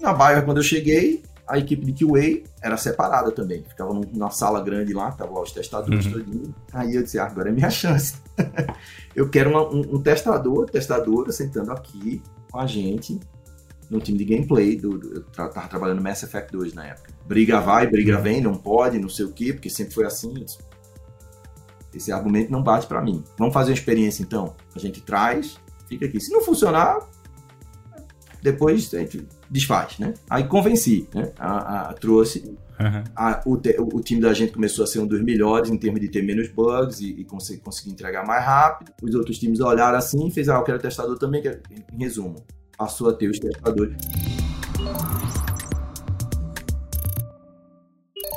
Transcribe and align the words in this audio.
Na 0.00 0.12
Bayer, 0.12 0.44
quando 0.44 0.58
eu 0.58 0.62
cheguei, 0.62 1.22
a 1.46 1.58
equipe 1.58 1.90
de 1.90 2.04
QA 2.04 2.42
era 2.60 2.76
separada 2.76 3.30
também. 3.30 3.62
Ficava 3.62 3.94
numa 3.94 4.30
sala 4.30 4.60
grande 4.60 4.92
lá, 4.92 5.12
tava 5.12 5.32
lá 5.32 5.42
os 5.42 5.52
testadores 5.52 6.06
uhum. 6.06 6.12
todinho. 6.12 6.54
Aí 6.72 6.94
eu 6.94 7.02
disse, 7.02 7.18
ah, 7.18 7.26
agora 7.26 7.48
é 7.48 7.52
minha 7.52 7.70
chance. 7.70 8.16
eu 9.14 9.28
quero 9.28 9.50
uma, 9.50 9.62
um, 9.68 9.96
um, 9.96 10.02
testador, 10.02 10.68
testadora 10.68 11.30
sentando 11.30 11.70
aqui 11.70 12.20
com 12.50 12.58
a 12.58 12.66
gente 12.66 13.20
no 13.88 14.00
time 14.00 14.18
de 14.18 14.24
gameplay. 14.24 14.76
Do, 14.76 14.98
do 14.98 15.14
eu 15.14 15.22
tava 15.22 15.68
trabalhando 15.68 15.98
no 15.98 16.02
Mass 16.02 16.22
Effect 16.24 16.50
2 16.50 16.74
na 16.74 16.86
época. 16.86 17.12
Briga 17.24 17.60
vai, 17.60 17.86
briga 17.86 18.20
vem, 18.20 18.40
não 18.40 18.54
pode, 18.54 18.98
não 18.98 19.08
sei 19.08 19.24
o 19.24 19.32
quê, 19.32 19.52
porque 19.52 19.70
sempre 19.70 19.94
foi 19.94 20.04
assim. 20.04 20.34
Disse, 20.34 20.58
esse 21.94 22.12
argumento 22.12 22.50
não 22.50 22.62
bate 22.62 22.86
para 22.88 23.00
mim. 23.00 23.22
Vamos 23.38 23.54
fazer 23.54 23.70
uma 23.70 23.76
experiência 23.76 24.22
então. 24.22 24.54
A 24.74 24.78
gente 24.80 25.00
traz, 25.00 25.58
fica 25.88 26.06
aqui. 26.06 26.20
Se 26.20 26.32
não 26.32 26.42
funcionar, 26.42 27.08
depois 28.42 28.92
a 28.94 28.98
gente 28.98 29.26
desfaz, 29.50 29.98
né? 29.98 30.14
Aí 30.28 30.44
convenci, 30.44 31.08
né? 31.14 31.32
A, 31.38 31.90
a 31.90 31.92
trouxe. 31.94 32.56
Uhum. 32.78 33.04
A, 33.16 33.42
o, 33.46 33.56
te, 33.56 33.74
o, 33.78 34.00
time 34.02 34.20
da 34.20 34.34
gente 34.34 34.52
começou 34.52 34.84
a 34.84 34.86
ser 34.86 34.98
um 34.98 35.06
dos 35.06 35.22
melhores 35.22 35.70
em 35.70 35.78
termos 35.78 35.98
de 35.98 36.08
ter 36.08 36.22
menos 36.22 36.48
bugs 36.48 37.00
e, 37.00 37.20
e 37.20 37.24
conseguir, 37.24 37.60
conseguir 37.60 37.90
entregar 37.90 38.26
mais 38.26 38.44
rápido. 38.44 38.92
Os 39.02 39.14
outros 39.14 39.38
times 39.38 39.60
olharam 39.60 39.96
assim 39.96 40.26
e 40.26 40.30
fez, 40.30 40.48
ah, 40.48 40.56
eu 40.56 40.62
quero 40.62 40.78
testador 40.78 41.18
também. 41.18 41.40
Quero... 41.40 41.58
Em 41.92 41.98
resumo, 41.98 42.44
passou 42.76 43.08
a 43.08 43.14
ter 43.14 43.28
os 43.30 43.38
testadores. 43.38 43.96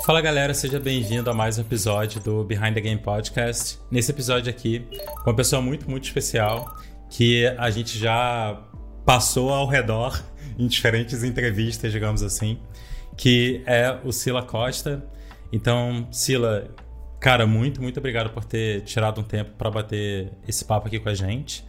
Fala 0.06 0.22
galera, 0.22 0.54
seja 0.54 0.80
bem-vindo 0.80 1.30
a 1.30 1.34
mais 1.34 1.58
um 1.58 1.62
episódio 1.62 2.20
do 2.22 2.44
Behind 2.44 2.74
the 2.74 2.82
Game 2.82 3.00
Podcast. 3.00 3.78
Nesse 3.92 4.12
episódio 4.12 4.50
aqui, 4.50 4.88
uma 5.24 5.36
pessoa 5.36 5.62
muito, 5.62 5.88
muito 5.88 6.06
especial 6.06 6.76
que 7.10 7.46
a 7.46 7.70
gente 7.70 8.00
já 8.00 8.60
passou 9.06 9.50
ao 9.52 9.68
redor 9.68 10.24
em 10.60 10.68
diferentes 10.68 11.24
entrevistas, 11.24 11.90
digamos 11.90 12.22
assim, 12.22 12.60
que 13.16 13.64
é 13.66 13.98
o 14.04 14.12
Sila 14.12 14.44
Costa. 14.44 15.02
Então, 15.54 16.06
Sila, 16.12 16.70
cara, 17.18 17.48
muito, 17.48 17.82
muito 17.82 17.98
obrigado 17.98 18.30
por 18.32 18.44
ter 18.44 18.82
tirado 18.82 19.22
um 19.22 19.24
tempo 19.24 19.52
para 19.58 19.72
bater 19.72 20.34
esse 20.46 20.66
papo 20.66 20.88
aqui 20.88 21.00
com 21.00 21.08
a 21.08 21.14
gente. 21.16 21.66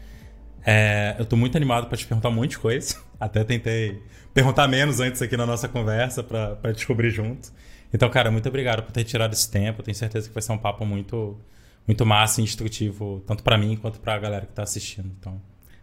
É, 0.67 1.15
eu 1.19 1.25
tô 1.25 1.37
muito 1.37 1.57
animado 1.57 1.87
para 1.87 1.97
te 1.97 2.05
perguntar 2.05 2.29
um 2.29 2.33
monte 2.33 2.51
de 2.51 2.59
coisa. 2.59 2.97
Até 3.19 3.45
tentei 3.45 4.03
perguntar 4.35 4.67
menos 4.67 4.99
antes 4.99 5.23
aqui 5.23 5.37
na 5.37 5.47
nossa 5.47 5.69
conversa 5.69 6.23
para 6.23 6.73
descobrir 6.73 7.11
junto. 7.11 7.53
Então, 7.95 8.11
cara, 8.11 8.31
muito 8.31 8.49
obrigado 8.49 8.83
por 8.83 8.93
ter 8.93 9.05
tirado 9.05 9.33
esse 9.33 9.49
tempo. 9.49 9.85
Tenho 9.85 9.95
certeza 9.95 10.29
que 10.29 10.35
vai 10.35 10.43
ser 10.43 10.53
um 10.53 10.59
papo 10.59 10.85
muito, 10.85 11.39
muito 11.87 12.05
massa 12.05 12.41
e 12.41 12.45
instrutivo, 12.45 13.23
tanto 13.25 13.43
para 13.45 13.57
mim 13.57 13.77
quanto 13.77 14.01
para 14.01 14.15
a 14.15 14.19
galera 14.19 14.47
que 14.47 14.53
tá 14.53 14.65
assistindo. 14.65 15.11
Então, 15.19 15.41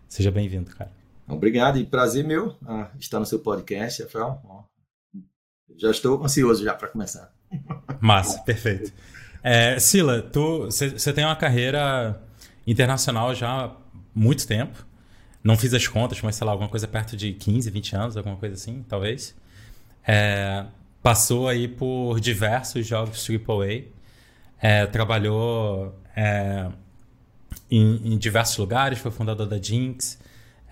seja 0.08 0.30
bem-vindo, 0.30 0.72
cara. 0.76 0.97
Obrigado 1.28 1.78
e 1.78 1.86
prazer 1.86 2.24
meu 2.24 2.56
ah, 2.66 2.90
estar 2.98 3.20
no 3.20 3.26
seu 3.26 3.40
podcast, 3.40 4.02
Rafael. 4.04 4.42
Já 5.76 5.92
estou 5.92 6.24
ansioso 6.24 6.64
já 6.64 6.74
para 6.74 6.88
começar. 6.88 7.32
Massa, 8.00 8.40
perfeito. 8.44 8.94
É, 9.44 9.78
Sila, 9.78 10.22
tu 10.22 10.66
você 10.66 11.14
tem 11.14 11.26
uma 11.26 11.36
carreira 11.36 12.22
internacional 12.66 13.36
já 13.36 13.66
há 13.66 13.72
muito 14.16 14.48
tempo. 14.48 14.86
Não 15.44 15.58
fiz 15.58 15.74
as 15.74 15.88
contas, 15.88 16.22
mas 16.22 16.36
sei 16.36 16.46
lá, 16.46 16.52
alguma 16.52 16.70
coisa 16.70 16.88
perto 16.88 17.16
de 17.16 17.34
15, 17.34 17.70
20 17.70 17.96
anos, 17.96 18.18
alguma 18.18 18.36
coisa 18.38 18.56
assim, 18.56 18.84
talvez. 18.88 19.36
É, 20.06 20.66
passou 21.04 21.48
aí 21.48 21.68
por 21.68 22.20
diversos 22.20 22.86
jogos 22.88 23.28
AAA. 23.30 23.84
É, 24.60 24.86
trabalhou 24.88 25.94
é, 26.16 26.70
em, 27.70 28.14
em 28.14 28.18
diversos 28.18 28.58
lugares, 28.58 29.00
foi 29.00 29.12
fundador 29.12 29.46
da 29.46 29.58
Jinx. 29.58 30.20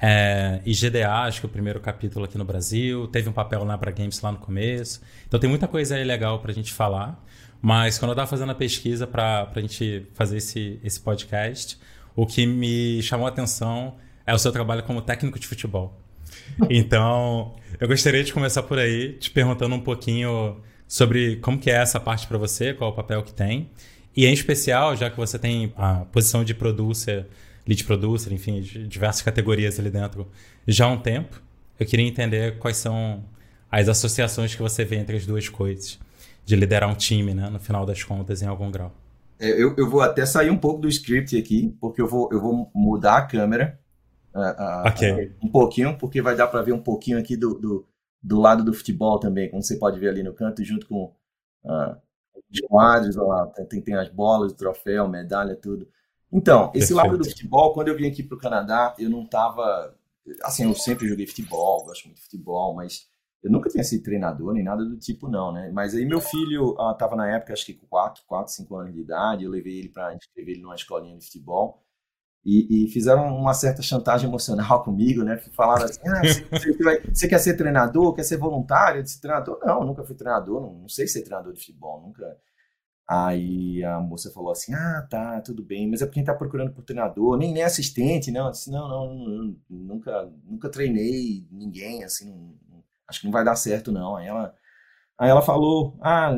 É, 0.01 0.61
e 0.65 0.73
GDA, 0.73 1.23
acho 1.23 1.39
que 1.39 1.45
é 1.45 1.49
o 1.49 1.51
primeiro 1.51 1.79
capítulo 1.79 2.25
aqui 2.25 2.37
no 2.37 2.45
Brasil. 2.45 3.07
Teve 3.07 3.29
um 3.29 3.33
papel 3.33 3.63
na 3.65 3.73
Abra 3.73 3.91
Games 3.91 4.19
lá 4.21 4.31
no 4.31 4.37
começo. 4.37 5.01
Então 5.27 5.39
tem 5.39 5.49
muita 5.49 5.67
coisa 5.67 5.95
aí 5.95 6.03
legal 6.03 6.39
pra 6.39 6.51
gente 6.53 6.73
falar. 6.73 7.23
Mas 7.61 7.97
quando 7.97 8.11
eu 8.11 8.15
tava 8.15 8.27
fazendo 8.27 8.51
a 8.51 8.55
pesquisa 8.55 9.07
pra, 9.07 9.45
pra 9.45 9.61
gente 9.61 10.05
fazer 10.13 10.37
esse, 10.37 10.79
esse 10.83 10.99
podcast, 10.99 11.79
o 12.15 12.25
que 12.25 12.45
me 12.45 13.01
chamou 13.01 13.25
a 13.25 13.29
atenção 13.29 13.95
é 14.25 14.33
o 14.33 14.37
seu 14.37 14.51
trabalho 14.51 14.83
como 14.83 15.01
técnico 15.01 15.39
de 15.39 15.47
futebol. 15.47 15.99
Então, 16.69 17.55
eu 17.79 17.87
gostaria 17.87 18.23
de 18.23 18.33
começar 18.33 18.63
por 18.63 18.77
aí, 18.77 19.13
te 19.13 19.31
perguntando 19.31 19.73
um 19.75 19.79
pouquinho 19.79 20.61
sobre 20.87 21.37
como 21.37 21.57
que 21.57 21.69
é 21.69 21.75
essa 21.75 21.99
parte 21.99 22.27
para 22.27 22.37
você, 22.37 22.73
qual 22.73 22.89
é 22.89 22.93
o 22.93 22.95
papel 22.95 23.23
que 23.23 23.33
tem. 23.33 23.69
E 24.15 24.25
em 24.25 24.33
especial, 24.33 24.95
já 24.95 25.09
que 25.09 25.17
você 25.17 25.37
tem 25.37 25.73
a 25.75 26.05
posição 26.05 26.43
de 26.43 26.53
producer 26.53 27.27
lead 27.67 27.83
producer, 27.83 28.31
enfim, 28.31 28.61
diversas 28.61 29.21
categorias 29.21 29.79
ali 29.79 29.89
dentro 29.89 30.27
já 30.67 30.85
há 30.85 30.89
um 30.89 30.99
tempo. 30.99 31.41
Eu 31.79 31.85
queria 31.85 32.07
entender 32.07 32.57
quais 32.59 32.77
são 32.77 33.23
as 33.71 33.89
associações 33.89 34.55
que 34.55 34.61
você 34.61 34.85
vê 34.85 34.95
entre 34.97 35.17
as 35.17 35.25
duas 35.25 35.49
coisas, 35.49 35.99
de 36.45 36.55
liderar 36.55 36.89
um 36.89 36.95
time, 36.95 37.33
né, 37.33 37.49
no 37.49 37.59
final 37.59 37.85
das 37.85 38.03
contas, 38.03 38.41
em 38.41 38.47
algum 38.47 38.71
grau. 38.71 38.93
É, 39.39 39.49
eu, 39.49 39.75
eu 39.77 39.89
vou 39.89 40.01
até 40.01 40.25
sair 40.25 40.49
um 40.49 40.57
pouco 40.57 40.79
do 40.79 40.87
script 40.87 41.37
aqui, 41.37 41.75
porque 41.81 42.01
eu 42.01 42.07
vou, 42.07 42.29
eu 42.31 42.39
vou 42.39 42.71
mudar 42.73 43.17
a 43.17 43.25
câmera 43.25 43.77
uh, 44.33 44.87
okay. 44.87 45.33
um 45.41 45.49
pouquinho, 45.49 45.97
porque 45.97 46.21
vai 46.21 46.35
dar 46.35 46.47
para 46.47 46.61
ver 46.61 46.71
um 46.71 46.81
pouquinho 46.81 47.19
aqui 47.19 47.35
do, 47.35 47.55
do, 47.55 47.87
do, 48.23 48.39
lado 48.39 48.63
do 48.63 48.73
futebol 48.73 49.19
também, 49.19 49.49
como 49.49 49.61
você 49.61 49.77
pode 49.77 49.99
ver 49.99 50.09
ali 50.09 50.23
no 50.23 50.33
canto, 50.33 50.63
junto 50.63 50.87
com 50.87 51.13
uh, 51.65 51.97
os 52.49 52.61
quadros, 52.61 53.15
lá, 53.15 53.47
tem, 53.69 53.81
tem 53.81 53.95
as 53.95 54.09
bolas, 54.09 54.53
o 54.53 54.55
troféu, 54.55 55.07
medalha, 55.09 55.55
tudo. 55.55 55.87
Então, 56.35 56.69
esse 56.75 56.93
Perfeito. 56.93 56.95
lado 56.95 57.17
do 57.17 57.23
futebol, 57.23 57.73
quando 57.73 57.87
eu 57.87 57.95
vim 57.95 58.07
aqui 58.07 58.21
para 58.21 58.35
o 58.35 58.39
Canadá, 58.39 58.93
eu 58.99 59.09
não 59.09 59.23
estava. 59.23 59.95
Assim, 60.43 60.65
eu 60.65 60.75
sempre 60.75 61.07
joguei 61.07 61.25
futebol, 61.25 61.85
gosto 61.85 62.07
muito 62.07 62.17
de 62.17 62.23
futebol, 62.23 62.75
mas 62.75 63.07
eu 63.41 63.49
nunca 63.49 63.69
tinha 63.69 63.83
sido 63.85 64.03
treinador 64.03 64.53
nem 64.53 64.63
nada 64.63 64.83
do 64.83 64.97
tipo, 64.97 65.29
não, 65.29 65.53
né? 65.53 65.71
Mas 65.71 65.95
aí 65.95 66.05
meu 66.05 66.19
filho 66.19 66.75
estava 66.91 67.13
uh, 67.13 67.17
na 67.17 67.31
época, 67.31 67.53
acho 67.53 67.65
que 67.65 67.73
com 67.73 67.87
4, 67.87 68.23
4, 68.27 68.51
5 68.51 68.75
anos 68.75 68.93
de 68.93 68.99
idade, 68.99 69.45
eu 69.45 69.49
levei 69.49 69.79
ele 69.79 69.87
para 69.89 70.13
inscrever 70.13 70.55
ele 70.55 70.63
numa 70.63 70.75
escolinha 70.75 71.17
de 71.17 71.23
futebol. 71.23 71.81
E, 72.43 72.85
e, 72.85 72.87
fizeram 72.89 73.33
uma 73.35 73.53
certa 73.53 73.81
chantagem 73.81 74.27
emocional 74.27 74.83
comigo, 74.83 75.23
né? 75.23 75.37
Falaram 75.53 75.85
assim: 75.85 76.01
ah, 76.05 76.21
você, 76.21 76.43
você, 76.43 77.01
você, 77.13 77.27
quer 77.29 77.39
ser 77.39 77.55
treinador, 77.55 78.13
quer 78.13 78.23
ser 78.23 78.37
voluntário? 78.37 78.99
Eu 78.99 79.03
disse: 79.03 79.21
treinador? 79.21 79.57
Não, 79.63 79.85
nunca 79.85 80.03
fui 80.03 80.15
treinador, 80.15 80.61
não, 80.61 80.73
não 80.73 80.89
sei 80.89 81.07
ser 81.07 81.21
treinador 81.21 81.53
de 81.53 81.59
futebol, 81.59 82.01
nunca 82.01 82.37
Aí 83.07 83.83
a 83.83 83.99
moça 83.99 84.31
falou 84.31 84.51
assim: 84.51 84.73
Ah, 84.73 85.05
tá, 85.09 85.39
tudo 85.41 85.63
bem, 85.63 85.87
mas 85.89 86.01
é 86.01 86.05
porque 86.05 86.19
a 86.19 86.21
gente 86.21 86.27
tá 86.27 86.33
procurando 86.33 86.73
por 86.73 86.83
treinador, 86.83 87.37
nem, 87.37 87.53
nem 87.53 87.63
assistente, 87.63 88.31
não. 88.31 88.45
Eu 88.47 88.51
disse: 88.51 88.71
Não, 88.71 88.87
não, 88.87 89.15
não, 89.15 89.55
nunca, 89.69 90.31
nunca 90.43 90.69
treinei 90.69 91.47
ninguém, 91.51 92.03
assim, 92.03 92.27
não, 92.67 92.83
acho 93.07 93.19
que 93.21 93.25
não 93.27 93.31
vai 93.31 93.45
dar 93.45 93.55
certo, 93.55 93.91
não. 93.91 94.15
Aí 94.15 94.27
ela, 94.27 94.55
aí 95.19 95.29
ela 95.29 95.41
falou: 95.41 95.95
Ah, 96.01 96.35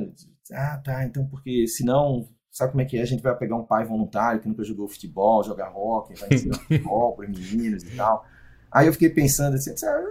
ah, 0.53 0.81
tá, 0.83 1.05
então 1.05 1.25
porque 1.27 1.67
senão, 1.67 2.27
sabe 2.51 2.71
como 2.71 2.81
é 2.81 2.85
que 2.85 2.97
é? 2.97 3.01
A 3.01 3.05
gente 3.05 3.23
vai 3.23 3.37
pegar 3.37 3.55
um 3.55 3.65
pai 3.65 3.85
voluntário 3.85 4.41
que 4.41 4.49
nunca 4.49 4.63
jogou 4.63 4.89
futebol, 4.89 5.43
jogar 5.43 5.69
rock, 5.69 6.19
vai 6.19 6.29
ensinar 6.33 6.57
futebol 6.67 7.15
para 7.15 7.29
meninos 7.29 7.83
e 7.83 7.95
tal. 7.95 8.25
Aí 8.69 8.87
eu 8.87 8.93
fiquei 8.93 9.09
pensando 9.09 9.55
assim: 9.55 9.73
ah, 9.85 10.03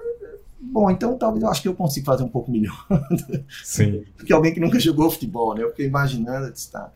Bom, 0.59 0.91
então 0.91 1.17
talvez 1.19 1.43
eu 1.43 1.51
acho 1.51 1.63
que 1.63 1.69
eu 1.69 1.75
consiga 1.75 2.07
fazer 2.07 2.23
um 2.23 2.29
pouco 2.29 2.51
melhor. 2.51 2.87
Sim. 3.63 4.05
do 4.17 4.25
que 4.25 4.33
alguém 4.33 4.55
que 4.55 4.61
nunca 4.61 4.81
jogou 4.81 5.11
futebol, 5.11 5.55
né? 5.55 5.63
Eu 5.63 5.71
fiquei 5.71 5.87
imaginando, 5.87 6.51
disse, 6.51 6.71
tá. 6.71 6.93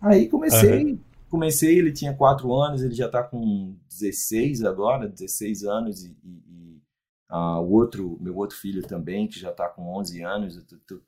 Aí 0.00 0.28
comecei, 0.28 0.84
uhum. 0.84 0.98
comecei, 1.30 1.78
ele 1.78 1.92
tinha 1.92 2.14
4 2.14 2.52
anos, 2.54 2.82
ele 2.82 2.94
já 2.94 3.06
está 3.06 3.22
com 3.22 3.74
16 3.88 4.64
agora, 4.64 5.08
16 5.08 5.64
anos, 5.64 6.04
e, 6.04 6.16
e, 6.24 6.30
e 6.30 6.82
uh, 7.30 7.60
o 7.60 7.72
outro, 7.72 8.18
meu 8.20 8.36
outro 8.36 8.56
filho 8.56 8.82
também, 8.82 9.28
que 9.28 9.38
já 9.38 9.50
está 9.50 9.68
com 9.68 9.96
11 9.96 10.22
anos, 10.22 10.56
eu, 10.56 10.62
eu, 10.70 10.96
eu, 10.96 11.02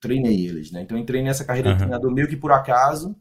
treinei 0.00 0.46
eles, 0.46 0.70
né? 0.70 0.82
Então 0.82 0.98
entrei 0.98 1.22
nessa 1.22 1.44
carreira 1.44 1.70
uhum. 1.70 1.74
de 1.74 1.80
treinador 1.80 2.10
meio 2.12 2.28
que 2.28 2.36
por 2.36 2.52
acaso, 2.52 3.16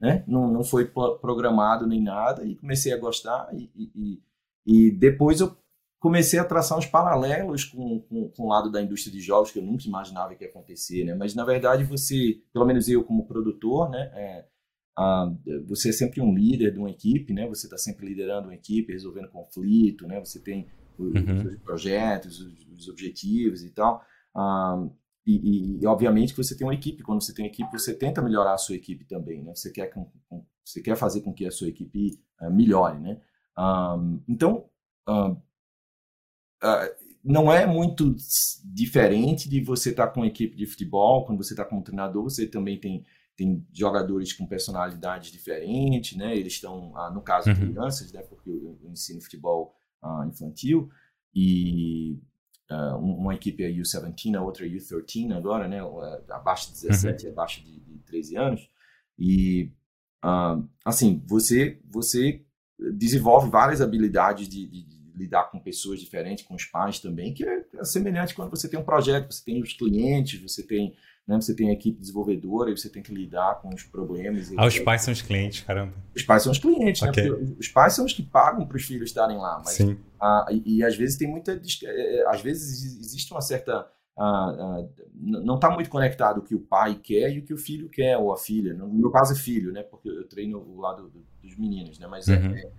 né? 0.00 0.24
Não, 0.26 0.50
não 0.50 0.64
foi 0.64 0.86
programado 1.20 1.86
nem 1.86 2.02
nada, 2.02 2.44
e 2.44 2.54
comecei 2.56 2.92
a 2.92 2.98
gostar, 2.98 3.48
e, 3.52 3.70
e, 3.76 4.22
e 4.66 4.90
depois 4.90 5.40
eu 5.40 5.56
comecei 5.98 6.38
a 6.38 6.44
traçar 6.44 6.78
uns 6.78 6.86
paralelos 6.86 7.64
com, 7.64 8.00
com, 8.02 8.28
com, 8.28 8.44
o 8.44 8.48
lado 8.48 8.70
da 8.70 8.80
indústria 8.80 9.12
de 9.12 9.20
jogos 9.20 9.50
que 9.50 9.58
eu 9.58 9.62
nunca 9.62 9.86
imaginava 9.86 10.34
que 10.34 10.44
ia 10.44 10.50
acontecer, 10.50 11.04
né? 11.04 11.14
Mas 11.14 11.34
na 11.34 11.44
verdade 11.44 11.84
você, 11.84 12.40
pelo 12.52 12.64
menos 12.64 12.88
eu 12.88 13.02
como 13.04 13.26
produtor, 13.26 13.90
né? 13.90 14.10
É, 14.14 14.44
a, 14.96 15.32
você 15.66 15.90
é 15.90 15.92
sempre 15.92 16.20
um 16.20 16.34
líder 16.34 16.72
de 16.72 16.78
uma 16.78 16.90
equipe, 16.90 17.32
né? 17.32 17.48
Você 17.48 17.66
está 17.66 17.76
sempre 17.76 18.06
liderando 18.06 18.48
uma 18.48 18.54
equipe, 18.54 18.92
resolvendo 18.92 19.28
conflito, 19.28 20.06
né? 20.06 20.18
Você 20.20 20.40
tem 20.40 20.68
os, 20.98 21.14
uhum. 21.14 21.52
os 21.52 21.58
projetos, 21.60 22.40
os, 22.40 22.66
os, 22.68 22.88
objetivos 22.88 23.62
e 23.62 23.70
tal. 23.70 24.02
Ah, 24.34 24.88
e, 25.26 25.78
e, 25.82 25.86
obviamente 25.86 26.32
que 26.32 26.42
você 26.42 26.56
tem 26.56 26.66
uma 26.66 26.74
equipe. 26.74 27.02
Quando 27.02 27.22
você 27.22 27.34
tem 27.34 27.44
uma 27.44 27.50
equipe, 27.50 27.70
você 27.70 27.92
tenta 27.92 28.22
melhorar 28.22 28.54
a 28.54 28.58
sua 28.58 28.76
equipe 28.76 29.04
também, 29.04 29.42
né? 29.42 29.54
Você 29.54 29.70
quer, 29.70 29.88
com, 29.88 30.10
com, 30.28 30.44
você 30.64 30.80
quer 30.80 30.96
fazer 30.96 31.20
com 31.20 31.32
que 31.34 31.46
a 31.46 31.50
sua 31.50 31.68
equipe 31.68 32.18
uh, 32.40 32.50
melhore, 32.50 32.98
né? 32.98 33.20
Um, 33.58 34.20
então, 34.26 34.64
uh, 35.08 35.36
não 37.24 37.52
é 37.52 37.66
muito 37.66 38.14
diferente 38.64 39.48
de 39.48 39.60
você 39.60 39.90
estar 39.90 40.06
tá 40.06 40.12
com 40.12 40.20
uma 40.20 40.26
equipe 40.26 40.56
de 40.56 40.66
futebol, 40.66 41.24
quando 41.26 41.42
você 41.42 41.52
está 41.52 41.64
como 41.64 41.82
treinador, 41.82 42.24
você 42.24 42.46
também 42.46 42.78
tem, 42.78 43.04
tem 43.36 43.66
jogadores 43.72 44.32
com 44.32 44.46
personalidades 44.46 45.30
diferentes, 45.30 46.16
né? 46.16 46.36
Eles 46.36 46.54
estão, 46.54 46.96
ah, 46.96 47.10
no 47.10 47.20
caso, 47.20 47.50
uhum. 47.50 47.56
crianças, 47.56 48.12
né? 48.12 48.22
Porque 48.22 48.50
eu, 48.50 48.78
eu 48.82 48.90
ensino 48.90 49.20
futebol 49.20 49.74
ah, 50.02 50.26
infantil 50.28 50.88
e 51.34 52.18
uh, 52.70 52.96
uma 52.96 53.34
equipe 53.34 53.62
é 53.64 53.70
U17, 53.70 54.34
a 54.34 54.42
outra 54.42 54.66
é 54.66 54.70
U13 54.70 55.36
agora, 55.36 55.68
né? 55.68 55.80
Abaixo 56.30 56.68
de 56.72 56.80
17, 56.80 57.26
uhum. 57.26 57.32
abaixo 57.32 57.64
de, 57.64 57.80
de 57.80 57.98
13 58.00 58.36
anos. 58.36 58.70
E, 59.18 59.72
uh, 60.24 60.66
assim, 60.84 61.22
você, 61.26 61.80
você 61.90 62.44
desenvolve 62.92 63.50
várias 63.50 63.80
habilidades 63.80 64.48
de, 64.48 64.66
de, 64.66 64.82
de, 64.84 64.97
lidar 65.18 65.50
com 65.50 65.58
pessoas 65.58 66.00
diferentes, 66.00 66.44
com 66.44 66.54
os 66.54 66.64
pais 66.64 67.00
também, 67.00 67.34
que 67.34 67.44
é, 67.44 67.64
é 67.74 67.84
semelhante 67.84 68.34
quando 68.34 68.50
você 68.50 68.68
tem 68.68 68.78
um 68.78 68.84
projeto, 68.84 69.32
você 69.32 69.44
tem 69.44 69.60
os 69.60 69.72
clientes, 69.72 70.40
você 70.40 70.62
tem 70.62 70.94
né? 71.28 71.38
Você 71.38 71.54
tem 71.54 71.68
a 71.68 71.74
equipe 71.74 72.00
desenvolvedora 72.00 72.70
e 72.70 72.76
você 72.76 72.88
tem 72.88 73.02
que 73.02 73.12
lidar 73.12 73.60
com 73.60 73.68
os 73.68 73.82
problemas. 73.82 74.50
Ah, 74.56 74.66
os 74.66 74.78
pais 74.78 75.02
são 75.02 75.12
os 75.12 75.20
clientes, 75.20 75.60
caramba. 75.60 75.92
Os 76.16 76.22
pais 76.22 76.42
são 76.42 76.50
os 76.50 76.58
clientes, 76.58 77.02
né? 77.02 77.10
okay. 77.10 77.28
né? 77.28 77.54
os 77.60 77.68
pais 77.68 77.92
são 77.92 78.06
os 78.06 78.14
que 78.14 78.22
pagam 78.22 78.66
para 78.66 78.78
os 78.78 78.84
filhos 78.84 79.10
estarem 79.10 79.36
lá. 79.36 79.58
Mas, 79.62 79.74
Sim. 79.74 79.98
Ah, 80.18 80.46
e, 80.50 80.78
e, 80.78 80.82
às 80.82 80.96
vezes 80.96 81.18
tem 81.18 81.28
muita. 81.28 81.52
É, 81.52 82.20
é, 82.20 82.28
às 82.28 82.40
vezes 82.40 82.98
existe 82.98 83.30
uma 83.30 83.42
certa. 83.42 83.86
Ah, 84.18 84.56
ah, 84.58 84.88
não 85.14 85.56
está 85.56 85.70
muito 85.70 85.90
conectado 85.90 86.38
o 86.38 86.42
que 86.42 86.54
o 86.54 86.60
pai 86.60 86.98
quer 87.00 87.30
e 87.30 87.40
o 87.40 87.44
que 87.44 87.52
o 87.52 87.58
filho 87.58 87.90
quer, 87.90 88.16
ou 88.16 88.32
a 88.32 88.38
filha. 88.38 88.72
No 88.72 88.88
meu 88.88 89.10
caso 89.10 89.34
é 89.34 89.36
filho, 89.36 89.70
né? 89.70 89.82
Porque 89.82 90.08
eu 90.08 90.26
treino 90.26 90.58
o 90.58 90.80
lado 90.80 91.12
dos 91.42 91.56
meninos, 91.58 91.98
né? 91.98 92.06
Mas 92.06 92.26
é, 92.26 92.38
uhum. 92.38 92.54
é, 92.54 92.70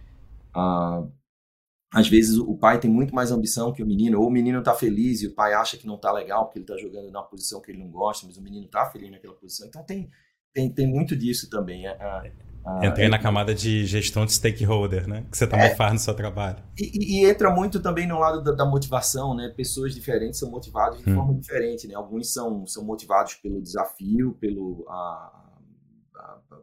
às 1.92 2.08
vezes 2.08 2.38
o 2.38 2.56
pai 2.56 2.80
tem 2.80 2.90
muito 2.90 3.16
mais 3.16 3.32
ambição 3.32 3.74
que 3.74 3.82
o 3.82 3.86
menino, 3.86 4.20
ou 4.20 4.28
o 4.28 4.32
menino 4.32 4.60
está 4.60 4.76
feliz 4.76 5.22
e 5.22 5.28
o 5.28 5.34
pai 5.34 5.54
acha 5.54 5.76
que 5.76 5.88
não 5.88 5.96
está 5.96 6.12
legal 6.12 6.46
porque 6.46 6.60
ele 6.60 6.64
está 6.64 6.78
jogando 6.78 7.12
na 7.12 7.22
posição 7.22 7.60
que 7.62 7.72
ele 7.72 7.80
não 7.80 7.90
gosta, 7.90 8.28
mas 8.28 8.38
o 8.38 8.42
menino 8.44 8.66
está 8.66 8.86
feliz 8.86 9.10
naquela 9.10 9.34
posição. 9.34 9.68
Então 9.68 9.84
tem, 9.84 10.10
tem, 10.54 10.72
tem 10.72 10.86
muito 10.86 11.16
disso 11.16 11.50
também. 11.50 11.88
A, 11.88 11.94
a, 11.94 12.86
Entrei 12.86 13.10
na 13.10 13.18
camada 13.18 13.56
de 13.56 13.86
gestão 13.86 14.24
de 14.24 14.34
stakeholder, 14.34 15.08
né? 15.08 15.26
Que 15.32 15.38
você 15.38 15.48
também 15.48 15.68
é, 15.68 15.76
faz 15.76 15.94
no 15.94 16.00
seu 16.00 16.14
trabalho. 16.14 16.62
E, 16.78 17.22
e, 17.22 17.26
entra 17.26 17.50
muito 17.50 17.80
também 17.80 18.06
no 18.06 18.20
lado 18.20 18.44
da, 18.44 18.52
da, 18.52 18.66
motivação, 18.66 19.34
né? 19.34 19.52
Pessoas 19.56 19.96
diferentes 19.96 20.38
são 20.38 20.52
motivadas 20.52 21.02
de 21.02 21.10
hum. 21.10 21.16
forma 21.16 21.34
diferente, 21.34 21.88
né? 21.88 21.96
Alguns 21.96 22.32
são, 22.32 22.68
são 22.68 22.84
motivados 22.84 23.34
pelo 23.36 23.62
desafio, 23.62 24.34
pelo... 24.40 24.86
A, 24.88 25.46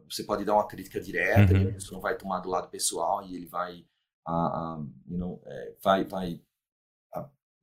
você 0.09 0.23
pode 0.23 0.45
dar 0.45 0.53
uma 0.53 0.67
crítica 0.67 1.01
direta, 1.01 1.53
uhum. 1.53 1.63
e 1.63 1.69
a 1.69 1.73
pessoa 1.73 1.97
não 1.97 2.01
vai 2.01 2.15
tomar 2.15 2.39
do 2.39 2.49
lado 2.49 2.69
pessoal 2.69 3.25
e 3.25 3.35
ele 3.35 3.45
vai 3.45 3.83
a, 4.27 4.33
a 4.33 4.83
you 5.09 5.17
know, 5.17 5.41
é, 5.45 5.73
vai, 5.81 6.03
vai 6.03 6.41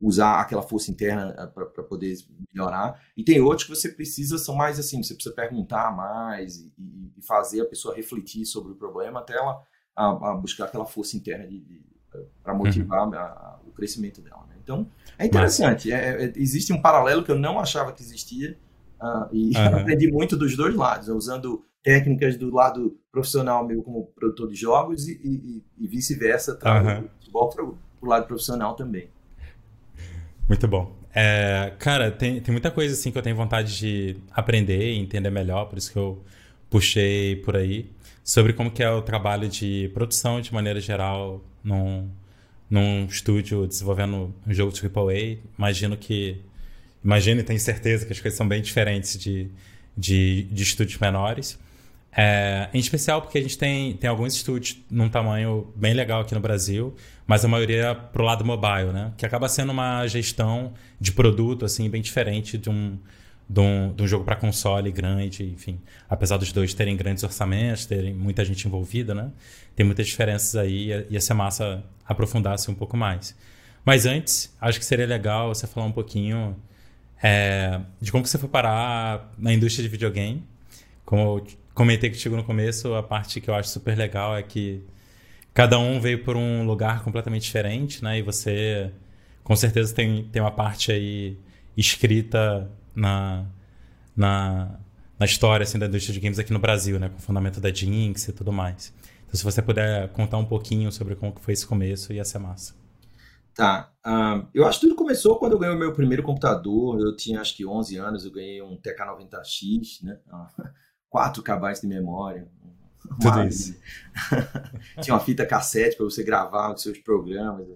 usar 0.00 0.40
aquela 0.40 0.62
força 0.62 0.90
interna 0.90 1.34
é, 1.38 1.46
para 1.46 1.84
poder 1.84 2.16
melhorar. 2.52 3.00
E 3.16 3.22
tem 3.22 3.40
outros 3.40 3.68
que 3.68 3.74
você 3.74 3.88
precisa, 3.88 4.38
são 4.38 4.54
mais 4.54 4.78
assim, 4.78 5.02
você 5.02 5.14
precisa 5.14 5.34
perguntar 5.34 5.94
mais 5.94 6.56
e, 6.56 6.72
e 7.16 7.22
fazer 7.22 7.62
a 7.62 7.66
pessoa 7.66 7.94
refletir 7.94 8.44
sobre 8.44 8.72
o 8.72 8.76
problema 8.76 9.20
até 9.20 9.36
ela 9.36 9.62
a, 9.96 10.30
a 10.30 10.34
buscar 10.34 10.64
aquela 10.64 10.86
força 10.86 11.16
interna 11.16 11.46
de, 11.46 11.60
de 11.60 11.84
para 12.42 12.52
uhum. 12.52 12.58
motivar 12.60 13.08
uhum. 13.08 13.14
a, 13.14 13.60
o 13.66 13.72
crescimento 13.72 14.20
dela. 14.20 14.44
Né? 14.48 14.56
Então, 14.62 14.88
é 15.18 15.26
interessante. 15.26 15.92
É, 15.92 16.24
é, 16.24 16.32
existe 16.36 16.72
um 16.72 16.80
paralelo 16.80 17.24
que 17.24 17.30
eu 17.30 17.38
não 17.38 17.58
achava 17.58 17.92
que 17.92 18.02
existia 18.02 18.56
uh, 19.00 19.28
e 19.32 19.56
uhum. 19.56 19.78
aprendi 19.80 20.10
muito 20.10 20.36
dos 20.36 20.56
dois 20.56 20.74
lados, 20.74 21.08
né? 21.08 21.14
usando 21.14 21.64
técnicas 21.84 22.36
do 22.36 22.50
lado 22.52 22.98
profissional 23.12 23.64
meu 23.64 23.82
como 23.82 24.06
produtor 24.06 24.48
de 24.48 24.56
jogos 24.56 25.06
e, 25.06 25.12
e, 25.22 25.84
e 25.84 25.86
vice-versa, 25.86 26.56
tá? 26.56 26.82
Uhum. 26.82 27.08
futebol 27.20 27.50
para 27.50 27.64
o 27.64 27.76
lado 28.02 28.26
profissional 28.26 28.74
também. 28.74 29.08
Muito 30.48 30.66
bom. 30.66 30.96
É, 31.14 31.74
cara, 31.78 32.10
tem, 32.10 32.40
tem 32.40 32.50
muita 32.50 32.70
coisa 32.70 32.94
assim 32.94 33.12
que 33.12 33.18
eu 33.18 33.22
tenho 33.22 33.36
vontade 33.36 33.76
de 33.78 34.16
aprender 34.32 34.94
e 34.94 34.98
entender 34.98 35.30
melhor, 35.30 35.66
por 35.66 35.78
isso 35.78 35.92
que 35.92 35.98
eu 35.98 36.24
puxei 36.68 37.36
por 37.36 37.54
aí, 37.54 37.88
sobre 38.24 38.52
como 38.54 38.70
que 38.70 38.82
é 38.82 38.90
o 38.90 39.02
trabalho 39.02 39.48
de 39.48 39.90
produção 39.94 40.40
de 40.40 40.52
maneira 40.52 40.80
geral 40.80 41.44
num, 41.62 42.10
num 42.68 43.04
estúdio 43.04 43.66
desenvolvendo 43.66 44.34
um 44.46 44.52
jogo 44.52 44.72
AAA. 44.72 45.38
Imagino 45.56 45.96
que... 45.96 46.40
Imagino 47.04 47.42
e 47.42 47.44
tenho 47.44 47.60
certeza 47.60 48.06
que 48.06 48.12
as 48.12 48.18
coisas 48.18 48.36
são 48.36 48.48
bem 48.48 48.62
diferentes 48.62 49.18
de, 49.18 49.50
de, 49.94 50.44
de 50.44 50.62
estúdios 50.62 50.98
menores. 50.98 51.58
É, 52.16 52.68
em 52.72 52.78
especial 52.78 53.20
porque 53.20 53.38
a 53.38 53.42
gente 53.42 53.58
tem, 53.58 53.94
tem 53.94 54.08
alguns 54.08 54.34
estúdios 54.34 54.78
num 54.88 55.08
tamanho 55.08 55.72
bem 55.74 55.94
legal 55.94 56.20
aqui 56.20 56.32
no 56.32 56.40
Brasil, 56.40 56.94
mas 57.26 57.44
a 57.44 57.48
maioria 57.48 57.86
é 57.86 57.94
pro 57.94 58.22
lado 58.22 58.44
mobile, 58.44 58.92
né? 58.92 59.12
Que 59.16 59.26
acaba 59.26 59.48
sendo 59.48 59.72
uma 59.72 60.06
gestão 60.06 60.74
de 61.00 61.10
produto, 61.10 61.64
assim, 61.64 61.90
bem 61.90 62.00
diferente 62.00 62.56
de 62.56 62.70
um, 62.70 62.96
de 63.48 63.60
um, 63.60 63.92
de 63.92 64.02
um 64.04 64.06
jogo 64.06 64.24
para 64.24 64.36
console 64.36 64.92
grande, 64.92 65.44
enfim. 65.44 65.80
Apesar 66.08 66.36
dos 66.36 66.52
dois 66.52 66.72
terem 66.72 66.96
grandes 66.96 67.24
orçamentos, 67.24 67.84
terem 67.84 68.14
muita 68.14 68.44
gente 68.44 68.68
envolvida, 68.68 69.12
né? 69.12 69.32
Tem 69.74 69.84
muitas 69.84 70.06
diferenças 70.06 70.54
aí 70.54 71.06
e 71.10 71.20
ser 71.20 71.34
massa 71.34 71.82
aprofundar-se 72.06 72.70
um 72.70 72.74
pouco 72.74 72.96
mais. 72.96 73.36
Mas 73.84 74.06
antes, 74.06 74.54
acho 74.60 74.78
que 74.78 74.84
seria 74.84 75.06
legal 75.06 75.52
você 75.52 75.66
falar 75.66 75.86
um 75.86 75.92
pouquinho 75.92 76.56
é, 77.20 77.80
de 78.00 78.12
como 78.12 78.24
você 78.24 78.38
foi 78.38 78.48
parar 78.48 79.32
na 79.36 79.52
indústria 79.52 79.82
de 79.82 79.88
videogame, 79.88 80.44
como 81.04 81.44
comentei 81.74 82.08
contigo 82.08 82.36
no 82.36 82.44
começo, 82.44 82.94
a 82.94 83.02
parte 83.02 83.40
que 83.40 83.50
eu 83.50 83.54
acho 83.54 83.68
super 83.68 83.98
legal 83.98 84.36
é 84.36 84.42
que 84.42 84.82
cada 85.52 85.78
um 85.78 86.00
veio 86.00 86.24
por 86.24 86.36
um 86.36 86.64
lugar 86.64 87.02
completamente 87.02 87.42
diferente, 87.42 88.02
né? 88.02 88.18
E 88.18 88.22
você, 88.22 88.92
com 89.42 89.54
certeza, 89.56 89.94
tem, 89.94 90.24
tem 90.24 90.40
uma 90.40 90.52
parte 90.52 90.92
aí 90.92 91.38
escrita 91.76 92.70
na, 92.94 93.44
na, 94.16 94.78
na 95.18 95.26
história 95.26 95.64
assim, 95.64 95.78
da 95.78 95.86
indústria 95.86 96.14
de 96.14 96.20
games 96.20 96.38
aqui 96.38 96.52
no 96.52 96.58
Brasil, 96.58 96.98
né? 96.98 97.08
Com 97.08 97.18
o 97.18 97.22
fundamento 97.22 97.60
da 97.60 97.72
Jinx 97.72 98.28
e 98.28 98.32
tudo 98.32 98.52
mais. 98.52 98.94
Então, 99.26 99.34
se 99.34 99.44
você 99.44 99.60
puder 99.60 100.08
contar 100.10 100.38
um 100.38 100.44
pouquinho 100.44 100.92
sobre 100.92 101.16
como 101.16 101.34
foi 101.40 101.54
esse 101.54 101.66
começo, 101.66 102.12
ia 102.12 102.24
ser 102.24 102.38
massa. 102.38 102.74
Tá. 103.54 103.92
Uh, 104.04 104.48
eu 104.52 104.66
acho 104.66 104.80
que 104.80 104.86
tudo 104.86 104.96
começou 104.96 105.38
quando 105.38 105.52
eu 105.52 105.58
ganhei 105.58 105.74
o 105.74 105.78
meu 105.78 105.92
primeiro 105.92 106.22
computador. 106.22 107.00
Eu 107.00 107.16
tinha 107.16 107.40
acho 107.40 107.56
que 107.56 107.64
11 107.64 107.96
anos, 107.96 108.24
eu 108.24 108.32
ganhei 108.32 108.60
um 108.60 108.76
TK90X, 108.76 110.02
né? 110.02 110.18
Uh, 111.14 111.32
4 111.32 111.42
KB 111.44 111.80
de 111.80 111.86
memória. 111.86 112.48
Tudo 113.20 113.44
isso. 113.44 113.78
Tinha 115.00 115.14
uma 115.14 115.20
fita 115.20 115.46
cassete 115.46 115.96
para 115.96 116.04
você 116.04 116.24
gravar 116.24 116.74
os 116.74 116.82
seus 116.82 116.98
programas. 116.98 117.68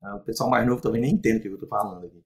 Ah, 0.00 0.16
o 0.16 0.20
pessoal 0.20 0.48
mais 0.48 0.64
novo 0.66 0.80
também 0.80 1.00
nem 1.00 1.14
entende 1.14 1.38
o 1.38 1.40
que 1.40 1.48
eu 1.48 1.54
estou 1.54 1.68
falando 1.68 2.06
aqui. 2.06 2.22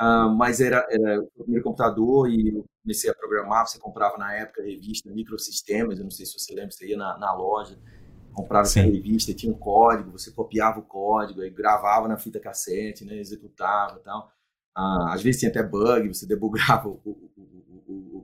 uh, 0.00 0.28
mas 0.36 0.60
era, 0.60 0.86
era 0.90 1.20
o 1.20 1.30
primeiro 1.42 1.64
computador 1.64 2.28
e 2.28 2.56
eu 2.56 2.66
comecei 2.82 3.08
a 3.08 3.14
programar. 3.14 3.66
Você 3.66 3.78
comprava 3.78 4.18
na 4.18 4.34
época 4.34 4.60
a 4.60 4.64
revista 4.64 5.10
Microsistemas, 5.10 5.98
eu 5.98 6.04
não 6.04 6.10
sei 6.10 6.26
se 6.26 6.38
você 6.38 6.54
lembra, 6.54 6.72
você 6.72 6.88
ia 6.88 6.96
na, 6.96 7.16
na 7.16 7.32
loja, 7.32 7.78
comprava 8.34 8.66
Sim. 8.66 8.80
essa 8.80 8.90
revista, 8.90 9.32
tinha 9.32 9.52
um 9.52 9.58
código, 9.58 10.10
você 10.10 10.32
copiava 10.32 10.80
o 10.80 10.84
código, 10.84 11.40
aí 11.40 11.50
gravava 11.50 12.08
na 12.08 12.18
fita 12.18 12.40
cassete, 12.40 13.04
né, 13.04 13.16
executava 13.16 13.98
e 13.98 14.02
tal. 14.02 14.30
Uh, 14.76 15.08
às 15.08 15.22
vezes 15.22 15.40
tinha 15.40 15.50
até 15.50 15.62
bug, 15.62 16.08
você 16.08 16.26
debugava 16.26 16.88
o, 16.90 17.00
o, 17.04 17.30
o, 17.36 17.69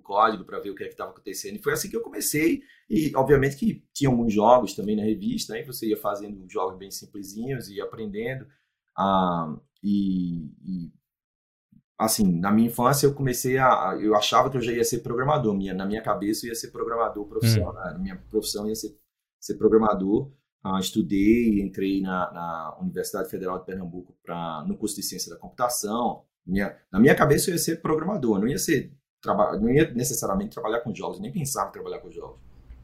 código 0.07 0.45
para 0.45 0.61
ver 0.61 0.71
o 0.71 0.75
que 0.75 0.85
é 0.85 0.87
estava 0.87 1.11
acontecendo. 1.11 1.57
E 1.57 1.63
foi 1.63 1.73
assim 1.73 1.91
que 1.91 1.97
eu 1.97 2.01
comecei. 2.01 2.63
E, 2.89 3.13
obviamente, 3.17 3.57
que 3.57 3.85
tinha 3.93 4.09
alguns 4.09 4.33
jogos 4.33 4.75
também 4.75 4.97
na 4.97 5.03
revista, 5.03 5.55
aí 5.55 5.61
né? 5.61 5.67
você 5.67 5.89
ia 5.89 5.97
fazendo 5.97 6.49
jogos 6.49 6.79
bem 6.79 6.91
simplesinhos 6.91 7.69
e 7.69 7.81
aprendendo. 7.81 8.47
Ah, 8.97 9.55
e, 9.83 10.47
e, 10.65 10.93
assim, 11.99 12.39
na 12.39 12.53
minha 12.53 12.69
infância 12.69 13.07
eu 13.07 13.15
comecei 13.15 13.59
a. 13.59 13.99
Eu 14.01 14.15
achava 14.15 14.49
que 14.49 14.57
eu 14.57 14.63
já 14.63 14.73
ia 14.73 14.85
ser 14.85 15.01
programador. 15.01 15.55
Minha, 15.55 15.75
na 15.75 15.85
minha 15.85 16.03
cabeça 16.03 16.47
eu 16.47 16.51
ia 16.51 16.55
ser 16.55 16.71
programador 16.71 17.27
profissional. 17.27 17.73
Hum. 17.73 17.93
Né? 17.95 17.99
Minha 17.99 18.17
profissão 18.31 18.69
ia 18.69 18.75
ser, 18.75 18.97
ser 19.41 19.57
programador. 19.57 20.31
Ah, 20.63 20.81
estudei, 20.81 21.61
entrei 21.61 22.01
na, 22.01 22.33
na 22.33 22.79
Universidade 22.81 23.31
Federal 23.31 23.59
de 23.59 23.67
Pernambuco 23.67 24.17
pra, 24.23 24.65
no 24.67 24.77
curso 24.77 24.97
de 24.97 25.03
Ciência 25.03 25.33
da 25.33 25.39
Computação. 25.39 26.25
Minha, 26.45 26.77
na 26.91 27.01
minha 27.01 27.15
cabeça 27.15 27.51
eu 27.51 27.55
ia 27.55 27.59
ser 27.59 27.83
programador, 27.83 28.39
não 28.39 28.49
ia 28.49 28.59
ser 28.59 28.93
não 29.27 29.69
ia 29.69 29.91
necessariamente 29.93 30.55
trabalhar 30.55 30.81
com 30.81 30.95
jogos, 30.95 31.21
nem 31.21 31.33
pensava 31.33 31.69
em 31.69 31.73
trabalhar 31.73 31.99
com 31.99 32.11
jogos. 32.11 32.39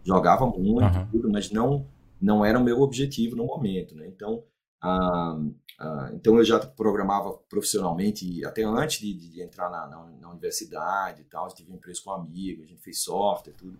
Jogava 0.04 0.46
muito, 0.46 0.98
uhum. 0.98 1.06
tudo, 1.10 1.30
mas 1.30 1.50
não 1.50 1.86
não 2.20 2.44
era 2.44 2.56
o 2.56 2.62
meu 2.62 2.80
objetivo 2.80 3.34
no 3.34 3.44
momento, 3.44 3.96
né? 3.96 4.06
Então, 4.06 4.44
ah, 4.80 5.36
ah, 5.80 6.10
então 6.14 6.36
eu 6.38 6.44
já 6.44 6.58
programava 6.60 7.32
profissionalmente 7.48 8.44
até 8.44 8.62
antes 8.62 9.00
de, 9.00 9.12
de 9.12 9.42
entrar 9.42 9.68
na, 9.68 9.88
na, 9.88 10.06
na, 10.20 10.30
universidade 10.30 11.22
e 11.22 11.24
tal. 11.24 11.48
Eu 11.48 11.54
tive 11.54 11.72
empresa 11.72 12.00
com 12.04 12.12
amigos, 12.12 12.64
a 12.64 12.68
gente 12.68 12.80
fez 12.80 13.02
software, 13.02 13.54
tudo. 13.54 13.76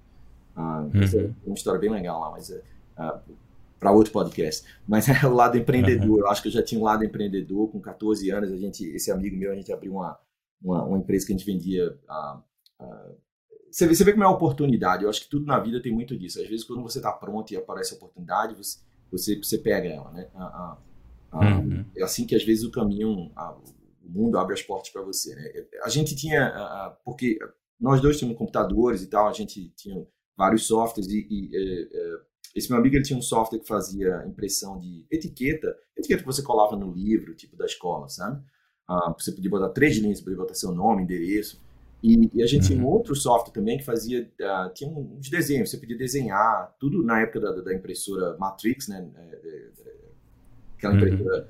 Ah, 0.56 0.80
uhum. 0.80 1.34
É 1.44 1.46
uma 1.46 1.54
história 1.54 1.78
bem 1.78 1.90
legal 1.90 2.20
lá, 2.20 2.32
mas 2.32 2.50
é, 2.50 2.62
para 3.78 3.92
outro 3.92 4.12
podcast. 4.12 4.66
Mas 4.88 5.08
é 5.08 5.24
o 5.24 5.32
lado 5.32 5.56
empreendedor. 5.56 6.10
Uhum. 6.10 6.18
Eu 6.18 6.28
acho 6.28 6.42
que 6.42 6.48
eu 6.48 6.52
já 6.52 6.62
tinha 6.64 6.80
um 6.80 6.84
lado 6.84 7.04
empreendedor 7.04 7.70
com 7.70 7.80
14 7.80 8.28
anos. 8.30 8.50
A 8.50 8.56
gente, 8.56 8.84
esse 8.86 9.12
amigo 9.12 9.36
meu, 9.36 9.52
a 9.52 9.54
gente 9.54 9.72
abriu 9.72 9.92
uma 9.92 10.18
uma, 10.62 10.84
uma 10.84 10.98
empresa 10.98 11.26
que 11.26 11.32
a 11.32 11.36
gente 11.36 11.46
vendia 11.46 11.98
você 13.70 13.86
vê, 13.86 13.94
você 13.94 14.04
vê 14.04 14.12
como 14.12 14.24
é 14.24 14.26
uma 14.26 14.36
oportunidade. 14.36 15.04
Eu 15.04 15.10
acho 15.10 15.22
que 15.22 15.30
tudo 15.30 15.46
na 15.46 15.58
vida 15.58 15.80
tem 15.80 15.92
muito 15.92 16.16
disso. 16.16 16.40
Às 16.40 16.48
vezes, 16.48 16.64
quando 16.64 16.82
você 16.82 16.98
está 16.98 17.10
pronto 17.10 17.52
e 17.52 17.56
aparece 17.56 17.94
a 17.94 17.96
oportunidade, 17.96 18.54
você, 18.54 18.78
você, 19.10 19.36
você 19.36 19.58
pega 19.58 19.88
ela, 19.88 20.10
né? 20.12 20.28
uhum. 21.32 21.84
É 21.96 22.02
assim 22.02 22.26
que, 22.26 22.34
às 22.34 22.44
vezes, 22.44 22.64
o 22.64 22.70
caminho, 22.70 23.08
o 23.10 24.08
mundo 24.08 24.38
abre 24.38 24.54
as 24.54 24.62
portas 24.62 24.90
para 24.90 25.02
você, 25.02 25.34
né? 25.34 25.66
A 25.84 25.88
gente 25.88 26.14
tinha... 26.14 26.94
porque 27.04 27.38
nós 27.80 28.00
dois 28.00 28.18
tínhamos 28.18 28.38
computadores 28.38 29.02
e 29.02 29.08
tal, 29.08 29.28
a 29.28 29.32
gente 29.32 29.70
tinha 29.70 30.06
vários 30.36 30.66
softwares 30.66 31.10
e, 31.10 31.26
e 31.28 31.50
é, 31.56 31.82
é, 31.82 32.20
esse 32.54 32.70
meu 32.70 32.78
amigo 32.78 32.94
ele 32.94 33.04
tinha 33.04 33.18
um 33.18 33.22
software 33.22 33.58
que 33.58 33.66
fazia 33.66 34.24
impressão 34.26 34.78
de 34.78 35.04
etiqueta, 35.10 35.76
etiqueta 35.96 36.20
que 36.20 36.26
você 36.26 36.42
colava 36.42 36.76
no 36.76 36.92
livro, 36.92 37.34
tipo 37.34 37.56
da 37.56 37.64
escola, 37.64 38.08
sabe? 38.08 38.42
Uh, 38.88 39.12
você 39.18 39.32
podia 39.32 39.50
botar 39.50 39.70
três 39.70 39.96
linhas, 39.96 40.20
podia 40.20 40.36
botar 40.36 40.54
seu 40.54 40.72
nome, 40.72 41.02
endereço. 41.02 41.60
E, 42.02 42.30
e 42.34 42.42
a 42.42 42.46
gente 42.46 42.62
uhum. 42.62 42.68
tinha 42.68 42.82
um 42.82 42.86
outro 42.86 43.14
software 43.14 43.52
também 43.52 43.78
que 43.78 43.84
fazia, 43.84 44.28
uh, 44.40 44.74
tinha 44.74 44.90
uns 44.90 45.30
desenhos, 45.30 45.70
você 45.70 45.78
podia 45.78 45.96
desenhar, 45.96 46.74
tudo 46.80 47.04
na 47.04 47.20
época 47.20 47.40
da, 47.40 47.62
da 47.62 47.74
impressora 47.74 48.36
Matrix, 48.38 48.88
né? 48.88 49.08
É, 49.14 49.20
é, 49.20 49.70
é, 49.86 49.94
aquela 50.76 50.94
uhum. 50.94 51.00
impressora 51.00 51.48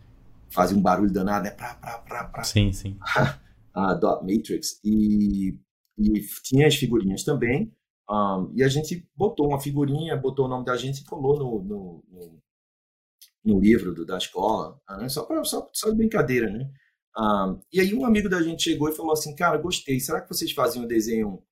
fazia 0.50 0.76
um 0.76 0.82
barulho 0.82 1.10
danado, 1.10 1.44
né? 1.44 1.50
Pra, 1.50 1.74
pra, 1.74 1.98
pra, 1.98 2.24
pra. 2.24 2.44
Sim, 2.44 2.72
sim. 2.72 2.98
a 3.74 3.94
Dot 3.94 4.22
Matrix. 4.22 4.78
E, 4.84 5.58
e 5.98 6.20
tinha 6.42 6.66
as 6.66 6.76
figurinhas 6.76 7.24
também. 7.24 7.72
Um, 8.10 8.52
e 8.54 8.62
a 8.62 8.68
gente 8.68 9.08
botou 9.16 9.48
uma 9.48 9.60
figurinha, 9.60 10.16
botou 10.16 10.44
o 10.44 10.48
nome 10.48 10.66
da 10.66 10.76
gente 10.76 11.00
e 11.00 11.04
colou 11.04 11.38
no, 11.38 11.62
no, 11.62 12.04
no, 12.08 12.42
no 13.44 13.60
livro 13.60 13.94
do, 13.94 14.04
da 14.04 14.18
escola, 14.18 14.78
né? 14.98 15.08
só, 15.08 15.24
pra, 15.24 15.42
só, 15.44 15.70
só 15.72 15.88
de 15.88 15.96
brincadeira, 15.96 16.50
né? 16.50 16.70
Um, 17.16 17.60
e 17.72 17.80
aí 17.80 17.94
um 17.94 18.06
amigo 18.06 18.28
da 18.28 18.42
gente 18.42 18.62
chegou 18.62 18.88
e 18.88 18.96
falou 18.96 19.12
assim, 19.12 19.34
cara, 19.34 19.58
gostei, 19.58 20.00
será 20.00 20.20
que 20.20 20.28
vocês 20.28 20.52
faziam 20.52 20.84
um 20.84 20.88
desenho... 20.88 21.42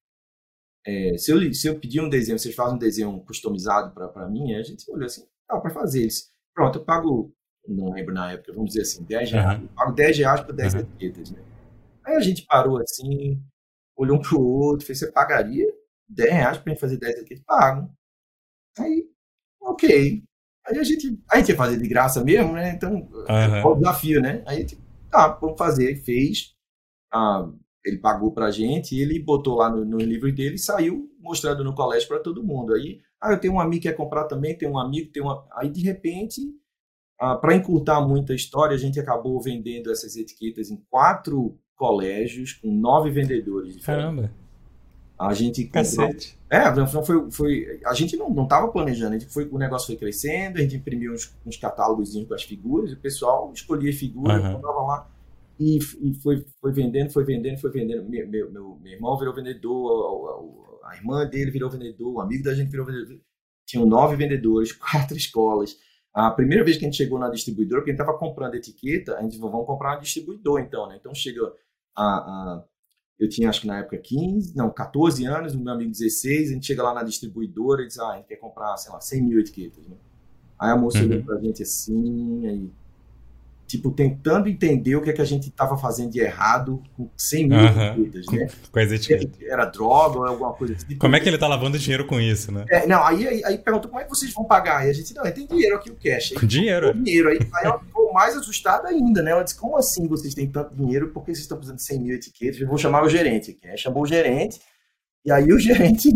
É, 0.86 1.16
se, 1.18 1.30
eu, 1.30 1.52
se 1.52 1.66
eu 1.68 1.78
pedir 1.78 2.00
um 2.00 2.08
desenho, 2.08 2.38
vocês 2.38 2.54
fazem 2.54 2.74
um 2.74 2.78
desenho 2.78 3.20
customizado 3.20 3.92
para 3.92 4.28
mim? 4.28 4.54
a 4.54 4.62
gente 4.62 4.90
olhou 4.90 5.04
assim, 5.04 5.26
ah, 5.48 5.58
para 5.58 5.70
fazer 5.70 6.02
eles. 6.02 6.32
Pronto, 6.54 6.78
eu 6.78 6.84
pago, 6.84 7.34
não 7.68 7.92
lembro 7.92 8.14
na 8.14 8.32
época, 8.32 8.52
vamos 8.52 8.70
dizer 8.70 8.82
assim, 8.82 9.04
10 9.04 9.32
reais. 9.32 9.58
Uhum. 9.58 9.64
Eu 9.64 9.68
pago 9.74 9.92
10 9.92 10.18
reais 10.18 10.40
por 10.40 10.54
10 10.54 10.74
uhum. 10.74 10.80
etiquetas, 10.80 11.30
né? 11.30 11.42
Aí 12.04 12.14
a 12.14 12.20
gente 12.20 12.46
parou 12.46 12.78
assim, 12.78 13.42
olhou 13.94 14.16
um 14.16 14.22
pro 14.22 14.40
outro, 14.40 14.86
fez, 14.86 14.98
você 14.98 15.12
pagaria 15.12 15.66
10 16.08 16.32
reais 16.32 16.58
pra 16.58 16.72
gente 16.72 16.80
fazer 16.80 16.98
10 16.98 17.16
etiquetas? 17.18 17.44
Pago. 17.44 17.92
Aí, 18.78 19.06
ok. 19.60 20.22
Aí 20.66 20.78
a 20.78 20.82
gente, 20.82 21.20
a 21.30 21.38
gente 21.38 21.50
ia 21.50 21.56
fazer 21.56 21.78
de 21.78 21.88
graça 21.88 22.24
mesmo, 22.24 22.52
né? 22.52 22.70
Então, 22.70 22.94
uhum. 22.94 23.26
é 23.26 23.64
o 23.64 23.74
desafio, 23.74 24.20
né? 24.20 24.42
Aí 24.46 24.56
a 24.56 24.60
gente 24.60 24.78
tá, 25.10 25.28
vamos 25.28 25.58
fazer, 25.58 25.96
fez. 25.96 26.54
Ah, 27.12 27.48
ele 27.84 27.98
pagou 27.98 28.32
pra 28.32 28.50
gente 28.50 28.98
ele 28.98 29.18
botou 29.18 29.56
lá 29.56 29.70
no, 29.70 29.84
no 29.84 29.98
livro 29.98 30.32
dele 30.32 30.56
e 30.56 30.58
saiu 30.58 31.10
mostrando 31.18 31.64
no 31.64 31.74
colégio 31.74 32.08
para 32.08 32.20
todo 32.20 32.44
mundo. 32.44 32.74
Aí, 32.74 33.00
ah, 33.20 33.32
eu 33.32 33.40
tenho 33.40 33.54
um 33.54 33.60
amigo 33.60 33.82
que 33.82 33.88
quer 33.88 33.96
comprar 33.96 34.24
também, 34.24 34.56
tem 34.56 34.68
um 34.68 34.78
amigo, 34.78 35.10
tem 35.12 35.22
uma. 35.22 35.46
Aí, 35.52 35.68
de 35.68 35.82
repente, 35.82 36.40
ah, 37.18 37.36
para 37.36 37.54
encurtar 37.54 38.00
muita 38.00 38.34
história, 38.34 38.74
a 38.74 38.78
gente 38.78 38.98
acabou 38.98 39.40
vendendo 39.40 39.90
essas 39.90 40.16
etiquetas 40.16 40.70
em 40.70 40.76
quatro 40.88 41.58
colégios, 41.76 42.54
com 42.54 42.70
nove 42.70 43.10
vendedores. 43.10 43.84
Caramba! 43.84 44.30
A 45.20 45.34
gente 45.34 45.64
Cacete. 45.64 46.38
É, 46.48 46.86
foi, 46.86 47.30
foi, 47.30 47.80
a 47.84 47.94
gente 47.94 48.16
não 48.16 48.42
estava 48.42 48.68
planejando, 48.68 49.14
a 49.14 49.18
gente 49.18 49.32
foi, 49.32 49.46
o 49.50 49.58
negócio 49.58 49.86
foi 49.86 49.96
crescendo, 49.96 50.58
a 50.58 50.62
gente 50.62 50.76
imprimiu 50.76 51.12
uns, 51.12 51.36
uns 51.44 51.56
catálogos 51.56 52.12
com 52.26 52.34
as 52.34 52.42
figuras, 52.42 52.92
o 52.92 52.96
pessoal 52.96 53.52
escolhia 53.54 53.92
figura, 53.92 54.40
uhum. 54.40 54.86
lá 54.86 55.08
e, 55.60 55.78
e, 56.00 56.14
foi, 56.14 56.42
foi 56.58 56.72
vendendo, 56.72 57.10
foi 57.10 57.22
vendendo, 57.22 57.58
foi 57.58 57.70
vendendo. 57.70 58.08
Meu, 58.08 58.26
meu, 58.26 58.50
meu, 58.50 58.80
irmão 58.84 59.18
virou 59.18 59.34
vendedor, 59.34 60.80
a, 60.82 60.88
a, 60.88 60.92
a, 60.92 60.96
irmã 60.96 61.26
dele 61.26 61.50
virou 61.50 61.68
vendedor, 61.68 62.14
o 62.14 62.20
amigo 62.20 62.42
da 62.42 62.54
gente 62.54 62.70
virou 62.70 62.86
vendedor. 62.86 63.20
Tinham 63.66 63.84
nove 63.84 64.16
vendedores, 64.16 64.72
quatro 64.72 65.14
escolas. 65.18 65.76
A 66.14 66.30
primeira 66.30 66.64
vez 66.64 66.78
que 66.78 66.84
a 66.86 66.88
gente 66.88 66.96
chegou 66.96 67.18
na 67.18 67.28
distribuidora, 67.28 67.82
porque 67.82 67.90
a 67.90 67.94
gente 67.94 68.00
estava 68.00 68.18
comprando 68.18 68.54
etiqueta, 68.54 69.16
a 69.16 69.22
gente 69.22 69.36
falou, 69.36 69.52
vamos 69.52 69.66
comprar 69.66 69.90
uma 69.90 70.00
distribuidor 70.00 70.60
então, 70.60 70.88
né? 70.88 70.96
Então 70.98 71.14
chega 71.14 71.42
a, 71.94 72.04
a 72.04 72.64
eu 73.20 73.28
tinha 73.28 73.50
acho 73.50 73.60
que 73.60 73.66
na 73.66 73.80
época 73.80 73.98
15, 73.98 74.56
não, 74.56 74.70
14 74.70 75.26
anos, 75.26 75.54
o 75.54 75.60
meu 75.60 75.74
amigo 75.74 75.90
16, 75.90 76.50
a 76.50 76.54
gente 76.54 76.66
chega 76.66 76.82
lá 76.82 76.94
na 76.94 77.02
distribuidora 77.02 77.82
e 77.82 77.86
diz, 77.86 77.98
ah, 77.98 78.12
a 78.12 78.16
gente 78.16 78.26
quer 78.26 78.36
comprar, 78.36 78.74
sei 78.78 78.90
lá, 78.90 78.98
100 78.98 79.22
mil 79.22 79.38
etiquetas, 79.38 79.86
né? 79.86 79.94
Aí 80.58 80.70
a 80.70 80.76
moça 80.76 80.98
uhum. 80.98 81.04
olhou 81.04 81.22
pra 81.22 81.38
gente 81.38 81.62
assim, 81.62 82.46
aí, 82.46 82.70
tipo, 83.66 83.90
tentando 83.90 84.48
entender 84.48 84.96
o 84.96 85.02
que, 85.02 85.10
é 85.10 85.12
que 85.12 85.20
a 85.20 85.26
gente 85.26 85.48
estava 85.48 85.76
fazendo 85.76 86.10
de 86.10 86.18
errado 86.18 86.82
com 86.96 87.10
100 87.14 87.48
mil 87.48 87.58
uhum. 87.58 87.92
etiquetas, 88.06 88.26
né? 88.32 88.48
Com 88.72 88.78
as 88.78 88.92
etiquetas. 88.92 89.42
Era 89.42 89.66
droga 89.66 90.18
ou 90.18 90.26
alguma 90.26 90.54
coisa 90.54 90.74
assim. 90.74 90.96
Como 90.96 91.14
é 91.14 91.20
que 91.20 91.28
ele 91.28 91.36
tá 91.36 91.46
lavando 91.46 91.78
dinheiro 91.78 92.06
com 92.06 92.18
isso, 92.18 92.50
né? 92.50 92.64
É, 92.70 92.86
não, 92.86 93.04
aí, 93.04 93.28
aí, 93.28 93.44
aí 93.44 93.58
perguntou 93.58 93.90
como 93.90 94.00
é 94.00 94.04
que 94.04 94.10
vocês 94.10 94.32
vão 94.32 94.46
pagar? 94.46 94.86
E 94.86 94.90
a 94.90 94.92
gente, 94.94 95.14
não, 95.14 95.30
tem 95.30 95.46
dinheiro 95.46 95.76
aqui, 95.76 95.90
o 95.90 95.94
cash. 95.94 96.32
Aí, 96.40 96.46
dinheiro? 96.46 96.94
Dinheiro. 96.94 97.28
Aí, 97.28 97.38
aí 97.54 97.72
ficou 98.10 98.12
mais 98.12 98.36
assustada 98.36 98.88
ainda, 98.88 99.22
né? 99.22 99.30
Ela 99.30 99.44
disse, 99.44 99.58
como 99.58 99.76
assim 99.76 100.06
vocês 100.08 100.34
têm 100.34 100.50
tanto 100.50 100.74
dinheiro? 100.74 101.12
Por 101.12 101.24
que 101.24 101.32
vocês 101.32 101.44
estão 101.44 101.56
precisando 101.56 101.78
de 101.78 101.84
100 101.84 102.00
mil 102.00 102.14
etiquetas? 102.14 102.60
Eu 102.60 102.68
vou 102.68 102.76
chamar 102.76 103.04
o 103.04 103.08
gerente 103.08 103.52
aqui. 103.52 103.68
Aí 103.68 103.78
chamou 103.78 104.02
o 104.02 104.06
gerente, 104.06 104.60
e 105.24 105.32
aí 105.32 105.52
o 105.52 105.58
gerente, 105.60 106.08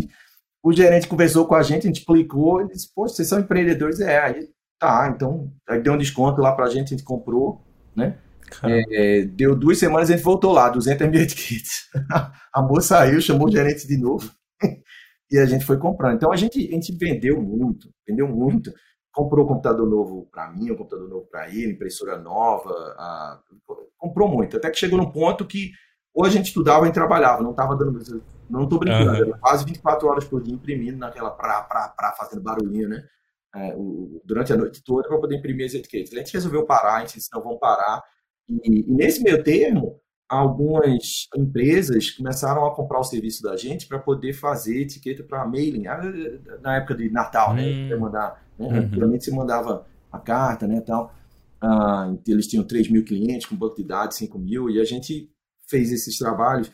o 0.63 0.73
gerente 0.73 1.09
conversou 1.09 1.47
com 1.47 1.55
a 1.55 1.63
gente, 1.63 1.85
a 1.85 1.87
gente 1.87 2.01
explicou, 2.01 2.61
ele 2.61 2.71
disse, 2.71 2.93
pô, 2.93 3.09
vocês 3.09 3.29
são 3.29 3.41
empreendedores? 3.41 4.01
É, 4.01 4.19
aí, 4.19 4.49
tá, 4.79 5.13
então, 5.15 5.53
aí 5.69 5.81
deu 5.81 5.95
um 5.95 5.99
desconto 5.99 6.41
lá 6.41 6.53
pra 6.53 6.69
gente, 6.69 6.89
a 6.89 6.97
gente 6.97 7.05
comprou, 7.05 7.63
né? 7.97 8.19
É, 8.63 9.23
deu 9.23 9.57
duas 9.57 9.79
semanas, 9.79 10.11
a 10.11 10.13
gente 10.13 10.25
voltou 10.25 10.53
lá, 10.53 10.69
200 10.69 11.09
mil 11.09 11.21
etiquetas. 11.21 11.89
a 12.53 12.63
moça 12.63 12.89
saiu, 12.89 13.21
chamou 13.21 13.49
o 13.49 13.51
gerente 13.51 13.87
de 13.87 13.97
novo 13.97 14.31
e 15.31 15.39
a 15.39 15.47
gente 15.47 15.65
foi 15.65 15.79
comprando. 15.79 16.17
Então 16.17 16.31
a 16.31 16.37
gente, 16.37 16.59
a 16.69 16.73
gente 16.73 16.97
vendeu 16.97 17.41
muito, 17.41 17.89
vendeu 18.07 18.29
muito. 18.29 18.73
Comprou 19.15 19.45
um 19.45 19.49
computador 19.49 19.89
novo 19.89 20.29
para 20.31 20.51
mim, 20.51 20.71
um 20.71 20.77
computador 20.77 21.09
novo 21.09 21.27
para 21.31 21.49
ele, 21.49 21.73
impressora 21.73 22.19
nova, 22.19 22.71
a... 22.99 23.41
comprou 23.97 24.29
muito. 24.29 24.57
Até 24.57 24.71
que 24.71 24.79
chegou 24.79 24.99
num 24.99 25.11
ponto 25.11 25.47
que 25.47 25.73
ou 26.13 26.25
a 26.25 26.31
gente 26.31 26.47
estudava 26.47 26.87
e 26.87 26.93
trabalhava, 26.93 27.43
não 27.43 27.51
estava 27.51 27.77
dando. 27.77 27.99
Não 28.49 28.65
estou 28.65 28.79
brincando, 28.79 29.11
uhum. 29.11 29.17
era 29.17 29.39
quase 29.39 29.65
24 29.65 30.07
horas 30.07 30.25
por 30.25 30.43
dia 30.43 30.55
imprimindo 30.55 30.99
naquela 30.99 31.31
pra, 31.31 31.63
pra, 31.63 31.89
pra, 31.89 32.13
fazendo 32.13 32.43
barulhinho, 32.43 32.89
né? 32.89 33.05
É, 33.57 33.75
o, 33.77 34.21
durante 34.25 34.53
a 34.53 34.57
noite 34.57 34.83
toda 34.85 35.09
para 35.09 35.19
poder 35.19 35.37
imprimir 35.37 35.67
as 35.67 35.75
etiquetas. 35.75 36.13
A 36.13 36.19
gente 36.19 36.33
resolveu 36.33 36.65
parar, 36.65 36.97
a 36.97 37.01
gente 37.01 37.15
disse: 37.15 37.31
não, 37.33 37.43
vamos 37.43 37.59
parar 37.59 38.03
e, 38.49 38.81
e, 38.81 38.93
nesse 38.93 39.23
meio 39.23 39.43
termo, 39.43 40.01
algumas 40.29 41.29
empresas 41.37 42.11
começaram 42.11 42.67
a 42.67 42.75
comprar 42.75 43.01
o 43.01 43.05
serviço 43.05 43.43
da 43.43 43.57
gente 43.57 43.87
para 43.87 43.99
poder 43.99 44.33
fazer 44.33 44.83
etiqueta 44.83 45.23
para 45.23 45.47
mailing. 45.47 45.87
Ah, 45.87 46.01
na 46.61 46.77
época 46.77 46.95
de 46.95 47.11
Natal, 47.11 47.55
né? 47.55 47.63
Hum. 47.63 47.99
Mandar, 47.99 48.44
né? 48.59 48.67
Uhum. 48.67 48.77
Antigamente 48.77 49.25
você 49.25 49.31
mandava 49.31 49.87
a 50.11 50.19
carta, 50.19 50.67
né, 50.67 50.81
tal. 50.81 51.13
Ah, 51.61 52.13
eles 52.27 52.47
tinham 52.47 52.65
3 52.65 52.91
mil 52.91 53.05
clientes 53.05 53.47
com 53.47 53.57
banco 53.57 53.77
de 53.77 53.85
dados, 53.85 54.17
5 54.17 54.39
mil, 54.39 54.69
e 54.69 54.81
a 54.81 54.85
gente 54.85 55.31
fez 55.69 55.91
esses 55.91 56.19
trabalhos. 56.19 56.71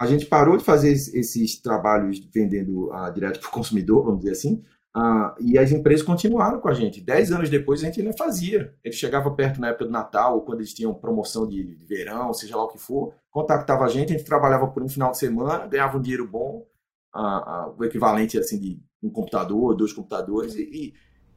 A 0.00 0.06
gente 0.06 0.26
parou 0.26 0.56
de 0.56 0.64
fazer 0.64 0.92
esses 0.92 1.60
trabalhos 1.60 2.20
vendendo 2.32 2.92
ah, 2.92 3.10
direto 3.10 3.40
para 3.40 3.48
o 3.48 3.52
consumidor, 3.52 4.04
vamos 4.04 4.20
dizer 4.20 4.32
assim, 4.32 4.62
ah, 4.94 5.34
e 5.40 5.58
as 5.58 5.70
empresas 5.70 6.04
continuaram 6.04 6.60
com 6.60 6.68
a 6.68 6.74
gente. 6.74 7.00
Dez 7.00 7.30
anos 7.30 7.50
depois 7.50 7.82
a 7.82 7.86
gente 7.86 8.00
ainda 8.00 8.16
fazia. 8.16 8.74
Ele 8.82 8.94
chegava 8.94 9.30
perto 9.30 9.60
na 9.60 9.68
época 9.68 9.84
do 9.84 9.90
Natal, 9.90 10.36
ou 10.36 10.42
quando 10.42 10.60
eles 10.60 10.72
tinham 10.72 10.94
promoção 10.94 11.46
de, 11.46 11.76
verão, 11.86 12.32
seja 12.32 12.56
lá 12.56 12.64
o 12.64 12.68
que 12.68 12.78
for, 12.78 13.14
contactava 13.30 13.84
a 13.84 13.88
gente, 13.88 14.12
a 14.12 14.16
gente 14.16 14.26
trabalhava 14.26 14.66
por 14.68 14.82
um 14.82 14.88
final 14.88 15.10
de 15.10 15.18
semana, 15.18 15.66
ganhava 15.66 15.98
um 15.98 16.00
dinheiro 16.00 16.26
bom, 16.26 16.66
ah, 17.14 17.20
ah, 17.20 17.74
o 17.76 17.84
equivalente 17.84 18.38
assim 18.38 18.58
de 18.58 18.80
um 19.02 19.10
computador, 19.10 19.76
dois 19.76 19.92
computadores, 19.92 20.54
e, 20.54 20.94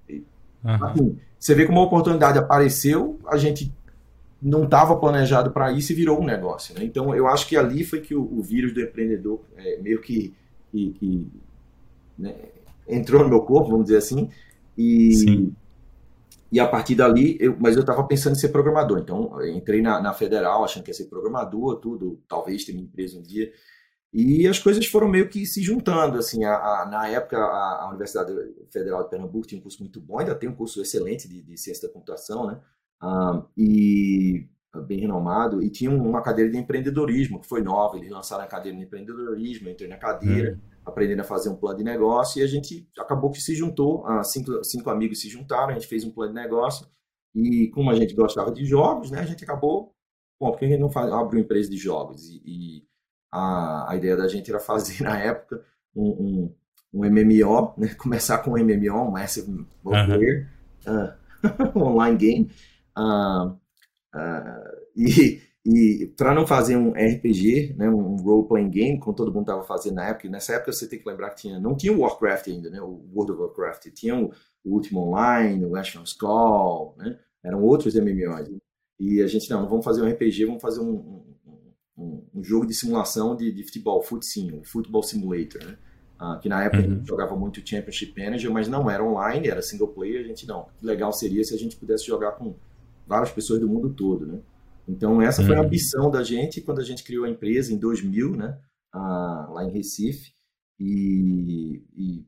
e 0.09 0.23
uhum. 0.63 0.85
assim, 0.85 1.19
você 1.37 1.55
vê 1.55 1.65
como 1.65 1.79
uma 1.79 1.87
oportunidade 1.87 2.37
apareceu, 2.37 3.19
a 3.27 3.37
gente 3.37 3.73
não 4.41 4.63
estava 4.63 4.95
planejado 4.95 5.51
para 5.51 5.71
isso 5.71 5.91
e 5.91 5.95
virou 5.95 6.19
um 6.19 6.25
negócio. 6.25 6.73
Né? 6.73 6.83
Então 6.83 7.13
eu 7.13 7.27
acho 7.27 7.47
que 7.47 7.55
ali 7.55 7.83
foi 7.83 8.01
que 8.01 8.15
o, 8.15 8.21
o 8.21 8.41
vírus 8.41 8.73
do 8.73 8.81
empreendedor 8.81 9.41
é, 9.55 9.77
meio 9.77 10.01
que, 10.01 10.33
que, 10.71 10.91
que 10.91 11.27
né, 12.17 12.35
entrou 12.87 13.23
no 13.23 13.29
meu 13.29 13.41
corpo, 13.41 13.69
vamos 13.69 13.85
dizer 13.85 13.97
assim, 13.97 14.29
e, 14.75 15.13
Sim. 15.13 15.55
e 16.51 16.59
a 16.59 16.67
partir 16.67 16.95
dali, 16.95 17.37
eu, 17.39 17.55
mas 17.59 17.75
eu 17.75 17.81
estava 17.81 18.03
pensando 18.03 18.33
em 18.33 18.39
ser 18.39 18.49
programador, 18.49 18.99
então 18.99 19.31
entrei 19.45 19.81
na, 19.81 20.01
na, 20.01 20.13
federal 20.13 20.63
achando 20.63 20.83
que 20.83 20.89
ia 20.89 20.95
ser 20.95 21.05
programador, 21.05 21.75
tudo, 21.75 22.19
talvez 22.27 22.65
ter 22.65 22.73
minha 22.73 22.85
empresa 22.85 23.19
um 23.19 23.21
dia, 23.21 23.51
e 24.13 24.47
as 24.47 24.59
coisas 24.59 24.85
foram 24.85 25.07
meio 25.07 25.29
que 25.29 25.45
se 25.45 25.61
juntando, 25.61 26.17
assim, 26.17 26.43
a, 26.43 26.55
a, 26.55 26.85
na 26.85 27.07
época 27.07 27.37
a, 27.37 27.83
a, 27.83 27.89
Universidade 27.89 28.33
Federal 28.71 29.03
de 29.03 29.09
Pernambuco 29.09 29.47
tinha 29.47 29.59
um 29.59 29.63
curso 29.63 29.79
muito 29.79 30.01
bom, 30.01 30.19
ainda 30.19 30.35
tem 30.35 30.49
um 30.49 30.55
curso 30.55 30.81
excelente 30.81 31.27
de, 31.27 31.41
de 31.41 31.57
ciência 31.57 31.87
da 31.87 31.93
computação, 31.93 32.47
né, 32.47 32.59
ah, 33.01 33.45
e 33.57 34.47
bem 34.85 34.99
renomado, 34.99 35.61
e 35.61 35.69
tinha 35.69 35.91
uma 35.91 36.21
cadeira 36.21 36.49
de 36.49 36.57
empreendedorismo, 36.57 37.39
que 37.39 37.47
foi 37.47 37.61
nova, 37.61 37.97
eles 37.97 38.09
lançaram 38.09 38.43
a 38.43 38.47
cadeira 38.47 38.77
de 38.77 38.83
empreendedorismo, 38.83 39.67
eu 39.67 39.73
entrei 39.73 39.89
na 39.89 39.97
cadeira, 39.97 40.53
hum 40.53 40.71
aprendendo 40.85 41.21
a 41.21 41.23
fazer 41.23 41.49
um 41.49 41.55
plano 41.55 41.77
de 41.77 41.83
negócio 41.83 42.39
e 42.39 42.43
a 42.43 42.47
gente 42.47 42.87
acabou 42.97 43.31
que 43.31 43.41
se 43.41 43.55
juntou, 43.55 44.05
ah, 44.05 44.23
cinco, 44.23 44.63
cinco 44.63 44.89
amigos 44.89 45.21
se 45.21 45.29
juntaram, 45.29 45.69
a 45.69 45.73
gente 45.73 45.87
fez 45.87 46.03
um 46.03 46.11
plano 46.11 46.33
de 46.33 46.39
negócio 46.39 46.87
e 47.35 47.69
como 47.69 47.89
a 47.89 47.95
gente 47.95 48.13
gostava 48.13 48.51
de 48.51 48.65
jogos, 48.65 49.11
né, 49.11 49.19
a 49.19 49.25
gente 49.25 49.43
acabou, 49.43 49.93
bom, 50.39 50.51
por 50.51 50.59
que 50.59 50.65
a 50.65 50.67
gente 50.67 50.79
não 50.79 50.89
faz, 50.89 51.11
abre 51.11 51.37
uma 51.37 51.43
empresa 51.43 51.69
de 51.69 51.77
jogos? 51.77 52.29
E, 52.29 52.41
e 52.45 52.83
a, 53.31 53.91
a 53.91 53.95
ideia 53.95 54.17
da 54.17 54.27
gente 54.27 54.49
era 54.49 54.59
fazer 54.59 55.03
na 55.03 55.17
época 55.19 55.63
um, 55.95 56.53
um, 56.93 57.01
um 57.01 57.09
MMO, 57.09 57.73
né, 57.77 57.93
começar 57.97 58.39
com 58.39 58.51
um 58.51 58.57
MMO, 58.57 59.07
um 59.07 59.11
Massive 59.11 59.65
Multiplayer, 59.83 60.49
uh, 60.87 61.79
online 61.79 62.17
game, 62.17 62.51
uh, 62.97 63.47
uh, 64.15 64.81
e 64.95 65.41
e 65.63 66.11
para 66.17 66.33
não 66.33 66.47
fazer 66.47 66.75
um 66.75 66.91
RPG, 66.91 67.75
né, 67.77 67.87
um 67.87 68.15
role-playing 68.15 68.69
game, 68.69 68.99
como 68.99 69.15
todo 69.15 69.31
mundo 69.31 69.43
estava 69.43 69.63
fazendo 69.63 69.95
na 69.95 70.07
época, 70.07 70.27
nessa 70.27 70.53
época 70.53 70.73
você 70.73 70.87
tem 70.87 70.97
que 70.97 71.07
lembrar 71.07 71.29
que 71.29 71.41
tinha, 71.41 71.59
não 71.59 71.75
tinha 71.77 71.93
o 71.93 71.99
Warcraft 71.99 72.47
ainda, 72.47 72.69
né, 72.71 72.81
o 72.81 73.05
World 73.13 73.33
of 73.33 73.41
Warcraft, 73.41 73.91
tinha 73.93 74.15
o, 74.15 74.31
o 74.65 74.73
Ultima 74.73 75.01
Online, 75.01 75.63
o 75.63 75.75
Ashnon's 75.75 76.13
Call, 76.13 76.95
né, 76.97 77.19
eram 77.43 77.61
outros 77.61 77.93
MMOs. 77.93 78.49
e 78.99 79.21
a 79.21 79.27
gente, 79.27 79.49
não, 79.51 79.61
não 79.61 79.69
vamos 79.69 79.85
fazer 79.85 80.01
um 80.01 80.09
RPG, 80.09 80.45
vamos 80.45 80.61
fazer 80.63 80.81
um, 80.81 81.30
um, 81.97 82.23
um 82.33 82.43
jogo 82.43 82.65
de 82.65 82.73
simulação 82.73 83.35
de, 83.35 83.51
de 83.51 83.63
futebol, 83.63 84.01
FootSim, 84.01 84.51
o 84.59 84.63
Football 84.63 85.03
Simulator, 85.03 85.63
né? 85.63 85.77
Ah, 86.17 86.37
que 86.39 86.47
na 86.47 86.63
época 86.63 86.83
uhum. 86.83 86.91
a 86.91 86.95
gente 86.95 87.07
jogava 87.07 87.35
muito 87.35 87.67
Championship 87.67 88.13
Manager, 88.15 88.51
mas 88.51 88.67
não 88.67 88.87
era 88.87 89.03
online, 89.03 89.47
era 89.47 89.59
single 89.59 89.87
player, 89.87 90.23
a 90.23 90.27
gente 90.27 90.45
não. 90.45 90.67
Legal 90.79 91.11
seria 91.11 91.43
se 91.43 91.51
a 91.55 91.57
gente 91.57 91.75
pudesse 91.75 92.05
jogar 92.05 92.33
com 92.33 92.55
várias 93.07 93.31
pessoas 93.31 93.59
do 93.59 93.67
mundo 93.67 93.91
todo, 93.91 94.27
né? 94.27 94.39
Então 94.87 95.19
essa 95.19 95.41
uhum. 95.41 95.47
foi 95.47 95.55
a 95.55 95.59
uhum. 95.61 95.65
ambição 95.65 96.11
da 96.11 96.23
gente 96.23 96.61
quando 96.61 96.79
a 96.79 96.83
gente 96.83 97.03
criou 97.03 97.25
a 97.25 97.29
empresa 97.29 97.73
em 97.73 97.77
2000, 97.77 98.35
né? 98.35 98.55
Ah, 98.93 99.47
lá 99.51 99.65
em 99.65 99.71
Recife. 99.71 100.31
E, 100.79 101.83
e, 101.95 102.25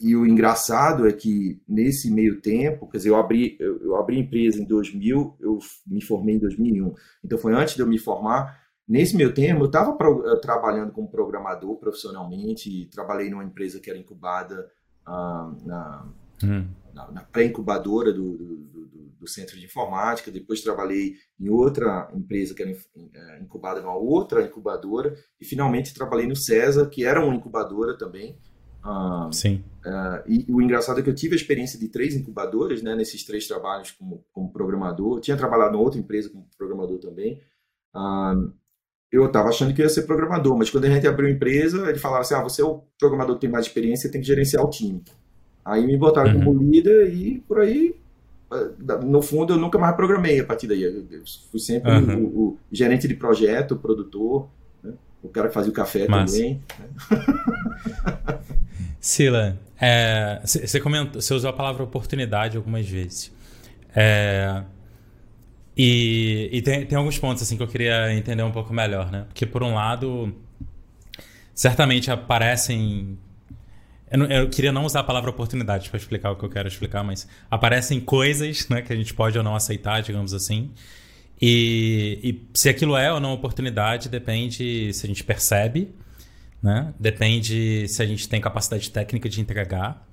e, 0.00 0.16
o 0.16 0.26
engraçado 0.26 1.06
é 1.06 1.12
que 1.12 1.62
nesse 1.68 2.10
meio 2.10 2.40
tempo, 2.40 2.88
quer 2.88 2.98
dizer, 2.98 3.10
eu 3.10 3.16
abri, 3.16 3.56
eu, 3.60 3.80
eu 3.80 3.96
abri 3.96 4.16
a 4.16 4.20
empresa 4.20 4.60
em 4.60 4.64
2000, 4.64 5.36
eu 5.40 5.58
me 5.86 6.02
formei 6.02 6.36
em 6.36 6.38
2001. 6.38 6.94
Então 7.24 7.38
foi 7.38 7.52
antes 7.54 7.74
de 7.74 7.82
eu 7.82 7.86
me 7.86 7.98
formar, 7.98 8.63
Nesse 8.86 9.16
meu 9.16 9.32
tempo, 9.32 9.62
eu 9.62 9.66
estava 9.66 9.92
uh, 9.92 10.40
trabalhando 10.40 10.92
como 10.92 11.10
programador 11.10 11.76
profissionalmente, 11.76 12.86
trabalhei 12.92 13.30
numa 13.30 13.44
empresa 13.44 13.80
que 13.80 13.88
era 13.88 13.98
incubada 13.98 14.70
uh, 15.08 15.66
na, 15.66 16.06
hum. 16.42 16.68
na, 16.92 17.10
na 17.10 17.22
pré-incubadora 17.22 18.12
do, 18.12 18.36
do, 18.36 18.56
do, 18.56 19.12
do, 19.20 19.26
Centro 19.26 19.58
de 19.58 19.64
Informática, 19.64 20.30
depois 20.30 20.60
trabalhei 20.60 21.14
em 21.40 21.48
outra 21.48 22.10
empresa 22.14 22.54
que 22.54 22.62
era 22.62 22.72
uh, 22.72 23.42
incubada 23.42 23.80
numa 23.80 23.96
outra 23.96 24.42
incubadora, 24.42 25.16
e 25.40 25.46
finalmente 25.46 25.94
trabalhei 25.94 26.26
no 26.26 26.36
César, 26.36 26.86
que 26.86 27.06
era 27.06 27.24
uma 27.24 27.34
incubadora 27.34 27.96
também. 27.96 28.38
Sim. 29.32 29.64
e 30.26 30.44
o 30.52 30.60
engraçado 30.60 31.00
é 31.00 31.02
que 31.02 31.08
eu 31.08 31.14
tive 31.14 31.32
a 31.32 31.36
experiência 31.36 31.80
de 31.80 31.88
três 31.88 32.14
incubadoras, 32.14 32.82
né, 32.82 32.94
nesses 32.94 33.24
três 33.24 33.48
trabalhos 33.48 33.92
como, 33.92 34.22
como 34.30 34.52
programador. 34.52 35.16
Eu 35.16 35.20
tinha 35.22 35.38
trabalhado 35.38 35.74
em 35.74 35.80
outra 35.80 35.98
empresa 35.98 36.28
como 36.28 36.46
programador 36.58 36.98
também 36.98 37.40
eu 39.14 39.26
estava 39.26 39.48
achando 39.48 39.72
que 39.72 39.80
ia 39.80 39.88
ser 39.88 40.02
programador, 40.02 40.56
mas 40.56 40.70
quando 40.70 40.86
a 40.86 40.90
gente 40.90 41.06
abriu 41.06 41.28
a 41.28 41.30
empresa, 41.30 41.88
ele 41.88 41.98
falava 41.98 42.22
assim: 42.22 42.34
ah, 42.34 42.42
você 42.42 42.62
é 42.62 42.64
o 42.64 42.82
programador 42.98 43.36
que 43.36 43.42
tem 43.42 43.50
mais 43.50 43.66
experiência, 43.66 44.10
tem 44.10 44.20
que 44.20 44.26
gerenciar 44.26 44.64
o 44.64 44.70
time. 44.70 45.02
Aí 45.64 45.86
me 45.86 45.96
botaram 45.96 46.34
uhum. 46.34 46.44
como 46.44 46.62
líder 46.62 47.14
e 47.14 47.38
por 47.46 47.60
aí, 47.60 47.94
eh, 48.52 48.68
no 49.04 49.22
fundo, 49.22 49.54
eu 49.54 49.56
nunca 49.56 49.78
mais 49.78 49.94
programei 49.94 50.40
a 50.40 50.44
partir 50.44 50.66
daí. 50.66 50.82
Eu 50.82 51.22
fui 51.50 51.60
sempre 51.60 51.90
uhum. 51.92 52.24
o, 52.24 52.26
o, 52.26 52.58
gerente 52.72 53.06
de 53.06 53.14
projeto, 53.14 53.72
o 53.72 53.78
produtor, 53.78 54.48
né? 54.82 54.92
o 55.22 55.28
cara 55.28 55.48
que 55.48 55.54
fazia 55.54 55.70
o 55.70 55.74
café 55.74 56.08
Massa. 56.08 56.36
também. 56.36 56.60
Né? 56.78 58.38
Sila, 59.00 59.56
você 60.44 60.76
é, 60.76 60.80
comentou, 60.80 61.20
você 61.20 61.32
usou 61.32 61.50
a 61.50 61.52
palavra 61.52 61.84
oportunidade 61.84 62.56
algumas 62.56 62.88
vezes. 62.88 63.32
É, 63.94 64.64
e, 65.76 66.48
e 66.52 66.62
tem, 66.62 66.86
tem 66.86 66.96
alguns 66.96 67.18
pontos 67.18 67.42
assim 67.42 67.56
que 67.56 67.62
eu 67.62 67.68
queria 67.68 68.12
entender 68.14 68.42
um 68.42 68.52
pouco 68.52 68.72
melhor, 68.72 69.10
né? 69.10 69.24
Porque 69.28 69.44
por 69.44 69.62
um 69.62 69.74
lado, 69.74 70.34
certamente 71.54 72.10
aparecem 72.10 73.18
eu, 74.10 74.24
eu, 74.26 74.48
queria 74.48 74.70
não 74.70 74.84
usar 74.84 75.00
a 75.00 75.04
palavra 75.04 75.30
oportunidade 75.30 75.90
para 75.90 75.98
explicar 75.98 76.30
o 76.30 76.36
que 76.36 76.44
eu 76.44 76.48
quero 76.48 76.68
explicar, 76.68 77.02
mas 77.02 77.26
aparecem 77.50 77.98
coisas 77.98 78.68
né, 78.68 78.80
que 78.80 78.92
a 78.92 78.96
gente 78.96 79.12
pode 79.12 79.36
ou 79.36 79.42
não 79.42 79.56
aceitar, 79.56 80.02
digamos 80.02 80.32
assim. 80.32 80.70
E, 81.40 82.20
e, 82.22 82.56
se 82.56 82.68
aquilo 82.68 82.96
é 82.96 83.12
ou 83.12 83.18
não 83.18 83.32
oportunidade 83.32 84.08
depende 84.08 84.92
se 84.92 85.04
a 85.04 85.08
gente 85.08 85.24
percebe, 85.24 85.92
né? 86.62 86.94
depende 86.98 87.88
se 87.88 88.02
a 88.02 88.06
gente 88.06 88.28
tem 88.28 88.40
capacidade 88.40 88.88
técnica 88.90 89.28
de 89.28 89.40
entregar, 89.40 90.06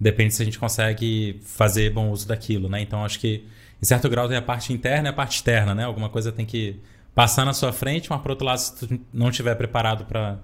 depende 0.00 0.34
se 0.34 0.42
a 0.42 0.44
gente 0.44 0.58
consegue 0.58 1.40
fazer 1.44 1.90
bom 1.90 2.10
uso 2.10 2.26
daquilo. 2.26 2.68
Né? 2.68 2.80
Então, 2.80 3.04
acho 3.04 3.20
que 3.20 3.46
em 3.84 3.86
certo 3.86 4.08
grau 4.08 4.26
tem 4.26 4.38
a 4.38 4.42
parte 4.42 4.72
interna 4.72 5.08
e 5.08 5.10
a 5.10 5.12
parte 5.12 5.36
externa, 5.36 5.74
né? 5.74 5.84
Alguma 5.84 6.08
coisa 6.08 6.32
tem 6.32 6.46
que 6.46 6.80
passar 7.14 7.44
na 7.44 7.52
sua 7.52 7.70
frente, 7.70 8.08
mas 8.08 8.18
por 8.22 8.30
outro 8.30 8.46
lado, 8.46 8.56
se 8.56 8.74
tu 8.74 9.00
não 9.12 9.28
estiver 9.28 9.54
preparado 9.56 10.06
para 10.06 10.38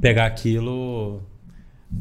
pegar 0.00 0.26
aquilo, 0.26 1.20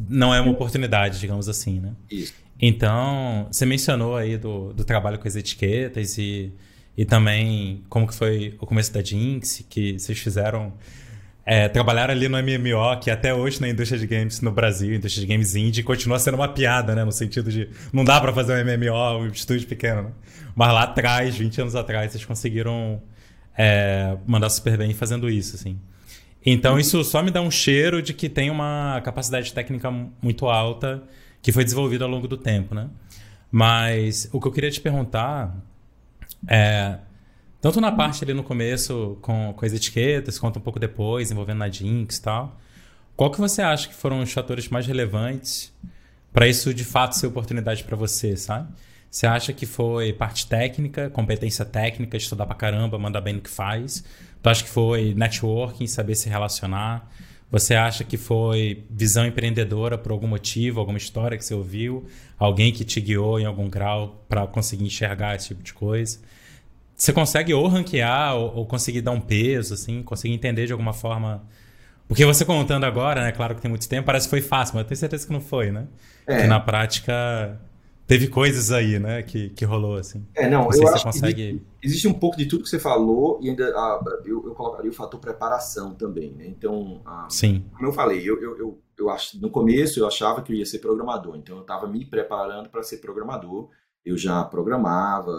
não 0.07 0.31
é 0.31 0.39
uma 0.39 0.51
oportunidade, 0.51 1.19
digamos 1.19 1.49
assim, 1.49 1.79
né? 1.79 1.93
Isso. 2.11 2.35
Então, 2.61 3.47
você 3.51 3.65
mencionou 3.65 4.15
aí 4.15 4.37
do, 4.37 4.71
do 4.71 4.85
trabalho 4.85 5.17
com 5.17 5.27
as 5.27 5.35
etiquetas 5.35 6.19
e, 6.19 6.53
e 6.95 7.03
também 7.05 7.83
como 7.89 8.05
que 8.05 8.13
foi 8.13 8.55
o 8.61 8.67
começo 8.67 8.93
da 8.93 9.01
Jinx, 9.01 9.65
que 9.67 9.97
vocês 9.97 10.19
fizeram 10.19 10.73
é, 11.45 11.67
trabalhar 11.67 12.09
ali 12.09 12.29
no 12.29 12.37
MMO, 12.37 12.99
que 13.01 13.11
até 13.11 13.33
hoje 13.33 13.59
na 13.59 13.67
indústria 13.67 13.99
de 13.99 14.07
games 14.07 14.39
no 14.39 14.51
Brasil, 14.51 14.93
indústria 14.93 15.25
de 15.25 15.31
games 15.31 15.55
indie, 15.55 15.83
continua 15.83 16.17
sendo 16.17 16.35
uma 16.35 16.47
piada, 16.47 16.95
né? 16.95 17.03
No 17.03 17.11
sentido 17.11 17.51
de 17.51 17.69
não 17.91 18.03
dá 18.05 18.19
para 18.21 18.31
fazer 18.31 18.53
um 18.53 18.65
MMO, 18.65 19.23
um 19.23 19.27
estúdio 19.27 19.67
pequeno, 19.67 20.03
né? 20.03 20.11
Mas 20.55 20.73
lá 20.73 20.83
atrás, 20.83 21.35
20 21.35 21.61
anos 21.61 21.75
atrás, 21.75 22.11
vocês 22.11 22.23
conseguiram 22.23 23.01
é, 23.57 24.15
mandar 24.25 24.49
super 24.49 24.77
bem 24.77 24.93
fazendo 24.93 25.29
isso, 25.29 25.55
assim. 25.55 25.77
Então 26.45 26.79
isso 26.79 27.03
só 27.03 27.21
me 27.21 27.31
dá 27.31 27.41
um 27.41 27.51
cheiro 27.51 28.01
de 28.01 28.13
que 28.13 28.29
tem 28.29 28.49
uma 28.49 29.01
capacidade 29.03 29.53
técnica 29.53 29.89
muito 30.21 30.47
alta 30.47 31.03
que 31.41 31.51
foi 31.51 31.63
desenvolvida 31.63 32.05
ao 32.05 32.09
longo 32.09 32.27
do 32.27 32.37
tempo, 32.37 32.73
né? 32.73 32.89
Mas 33.51 34.29
o 34.31 34.39
que 34.39 34.47
eu 34.47 34.51
queria 34.51 34.71
te 34.71 34.81
perguntar 34.81 35.55
é 36.47 36.97
tanto 37.63 37.79
na 37.79 37.93
parte 37.93 38.25
ali 38.25 38.33
no 38.33 38.43
começo 38.43 39.17
com, 39.21 39.53
com 39.55 39.65
as 39.65 39.71
etiquetas, 39.71 40.37
quanto 40.37 40.59
um 40.59 40.61
pouco 40.61 40.77
depois, 40.77 41.31
envolvendo 41.31 41.59
na 41.59 41.69
Jinx 41.69 42.17
e 42.17 42.21
tal. 42.21 42.59
Qual 43.15 43.31
que 43.31 43.39
você 43.39 43.61
acha 43.61 43.87
que 43.87 43.95
foram 43.95 44.19
os 44.19 44.33
fatores 44.33 44.67
mais 44.67 44.85
relevantes 44.85 45.73
para 46.33 46.45
isso 46.45 46.73
de 46.73 46.83
fato 46.83 47.15
ser 47.15 47.25
oportunidade 47.25 47.85
para 47.85 47.95
você, 47.95 48.35
sabe? 48.35 48.67
Você 49.09 49.25
acha 49.25 49.53
que 49.53 49.65
foi 49.65 50.11
parte 50.11 50.45
técnica, 50.45 51.09
competência 51.09 51.63
técnica, 51.63 52.17
estudar 52.17 52.45
pra 52.47 52.55
caramba, 52.55 52.99
mandar 52.99 53.21
bem 53.21 53.35
no 53.35 53.41
que 53.41 53.49
faz? 53.49 54.03
Tu 54.41 54.49
acha 54.49 54.61
que 54.61 54.69
foi 54.69 55.13
networking, 55.13 55.87
saber 55.87 56.15
se 56.15 56.27
relacionar? 56.27 57.09
Você 57.49 57.75
acha 57.75 58.03
que 58.03 58.17
foi 58.17 58.83
visão 58.89 59.25
empreendedora 59.25 59.97
por 59.97 60.11
algum 60.11 60.27
motivo, 60.27 60.81
alguma 60.81 60.97
história 60.97 61.37
que 61.37 61.45
você 61.45 61.53
ouviu? 61.53 62.07
Alguém 62.37 62.73
que 62.73 62.83
te 62.83 62.99
guiou 62.99 63.39
em 63.39 63.45
algum 63.45 63.69
grau 63.69 64.25
para 64.27 64.45
conseguir 64.47 64.83
enxergar 64.83 65.37
esse 65.37 65.47
tipo 65.47 65.63
de 65.63 65.73
coisa? 65.73 66.19
Você 67.03 67.11
consegue 67.11 67.53
ou 67.53 67.67
ranquear 67.67 68.33
ou, 68.33 68.59
ou, 68.59 68.65
conseguir 68.65 69.01
dar 69.01 69.11
um 69.11 69.19
peso, 69.19 69.73
assim, 69.73 70.01
conseguir 70.01 70.33
entender 70.33 70.65
de 70.67 70.71
alguma 70.71 70.93
forma. 70.93 71.43
Porque 72.07 72.25
você 72.25 72.45
contando 72.45 72.85
agora, 72.85 73.23
né? 73.23 73.33
Claro 73.33 73.55
que 73.55 73.61
tem 73.61 73.67
muito 73.67 73.89
tempo, 73.89 74.05
parece 74.05 74.25
que 74.25 74.29
foi 74.29 74.39
fácil, 74.39 74.75
mas 74.75 74.83
eu 74.83 74.87
tenho 74.87 74.97
certeza 74.97 75.27
que 75.27 75.33
não 75.33 75.41
foi, 75.41 75.69
né? 75.69 75.85
É. 76.25 76.43
Que 76.43 76.47
na 76.47 76.61
prática 76.61 77.59
teve 78.07 78.29
coisas 78.29 78.71
aí, 78.71 78.99
né, 78.99 79.21
que, 79.21 79.49
que 79.49 79.65
rolou, 79.65 79.97
assim. 79.97 80.25
É, 80.33 80.49
não, 80.49 80.69
não 80.69 80.71
eu 80.71 80.87
acho 80.87 81.03
consegue... 81.03 81.33
que 81.33 81.41
existe, 81.41 81.67
existe, 81.83 82.07
um 82.07 82.13
pouco 82.13 82.37
de 82.37 82.45
tudo 82.45 82.63
que 82.63 82.69
você 82.69 82.79
falou 82.79 83.37
e 83.41 83.49
ainda 83.49 83.65
ah, 83.75 84.01
eu, 84.23 84.45
eu 84.45 84.53
colocaria 84.53 84.89
o 84.89 84.93
fator 84.93 85.19
preparação 85.19 85.93
também, 85.93 86.31
né? 86.31 86.45
Então, 86.47 87.01
ah, 87.05 87.27
Sim. 87.29 87.65
como 87.73 87.89
eu 87.89 87.91
falei, 87.91 88.19
eu, 88.19 88.41
eu, 88.41 88.57
eu, 88.57 88.79
eu 88.97 89.09
acho, 89.09 89.41
no 89.41 89.49
começo 89.49 89.99
eu 89.99 90.07
achava 90.07 90.41
que 90.41 90.53
eu 90.53 90.55
ia 90.55 90.65
ser 90.65 90.79
programador, 90.79 91.35
então 91.35 91.57
eu 91.57 91.63
estava 91.63 91.85
me 91.85 92.05
preparando 92.05 92.69
para 92.69 92.81
ser 92.81 92.99
programador 92.99 93.69
eu 94.05 94.17
já 94.17 94.43
programava 94.43 95.31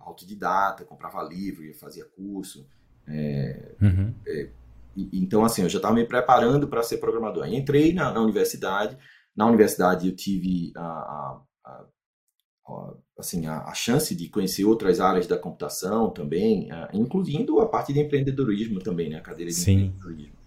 autodidata, 0.00 0.84
comprava 0.84 1.22
livro, 1.22 1.62
fazia 1.74 2.04
curso. 2.04 2.66
É, 3.06 3.74
uhum. 3.80 4.14
é, 4.26 4.50
e, 4.96 5.22
então, 5.22 5.44
assim, 5.44 5.62
eu 5.62 5.68
já 5.68 5.78
estava 5.78 5.94
me 5.94 6.04
preparando 6.04 6.68
para 6.68 6.82
ser 6.82 6.98
programador. 6.98 7.44
Aí 7.44 7.56
entrei 7.56 7.92
na, 7.92 8.12
na, 8.12 8.20
universidade. 8.20 8.96
Na 9.34 9.46
universidade 9.46 10.08
eu 10.08 10.14
tive 10.14 10.72
a, 10.76 10.82
a, 10.82 11.40
a, 11.64 12.94
assim, 13.18 13.46
a, 13.46 13.72
chance 13.74 14.14
de 14.14 14.28
conhecer 14.28 14.64
outras 14.64 15.00
áreas 15.00 15.26
da 15.26 15.38
computação 15.38 16.10
também, 16.10 16.68
incluindo 16.92 17.60
a 17.60 17.68
parte 17.68 17.92
de 17.92 18.00
empreendedorismo 18.00 18.80
também, 18.80 19.10
né? 19.10 19.18
A 19.18 19.22
cadeira 19.22 19.50
de 19.50 19.56
Sim. 19.56 19.72
empreendedorismo. 19.72 20.38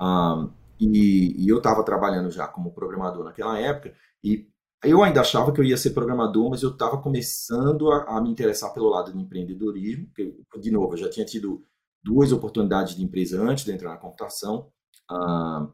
Um, 0.00 0.50
e, 0.78 1.44
e 1.44 1.48
eu 1.48 1.58
estava 1.58 1.82
trabalhando 1.82 2.30
já 2.30 2.46
como 2.46 2.72
programador 2.72 3.24
naquela 3.24 3.58
época 3.58 3.94
e 4.22 4.46
eu 4.84 5.02
ainda 5.02 5.20
achava 5.20 5.52
que 5.52 5.60
eu 5.60 5.64
ia 5.64 5.76
ser 5.76 5.90
programador, 5.90 6.50
mas 6.50 6.62
eu 6.62 6.70
estava 6.70 6.98
começando 6.98 7.90
a, 7.90 8.16
a, 8.16 8.20
me 8.20 8.30
interessar 8.30 8.72
pelo 8.72 8.88
lado 8.88 9.12
do 9.12 9.20
empreendedorismo, 9.20 10.06
porque, 10.06 10.32
de 10.60 10.70
novo, 10.70 10.94
eu 10.94 10.98
já 10.98 11.08
tinha 11.08 11.24
tido 11.24 11.62
duas 12.04 12.30
oportunidades 12.32 12.94
de 12.94 13.02
empresa 13.02 13.42
antes 13.42 13.64
de 13.64 13.72
entrar 13.72 13.90
na 13.90 13.96
computação, 13.96 14.68
ah, 15.10 15.68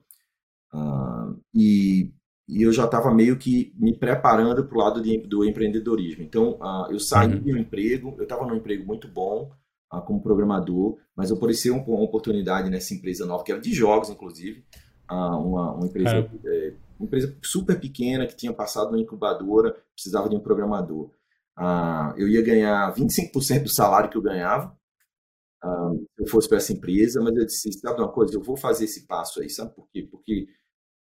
ah, 0.72 1.34
e, 1.54 2.10
e, 2.48 2.62
eu 2.62 2.72
já 2.72 2.84
estava 2.84 3.12
meio 3.12 3.36
que 3.38 3.72
me 3.76 3.96
preparando 3.96 4.64
para 4.64 4.76
o 4.76 4.80
lado 4.80 5.02
de, 5.02 5.18
do 5.18 5.44
empreendedorismo. 5.44 6.22
Então, 6.22 6.58
ah, 6.62 6.86
eu 6.90 6.98
saí 6.98 7.34
uhum. 7.34 7.40
do 7.40 7.58
emprego, 7.58 8.14
eu 8.16 8.22
estava 8.22 8.46
num 8.46 8.56
emprego 8.56 8.86
muito 8.86 9.08
bom 9.08 9.50
como 10.06 10.22
programador, 10.22 10.96
mas 11.14 11.30
apareceu 11.30 11.76
uma 11.76 12.00
oportunidade 12.00 12.70
nessa 12.70 12.94
empresa 12.94 13.26
nova, 13.26 13.44
que 13.44 13.52
era 13.52 13.60
de 13.60 13.74
jogos, 13.74 14.08
inclusive, 14.08 14.64
uma, 15.06 15.74
uma 15.74 15.86
empresa... 15.86 16.30
É. 16.46 16.72
Uma 17.02 17.06
empresa 17.06 17.36
super 17.42 17.80
pequena 17.80 18.26
que 18.26 18.36
tinha 18.36 18.52
passado 18.52 18.92
na 18.92 18.98
incubadora, 18.98 19.76
precisava 19.92 20.28
de 20.28 20.36
um 20.36 20.40
programador. 20.40 21.10
Ah, 21.56 22.14
eu 22.16 22.28
ia 22.28 22.40
ganhar 22.42 22.94
25% 22.94 23.64
do 23.64 23.74
salário 23.74 24.08
que 24.08 24.16
eu 24.16 24.22
ganhava 24.22 24.76
ah, 25.62 25.92
se 26.16 26.22
eu 26.22 26.26
fosse 26.26 26.48
para 26.48 26.58
essa 26.58 26.72
empresa, 26.72 27.20
mas 27.20 27.36
eu 27.36 27.46
disse, 27.46 27.72
sabe 27.74 28.00
uma 28.00 28.10
coisa, 28.12 28.34
eu 28.34 28.42
vou 28.42 28.56
fazer 28.56 28.84
esse 28.84 29.06
passo 29.06 29.40
aí, 29.40 29.48
sabe 29.48 29.74
por 29.74 29.88
quê? 29.90 30.06
Porque 30.10 30.46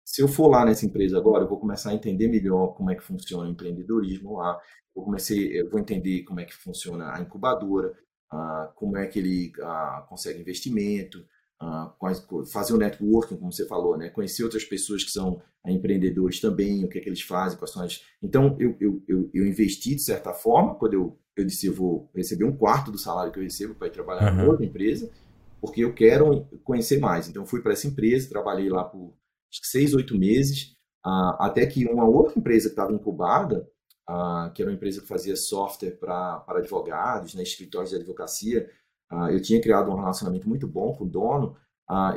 se 0.05 0.23
eu 0.23 0.29
for 0.29 0.49
lá 0.49 0.65
nessa 0.65 0.87
empresa 0.87 1.19
agora, 1.19 1.45
eu 1.45 1.49
vou 1.49 1.59
começar 1.59 1.91
a 1.91 1.95
entender 1.95 2.29
melhor 2.29 2.75
como 2.75 2.91
é 2.91 2.95
que 2.95 3.03
funciona 3.03 3.49
o 3.49 3.53
empreendedorismo 3.53 4.37
lá, 4.39 4.59
eu 4.95 5.03
comecei, 5.03 5.61
eu 5.61 5.69
vou 5.71 5.81
entender 5.81 6.25
como 6.25 6.41
é 6.41 6.45
que 6.45 6.55
funciona 6.55 7.15
a 7.15 7.21
incubadora, 7.21 7.93
uh, 8.33 8.73
como 8.75 8.97
é 8.97 9.07
que 9.07 9.19
ele 9.19 9.53
uh, 9.59 10.07
consegue 10.09 10.41
investimento, 10.41 11.27
fazer 12.53 12.75
o 12.75 12.77
networking, 12.77 13.37
como 13.37 13.53
você 13.53 13.66
falou, 13.66 13.97
né? 13.97 14.11
conhecer 14.11 14.45
outras 14.45 14.64
pessoas 14.64 15.03
que 15.03 15.11
são 15.11 15.40
empreendedores 15.66 16.40
também, 16.40 16.85
o 16.85 16.88
que 16.88 16.99
é 16.99 17.01
que 17.01 17.09
eles 17.09 17.23
fazem, 17.23 17.59
quais 17.59 17.73
são 17.73 17.83
as... 17.83 18.03
Então, 18.23 18.57
eu, 18.59 18.77
eu, 18.79 19.03
eu, 19.09 19.31
eu 19.33 19.47
investi 19.47 19.95
de 19.95 20.03
certa 20.03 20.33
forma, 20.33 20.75
quando 20.75 20.95
eu, 20.95 21.19
eu 21.37 21.45
disse 21.45 21.66
eu 21.66 21.73
vou 21.73 22.11
receber 22.14 22.45
um 22.45 22.57
quarto 22.57 22.90
do 22.90 22.99
salário 22.99 23.33
que 23.33 23.38
eu 23.38 23.42
recebo 23.42 23.75
para 23.75 23.88
ir 23.88 23.92
trabalhar 23.92 24.33
uhum. 24.33 24.49
outra 24.51 24.64
empresa, 24.64 25.11
porque 25.61 25.83
eu 25.83 25.95
quero 25.95 26.47
conhecer 26.62 26.99
mais. 26.99 27.29
Então, 27.29 27.47
fui 27.47 27.62
para 27.62 27.73
essa 27.73 27.87
empresa, 27.87 28.29
trabalhei 28.29 28.69
lá 28.69 28.85
por 28.85 29.14
seis, 29.51 29.95
oito 29.95 30.16
meses, 30.16 30.77
uh, 31.05 31.35
até 31.40 31.64
que 31.66 31.87
uma 31.87 32.07
outra 32.07 32.38
empresa 32.38 32.69
que 32.69 32.75
estava 32.75 32.92
incubada, 32.92 33.66
que 34.55 34.62
era 34.62 34.71
uma 34.71 34.77
empresa 34.77 35.01
que 35.01 35.09
fazia 35.09 35.35
software 35.35 35.99
para 35.99 36.45
advogados, 36.49 37.35
né, 37.35 37.42
escritórios 37.42 37.90
de 37.90 37.97
advocacia, 37.97 38.71
uh, 39.12 39.29
eu 39.31 39.40
tinha 39.40 39.61
criado 39.61 39.90
um 39.90 39.97
relacionamento 39.97 40.49
muito 40.49 40.66
bom 40.66 40.95
com 40.95 41.05
o 41.05 41.09
dono, 41.09 41.57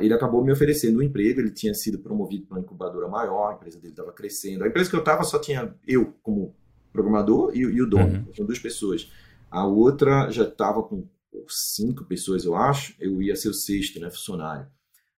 ele 0.00 0.12
acabou 0.12 0.44
me 0.44 0.50
oferecendo 0.50 0.98
um 0.98 1.02
emprego, 1.02 1.38
ele 1.38 1.52
tinha 1.52 1.72
sido 1.72 2.00
promovido 2.00 2.44
para 2.44 2.56
uma 2.56 2.60
incubadora 2.60 3.06
maior, 3.06 3.50
a 3.50 3.54
empresa 3.54 3.78
dele 3.78 3.92
estava 3.92 4.12
crescendo. 4.12 4.64
A 4.64 4.66
empresa 4.66 4.90
que 4.90 4.96
eu 4.96 5.00
estava 5.00 5.22
só 5.22 5.38
tinha 5.38 5.72
eu 5.86 6.12
como 6.24 6.56
programador 6.92 7.52
e, 7.54 7.60
e 7.60 7.80
o 7.80 7.88
dono, 7.88 8.16
uhum. 8.16 8.32
tinham 8.32 8.46
duas 8.46 8.58
pessoas. 8.58 9.08
A 9.48 9.64
outra 9.64 10.28
já 10.28 10.42
estava 10.42 10.82
com 10.82 11.06
cinco 11.48 12.04
pessoas, 12.04 12.44
eu 12.44 12.54
acho, 12.54 12.94
eu 12.98 13.22
ia 13.22 13.36
ser 13.36 13.48
o 13.48 13.54
sexto, 13.54 14.00
né, 14.00 14.10
funcionário. 14.10 14.66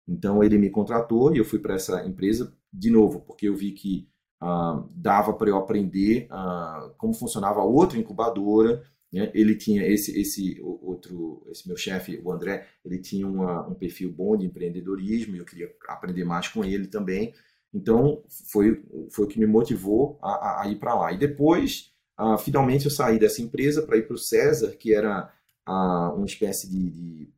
Então 0.06 0.42
ele 0.42 0.58
me 0.58 0.70
contratou 0.70 1.35
e 1.35 1.38
eu 1.38 1.44
fui 1.44 1.58
para 1.58 1.74
essa 1.74 2.04
empresa 2.06 2.52
de 2.72 2.90
novo, 2.90 3.20
porque 3.20 3.48
eu 3.48 3.54
vi 3.54 3.72
que 3.72 4.08
uh, 4.42 4.88
dava 4.94 5.32
para 5.32 5.48
eu 5.48 5.56
aprender 5.56 6.28
uh, 6.30 6.92
como 6.96 7.14
funcionava 7.14 7.62
outra 7.62 7.98
incubadora. 7.98 8.82
Né? 9.12 9.31
Ele 9.35 9.55
tinha 9.55 9.87
esse 9.87 10.18
esse 10.18 10.61
outro, 10.62 11.46
esse 11.51 11.68
meu 11.68 11.77
chefe, 11.77 12.20
o 12.25 12.33
André, 12.33 12.66
ele 12.85 12.98
tinha 12.98 13.27
uma, 13.27 13.66
um 13.68 13.75
perfil 13.75 14.11
bom 14.11 14.37
de 14.37 14.46
empreendedorismo 14.46 15.37
e 15.37 15.38
eu 15.38 15.44
queria 15.44 15.70
aprender 15.88 16.25
mais 16.25 16.48
com 16.48 16.64
ele 16.64 16.87
também. 16.87 17.35
Então 17.75 18.22
foi 18.51 18.83
foi 19.11 19.27
o 19.27 19.29
que 19.29 19.38
me 19.38 19.46
motivou 19.46 20.18
a, 20.22 20.62
a 20.62 20.68
ir 20.68 20.77
para 20.77 20.94
lá. 20.94 21.12
E 21.12 21.18
depois, 21.18 21.92
uh, 22.18 22.38
finalmente, 22.38 22.87
eu 22.87 22.90
saí 22.90 23.18
dessa 23.18 23.42
empresa 23.42 23.83
para 23.83 23.98
ir 23.98 24.07
para 24.07 24.14
o 24.14 24.18
César, 24.18 24.70
que 24.79 24.94
era 24.94 25.31
uma 25.66 26.27
espécie 26.27 26.68
de, 26.68 26.90
de 26.90 27.33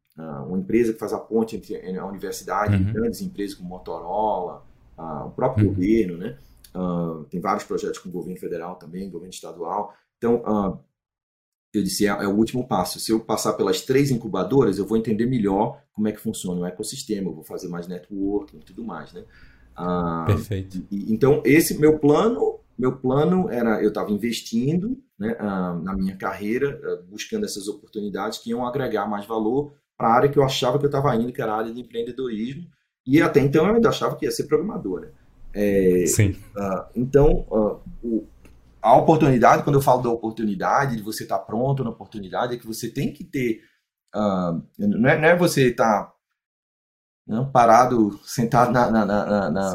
uma 0.46 0.58
empresa 0.58 0.92
que 0.92 0.98
faz 0.98 1.12
a 1.12 1.18
ponte 1.18 1.56
entre 1.56 1.76
a 1.98 2.06
universidade 2.06 2.74
uhum. 2.74 2.88
e 2.88 2.92
grandes 2.92 3.20
empresas 3.20 3.54
como 3.54 3.68
Motorola, 3.68 4.64
o 4.96 5.30
próprio 5.30 5.66
uhum. 5.66 5.74
governo, 5.74 6.16
né? 6.16 6.38
Tem 7.28 7.40
vários 7.40 7.64
projetos 7.64 7.98
com 7.98 8.08
o 8.08 8.12
governo 8.12 8.40
federal 8.40 8.76
também, 8.76 9.10
governo 9.10 9.34
estadual. 9.34 9.94
Então, 10.16 10.80
eu 11.78 11.82
disse, 11.82 12.06
é, 12.06 12.10
é, 12.10 12.26
o 12.26 12.36
último 12.36 12.66
passo. 12.66 13.00
Se 13.00 13.12
eu 13.12 13.20
passar 13.20 13.54
pelas 13.54 13.80
três 13.80 14.10
incubadoras, 14.10 14.78
eu 14.78 14.86
vou 14.86 14.96
entender 14.96 15.26
melhor 15.26 15.80
como 15.92 16.08
é 16.08 16.12
que 16.12 16.20
funciona 16.20 16.60
o 16.60 16.66
ecossistema, 16.66 17.28
eu 17.28 17.34
vou 17.34 17.44
fazer 17.44 17.68
mais 17.68 17.86
networking 17.86 18.58
e 18.58 18.64
tudo 18.64 18.84
mais, 18.84 19.12
né? 19.12 19.24
Uh, 19.78 20.26
Perfeito. 20.26 20.84
E, 20.90 21.12
então, 21.12 21.42
esse 21.44 21.78
meu 21.78 21.98
plano, 21.98 22.60
meu 22.78 22.96
plano 22.96 23.48
era, 23.50 23.82
eu 23.82 23.88
estava 23.88 24.10
investindo 24.10 24.98
né, 25.18 25.36
na 25.82 25.94
minha 25.94 26.16
carreira, 26.16 26.80
buscando 27.08 27.44
essas 27.44 27.68
oportunidades 27.68 28.38
que 28.38 28.50
iam 28.50 28.66
agregar 28.66 29.06
mais 29.06 29.26
valor 29.26 29.72
para 29.96 30.08
a 30.08 30.12
área 30.14 30.28
que 30.28 30.38
eu 30.38 30.44
achava 30.44 30.78
que 30.78 30.84
eu 30.84 30.88
estava 30.88 31.14
indo, 31.16 31.32
que 31.32 31.40
era 31.40 31.52
a 31.52 31.58
área 31.58 31.72
de 31.72 31.80
empreendedorismo, 31.80 32.66
e 33.06 33.20
até 33.20 33.40
então 33.40 33.66
eu 33.66 33.74
ainda 33.74 33.88
achava 33.88 34.16
que 34.16 34.24
ia 34.24 34.30
ser 34.30 34.44
programador. 34.44 35.02
Né? 35.02 35.08
É, 35.52 36.04
Sim. 36.06 36.30
Uh, 36.30 36.84
então, 36.96 37.46
uh, 37.50 37.80
o, 38.02 38.26
a 38.84 38.98
oportunidade, 38.98 39.62
quando 39.62 39.76
eu 39.76 39.82
falo 39.82 40.02
da 40.02 40.10
oportunidade, 40.10 40.96
de 40.96 41.02
você 41.02 41.22
estar 41.22 41.38
tá 41.38 41.44
pronto 41.44 41.82
na 41.82 41.88
oportunidade, 41.88 42.54
é 42.54 42.58
que 42.58 42.66
você 42.66 42.90
tem 42.90 43.10
que 43.10 43.24
ter. 43.24 43.62
Uh, 44.14 44.62
não, 44.78 45.08
é, 45.08 45.18
não 45.18 45.28
é 45.28 45.34
você 45.34 45.70
estar 45.70 46.04
tá, 46.04 46.14
não, 47.26 47.50
parado, 47.50 48.20
sentado 48.24 48.70
na 48.70 48.90
na 48.90 49.06
na, 49.06 49.50
na, 49.50 49.74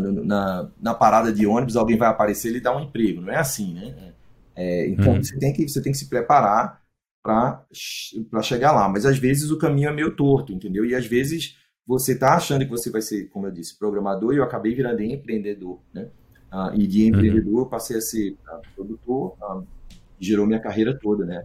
na, 0.00 0.70
na, 0.80 0.94
parada 0.94 1.30
de 1.30 1.46
ônibus, 1.46 1.76
alguém 1.76 1.98
vai 1.98 2.08
aparecer 2.08 2.48
e 2.48 2.52
lhe 2.54 2.60
dar 2.60 2.74
um 2.74 2.80
emprego. 2.80 3.20
Não 3.20 3.30
é 3.30 3.36
assim, 3.36 3.74
né? 3.74 4.14
É, 4.56 4.88
então, 4.88 5.12
uhum. 5.12 5.22
você, 5.22 5.38
tem 5.38 5.52
que, 5.52 5.68
você 5.68 5.82
tem 5.82 5.92
que 5.92 5.98
se 5.98 6.08
preparar 6.08 6.80
para 7.22 8.42
chegar 8.42 8.72
lá. 8.72 8.88
Mas 8.88 9.04
às 9.04 9.18
vezes 9.18 9.50
o 9.50 9.58
caminho 9.58 9.90
é 9.90 9.92
meio 9.92 10.16
torto, 10.16 10.50
entendeu? 10.50 10.82
E 10.86 10.94
às 10.94 11.06
vezes 11.06 11.58
você 11.86 12.12
está 12.12 12.34
achando 12.34 12.64
que 12.64 12.70
você 12.70 12.90
vai 12.90 13.02
ser, 13.02 13.28
como 13.28 13.46
eu 13.46 13.52
disse, 13.52 13.78
programador 13.78 14.32
e 14.32 14.38
eu 14.38 14.44
acabei 14.44 14.74
virando 14.74 15.02
empreendedor, 15.02 15.82
né? 15.92 16.08
Ah, 16.50 16.72
e 16.74 16.86
de 16.86 17.06
empreendedor 17.06 17.64
uhum. 17.64 17.68
passei 17.68 17.96
a 17.96 18.00
ser 18.00 18.36
ah, 18.46 18.60
produtor, 18.74 19.36
ah, 19.42 19.62
gerou 20.18 20.46
minha 20.46 20.60
carreira 20.60 20.98
toda, 20.98 21.24
né? 21.24 21.44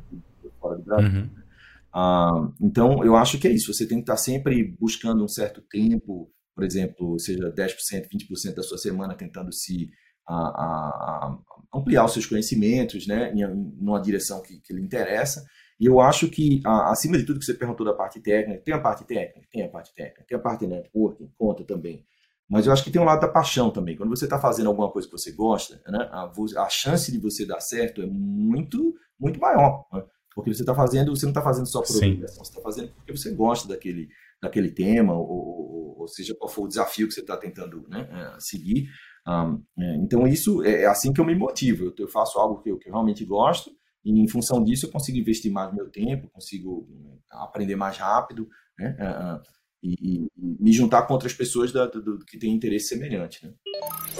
Fora 0.60 0.78
do 0.78 0.84
Brasil. 0.84 1.22
Uhum. 1.94 2.54
Então, 2.62 3.04
eu 3.04 3.16
acho 3.16 3.40
que 3.40 3.48
é 3.48 3.52
isso. 3.52 3.74
Você 3.74 3.86
tem 3.86 3.98
que 3.98 4.04
estar 4.04 4.18
sempre 4.18 4.76
buscando 4.80 5.24
um 5.24 5.28
certo 5.28 5.62
tempo, 5.62 6.32
por 6.56 6.64
exemplo, 6.64 7.20
seja 7.20 7.52
10%, 7.52 8.08
20% 8.08 8.56
da 8.56 8.64
sua 8.64 8.78
semana 8.78 9.16
tentando 9.16 9.52
se 9.52 9.90
ampliar 11.74 12.06
os 12.06 12.14
seus 12.14 12.26
conhecimentos, 12.26 13.08
né? 13.08 13.34
Em, 13.34 13.42
em 13.42 13.78
uma 13.82 14.00
direção 14.00 14.42
que, 14.42 14.60
que 14.60 14.74
lhe 14.74 14.82
interessa. 14.82 15.44
E 15.82 15.88
eu 15.88 16.00
acho 16.00 16.30
que, 16.30 16.62
acima 16.64 17.18
de 17.18 17.26
tudo 17.26 17.40
que 17.40 17.46
você 17.46 17.56
perguntou 17.56 17.84
da 17.84 17.94
parte 17.94 18.20
técnica, 18.22 18.62
tem 18.64 18.72
a 18.72 18.80
parte 18.80 19.04
técnica, 19.04 19.48
tem 19.52 19.64
a 19.64 19.68
parte 19.68 19.92
técnica, 19.96 20.24
tem 20.28 20.38
a 20.38 20.40
parte 20.40 20.68
networking, 20.68 21.28
conta 21.36 21.64
também. 21.64 22.06
Mas 22.52 22.68
eu 22.68 22.74
acho 22.74 22.84
que 22.84 22.92
tem 22.92 23.02
um 23.02 23.06
lado 23.06 23.22
da 23.22 23.30
paixão 23.30 23.72
também. 23.72 23.96
Quando 23.96 24.10
você 24.10 24.26
está 24.26 24.38
fazendo 24.38 24.68
alguma 24.68 24.92
coisa 24.92 25.08
que 25.08 25.18
você 25.18 25.32
gosta, 25.32 25.82
né, 25.88 26.10
a, 26.12 26.30
a, 26.58 26.70
chance 26.70 27.10
de 27.10 27.18
você 27.18 27.46
dar 27.46 27.62
certo 27.62 28.02
é 28.02 28.06
muito, 28.06 28.94
muito 29.18 29.40
maior. 29.40 29.86
Né? 29.94 30.04
Porque 30.36 30.54
você 30.54 30.62
está 30.62 30.76
fazendo, 30.76 31.16
você 31.16 31.26
não 31.26 31.32
está 31.32 31.42
fazendo 31.42 31.66
só 31.66 31.82
por 31.82 31.96
obrigação, 31.96 32.44
você 32.44 32.52
está 32.52 32.62
fazendo 32.62 32.94
porque 32.94 33.16
você 33.16 33.34
gosta 33.34 33.70
daquele, 33.70 34.10
daquele 34.42 34.70
tema, 34.70 35.14
ou, 35.14 35.30
ou, 35.30 36.00
ou, 36.02 36.08
seja, 36.10 36.36
qual 36.38 36.50
for 36.50 36.64
o 36.64 36.68
desafio 36.68 37.08
que 37.08 37.14
você 37.14 37.22
está 37.22 37.38
tentando 37.38 37.88
né, 37.88 38.10
é, 38.12 38.40
seguir. 38.40 38.90
Um, 39.26 39.64
é, 39.80 39.96
então, 39.96 40.28
isso 40.28 40.62
é, 40.62 40.82
é 40.82 40.86
assim 40.88 41.14
que 41.14 41.22
eu 41.22 41.26
me 41.26 41.36
motivo. 41.36 41.86
Eu, 41.86 41.94
eu 42.00 42.08
faço 42.10 42.38
algo 42.38 42.62
que 42.62 42.70
eu, 42.70 42.78
que 42.78 42.90
eu 42.90 42.94
realmente 42.94 43.24
gosto 43.24 43.72
e 44.04 44.20
em 44.20 44.28
função 44.28 44.62
disso 44.62 44.88
eu 44.88 44.92
consigo 44.92 45.18
investir 45.18 45.50
mais 45.50 45.74
meu 45.74 45.90
tempo, 45.90 46.30
consigo 46.30 46.86
né, 46.90 47.18
aprender 47.30 47.78
mais 47.78 47.96
rápido, 47.96 48.50
né? 48.78 48.98
E, 49.84 49.94
e, 49.94 50.32
me 50.38 50.72
juntar 50.72 51.04
com 51.04 51.14
outras 51.14 51.34
pessoas 51.34 51.72
da, 51.72 51.88
do, 51.88 52.02
do, 52.02 52.26
que 52.26 52.38
têm 52.38 52.54
interesse 52.54 52.90
semelhante. 52.90 53.44
Né? 53.44 53.52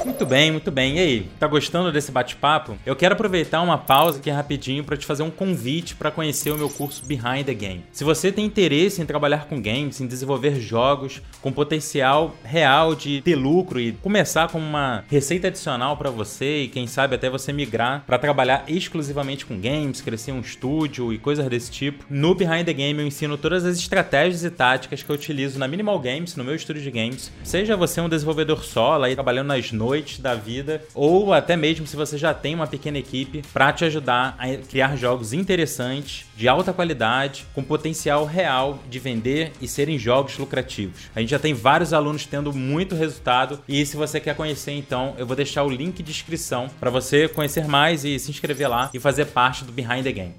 Muito 0.04 0.26
bem, 0.26 0.52
muito 0.52 0.72
bem. 0.72 0.98
E 0.98 1.00
aí, 1.00 1.28
tá 1.40 1.46
gostando 1.46 1.92
desse 1.92 2.12
bate-papo? 2.12 2.78
Eu 2.84 2.96
quero 2.96 3.14
aproveitar 3.14 3.62
uma 3.62 3.78
pausa 3.78 4.18
aqui 4.18 4.30
rapidinho 4.30 4.84
para 4.84 4.98
te 4.98 5.06
fazer 5.06 5.22
um 5.22 5.30
convite 5.30 5.96
para 5.96 6.10
conhecer 6.10 6.52
o 6.52 6.58
meu 6.58 6.70
curso 6.70 7.06
Behind 7.06 7.46
the 7.46 7.54
Game. 7.54 7.84
Se 7.92 8.04
você 8.04 8.32
tem 8.32 8.46
interesse 8.46 9.02
em 9.02 9.06
trabalhar 9.06 9.48
com 9.48 9.62
games, 9.62 10.02
em 10.02 10.08
desenvolver 10.08 10.60
jogos 10.60 11.22
com 11.42 11.52
potencial 11.52 12.36
real 12.44 12.96
de 12.96 13.22
ter 13.22 13.36
lucro 13.36 13.80
e 13.80 13.92
começar 13.92 14.50
com 14.50 14.58
uma 14.58 15.04
receita 15.08 15.48
adicional 15.48 15.96
para 15.96 16.10
você 16.10 16.64
e 16.64 16.68
quem 16.68 16.88
sabe 16.88 17.16
até 17.16 17.30
você 17.30 17.54
migrar 17.54 18.04
para 18.06 18.18
trabalhar 18.18 18.64
exclusivamente 18.68 19.46
com 19.46 19.60
games, 19.60 20.02
crescer 20.02 20.32
um 20.32 20.40
estúdio 20.40 21.14
e 21.14 21.20
coisas 21.20 21.48
desse 21.48 21.72
tipo, 21.72 22.06
no 22.10 22.34
Behind 22.34 22.66
the 22.66 22.74
Game 22.74 23.00
eu 23.00 23.06
ensino 23.06 23.38
todas 23.38 23.66
as 23.66 23.78
estratégias 23.78 24.44
e 24.44 24.50
táticas 24.50 25.04
que 25.04 25.10
eu 25.10 25.16
utilizo 25.16 25.51
na 25.58 25.68
Minimal 25.68 26.00
Games, 26.00 26.36
no 26.36 26.44
meu 26.44 26.56
estúdio 26.56 26.82
de 26.82 26.92
games. 26.92 27.32
Seja 27.44 27.78
você 27.78 28.02
um 28.02 28.10
desenvolvedor 28.10 28.64
solo 28.64 29.04
aí 29.04 29.14
trabalhando 29.14 29.48
nas 29.48 29.72
noites 29.72 30.20
da 30.20 30.36
vida, 30.36 30.82
ou 30.94 31.34
até 31.34 31.56
mesmo 31.56 31.88
se 31.88 31.96
você 31.96 32.18
já 32.18 32.34
tem 32.34 32.56
uma 32.56 32.68
pequena 32.68 32.98
equipe 32.98 33.42
para 33.54 33.72
te 33.74 33.86
ajudar 33.86 34.36
a 34.38 34.56
criar 34.56 34.96
jogos 34.96 35.34
interessantes, 35.34 36.26
de 36.36 36.48
alta 36.48 36.74
qualidade, 36.74 37.46
com 37.54 37.64
potencial 37.64 38.26
real 38.26 38.80
de 38.90 39.00
vender 39.00 39.52
e 39.62 39.68
serem 39.68 39.98
jogos 39.98 40.38
lucrativos. 40.38 41.10
A 41.16 41.20
gente 41.20 41.30
já 41.30 41.40
tem 41.40 41.54
vários 41.54 41.94
alunos 41.94 42.26
tendo 42.26 42.54
muito 42.54 42.96
resultado 42.96 43.60
e 43.68 43.86
se 43.86 43.96
você 43.96 44.20
quer 44.20 44.36
conhecer 44.36 44.72
então, 44.72 45.16
eu 45.18 45.26
vou 45.26 45.36
deixar 45.36 45.64
o 45.64 45.70
link 45.70 46.02
de 46.02 46.12
inscrição 46.12 46.70
para 46.80 46.90
você 46.90 47.28
conhecer 47.28 47.68
mais 47.68 48.04
e 48.04 48.18
se 48.18 48.32
inscrever 48.32 48.70
lá 48.70 48.90
e 48.94 49.00
fazer 49.00 49.26
parte 49.26 49.64
do 49.64 49.72
Behind 49.72 50.04
the 50.04 50.12
Game. 50.12 50.36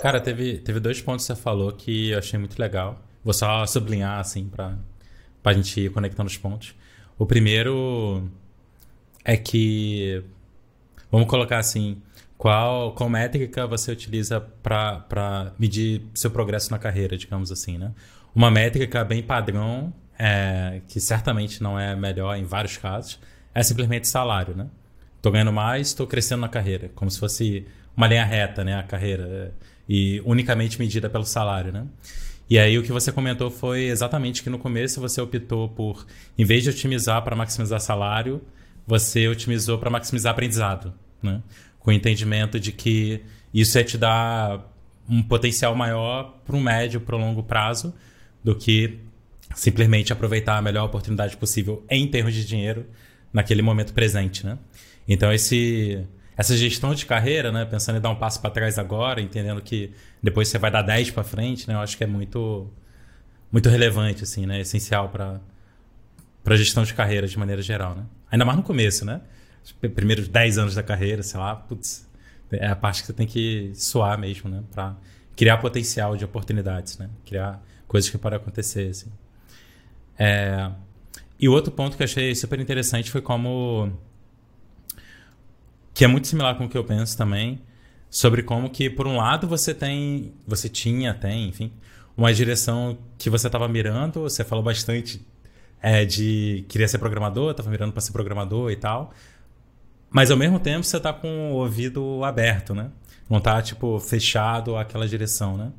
Cara, 0.00 0.18
teve, 0.18 0.58
teve 0.58 0.80
dois 0.80 1.00
pontos 1.02 1.26
que 1.26 1.34
você 1.34 1.40
falou 1.40 1.72
que 1.72 2.10
eu 2.10 2.18
achei 2.18 2.38
muito 2.38 2.58
legal. 2.58 2.98
Vou 3.24 3.34
só 3.34 3.66
sublinhar, 3.66 4.18
assim, 4.18 4.48
para 4.48 4.76
a 5.44 5.52
gente 5.52 5.80
ir 5.80 5.90
conectando 5.90 6.28
os 6.28 6.36
pontos. 6.36 6.74
O 7.18 7.26
primeiro 7.26 8.28
é 9.24 9.36
que. 9.36 10.22
Vamos 11.10 11.28
colocar 11.28 11.58
assim. 11.58 12.00
Qual, 12.38 12.94
qual 12.94 13.10
métrica 13.10 13.66
você 13.66 13.92
utiliza 13.92 14.40
para 14.40 15.52
medir 15.58 16.02
seu 16.14 16.30
progresso 16.30 16.70
na 16.70 16.78
carreira, 16.78 17.18
digamos 17.18 17.52
assim, 17.52 17.76
né? 17.76 17.92
Uma 18.34 18.50
métrica 18.50 19.04
bem 19.04 19.22
padrão, 19.22 19.92
é, 20.18 20.80
que 20.88 20.98
certamente 21.00 21.62
não 21.62 21.78
é 21.78 21.94
melhor 21.94 22.34
em 22.36 22.44
vários 22.44 22.78
casos, 22.78 23.20
é 23.54 23.62
simplesmente 23.62 24.08
salário, 24.08 24.56
né? 24.56 24.68
Tô 25.20 25.30
ganhando 25.30 25.52
mais, 25.52 25.88
estou 25.88 26.06
crescendo 26.06 26.40
na 26.40 26.48
carreira, 26.48 26.90
como 26.94 27.10
se 27.10 27.18
fosse 27.18 27.66
uma 27.94 28.06
linha 28.06 28.24
reta, 28.24 28.64
né? 28.64 28.78
A 28.78 28.82
carreira, 28.82 29.54
e 29.86 30.22
unicamente 30.24 30.78
medida 30.78 31.10
pelo 31.10 31.26
salário, 31.26 31.70
né? 31.70 31.86
E 32.50 32.58
aí 32.58 32.76
o 32.76 32.82
que 32.82 32.90
você 32.90 33.12
comentou 33.12 33.48
foi 33.48 33.84
exatamente 33.84 34.42
que 34.42 34.50
no 34.50 34.58
começo 34.58 35.00
você 35.00 35.20
optou 35.20 35.68
por, 35.68 36.04
em 36.36 36.44
vez 36.44 36.64
de 36.64 36.70
otimizar 36.70 37.22
para 37.22 37.36
maximizar 37.36 37.80
salário, 37.80 38.42
você 38.84 39.28
otimizou 39.28 39.78
para 39.78 39.88
maximizar 39.88 40.32
aprendizado, 40.32 40.92
né? 41.22 41.40
Com 41.78 41.92
o 41.92 41.94
entendimento 41.94 42.58
de 42.58 42.72
que 42.72 43.22
isso 43.54 43.78
é 43.78 43.84
te 43.84 43.96
dar 43.96 44.68
um 45.08 45.22
potencial 45.22 45.76
maior 45.76 46.40
para 46.44 46.56
um 46.56 46.60
médio, 46.60 47.00
para 47.00 47.16
um 47.16 47.20
longo 47.20 47.44
prazo, 47.44 47.94
do 48.42 48.56
que 48.56 48.98
simplesmente 49.54 50.12
aproveitar 50.12 50.58
a 50.58 50.62
melhor 50.62 50.84
oportunidade 50.86 51.36
possível 51.36 51.84
em 51.88 52.06
termos 52.08 52.34
de 52.34 52.44
dinheiro 52.44 52.84
naquele 53.32 53.62
momento 53.62 53.94
presente, 53.94 54.44
né? 54.44 54.58
Então 55.06 55.32
esse 55.32 56.04
essa 56.40 56.56
gestão 56.56 56.94
de 56.94 57.04
carreira, 57.04 57.52
né, 57.52 57.66
pensando 57.66 57.98
em 57.98 58.00
dar 58.00 58.08
um 58.08 58.16
passo 58.16 58.40
para 58.40 58.48
trás 58.48 58.78
agora, 58.78 59.20
entendendo 59.20 59.60
que 59.60 59.92
depois 60.22 60.48
você 60.48 60.56
vai 60.56 60.70
dar 60.70 60.80
10 60.80 61.10
para 61.10 61.22
frente, 61.22 61.68
né, 61.68 61.74
eu 61.74 61.80
acho 61.80 61.98
que 61.98 62.02
é 62.02 62.06
muito 62.06 62.66
muito 63.52 63.68
relevante 63.68 64.22
assim, 64.22 64.46
né, 64.46 64.58
essencial 64.58 65.10
para 65.10 65.38
para 66.42 66.56
gestão 66.56 66.82
de 66.82 66.94
carreira 66.94 67.28
de 67.28 67.38
maneira 67.38 67.60
geral, 67.60 67.94
né? 67.94 68.06
Ainda 68.30 68.46
mais 68.46 68.56
no 68.56 68.64
começo, 68.64 69.04
né? 69.04 69.20
Primeiros 69.94 70.28
10 70.28 70.56
anos 70.56 70.74
da 70.74 70.82
carreira, 70.82 71.22
sei 71.22 71.38
lá, 71.38 71.54
putz, 71.54 72.08
é 72.50 72.68
a 72.68 72.74
parte 72.74 73.02
que 73.02 73.08
você 73.08 73.12
tem 73.12 73.26
que 73.26 73.72
suar 73.74 74.16
mesmo, 74.16 74.48
né, 74.48 74.62
para 74.72 74.96
criar 75.36 75.58
potencial 75.58 76.16
de 76.16 76.24
oportunidades, 76.24 76.96
né? 76.96 77.10
Criar 77.26 77.62
coisas 77.86 78.08
que 78.08 78.16
podem 78.16 78.38
acontecer, 78.38 78.88
assim. 78.88 79.12
É... 80.18 80.70
E 81.38 81.50
outro 81.50 81.70
ponto 81.70 81.98
que 81.98 82.02
eu 82.02 82.06
achei 82.06 82.34
super 82.34 82.58
interessante 82.58 83.10
foi 83.10 83.20
como 83.20 83.92
que 86.00 86.04
é 86.04 86.06
muito 86.06 86.28
similar 86.28 86.56
com 86.56 86.64
o 86.64 86.68
que 86.70 86.78
eu 86.78 86.82
penso 86.82 87.14
também, 87.14 87.60
sobre 88.08 88.42
como 88.42 88.70
que, 88.70 88.88
por 88.88 89.06
um 89.06 89.18
lado, 89.18 89.46
você 89.46 89.74
tem, 89.74 90.32
você 90.46 90.66
tinha, 90.66 91.12
tem, 91.12 91.50
enfim, 91.50 91.70
uma 92.16 92.32
direção 92.32 92.96
que 93.18 93.28
você 93.28 93.48
estava 93.48 93.68
mirando, 93.68 94.22
você 94.22 94.42
falou 94.42 94.64
bastante 94.64 95.20
é, 95.82 96.06
de 96.06 96.64
queria 96.70 96.88
ser 96.88 96.96
programador, 96.96 97.50
estava 97.50 97.68
mirando 97.68 97.92
para 97.92 98.00
ser 98.00 98.12
programador 98.12 98.70
e 98.70 98.76
tal, 98.76 99.12
mas 100.08 100.30
ao 100.30 100.38
mesmo 100.38 100.58
tempo 100.58 100.84
você 100.84 100.96
está 100.96 101.12
com 101.12 101.52
o 101.52 101.56
ouvido 101.56 102.24
aberto, 102.24 102.74
né? 102.74 102.90
Não 103.28 103.36
está 103.36 103.60
tipo, 103.60 104.00
fechado 104.00 104.78
àquela 104.78 105.06
direção, 105.06 105.58
né? 105.58 105.70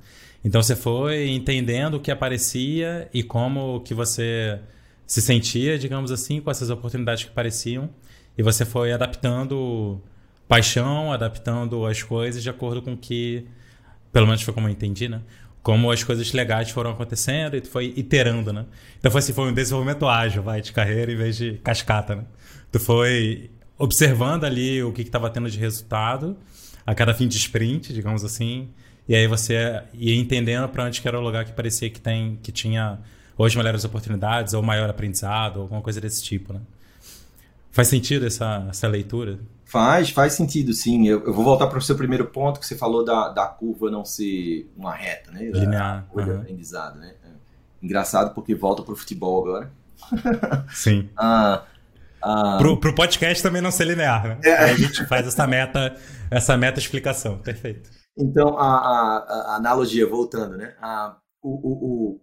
Então 0.45 0.61
você 0.61 0.75
foi 0.75 1.29
entendendo 1.29 1.95
o 1.95 1.99
que 1.99 2.11
aparecia 2.11 3.09
e 3.11 3.23
como 3.23 3.79
que 3.79 3.95
você 3.95 4.59
se 5.07 5.19
sentia, 5.19 5.79
digamos 5.79 6.11
assim, 6.11 6.39
com 6.41 6.51
essas 6.51 6.69
oportunidades 6.69 7.23
que 7.23 7.31
apareciam, 7.31 7.89
e 8.37 8.43
você 8.43 8.63
foi 8.65 8.93
adaptando 8.93 9.99
paixão, 10.51 11.13
adaptando 11.13 11.85
as 11.85 12.03
coisas 12.03 12.43
de 12.43 12.49
acordo 12.49 12.81
com 12.81 12.97
que, 12.97 13.47
pelo 14.11 14.25
menos 14.25 14.41
foi 14.41 14.53
como 14.53 14.67
eu 14.67 14.71
entendi, 14.71 15.07
né? 15.07 15.21
Como 15.63 15.89
as 15.89 16.03
coisas 16.03 16.33
legais 16.33 16.69
foram 16.71 16.91
acontecendo 16.91 17.55
e 17.55 17.61
tu 17.61 17.69
foi 17.69 17.93
iterando, 17.95 18.51
né? 18.51 18.65
Então 18.99 19.09
foi 19.09 19.19
assim, 19.19 19.31
foi 19.31 19.49
um 19.49 19.53
desenvolvimento 19.53 20.05
ágil, 20.09 20.43
vai, 20.43 20.59
de 20.59 20.73
carreira 20.73 21.09
em 21.09 21.15
vez 21.15 21.37
de 21.37 21.53
cascata, 21.63 22.17
né? 22.17 22.25
Tu 22.69 22.81
foi 22.81 23.49
observando 23.77 24.43
ali 24.43 24.83
o 24.83 24.91
que 24.91 25.03
estava 25.03 25.29
tendo 25.29 25.49
de 25.49 25.57
resultado 25.57 26.35
a 26.85 26.93
cada 26.93 27.13
fim 27.13 27.29
de 27.29 27.37
sprint, 27.37 27.93
digamos 27.93 28.25
assim, 28.25 28.67
e 29.07 29.15
aí 29.15 29.27
você 29.27 29.81
ia 29.93 30.17
entendendo 30.17 30.67
para 30.67 30.83
onde 30.83 30.99
que 30.99 31.07
era 31.07 31.17
o 31.17 31.23
lugar 31.23 31.45
que 31.45 31.53
parecia 31.53 31.89
que 31.89 32.01
tem 32.01 32.37
que 32.43 32.51
tinha 32.51 32.99
hoje 33.37 33.55
melhores 33.55 33.85
oportunidades 33.85 34.53
ou 34.53 34.61
maior 34.61 34.89
aprendizado, 34.89 35.57
ou 35.57 35.61
alguma 35.61 35.81
coisa 35.81 36.01
desse 36.01 36.21
tipo, 36.21 36.51
né? 36.51 36.59
Faz 37.71 37.87
sentido 37.87 38.25
essa, 38.27 38.67
essa 38.69 38.85
leitura? 38.85 39.39
Faz, 39.71 40.09
faz 40.09 40.33
sentido, 40.33 40.73
sim. 40.73 41.07
Eu, 41.07 41.23
eu 41.23 41.33
vou 41.33 41.45
voltar 41.45 41.65
para 41.67 41.77
o 41.77 41.81
seu 41.81 41.95
primeiro 41.95 42.25
ponto, 42.25 42.59
que 42.59 42.65
você 42.65 42.75
falou 42.75 43.05
da, 43.05 43.29
da 43.29 43.47
curva 43.47 43.89
não 43.89 44.03
ser 44.03 44.69
uma 44.75 44.93
reta, 44.93 45.31
né? 45.31 45.45
Linear. 45.45 46.09
Uhum. 46.13 46.39
aprendizado, 46.41 46.99
né? 46.99 47.15
É. 47.23 47.29
Engraçado 47.81 48.33
porque 48.35 48.53
volta 48.53 48.83
para 48.83 48.91
o 48.91 48.97
futebol 48.97 49.41
agora. 49.41 49.71
Sim. 50.75 51.09
ah, 51.15 51.63
ah, 52.21 52.57
pro, 52.57 52.81
pro 52.81 52.93
podcast 52.93 53.41
também 53.41 53.61
não 53.61 53.71
ser 53.71 53.85
linear, 53.85 54.27
né? 54.27 54.39
É. 54.43 54.55
Aí 54.55 54.71
a 54.71 54.77
gente 54.77 55.05
faz 55.05 55.25
essa 55.25 55.47
meta, 55.47 55.95
essa 56.29 56.57
meta 56.57 56.77
explicação. 56.77 57.37
Perfeito. 57.37 57.89
Então, 58.17 58.57
a, 58.57 58.65
a, 58.65 59.53
a 59.53 59.55
analogia, 59.55 60.05
voltando, 60.05 60.57
né? 60.57 60.75
A, 60.81 61.15
o, 61.41 61.49
o, 61.49 62.21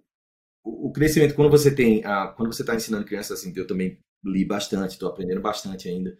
o, 0.64 0.88
o 0.88 0.92
crescimento, 0.92 1.34
quando 1.34 1.50
você 1.50 1.70
tem, 1.70 2.04
a, 2.04 2.26
quando 2.26 2.52
você 2.52 2.60
está 2.60 2.74
ensinando 2.74 3.06
crianças 3.06 3.40
assim, 3.40 3.54
eu 3.56 3.66
também 3.66 3.98
li 4.22 4.44
bastante, 4.44 4.90
estou 4.90 5.08
aprendendo 5.08 5.40
bastante 5.40 5.88
ainda 5.88 6.14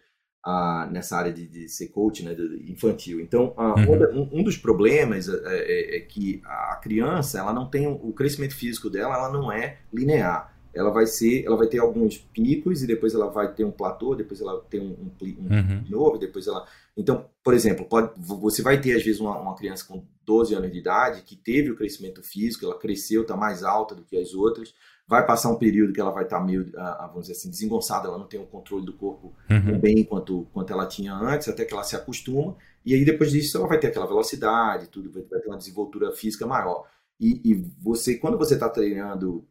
nessa 0.91 1.17
área 1.17 1.33
de, 1.33 1.45
de, 1.47 1.67
ser 1.67 1.89
coach 1.89 2.23
né, 2.23 2.35
infantil. 2.67 3.19
Então, 3.19 3.53
uhum. 3.57 4.29
um, 4.33 4.39
um, 4.39 4.43
dos 4.43 4.57
problemas 4.57 5.27
é, 5.27 5.33
é, 5.43 5.97
é, 5.97 5.99
que 6.01 6.41
a 6.45 6.79
criança, 6.81 7.39
ela 7.39 7.53
não 7.53 7.69
tem 7.69 7.87
o 7.87 8.13
crescimento 8.13 8.55
físico 8.55 8.89
dela, 8.89 9.15
ela 9.15 9.31
não 9.31 9.51
é 9.51 9.79
linear. 9.93 10.57
Ela 10.73 10.91
vai 10.91 11.07
ser, 11.07 11.45
ela 11.45 11.57
vai 11.57 11.67
ter 11.67 11.79
alguns 11.79 12.17
picos 12.17 12.83
e 12.83 12.87
depois 12.87 13.13
ela 13.13 13.29
vai 13.29 13.51
ter 13.53 13.65
um 13.65 13.71
platô, 13.71 14.15
depois 14.15 14.39
ela 14.39 14.61
tem 14.69 14.79
um, 14.79 14.91
um, 14.91 15.11
um 15.21 15.55
uhum. 15.55 15.83
novo, 15.89 16.17
depois 16.17 16.47
ela. 16.47 16.65
Então, 16.95 17.25
por 17.43 17.53
exemplo, 17.53 17.85
pode, 17.85 18.11
você 18.17 18.61
vai 18.61 18.79
ter 18.79 18.95
às 18.95 19.03
vezes 19.03 19.19
uma, 19.19 19.37
uma 19.39 19.55
criança 19.55 19.85
com 19.85 20.05
12 20.25 20.53
anos 20.53 20.71
de 20.71 20.77
idade 20.77 21.23
que 21.23 21.35
teve 21.35 21.71
o 21.71 21.75
crescimento 21.75 22.21
físico, 22.21 22.65
ela 22.65 22.77
cresceu, 22.77 23.23
está 23.23 23.35
mais 23.35 23.63
alta 23.63 23.95
do 23.95 24.03
que 24.03 24.15
as 24.15 24.33
outras, 24.33 24.73
vai 25.09 25.25
passar 25.25 25.49
um 25.49 25.55
período 25.55 25.91
que 25.91 25.99
ela 25.99 26.11
vai 26.11 26.23
estar 26.23 26.37
tá 26.37 26.45
meio, 26.45 26.71
vamos 26.71 27.21
dizer 27.21 27.33
assim, 27.33 27.49
desengonçada, 27.49 28.07
ela 28.07 28.19
não 28.19 28.27
tem 28.27 28.39
o 28.39 28.45
controle 28.45 28.85
do 28.85 28.93
corpo 28.93 29.33
uhum. 29.49 29.79
bem 29.79 30.03
quanto, 30.03 30.47
quanto 30.53 30.71
ela 30.71 30.85
tinha 30.85 31.15
antes, 31.15 31.47
até 31.47 31.65
que 31.65 31.73
ela 31.73 31.83
se 31.83 31.95
acostuma, 31.95 32.55
e 32.85 32.93
aí 32.93 33.03
depois 33.03 33.31
disso 33.31 33.57
ela 33.57 33.67
vai 33.67 33.79
ter 33.79 33.87
aquela 33.87 34.05
velocidade, 34.05 34.87
tudo, 34.87 35.11
vai 35.11 35.23
ter 35.23 35.47
uma 35.47 35.57
desenvoltura 35.57 36.11
física 36.11 36.45
maior. 36.45 36.85
E, 37.19 37.41
e 37.43 37.53
você, 37.81 38.17
quando 38.17 38.37
você 38.37 38.53
está 38.53 38.69
treinando, 38.69 39.47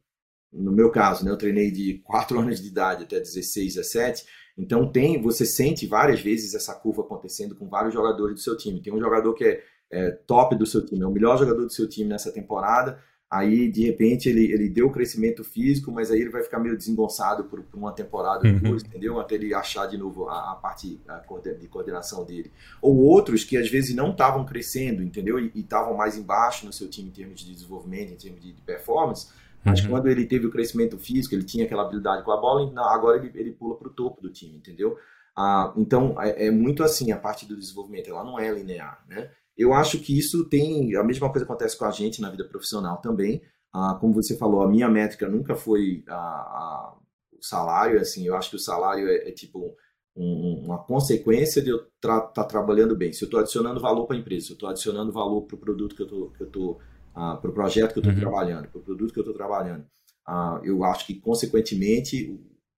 no 0.53 0.71
meu 0.71 0.93
caso, 0.93 1.25
né, 1.25 1.31
eu 1.33 1.37
treinei 1.37 1.73
de 1.73 1.99
4 2.07 2.39
anos 2.39 2.63
de 2.63 2.69
idade 2.69 3.03
até 3.03 3.19
16, 3.19 3.75
17, 3.75 4.27
então 4.57 4.93
tem, 4.93 5.21
você 5.21 5.45
sente 5.45 5.89
várias 5.89 6.21
vezes 6.21 6.55
essa 6.55 6.73
curva 6.73 7.03
acontecendo 7.03 7.57
com 7.57 7.69
vários 7.69 7.93
jogadores 7.93 8.35
do 8.37 8.41
seu 8.41 8.57
time. 8.57 8.81
Tem 8.81 8.95
um 8.95 9.01
jogador 9.01 9.35
que 9.35 9.45
é, 9.45 9.63
é 9.91 10.11
top 10.13 10.55
do 10.55 10.67
seu 10.67 10.87
time, 10.87 11.03
é 11.03 11.07
o 11.07 11.13
melhor 11.13 11.37
jogador 11.37 11.65
do 11.65 11.73
seu 11.73 11.89
time 11.89 12.09
nessa 12.09 12.31
temporada, 12.31 13.03
aí 13.31 13.71
de 13.71 13.85
repente 13.85 14.29
ele, 14.29 14.53
ele 14.53 14.69
deu 14.69 14.87
o 14.87 14.93
crescimento 14.93 15.45
físico, 15.45 15.93
mas 15.93 16.11
aí 16.11 16.21
ele 16.21 16.31
vai 16.31 16.43
ficar 16.43 16.59
meio 16.59 16.77
desengonçado 16.77 17.45
por, 17.45 17.63
por 17.63 17.79
uma 17.79 17.93
temporada 17.93 18.47
uhum. 18.47 18.59
depois, 18.59 18.83
entendeu? 18.83 19.21
Até 19.21 19.35
ele 19.35 19.53
achar 19.53 19.87
de 19.87 19.99
novo 19.99 20.29
a, 20.29 20.53
a 20.53 20.55
parte 20.55 21.01
a, 21.07 21.23
de 21.59 21.69
coordenação 21.69 22.25
dele. 22.25 22.51
Ou 22.81 22.97
outros 22.97 23.45
que 23.45 23.57
às 23.57 23.69
vezes 23.69 23.95
não 23.95 24.11
estavam 24.13 24.45
crescendo, 24.45 25.03
entendeu? 25.03 25.39
E 25.39 25.53
estavam 25.55 25.95
mais 25.95 26.17
embaixo 26.17 26.65
no 26.65 26.73
seu 26.73 26.89
time 26.89 27.09
em 27.09 27.13
termos 27.13 27.41
de 27.41 27.53
desenvolvimento, 27.53 28.13
em 28.13 28.17
termos 28.17 28.41
de, 28.41 28.53
de 28.53 28.63
performance, 28.63 29.29
mas 29.65 29.83
uhum. 29.83 29.91
quando 29.91 30.09
ele 30.09 30.25
teve 30.25 30.47
o 30.47 30.51
crescimento 30.51 30.99
físico, 30.99 31.35
ele 31.35 31.45
tinha 31.45 31.65
aquela 31.65 31.83
habilidade 31.83 32.23
com 32.23 32.31
a 32.31 32.37
bola, 32.37 32.71
agora 32.91 33.19
ele, 33.19 33.31
ele 33.35 33.53
pula 33.53 33.77
para 33.77 33.89
o 33.89 33.93
topo 33.93 34.23
do 34.23 34.31
time, 34.31 34.57
entendeu? 34.57 34.97
Ah, 35.37 35.73
então 35.77 36.21
é, 36.21 36.47
é 36.47 36.51
muito 36.51 36.83
assim 36.83 37.13
a 37.13 37.19
parte 37.19 37.47
do 37.47 37.57
desenvolvimento, 37.57 38.11
ela 38.11 38.25
não 38.25 38.39
é 38.39 38.51
linear, 38.51 39.05
né? 39.09 39.31
Eu 39.59 39.75
acho 39.75 39.99
que 39.99 40.17
isso 40.17 40.49
tem. 40.49 40.95
A 40.95 41.03
mesma 41.03 41.29
coisa 41.31 41.45
acontece 41.45 41.77
com 41.77 41.85
a 41.85 41.91
gente 41.91 42.23
na 42.23 42.31
vida 42.31 42.45
profissional 42.45 42.99
também. 42.99 43.43
Ah, 43.75 43.99
como 44.01 44.15
você 44.15 44.37
falou, 44.37 44.63
a 44.63 44.69
minha 44.69 44.89
métrica 44.89 45.29
nunca 45.29 45.57
foi 45.57 46.05
a, 46.09 46.15
a, 46.15 46.97
o 47.33 47.45
salário. 47.45 48.01
Assim, 48.01 48.25
eu 48.25 48.37
acho 48.37 48.51
que 48.51 48.57
o 48.57 48.61
salário 48.61 49.09
é, 49.09 49.29
é 49.29 49.33
tipo 49.33 49.75
um, 50.17 50.63
uma 50.65 50.79
consequência 50.79 51.61
de 51.61 51.71
eu 51.71 51.79
estar 51.79 52.21
tá 52.29 52.45
trabalhando 52.45 52.97
bem. 52.97 53.13
Se 53.13 53.25
eu 53.25 53.27
estou 53.27 53.41
adicionando 53.41 53.81
valor 53.81 54.07
para 54.07 54.17
a 54.17 54.21
empresa, 54.21 54.47
se 54.47 54.53
eu 54.53 54.55
estou 54.55 54.69
adicionando 54.69 55.13
valor 55.13 55.43
para 55.43 55.57
o 55.57 55.59
produto 55.59 55.97
que 55.97 56.03
eu 56.03 56.07
estou. 56.07 56.31
Que 56.31 56.43
eu 56.45 56.51
tô, 56.51 56.79
ah, 57.15 57.37
para 57.37 57.51
o 57.51 57.55
projeto 57.55 57.93
que 57.93 57.99
eu 57.99 58.03
estou 58.03 58.15
uhum. 58.15 58.21
trabalhando, 58.21 58.69
para 58.69 58.79
o 58.79 58.85
produto 58.85 59.13
que 59.13 59.19
eu 59.19 59.23
estou 59.23 59.35
trabalhando. 59.35 59.85
Ah, 60.25 60.61
eu 60.63 60.85
acho 60.85 61.05
que, 61.05 61.15
consequentemente, 61.15 62.31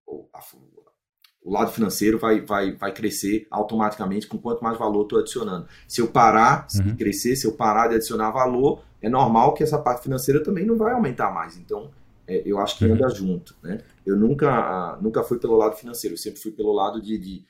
o, 0.07 0.29
a, 0.33 0.41
o 1.43 1.53
lado 1.53 1.73
financeiro 1.73 2.19
vai, 2.19 2.41
vai, 2.41 2.73
vai 2.73 2.93
crescer 2.93 3.47
automaticamente 3.51 4.27
com 4.27 4.39
quanto 4.39 4.63
mais 4.63 4.79
valor 4.79 5.03
estou 5.03 5.19
adicionando. 5.19 5.67
Se 5.89 6.01
eu 6.01 6.09
parar 6.09 6.67
uhum. 6.75 6.83
de 6.85 6.95
crescer, 6.97 7.35
se 7.37 7.47
eu 7.47 7.53
parar 7.53 7.89
de 7.89 7.95
adicionar 7.95 8.31
valor, 8.31 8.83
é 9.01 9.09
normal 9.09 9.55
que 9.55 9.63
essa 9.63 9.79
parte 9.79 10.03
financeira 10.03 10.43
também 10.43 10.67
não 10.67 10.77
vai 10.77 10.93
aumentar 10.93 11.33
mais. 11.33 11.57
Então, 11.57 11.91
é, 12.27 12.43
eu 12.45 12.59
acho 12.59 12.77
que 12.77 12.85
uhum. 12.85 12.95
anda 12.95 13.09
junto. 13.09 13.57
Né? 13.63 13.81
Eu 14.05 14.17
nunca, 14.17 14.51
ah, 14.51 14.99
nunca 15.01 15.23
fui 15.23 15.39
pelo 15.39 15.57
lado 15.57 15.77
financeiro, 15.77 16.15
eu 16.15 16.19
sempre 16.19 16.41
fui 16.41 16.53
pelo 16.53 16.73
lado 16.73 17.01
de, 17.01 17.17
de 17.19 17.45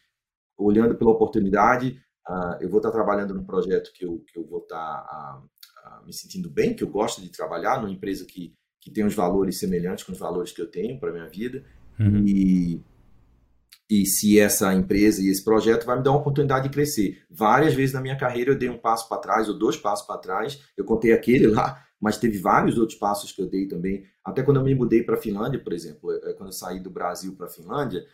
olhando 0.57 0.95
pela 0.95 1.11
oportunidade. 1.11 2.01
Uh, 2.29 2.57
eu 2.61 2.69
vou 2.69 2.79
estar 2.79 2.93
trabalhando 2.93 3.35
num 3.35 3.45
projeto 3.45 3.93
que 3.93 4.05
eu, 4.05 4.23
que 4.27 4.39
eu 4.39 4.47
vou 4.47 4.61
estar 4.61 5.43
uh, 5.43 5.99
uh, 6.03 6.07
me 6.07 6.13
sentindo 6.13 6.49
bem, 6.49 6.75
que 6.75 6.85
eu 6.85 6.89
gosto 6.89 7.21
de 7.21 7.29
trabalhar, 7.29 7.81
numa 7.81 7.91
empresa 7.91 8.25
que, 8.25 8.55
que 8.81 8.91
tem 8.91 9.05
os 9.05 9.15
valores 9.15 9.59
semelhantes 9.59 10.05
com 10.05 10.13
os 10.13 10.19
valores 10.19 10.53
que 10.53 10.63
eu 10.63 10.71
tenho 10.71 11.01
para 11.01 11.13
minha 11.13 11.29
vida. 11.29 11.65
Uhum. 11.99 12.25
E 12.27 12.81
e 13.91 14.07
se 14.07 14.39
essa 14.39 14.73
empresa 14.73 15.21
e 15.21 15.29
esse 15.29 15.43
projeto 15.43 15.85
vai 15.85 15.99
me 15.99 16.05
dar 16.05 16.13
uma 16.13 16.21
oportunidade 16.21 16.69
de 16.69 16.73
crescer. 16.73 17.25
Várias 17.29 17.75
vezes 17.75 17.93
na 17.93 18.01
minha 18.01 18.17
carreira 18.17 18.53
eu 18.53 18.59
dei 18.59 18.71
um 18.71 18.79
passo 18.79 19.09
para 19.09 19.19
trás 19.19 19.49
ou 19.49 19.59
dois 19.59 19.77
passos 19.77 20.07
para 20.07 20.21
trás. 20.21 20.63
Eu 20.77 20.85
contei 20.85 21.13
aquele 21.13 21.49
lá, 21.49 21.85
mas 22.01 22.17
teve 22.17 22.39
vários 22.39 22.79
outros 22.79 22.97
passos 22.97 23.33
que 23.33 23.43
eu 23.43 23.51
dei 23.51 23.67
também. 23.67 24.05
Até 24.25 24.45
quando 24.45 24.59
eu 24.59 24.63
me 24.65 24.77
mudei 24.77 25.03
para 25.03 25.17
a 25.17 25.19
Finlândia, 25.19 25.59
por 25.59 25.73
exemplo, 25.73 26.13
é, 26.13 26.31
é, 26.31 26.33
quando 26.35 26.51
eu 26.51 26.53
saí 26.53 26.79
do 26.79 26.89
Brasil 26.89 27.35
para 27.35 27.47
a 27.47 27.51
Finlândia, 27.51 28.07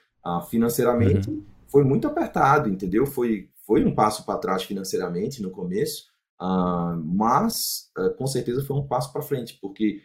financeiramente 0.49 1.31
uhum. 1.31 1.45
foi 1.69 1.85
muito 1.85 2.09
apertado, 2.09 2.71
entendeu? 2.71 3.05
Foi, 3.05 3.51
foi 3.67 3.85
um 3.85 3.95
passo 3.95 4.25
para 4.25 4.39
trás 4.39 4.65
financeiramente 4.65 5.41
no 5.41 5.51
começo, 5.51 6.07
uh, 6.41 6.97
mas 7.05 7.91
uh, 7.97 8.13
com 8.17 8.27
certeza 8.27 8.65
foi 8.65 8.77
um 8.77 8.87
passo 8.89 9.13
para 9.13 9.23
frente, 9.23 9.57
porque 9.61 10.01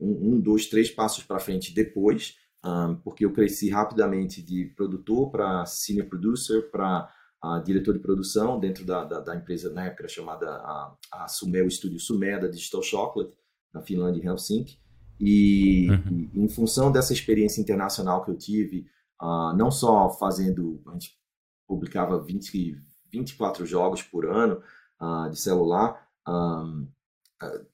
um, 0.00 0.40
dois, 0.40 0.66
três 0.66 0.90
passos 0.90 1.22
para 1.22 1.38
frente 1.38 1.72
depois 1.72 2.36
um, 2.64 2.94
porque 2.96 3.24
eu 3.24 3.32
cresci 3.32 3.70
rapidamente 3.70 4.42
de 4.42 4.66
produtor 4.76 5.30
para 5.30 5.66
senior 5.66 6.06
producer, 6.06 6.70
para 6.70 7.12
a 7.42 7.58
diretor 7.58 7.92
de 7.92 7.98
produção 7.98 8.60
dentro 8.60 8.84
da, 8.84 9.04
da, 9.04 9.18
da, 9.18 9.34
empresa, 9.34 9.72
na 9.72 9.86
época 9.86 10.06
chamada 10.06 10.48
a, 10.48 10.96
a 11.12 11.28
Sumé, 11.28 11.60
o 11.60 11.66
estúdio 11.66 11.98
Sumé 11.98 12.38
da 12.38 12.46
Digital 12.46 12.82
Chocolate, 12.82 13.36
na 13.74 13.82
Finlândia, 13.82 14.20
em 14.20 14.26
Helsinki. 14.26 14.78
E, 15.18 15.88
uhum. 15.90 16.30
e, 16.32 16.40
em 16.40 16.48
função 16.48 16.92
dessa 16.92 17.12
experiência 17.12 17.60
internacional 17.60 18.24
que 18.24 18.30
eu 18.30 18.36
tive, 18.36 18.86
uh, 19.20 19.56
não 19.56 19.70
só 19.72 20.08
fazendo, 20.10 20.80
a 20.86 20.92
gente 20.92 21.18
publicava 21.66 22.22
20, 22.22 22.80
24 23.10 23.66
jogos 23.66 24.02
por 24.02 24.24
ano 24.24 24.62
uh, 25.00 25.28
de 25.28 25.38
celular, 25.38 26.08
um, 26.26 26.82
uh, 26.82 26.88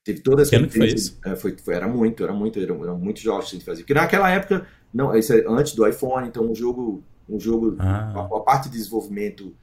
teve 0.04 0.20
toda 0.20 0.42
essa... 0.42 0.59
Que 0.59 0.68
foi 0.68 0.87
isso? 0.87 1.18
É, 1.24 1.37
foi, 1.37 1.57
foi, 1.57 1.74
era 1.74 1.88
muito, 1.88 2.22
era 2.22 2.33
muito, 2.33 2.59
eram, 2.59 2.83
eram 2.83 2.98
muitos 2.98 3.22
jogos 3.22 3.50
que 3.50 3.57
a 3.57 3.59
gente 3.59 3.66
fazia. 3.66 3.85
Porque 3.85 3.94
naquela 3.94 4.31
época, 4.31 4.66
não, 4.92 5.16
isso 5.16 5.33
é 5.33 5.44
antes 5.48 5.74
do 5.74 5.87
iPhone, 5.87 6.28
então 6.28 6.50
um 6.50 6.54
jogo, 6.54 7.02
um 7.28 7.38
jogo 7.38 7.76
ah. 7.78 8.12
a, 8.14 8.37
a, 8.38 8.40
parte 8.40 8.68
de 8.68 8.76
desenvolvimento, 8.76 9.54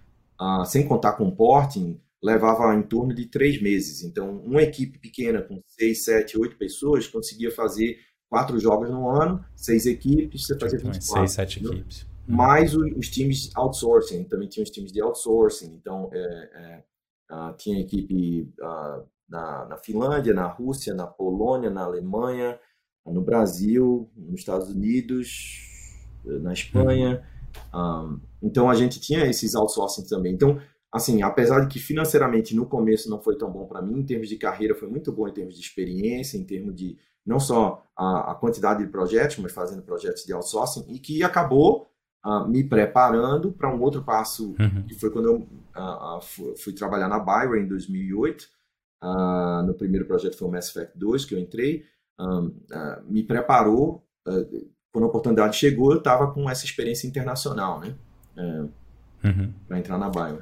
sem 0.66 0.88
contar 0.88 1.14
com 1.14 1.32
porting, 1.32 2.00
levava 2.22 2.74
em 2.76 2.82
torno 2.82 3.14
de 3.14 3.26
três 3.28 3.62
meses. 3.62 4.04
Então, 4.04 4.38
uma 4.38 4.62
equipe 4.64 4.98
pequena 4.98 5.42
com 5.42 5.62
seis, 5.68 6.04
sete, 6.04 6.38
oito 6.38 6.58
pessoas 6.58 7.08
conseguia 7.08 7.52
fazer 7.52 8.00
quatro 8.30 8.60
jogos 8.60 8.90
no 8.90 9.10
ano, 9.10 9.46
seis 9.56 9.86
equipes, 9.86 10.46
você 10.46 10.58
fazia 10.58 10.80
24. 10.80 11.02
Seis, 11.02 11.32
sete 11.32 11.64
equipes. 11.64 12.06
Mais 12.28 12.76
os 12.76 13.10
times 13.10 13.52
outsourcing, 13.56 14.24
também 14.24 14.48
tinha 14.48 14.64
os 14.64 14.72
times 14.72 14.92
de 14.92 15.02
outsourcing. 15.02 15.76
Então, 15.80 16.10
é, 16.12 16.20
é, 16.20 16.84
uh, 17.32 17.54
tinha 17.56 17.80
equipe 17.80 18.52
uh, 18.60 19.06
na, 19.28 19.66
na 19.66 19.78
Finlândia, 19.78 20.34
na 20.34 20.48
Rússia, 20.48 20.94
na 20.94 21.08
Polônia, 21.08 21.70
na 21.70 21.84
Alemanha, 21.84 22.60
no 23.06 23.22
Brasil, 23.22 24.10
nos 24.16 24.40
Estados 24.40 24.70
Unidos, 24.70 25.62
na 26.24 26.54
Espanha. 26.54 27.24
Uhum. 27.74 27.80
Um, 27.80 28.22
então, 28.42 28.70
a 28.70 28.76
gente 28.76 29.00
tinha 29.00 29.26
esses 29.26 29.56
outsourcing 29.56 30.08
também. 30.08 30.34
Então, 30.34 30.60
assim, 30.92 31.22
apesar 31.22 31.62
de 31.62 31.68
que 31.68 31.80
financeiramente 31.80 32.56
no 32.56 32.66
começo 32.66 33.10
não 33.10 33.22
foi 33.22 33.38
tão 33.38 33.52
bom 33.52 33.66
para 33.66 33.82
mim, 33.82 34.00
em 34.00 34.06
termos 34.06 34.30
de 34.30 34.38
carreira 34.38 34.76
foi 34.76 34.88
muito 34.88 35.12
bom 35.12 35.28
em 35.28 35.34
termos 35.34 35.56
de 35.56 35.62
experiência, 35.62 36.38
em 36.38 36.44
termos 36.44 36.76
de 36.76 36.98
não 37.26 37.40
só 37.40 37.84
a, 37.98 38.32
a 38.32 38.36
quantidade 38.36 38.84
de 38.84 38.92
projetos, 38.92 39.38
mas 39.38 39.52
fazendo 39.52 39.82
projetos 39.82 40.24
de 40.24 40.34
outsourcing, 40.34 40.86
e 40.88 41.00
que 41.00 41.24
acabou 41.24 41.88
uh, 42.26 42.48
me 42.48 42.64
preparando 42.64 43.52
para 43.52 43.74
um 43.74 43.82
outro 43.82 44.04
passo, 44.04 44.56
uhum. 44.60 44.84
que 44.88 44.94
foi 44.94 45.10
quando 45.10 45.26
eu 45.28 45.36
uh, 45.38 46.22
fui, 46.22 46.56
fui, 46.56 46.74
trabalhar 46.74 47.08
na 47.08 47.20
Byron 47.20 47.58
em 47.58 47.68
2008, 47.68 48.48
no 49.02 49.74
primeiro 49.74 50.06
projeto 50.06 50.38
foi 50.38 50.48
o 50.48 50.52
Mass 50.52 50.70
Effect 50.70 50.98
2, 50.98 51.26
que 51.26 51.36
eu 51.36 51.40
entrei, 51.40 51.84
me 53.08 53.24
preparou, 53.24 54.04
quando 54.92 55.06
a 55.06 55.08
oportunidade 55.08 55.58
chegou, 55.58 55.92
eu 55.92 55.98
estava 55.98 56.32
com 56.32 56.50
essa 56.50 56.66
experiência 56.66 57.08
internacional, 57.08 57.80
né? 57.80 57.96
Uhum. 59.24 59.54
Para 59.68 59.80
entrar 59.80 59.98
na 59.98 60.10
Byron. 60.10 60.40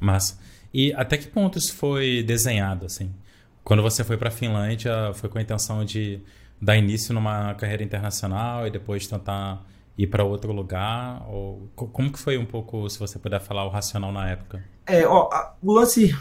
Mas 0.00 0.38
e 0.74 0.92
até 0.94 1.16
que 1.16 1.28
ponto 1.28 1.56
isso 1.56 1.72
foi 1.76 2.24
desenhado 2.24 2.84
assim? 2.84 3.14
Quando 3.62 3.80
você 3.80 4.02
foi 4.02 4.16
para 4.16 4.28
a 4.28 4.32
Finlândia, 4.32 5.12
foi 5.14 5.28
com 5.30 5.38
a 5.38 5.42
intenção 5.42 5.84
de 5.84 6.20
dar 6.60 6.76
início 6.76 7.14
numa 7.14 7.54
carreira 7.54 7.84
internacional 7.84 8.66
e 8.66 8.70
depois 8.70 9.06
tentar 9.06 9.64
ir 9.96 10.08
para 10.08 10.24
outro 10.24 10.52
lugar? 10.52 11.24
Ou 11.30 11.70
como 11.76 12.12
que 12.12 12.18
foi 12.18 12.36
um 12.36 12.44
pouco, 12.44 12.90
se 12.90 12.98
você 12.98 13.18
puder 13.20 13.40
falar 13.40 13.64
o 13.64 13.68
racional 13.68 14.10
na 14.10 14.28
época? 14.28 14.64
É, 14.84 15.06
ó, 15.06 15.30
a, 15.32 15.56
o 15.62 15.72
lance, 15.72 16.12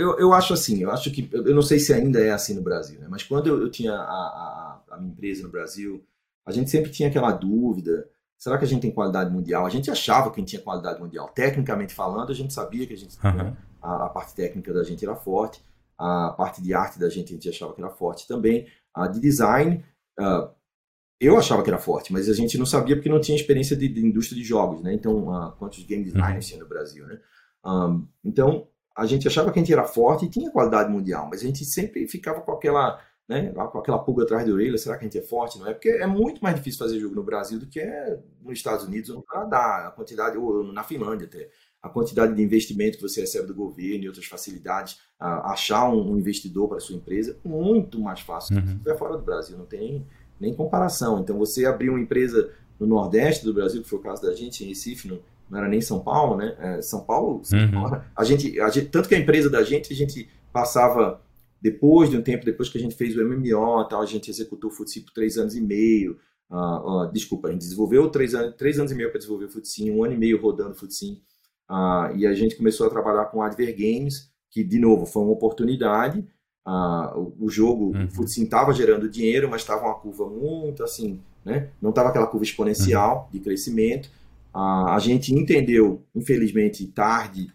eu, 0.00 0.18
eu 0.18 0.32
acho 0.32 0.52
assim, 0.52 0.82
eu 0.82 0.90
acho 0.90 1.10
que, 1.10 1.28
eu 1.32 1.54
não 1.54 1.62
sei 1.62 1.78
se 1.78 1.92
ainda 1.92 2.20
é 2.20 2.30
assim 2.30 2.54
no 2.54 2.62
Brasil, 2.62 3.00
né? 3.00 3.06
Mas 3.08 3.22
quando 3.22 3.46
eu, 3.46 3.60
eu 3.60 3.70
tinha 3.70 3.92
a, 3.92 3.96
a, 3.96 4.82
a 4.90 4.96
minha 4.98 5.12
empresa 5.12 5.42
no 5.42 5.50
Brasil, 5.50 6.04
a 6.46 6.52
gente 6.52 6.70
sempre 6.70 6.90
tinha 6.90 7.08
aquela 7.08 7.32
dúvida 7.32 8.08
Será 8.40 8.56
que 8.56 8.64
a 8.64 8.66
gente 8.66 8.80
tem 8.80 8.90
qualidade 8.90 9.30
mundial? 9.30 9.66
A 9.66 9.68
gente 9.68 9.90
achava 9.90 10.30
que 10.30 10.36
a 10.36 10.40
gente 10.40 10.48
tinha 10.48 10.62
qualidade 10.62 10.98
mundial. 10.98 11.28
Tecnicamente 11.28 11.92
falando, 11.92 12.32
a 12.32 12.34
gente 12.34 12.54
sabia 12.54 12.86
que 12.86 12.94
a 12.94 12.96
gente 12.96 13.14
uhum. 13.22 13.54
a, 13.82 14.06
a, 14.06 14.08
parte 14.08 14.34
técnica 14.34 14.72
da 14.72 14.82
gente 14.82 15.04
era 15.04 15.14
forte, 15.14 15.62
a 15.98 16.30
parte 16.30 16.62
de 16.62 16.72
arte 16.72 16.98
da 16.98 17.10
gente 17.10 17.34
a 17.34 17.36
gente 17.36 17.50
achava 17.50 17.74
que 17.74 17.82
era 17.82 17.90
forte 17.90 18.26
também, 18.26 18.66
a 18.94 19.06
de 19.06 19.20
design 19.20 19.84
uh, 20.18 20.48
eu 21.20 21.36
achava 21.36 21.62
que 21.62 21.68
era 21.68 21.78
forte, 21.78 22.14
mas 22.14 22.30
a 22.30 22.32
gente 22.32 22.56
não 22.56 22.64
sabia 22.64 22.96
porque 22.96 23.10
não 23.10 23.20
tinha 23.20 23.36
experiência 23.36 23.76
de, 23.76 23.86
de 23.86 24.06
indústria 24.06 24.40
de 24.40 24.48
jogos, 24.48 24.82
né? 24.82 24.94
Então, 24.94 25.28
uh, 25.28 25.52
quantos 25.58 25.84
game 25.84 26.02
designers 26.02 26.46
uhum. 26.46 26.48
tinha 26.48 26.62
no 26.62 26.68
Brasil, 26.68 27.06
né? 27.06 27.20
Um, 27.62 28.08
então, 28.24 28.66
a 29.00 29.06
gente 29.06 29.26
achava 29.26 29.50
que 29.50 29.58
a 29.58 29.62
gente 29.62 29.72
era 29.72 29.84
forte 29.84 30.26
e 30.26 30.28
tinha 30.28 30.50
qualidade 30.50 30.92
mundial, 30.92 31.26
mas 31.30 31.40
a 31.40 31.46
gente 31.46 31.64
sempre 31.64 32.06
ficava 32.06 32.42
com 32.42 32.52
aquela 32.52 33.00
né, 33.26 33.50
com 33.52 33.78
aquela 33.78 33.98
pulga 33.98 34.24
atrás 34.24 34.46
da 34.46 34.52
orelha, 34.52 34.76
será 34.76 34.98
que 34.98 35.04
a 35.04 35.08
gente 35.08 35.16
é 35.16 35.22
forte? 35.22 35.58
Não 35.58 35.66
é? 35.66 35.72
Porque 35.72 35.88
é 35.88 36.06
muito 36.06 36.42
mais 36.42 36.56
difícil 36.56 36.80
fazer 36.80 36.98
jogo 36.98 37.14
no 37.14 37.22
Brasil 37.22 37.58
do 37.58 37.66
que 37.66 37.80
é 37.80 38.18
nos 38.42 38.58
Estados 38.58 38.84
Unidos 38.84 39.08
ou 39.08 39.16
no 39.16 39.22
Canadá, 39.22 39.86
a 39.86 39.90
quantidade, 39.92 40.36
ou 40.36 40.64
na 40.70 40.82
Finlândia 40.82 41.26
até. 41.26 41.48
A 41.80 41.88
quantidade 41.88 42.34
de 42.34 42.42
investimento 42.42 42.98
que 42.98 43.02
você 43.02 43.22
recebe 43.22 43.46
do 43.46 43.54
governo 43.54 44.04
e 44.04 44.08
outras 44.08 44.26
facilidades, 44.26 44.98
achar 45.18 45.88
um 45.88 46.18
investidor 46.18 46.68
para 46.68 46.76
a 46.76 46.80
sua 46.80 46.96
empresa, 46.96 47.38
muito 47.42 47.98
mais 48.00 48.20
fácil 48.20 48.56
uhum. 48.56 48.66
se 48.66 48.72
estiver 48.72 48.98
fora 48.98 49.16
do 49.16 49.24
Brasil, 49.24 49.56
não 49.56 49.64
tem 49.64 50.04
nem 50.38 50.52
comparação. 50.52 51.20
Então, 51.20 51.38
você 51.38 51.64
abrir 51.64 51.88
uma 51.88 52.00
empresa 52.00 52.50
no 52.78 52.86
Nordeste 52.86 53.44
do 53.44 53.54
Brasil, 53.54 53.80
que 53.80 53.88
foi 53.88 53.98
o 53.98 54.02
caso 54.02 54.20
da 54.22 54.34
gente, 54.34 54.64
em 54.64 54.68
Recife, 54.68 55.08
não, 55.08 55.20
não 55.50 55.58
era 55.58 55.68
nem 55.68 55.80
São 55.80 56.00
Paulo, 56.00 56.36
né? 56.36 56.56
É, 56.58 56.82
São 56.82 57.04
Paulo, 57.04 57.42
uhum. 57.52 57.70
Paulo 57.72 58.02
a, 58.14 58.24
gente, 58.24 58.60
a 58.60 58.68
gente, 58.70 58.88
tanto 58.88 59.08
que 59.08 59.14
a 59.14 59.18
empresa 59.18 59.50
da 59.50 59.62
gente, 59.62 59.92
a 59.92 59.96
gente 59.96 60.28
passava 60.52 61.20
depois 61.60 62.08
de 62.08 62.16
um 62.16 62.22
tempo, 62.22 62.44
depois 62.44 62.68
que 62.68 62.78
a 62.78 62.80
gente 62.80 62.94
fez 62.94 63.16
o 63.16 63.24
MMO, 63.24 63.86
tal, 63.88 64.00
a 64.00 64.06
gente 64.06 64.30
executou 64.30 64.70
o 64.70 64.72
Futsi 64.72 65.00
por 65.00 65.12
três 65.12 65.36
anos 65.36 65.54
e 65.54 65.60
meio. 65.60 66.18
Uh, 66.50 67.04
uh, 67.04 67.12
desculpa, 67.12 67.48
a 67.48 67.52
gente 67.52 67.60
desenvolveu 67.60 68.08
três 68.08 68.34
anos, 68.34 68.56
três 68.56 68.78
anos 68.78 68.90
e 68.90 68.94
meio 68.94 69.10
para 69.10 69.18
desenvolver 69.18 69.44
o 69.44 69.50
Futsim, 69.50 69.90
um 69.90 70.02
ano 70.02 70.14
e 70.14 70.16
meio 70.16 70.40
rodando 70.40 70.70
o 70.70 70.74
Futsim. 70.74 71.20
Uh, 71.70 72.16
e 72.16 72.26
a 72.26 72.32
gente 72.32 72.56
começou 72.56 72.86
a 72.86 72.90
trabalhar 72.90 73.26
com 73.26 73.42
Adver 73.42 73.76
Games, 73.76 74.30
que, 74.50 74.64
de 74.64 74.78
novo, 74.78 75.06
foi 75.06 75.22
uma 75.22 75.32
oportunidade. 75.32 76.26
o, 76.66 77.44
o, 77.44 77.48
jogo, 77.50 77.92
uhum. 77.94 78.06
o 78.06 78.10
Futsim 78.10 78.44
estava 78.44 78.72
gerando 78.72 79.08
dinheiro, 79.08 79.48
mas 79.48 79.60
estava 79.60 79.84
uma 79.84 79.94
curva 79.94 80.28
muito 80.28 80.82
assim, 80.82 81.20
né? 81.44 81.70
não 81.80 81.90
estava 81.90 82.08
aquela 82.08 82.26
curva 82.26 82.44
exponencial 82.44 83.24
uhum. 83.24 83.32
de 83.32 83.40
crescimento. 83.40 84.10
A 84.52 84.98
gente 85.00 85.32
entendeu, 85.32 86.04
infelizmente, 86.14 86.86
tarde, 86.86 87.52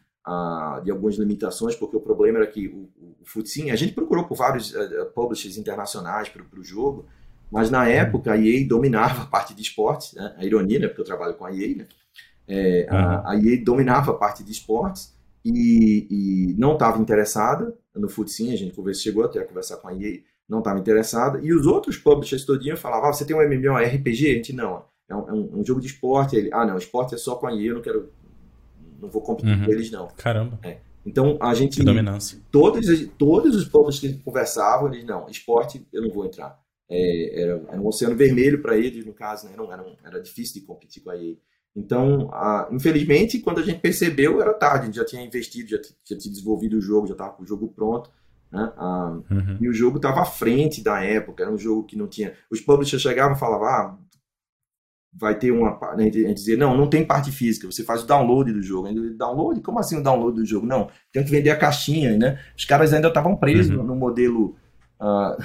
de 0.84 0.92
algumas 0.92 1.16
limitações, 1.16 1.76
porque 1.76 1.96
o 1.96 2.02
problema 2.02 2.40
era 2.40 2.48
que 2.48 2.68
o, 2.68 2.90
o, 3.00 3.16
Futsim, 3.24 3.70
a 3.70 3.76
gente 3.76 3.94
procurou 3.94 4.24
por 4.26 4.36
vários 4.36 4.74
uh, 4.74 5.06
publishers 5.14 5.58
internacionais 5.58 6.30
para 6.30 6.44
o 6.60 6.64
jogo, 6.64 7.06
mas 7.52 7.70
na 7.70 7.88
época 7.88 8.34
a 8.34 8.38
EA 8.38 8.68
dominava 8.68 9.24
a 9.24 9.26
parte 9.26 9.54
de 9.54 9.62
esportes, 9.62 10.14
né? 10.14 10.36
a 10.38 10.46
ironia, 10.46 10.80
né? 10.80 10.88
porque 10.88 11.02
eu 11.02 11.06
trabalho 11.06 11.36
com 11.36 11.46
a 11.46 11.52
EA, 11.52 11.76
né? 11.76 11.88
É, 12.48 12.88
uhum. 12.90 12.98
a, 12.98 13.32
a, 13.32 13.36
EA 13.38 13.64
dominava 13.64 14.12
a 14.12 14.16
parte 14.16 14.44
de 14.44 14.52
esportes 14.52 15.16
e, 15.44 16.08
e 16.10 16.56
não 16.58 16.74
estava 16.74 17.00
interessada 17.00 17.76
no 17.96 18.10
Futsim, 18.10 18.52
a 18.52 18.56
gente 18.56 18.76
conversa, 18.76 19.02
chegou 19.02 19.24
até 19.24 19.40
a 19.40 19.46
conversar 19.46 19.78
com 19.78 19.88
a 19.88 19.94
EA, 19.94 20.20
não 20.48 20.60
estava 20.60 20.80
interessada, 20.80 21.40
e 21.42 21.54
os 21.54 21.66
outros 21.66 21.98
publishers 21.98 22.46
todinho 22.46 22.78
falavam, 22.78 23.10
ah, 23.10 23.14
você 23.14 23.26
tem 23.26 23.36
um 23.36 23.42
MMORPG? 23.42 24.32
A 24.32 24.34
gente, 24.34 24.54
não, 24.54 24.86
é 25.08 25.16
um, 25.16 25.30
é 25.30 25.56
um, 25.58 25.64
jogo 25.64 25.82
de 25.82 25.88
esporte, 25.88 26.36
ele, 26.36 26.50
ah 26.52 26.66
não, 26.66 26.78
esporte 26.78 27.14
é 27.14 27.18
só 27.18 27.36
com 27.36 27.48
a 27.48 27.54
EA, 27.54 27.68
eu 27.68 27.76
não 27.76 27.82
quero 27.82 28.12
não 29.00 29.10
vou 29.10 29.22
competir 29.22 29.54
uhum. 29.54 29.66
com 29.66 29.72
eles, 29.72 29.92
não. 29.92 30.08
Caramba. 30.18 30.60
É. 30.64 30.78
Então, 31.06 31.38
a 31.40 31.54
gente. 31.54 31.78
Que 31.78 31.84
dominância. 31.84 32.40
Todos, 32.52 32.86
todos 33.18 33.56
os 33.56 33.66
povos 33.66 34.00
que 34.00 34.14
conversavam, 34.20 34.92
eles, 34.92 35.06
não, 35.06 35.30
esporte 35.30 35.86
eu 35.94 36.02
não 36.02 36.10
vou 36.10 36.26
entrar. 36.26 36.60
É, 36.90 37.42
era, 37.42 37.64
era, 37.70 37.82
um 37.82 37.88
oceano 37.88 38.16
vermelho 38.16 38.62
para 38.62 38.78
eles, 38.78 39.06
no 39.06 39.14
caso, 39.14 39.48
né? 39.48 39.54
Não, 39.56 39.72
era, 39.72 39.84
um, 39.84 39.96
era 40.04 40.20
difícil 40.20 40.62
de 40.62 40.68
competir 40.68 41.04
com 41.04 41.12
a 41.12 41.18
EA. 41.18 41.36
Então, 41.76 42.30
a, 42.32 42.70
infelizmente, 42.72 43.40
quando 43.40 43.60
a 43.60 43.64
gente 43.64 43.80
percebeu, 43.80 44.42
era 44.42 44.54
tarde, 44.54 44.84
a 44.84 44.86
gente 44.86 44.96
já 44.96 45.06
tinha 45.06 45.24
investido, 45.24 45.70
já, 45.70 45.78
já 45.78 46.18
tinha 46.18 46.32
desenvolvido 46.32 46.78
o 46.78 46.82
jogo, 46.82 47.08
já 47.08 47.14
estava 47.14 47.34
com 47.34 47.44
o 47.44 47.48
jogo 47.48 47.68
pronto. 47.68 48.10
Né? 48.52 48.72
Ah, 48.78 49.20
uhum. 49.30 49.58
E 49.60 49.68
o 49.68 49.74
jogo 49.74 49.98
estava 49.98 50.22
à 50.22 50.26
frente 50.26 50.82
da 50.82 51.04
época, 51.04 51.44
era 51.44 51.52
um 51.52 51.58
jogo 51.58 51.84
que 51.84 51.98
não 51.98 52.08
tinha. 52.08 52.34
Os 52.50 52.62
publishers 52.62 53.02
chegavam 53.02 53.36
e 53.36 53.40
falavam: 53.40 53.68
ah, 53.68 53.98
vai 55.18 55.38
ter 55.38 55.52
uma. 55.52 55.80
A 55.82 56.02
gente 56.02 56.34
dizer, 56.34 56.58
não, 56.58 56.76
não 56.76 56.90
tem 56.90 57.06
parte 57.06 57.32
física, 57.32 57.72
você 57.72 57.84
faz 57.84 58.04
o 58.04 58.08
download 58.08 58.52
do 58.52 58.62
jogo. 58.62 58.88
Download? 59.18 59.62
Como 59.62 59.80
assim 59.80 59.98
o 59.98 60.04
download 60.04 60.38
do 60.38 60.46
jogo? 60.46 60.66
Não, 60.66 60.90
tem 61.12 61.24
que 61.24 61.32
vender 61.32 61.50
a 61.50 61.58
caixinha, 61.58 62.18
né? 62.18 62.40
Os 62.58 62.66
caras 62.66 62.94
ainda 62.94 63.08
estavam 63.08 63.36
presos 63.36 63.76
uhum. 63.76 63.84
no 63.84 63.96
modelo. 63.96 64.56
Uh, 65.00 65.42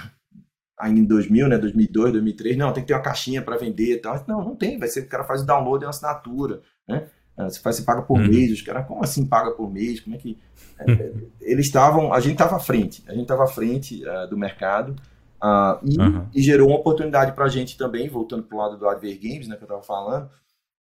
ainda 0.79 0.99
em 0.99 1.05
2000, 1.05 1.49
né, 1.49 1.59
2002, 1.59 2.13
2003, 2.13 2.57
não, 2.57 2.73
tem 2.73 2.83
que 2.83 2.89
ter 2.89 2.95
uma 2.95 3.03
caixinha 3.03 3.43
para 3.43 3.59
vender 3.59 3.93
e 3.93 3.99
tal. 3.99 4.25
Não, 4.27 4.43
não 4.43 4.57
tem, 4.57 4.79
vai 4.79 4.89
ser, 4.89 5.01
o 5.01 5.09
cara 5.09 5.25
faz 5.25 5.43
o 5.43 5.47
download, 5.47 5.85
é 5.85 5.87
uma 5.87 5.91
assinatura, 5.91 6.63
né? 6.89 7.07
Ah, 7.37 7.49
você 7.49 7.61
faz, 7.61 7.77
você 7.77 7.83
paga 7.83 8.03
por 8.03 8.19
uhum. 8.19 8.29
mês, 8.29 8.51
os 8.51 8.63
caras, 8.63 8.87
como 8.87 9.03
assim 9.03 9.27
paga 9.27 9.51
por 9.53 9.71
mês? 9.71 10.01
Como 10.01 10.17
é 10.17 10.19
que. 10.19 10.39
É, 10.79 11.13
eles 11.41 11.67
estavam, 11.67 12.13
a 12.13 12.21
gente 12.21 12.33
estava 12.33 12.57
à 12.57 12.61
frente, 12.61 13.03
a 13.07 13.13
gente 13.13 13.23
estava 13.23 13.45
à 13.45 13.47
frente 13.47 14.03
uh, 14.03 14.29
do 14.29 14.37
mercado, 14.37 14.97
Uh, 15.43 15.81
e, 15.83 15.99
uhum. 15.99 16.29
e, 16.35 16.43
gerou 16.43 16.69
uma 16.69 16.79
oportunidade 16.79 17.33
para 17.33 17.47
a 17.47 17.49
gente 17.49 17.79
também, 17.79 18.09
voltando 18.09 18.43
para 18.43 18.55
o 18.55 18.59
lado 18.61 18.77
do 18.77 18.87
Adver 18.87 19.19
Games, 19.19 19.49
né, 19.49 19.57
que 19.57 19.63
eu 19.63 19.67
estava 19.67 19.83
falando. 19.83 20.31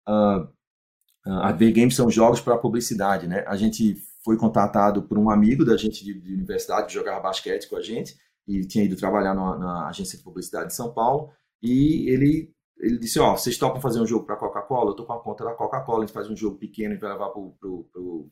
Uh, 0.08 0.48
uh, 1.26 1.40
Adver 1.42 1.74
Games 1.74 1.94
são 1.94 2.10
jogos 2.10 2.40
para 2.40 2.56
publicidade, 2.56 3.26
né? 3.26 3.44
A 3.46 3.56
gente 3.56 3.96
foi 4.24 4.36
contatado 4.36 5.02
por 5.02 5.18
um 5.18 5.30
amigo 5.30 5.64
da 5.64 5.76
gente 5.76 6.02
de, 6.02 6.18
de, 6.18 6.34
universidade 6.34 6.86
que 6.86 6.94
jogava 6.94 7.20
basquete 7.20 7.68
com 7.68 7.76
a 7.76 7.82
gente 7.82 8.16
e 8.48 8.66
tinha 8.66 8.84
ido 8.84 8.96
trabalhar 8.96 9.34
na, 9.34 9.58
na, 9.58 9.88
agência 9.88 10.16
de 10.16 10.24
publicidade 10.24 10.68
de 10.68 10.74
São 10.74 10.92
Paulo 10.92 11.30
e 11.62 12.10
ele 12.10 12.50
ele 12.78 12.98
disse, 12.98 13.18
ó, 13.18 13.34
vocês 13.34 13.56
topam 13.56 13.80
fazer 13.80 14.00
um 14.00 14.06
jogo 14.06 14.26
para 14.26 14.36
Coca-Cola? 14.36 14.90
Eu 14.90 14.94
tô 14.94 15.06
com 15.06 15.12
a 15.14 15.22
conta 15.22 15.44
da 15.44 15.54
Coca-Cola, 15.54 16.04
a 16.04 16.06
gente 16.06 16.14
faz 16.14 16.28
um 16.28 16.36
jogo 16.36 16.58
pequeno 16.58 16.94
e 16.94 16.98
vai 16.98 17.10
levar 17.10 17.30
pro, 17.30 17.52
pro, 17.58 17.84
pro, 17.90 18.28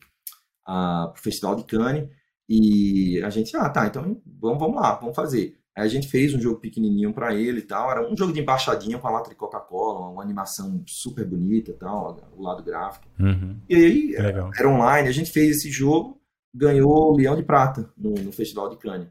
a, 0.63 1.09
pro 1.11 1.23
Festival 1.23 1.55
de 1.55 1.63
Cannes. 1.63 2.07
E 2.47 3.19
a 3.23 3.29
gente, 3.31 3.57
ah, 3.57 3.67
tá, 3.69 3.87
então 3.87 4.21
vamos, 4.39 4.59
vamos 4.59 4.75
lá, 4.75 4.95
vamos 4.95 5.15
fazer. 5.15 5.57
Aí 5.75 5.83
a 5.83 5.89
gente 5.89 6.07
fez 6.07 6.33
um 6.33 6.39
jogo 6.39 6.59
pequenininho 6.59 7.13
para 7.13 7.35
ele 7.35 7.59
e 7.59 7.63
tal. 7.63 7.91
Era 7.91 8.09
um 8.09 8.15
jogo 8.15 8.31
de 8.31 8.39
embaixadinha 8.39 8.97
com 8.97 9.07
a 9.07 9.11
lata 9.11 9.29
de 9.29 9.35
Coca-Cola, 9.35 10.09
uma 10.09 10.23
animação 10.23 10.81
super 10.87 11.25
bonita 11.25 11.71
e 11.71 11.73
tal, 11.73 12.17
o 12.35 12.41
lado 12.41 12.63
gráfico. 12.63 13.05
Uhum. 13.19 13.57
E 13.67 13.75
aí, 13.75 14.15
Legal. 14.17 14.51
era 14.57 14.69
online, 14.69 15.09
a 15.09 15.11
gente 15.11 15.31
fez 15.31 15.57
esse 15.57 15.69
jogo, 15.69 16.21
ganhou 16.53 17.11
o 17.11 17.17
Leão 17.17 17.35
de 17.35 17.43
Prata 17.43 17.91
no, 17.97 18.11
no 18.11 18.31
Festival 18.31 18.69
de 18.69 18.77
Cannes. 18.77 19.09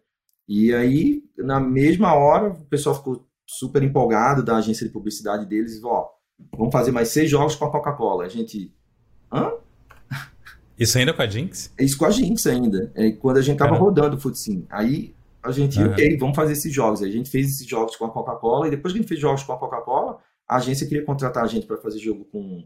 E 0.48 0.72
aí, 0.72 1.22
na 1.36 1.60
mesma 1.60 2.14
hora, 2.14 2.48
o 2.48 2.64
pessoal 2.66 2.94
ficou 2.94 3.26
super 3.46 3.82
empolgado 3.82 4.42
da 4.42 4.56
agência 4.56 4.86
de 4.86 4.92
publicidade 4.92 5.44
deles, 5.44 5.82
ó, 5.84 6.10
vamos 6.56 6.72
fazer 6.72 6.92
mais 6.92 7.08
seis 7.08 7.28
jogos 7.28 7.54
com 7.54 7.66
a 7.66 7.70
Coca-Cola. 7.70 8.24
A 8.24 8.28
gente, 8.28 8.74
hã? 9.30 9.52
Isso 10.78 10.98
ainda 10.98 11.12
com 11.12 11.22
a 11.22 11.26
Jinx? 11.26 11.72
Isso 11.78 11.96
com 11.96 12.04
a 12.04 12.10
Jinx 12.10 12.46
ainda. 12.46 12.90
É 12.94 13.12
quando 13.12 13.36
a 13.36 13.42
gente 13.42 13.58
tava 13.58 13.76
rodando 13.76 14.16
o 14.16 14.20
Futsim. 14.20 14.66
Aí 14.68 15.13
a 15.44 15.52
gente, 15.52 15.78
uhum. 15.78 15.90
ok, 15.90 16.16
vamos 16.16 16.34
fazer 16.34 16.54
esses 16.54 16.72
jogos. 16.72 17.02
A 17.02 17.08
gente 17.08 17.30
fez 17.30 17.48
esses 17.48 17.66
jogos 17.66 17.94
com 17.96 18.06
a 18.06 18.10
Coca-Cola 18.10 18.66
e 18.66 18.70
depois 18.70 18.92
que 18.92 18.98
a 18.98 19.02
gente 19.02 19.08
fez 19.08 19.20
jogos 19.20 19.42
com 19.42 19.52
a 19.52 19.58
Coca-Cola, 19.58 20.18
a 20.48 20.56
agência 20.56 20.86
queria 20.86 21.04
contratar 21.04 21.44
a 21.44 21.46
gente 21.46 21.66
para 21.66 21.76
fazer 21.76 21.98
jogo 21.98 22.24
com 22.24 22.64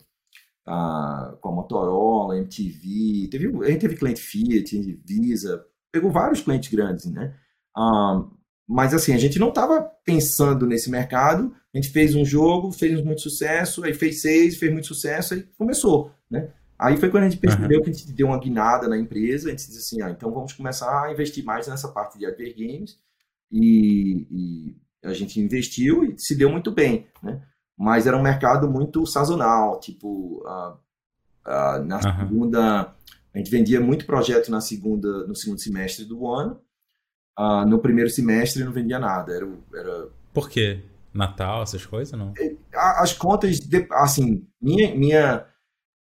a, 0.64 1.36
com 1.40 1.48
a 1.48 1.52
Motorola, 1.52 2.38
MTV. 2.38 3.28
Teve, 3.30 3.64
a 3.64 3.70
gente 3.70 3.80
teve 3.80 3.96
cliente 3.96 4.20
Fiat, 4.20 5.00
Visa, 5.04 5.64
pegou 5.90 6.12
vários 6.12 6.40
clientes 6.40 6.70
grandes, 6.70 7.06
né? 7.06 7.34
Um, 7.76 8.30
mas 8.68 8.94
assim, 8.94 9.12
a 9.12 9.18
gente 9.18 9.38
não 9.38 9.48
estava 9.48 9.80
pensando 10.04 10.64
nesse 10.64 10.88
mercado. 10.88 11.52
A 11.74 11.78
gente 11.78 11.90
fez 11.90 12.14
um 12.14 12.24
jogo, 12.24 12.70
fez 12.70 13.02
muito 13.02 13.22
sucesso, 13.22 13.82
aí 13.82 13.92
fez 13.92 14.22
seis, 14.22 14.56
fez 14.56 14.72
muito 14.72 14.86
sucesso, 14.86 15.34
aí 15.34 15.42
começou, 15.56 16.12
né? 16.30 16.52
Aí 16.78 16.96
foi 16.96 17.10
quando 17.10 17.24
a 17.24 17.28
gente 17.28 17.40
percebeu 17.40 17.78
uhum. 17.78 17.84
que 17.84 17.90
a 17.90 17.92
gente 17.92 18.12
deu 18.12 18.28
uma 18.28 18.38
guinada 18.38 18.86
na 18.86 18.96
empresa, 18.96 19.48
a 19.48 19.50
gente 19.50 19.66
disse 19.66 19.78
assim, 19.78 20.02
ah, 20.02 20.10
então 20.10 20.30
vamos 20.30 20.52
começar 20.52 21.06
a 21.06 21.12
investir 21.12 21.44
mais 21.44 21.66
nessa 21.66 21.88
parte 21.88 22.16
de 22.16 22.24
adver 22.24 22.54
games, 22.56 22.96
e, 23.50 24.26
e, 24.30 24.76
a 25.02 25.12
gente 25.12 25.40
investiu 25.40 26.04
e 26.04 26.14
se 26.18 26.36
deu 26.36 26.50
muito 26.50 26.70
bem, 26.70 27.08
né? 27.22 27.42
Mas 27.76 28.06
era 28.06 28.16
um 28.16 28.22
mercado 28.22 28.68
muito 28.68 29.06
sazonal, 29.06 29.80
tipo, 29.80 30.42
na 31.44 31.96
uhum. 31.96 32.28
segunda, 32.28 32.94
a 33.34 33.38
gente 33.38 33.50
vendia 33.50 33.80
muito 33.80 34.06
projeto 34.06 34.50
na 34.50 34.60
segunda, 34.60 35.26
no 35.26 35.34
segundo 35.34 35.60
semestre 35.60 36.04
do 36.04 36.28
ano, 36.28 36.60
no 37.66 37.78
primeiro 37.78 38.10
semestre 38.10 38.64
não 38.64 38.72
vendia 38.72 38.98
nada, 38.98 39.32
era... 39.32 39.48
era... 39.74 40.08
Por 40.32 40.48
quê? 40.48 40.82
Natal, 41.14 41.62
essas 41.62 41.86
coisas, 41.86 42.16
não? 42.16 42.32
É, 42.38 42.54
as 42.72 43.12
contas, 43.12 43.58
assim, 43.92 44.46
minha... 44.60 44.94
minha 44.94 45.46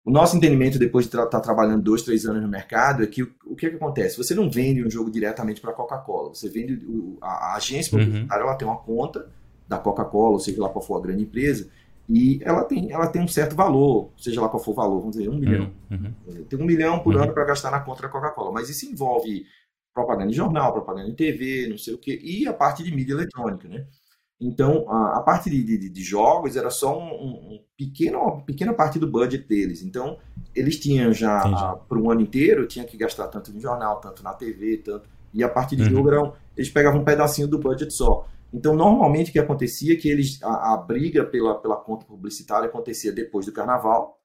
o 0.05 0.11
nosso 0.11 0.37
entendimento, 0.37 0.77
depois 0.77 1.05
de 1.05 1.09
estar 1.09 1.25
tá 1.25 1.39
trabalhando 1.39 1.81
dois, 1.81 2.03
três 2.03 2.27
anos 2.27 2.39
no 2.39 2.47
mercado, 2.47 3.03
é 3.03 3.07
que 3.07 3.23
o, 3.23 3.31
o 3.47 3.55
que, 3.55 3.65
é 3.65 3.69
que 3.71 3.75
acontece? 3.75 4.15
Você 4.17 4.35
não 4.35 4.51
vende 4.51 4.85
um 4.85 4.89
jogo 4.89 5.09
diretamente 5.09 5.59
para 5.59 5.71
a 5.71 5.73
Coca-Cola. 5.73 6.29
Você 6.29 6.47
vende. 6.47 6.75
O, 6.85 7.17
a, 7.19 7.53
a, 7.53 7.55
agência 7.55 7.97
uhum. 7.97 8.05
publicitária 8.05 8.43
uhum. 8.43 8.49
ela 8.49 8.57
tem 8.57 8.67
uma 8.67 8.77
conta 8.77 9.27
da 9.67 9.79
Coca-Cola, 9.79 10.39
seja 10.39 10.61
lá 10.61 10.69
qual 10.69 10.85
for 10.85 10.97
a 10.97 11.01
grande 11.01 11.23
empresa, 11.23 11.67
e 12.07 12.39
ela 12.43 12.63
tem, 12.63 12.91
ela 12.91 13.07
tem 13.07 13.19
um 13.19 13.27
certo 13.27 13.55
valor, 13.55 14.11
seja 14.15 14.39
lá 14.39 14.47
qual 14.47 14.63
for 14.63 14.71
o 14.71 14.75
valor, 14.75 14.99
vamos 14.99 15.17
dizer, 15.17 15.27
um 15.27 15.39
milhão. 15.39 15.71
Uhum. 15.89 16.13
Tem 16.47 16.61
um 16.61 16.65
milhão 16.65 16.99
por 16.99 17.15
uhum. 17.15 17.23
ano 17.23 17.33
para 17.33 17.45
gastar 17.45 17.71
na 17.71 17.79
conta 17.79 18.03
da 18.03 18.09
Coca-Cola. 18.09 18.51
Mas 18.51 18.69
isso 18.69 18.85
envolve 18.85 19.43
propaganda 19.91 20.29
em 20.29 20.35
jornal, 20.35 20.71
propaganda 20.71 21.09
em 21.09 21.15
TV, 21.15 21.67
não 21.67 21.79
sei 21.79 21.95
o 21.95 21.97
quê, 21.97 22.19
e 22.23 22.47
a 22.47 22.53
parte 22.53 22.83
de 22.83 22.93
mídia 22.93 23.13
eletrônica, 23.13 23.67
né? 23.67 23.87
Então, 24.39 24.85
a, 24.89 25.17
a 25.17 25.21
parte 25.21 25.49
de, 25.49 25.63
de, 25.63 25.89
de, 25.89 26.03
jogos 26.03 26.57
era 26.57 26.69
só 26.69 26.99
um, 26.99 27.03
um, 27.03 27.63
pequeno, 27.77 28.19
uma 28.19 28.41
pequena 28.41 28.73
parte 28.73 28.99
do 28.99 29.09
budget 29.09 29.47
deles. 29.47 29.81
Então, 29.81 30.17
eles 30.53 30.77
tinham 30.77 31.13
já, 31.13 31.41
para 31.87 31.97
um 31.97 32.11
ano 32.11 32.21
inteiro, 32.21 32.67
tinha 32.67 32.83
que 32.83 32.97
gastar 32.97 33.27
tanto 33.29 33.53
no 33.53 33.59
jornal, 33.61 34.01
tanto 34.01 34.21
na 34.21 34.33
TV, 34.33 34.77
tanto. 34.77 35.09
E 35.33 35.43
a 35.43 35.49
parte 35.49 35.75
de 35.75 35.83
uhum. 35.83 35.89
jogo, 35.89 36.09
era 36.09 36.33
eles 36.55 36.69
pegavam 36.69 37.01
um 37.01 37.05
pedacinho 37.05 37.47
do 37.47 37.59
budget 37.59 37.93
só. 37.93 38.27
Então, 38.53 38.75
normalmente, 38.75 39.29
o 39.29 39.33
que 39.33 39.39
acontecia 39.39 39.93
é 39.93 39.95
que 39.97 40.09
eles, 40.09 40.41
a, 40.43 40.73
a 40.73 40.77
briga 40.77 41.25
pela, 41.25 41.55
pela 41.59 41.77
conta 41.77 42.05
publicitária 42.05 42.67
acontecia 42.67 43.11
depois 43.11 43.45
do 43.45 43.53
carnaval. 43.53 44.19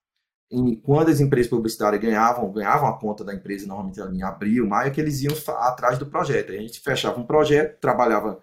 E 0.50 0.76
quando 0.76 1.10
as 1.10 1.20
empresas 1.20 1.48
publicitárias 1.48 2.02
ganhavam, 2.02 2.50
ganhavam 2.50 2.88
a 2.88 2.98
conta 2.98 3.24
da 3.24 3.32
empresa, 3.32 3.66
normalmente 3.68 4.00
em 4.00 4.22
abril, 4.22 4.66
maio, 4.66 4.88
é 4.88 4.90
que 4.90 5.00
eles 5.00 5.22
iam 5.22 5.34
atrás 5.58 5.98
do 5.98 6.06
projeto. 6.06 6.50
A 6.50 6.56
gente 6.56 6.80
fechava 6.80 7.20
um 7.20 7.24
projeto, 7.24 7.78
trabalhava 7.78 8.40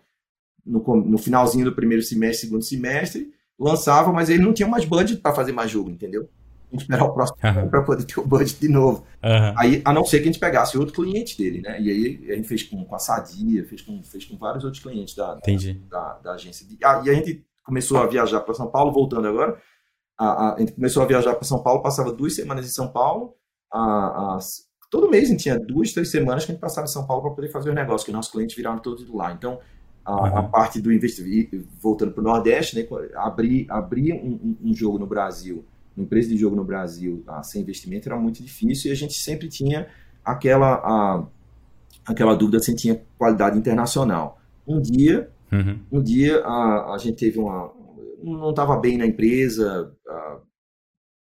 no, 0.68 0.84
no 0.98 1.18
finalzinho 1.18 1.66
do 1.66 1.74
primeiro 1.74 2.04
semestre, 2.04 2.48
segundo 2.48 2.64
semestre, 2.64 3.32
lançava, 3.58 4.12
mas 4.12 4.30
ele 4.30 4.44
não 4.44 4.54
tinha 4.54 4.68
mais 4.68 4.86
budget 4.86 5.22
para 5.22 5.34
fazer 5.34 5.52
mais 5.52 5.72
jogo, 5.72 5.90
entendeu? 5.90 6.30
A 6.70 6.76
gente 6.76 6.82
esperar 6.82 7.06
o 7.06 7.14
próximo 7.14 7.38
uhum. 7.44 7.70
para 7.70 7.82
poder 7.82 8.04
ter 8.04 8.20
o 8.20 8.28
budget 8.28 8.60
de 8.60 8.68
novo. 8.68 9.06
Uhum. 9.24 9.54
Aí, 9.58 9.82
a 9.86 9.94
não 9.94 10.04
ser 10.04 10.18
que 10.18 10.24
a 10.24 10.32
gente 10.32 10.40
pegasse 10.40 10.78
outro 10.78 10.94
cliente 10.94 11.38
dele, 11.38 11.62
né? 11.62 11.82
E 11.82 11.90
aí 11.90 12.32
a 12.32 12.36
gente 12.36 12.48
fez 12.48 12.64
com, 12.64 12.84
com 12.84 12.96
a 12.96 13.00
Sadia, 13.00 13.66
fez 13.66 13.82
com, 13.82 14.04
fez 14.04 14.26
com 14.26 14.38
vários 14.38 14.66
outros 14.66 14.84
clientes 14.84 15.16
da, 15.16 15.36
da, 15.36 15.42
da, 15.90 16.20
da 16.20 16.32
agência. 16.34 16.68
De, 16.68 16.78
ah, 16.84 17.02
e 17.06 17.10
a 17.10 17.14
gente 17.14 17.46
começou 17.64 17.98
a 17.98 18.06
viajar 18.06 18.42
para 18.42 18.54
São 18.54 18.68
Paulo, 18.68 18.92
voltando 18.92 19.28
agora. 19.28 19.58
A, 20.18 20.26
a, 20.26 20.56
a 20.56 20.60
gente 20.60 20.74
começou 20.74 21.02
a 21.02 21.06
viajar 21.06 21.36
para 21.36 21.46
São 21.46 21.64
Paulo, 21.64 21.82
passava 21.82 22.12
duas 22.12 22.36
semanas 22.36 22.66
em 22.66 22.70
São 22.70 22.90
Paulo. 22.90 23.34
A, 23.72 24.38
todo 24.92 25.10
mês 25.10 25.26
a 25.26 25.32
gente 25.32 25.44
tinha 25.44 25.58
duas, 25.58 25.94
três 25.94 26.10
semanas 26.12 26.44
que 26.44 26.52
a 26.52 26.54
gente 26.54 26.62
passava 26.62 26.86
em 26.86 26.92
São 26.92 27.08
Paulo 27.08 27.24
para 27.24 27.32
poder 27.32 27.50
fazer 27.50 27.70
os 27.70 27.76
negócios, 27.76 28.04
que 28.04 28.12
nossos 28.12 28.32
clientes 28.32 28.56
viraram 28.56 28.80
todos 28.80 29.08
lá. 29.10 29.32
Então, 29.32 29.60
a, 30.08 30.16
uhum. 30.16 30.38
a 30.38 30.44
parte 30.44 30.80
do 30.80 30.92
investimento, 30.92 31.62
voltando 31.82 32.14
para 32.14 32.22
o 32.22 32.24
Nordeste, 32.24 32.78
né, 32.78 32.88
abrir, 33.16 33.68
abrir 33.70 34.14
um, 34.14 34.56
um, 34.64 34.74
jogo 34.74 34.98
no 34.98 35.06
Brasil, 35.06 35.66
uma 35.98 36.06
empresa 36.06 36.30
de 36.30 36.38
jogo 36.38 36.56
no 36.56 36.64
Brasil 36.64 37.22
ah, 37.28 37.44
sem 37.44 37.62
investimento 37.62 38.08
era 38.08 38.18
muito 38.18 38.42
difícil 38.42 38.90
e 38.90 38.94
a 38.94 38.96
gente 38.96 39.14
sempre 39.16 39.50
tinha 39.50 39.88
aquela, 40.24 40.76
a, 40.76 41.28
aquela 42.06 42.36
dúvida 42.36 42.60
se 42.60 42.74
tinha 42.74 43.02
qualidade 43.18 43.58
internacional. 43.58 44.40
Um 44.66 44.80
dia, 44.80 45.30
uhum. 45.52 45.80
um 45.92 46.02
dia 46.02 46.40
a, 46.40 46.94
a 46.94 46.98
gente 46.98 47.18
teve 47.18 47.38
uma. 47.38 47.74
não 48.24 48.52
estava 48.52 48.78
bem 48.78 48.98
na 48.98 49.06
empresa, 49.06 49.94
a, 50.08 50.40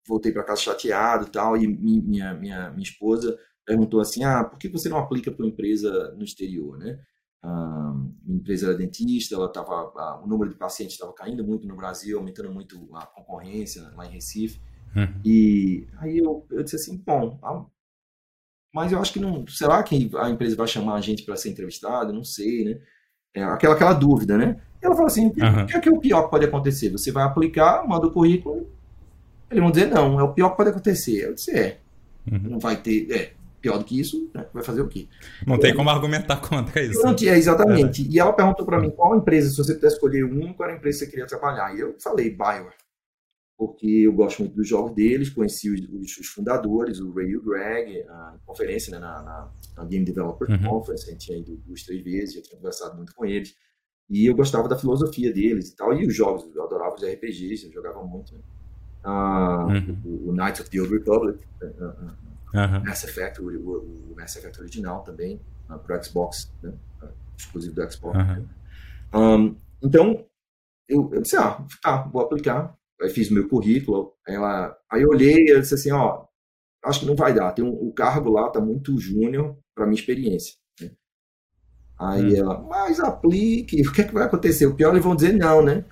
voltei 0.08 0.32
para 0.32 0.42
casa 0.42 0.62
chateado 0.62 1.26
e 1.26 1.30
tal, 1.30 1.54
e 1.54 1.66
minha, 1.66 2.32
minha, 2.32 2.70
minha 2.70 2.82
esposa 2.82 3.38
perguntou 3.66 4.00
assim: 4.00 4.24
ah, 4.24 4.42
por 4.42 4.58
que 4.58 4.68
você 4.68 4.88
não 4.88 4.96
aplica 4.96 5.30
para 5.30 5.44
uma 5.44 5.50
empresa 5.50 6.14
no 6.16 6.24
exterior, 6.24 6.78
né? 6.78 6.98
A 7.42 7.94
empresa 8.28 8.66
era 8.66 8.76
dentista, 8.76 9.34
ela 9.34 9.48
tava, 9.48 10.20
o 10.22 10.26
número 10.26 10.50
de 10.50 10.56
pacientes 10.56 10.94
estava 10.94 11.12
caindo 11.12 11.42
muito 11.42 11.66
no 11.66 11.76
Brasil, 11.76 12.18
aumentando 12.18 12.52
muito 12.52 12.88
a 12.94 13.06
concorrência 13.06 13.82
lá 13.96 14.06
em 14.06 14.10
Recife. 14.10 14.60
Uhum. 14.94 15.20
E 15.24 15.86
aí 15.98 16.18
eu, 16.18 16.46
eu 16.50 16.62
disse 16.62 16.76
assim, 16.76 16.96
bom, 16.98 17.38
mas 18.74 18.92
eu 18.92 19.00
acho 19.00 19.12
que 19.12 19.20
não, 19.20 19.46
será 19.46 19.82
que 19.82 20.10
a 20.16 20.30
empresa 20.30 20.56
vai 20.56 20.66
chamar 20.66 20.94
a 20.94 21.00
gente 21.00 21.22
para 21.22 21.36
ser 21.36 21.50
entrevistado? 21.50 22.12
Não 22.12 22.24
sei, 22.24 22.64
né? 22.64 22.80
É 23.34 23.42
aquela, 23.44 23.74
aquela 23.74 23.92
dúvida, 23.92 24.36
né? 24.36 24.60
E 24.82 24.86
ela 24.86 24.94
falou 24.94 25.06
assim, 25.06 25.26
o 25.26 25.28
uhum. 25.28 25.66
que 25.66 25.76
é, 25.76 25.80
que 25.80 25.88
é 25.88 25.92
o 25.92 26.00
pior 26.00 26.24
que 26.24 26.30
pode 26.30 26.44
acontecer? 26.44 26.90
Você 26.90 27.12
vai 27.12 27.24
aplicar, 27.24 27.86
manda 27.86 28.06
o 28.06 28.12
currículo, 28.12 28.68
eles 29.50 29.62
vão 29.62 29.70
dizer 29.70 29.86
não, 29.86 30.18
é 30.18 30.22
o 30.22 30.32
pior 30.32 30.50
que 30.50 30.56
pode 30.56 30.70
acontecer. 30.70 31.24
Eu 31.24 31.34
disse, 31.34 31.52
é, 31.52 31.80
uhum. 32.30 32.38
não 32.38 32.58
vai 32.58 32.76
ter, 32.76 33.10
é, 33.10 33.34
pior 33.60 33.78
do 33.78 33.84
que 33.84 34.00
isso, 34.00 34.30
né? 34.34 34.46
vai 34.52 34.62
fazer 34.62 34.80
o 34.80 34.88
quê? 34.88 35.08
Não 35.46 35.58
tem 35.58 35.74
como 35.74 35.90
argumentar 35.90 36.36
contra 36.40 36.82
isso. 36.82 37.02
Não 37.02 37.14
tinha, 37.14 37.36
exatamente. 37.36 38.02
É. 38.02 38.10
E 38.10 38.18
ela 38.18 38.32
perguntou 38.32 38.64
para 38.64 38.80
mim 38.80 38.90
qual 38.90 39.16
empresa, 39.16 39.50
se 39.50 39.56
você 39.56 39.74
pudesse 39.74 39.96
escolher 39.96 40.24
um, 40.24 40.52
qual 40.52 40.68
era 40.68 40.76
a 40.76 40.78
empresa 40.78 40.98
que 40.98 41.04
você 41.04 41.10
queria 41.10 41.26
trabalhar. 41.26 41.74
E 41.76 41.80
eu 41.80 41.94
falei 42.00 42.30
Bioware, 42.30 42.74
porque 43.58 43.86
eu 43.86 44.12
gosto 44.12 44.40
muito 44.40 44.56
dos 44.56 44.66
jogos 44.66 44.94
deles, 44.94 45.28
conheci 45.28 45.70
os, 45.70 45.80
os, 45.80 46.18
os 46.18 46.26
fundadores, 46.28 46.98
o 46.98 47.12
Ray 47.12 47.28
e 47.28 47.36
o 47.36 47.42
Greg, 47.42 48.02
a 48.08 48.36
conferência, 48.46 48.90
né, 48.90 48.98
na, 48.98 49.22
na, 49.22 49.50
na 49.76 49.84
Game 49.84 50.04
Developer 50.04 50.50
uhum. 50.50 50.62
Conference, 50.62 51.06
a 51.06 51.12
gente 51.12 51.26
tinha 51.26 51.38
ido 51.38 51.56
duas, 51.66 51.82
três 51.82 52.02
vezes, 52.02 52.34
já 52.36 52.42
tinha 52.42 52.56
conversado 52.56 52.96
muito 52.96 53.14
com 53.14 53.26
eles. 53.26 53.54
E 54.08 54.26
eu 54.26 54.34
gostava 54.34 54.66
da 54.66 54.78
filosofia 54.78 55.32
deles 55.32 55.68
e 55.68 55.76
tal, 55.76 55.92
e 55.92 56.06
os 56.06 56.14
jogos, 56.14 56.48
eu 56.54 56.64
adorava 56.64 56.96
os 56.96 57.02
RPGs, 57.02 57.66
eu 57.66 57.72
jogava 57.72 58.02
muito. 58.02 58.34
Né? 58.34 58.40
Ah, 59.04 59.66
uhum. 59.68 59.98
o, 60.04 60.30
o 60.30 60.32
Knights 60.32 60.60
of 60.60 60.70
the 60.70 60.80
Old 60.80 60.92
Republic, 60.92 61.38
uh, 61.62 62.29
Uhum. 62.54 62.84
Mass 62.84 63.04
Effect, 63.04 63.40
o, 63.40 63.46
o, 63.46 64.14
Mass 64.16 64.36
Effect 64.36 64.60
original 64.60 65.02
também, 65.02 65.40
uh, 65.68 65.78
para 65.78 65.98
o 65.98 66.04
Xbox, 66.04 66.52
né? 66.62 66.72
Uh, 67.02 67.08
exclusivo 67.36 67.74
do 67.74 67.92
Xbox. 67.92 68.18
Uhum. 68.18 68.46
Um, 69.12 69.56
então, 69.82 70.24
eu, 70.88 71.10
eu, 71.12 71.22
disse, 71.22 71.36
ah, 71.36 71.64
tá, 71.82 72.02
vou 72.02 72.22
aplicar. 72.22 72.76
Aí 73.00 73.08
fiz 73.08 73.30
meu 73.30 73.48
currículo, 73.48 74.12
ela, 74.26 74.76
aí 74.90 75.02
eu 75.02 75.08
olhei 75.08 75.48
e 75.48 75.60
disse 75.60 75.74
assim, 75.74 75.90
ó, 75.90 76.24
acho 76.84 77.00
que 77.00 77.06
não 77.06 77.16
vai 77.16 77.32
dar, 77.32 77.52
tem 77.52 77.64
um, 77.64 77.70
o 77.70 77.92
cargo 77.92 78.30
lá 78.30 78.50
tá 78.50 78.60
muito 78.60 78.98
júnior 78.98 79.56
para 79.74 79.86
minha 79.86 79.98
experiência. 79.98 80.56
Né? 80.80 80.90
Aí 81.98 82.34
hum. 82.34 82.36
ela, 82.36 82.60
mas 82.60 83.00
aplique, 83.00 83.86
o 83.86 83.92
que 83.92 84.02
é 84.02 84.04
que 84.04 84.12
vai 84.12 84.24
acontecer? 84.24 84.66
O 84.66 84.74
pior, 84.74 84.90
eles 84.90 85.04
vão 85.04 85.16
dizer 85.16 85.32
não, 85.32 85.62
né? 85.62 85.84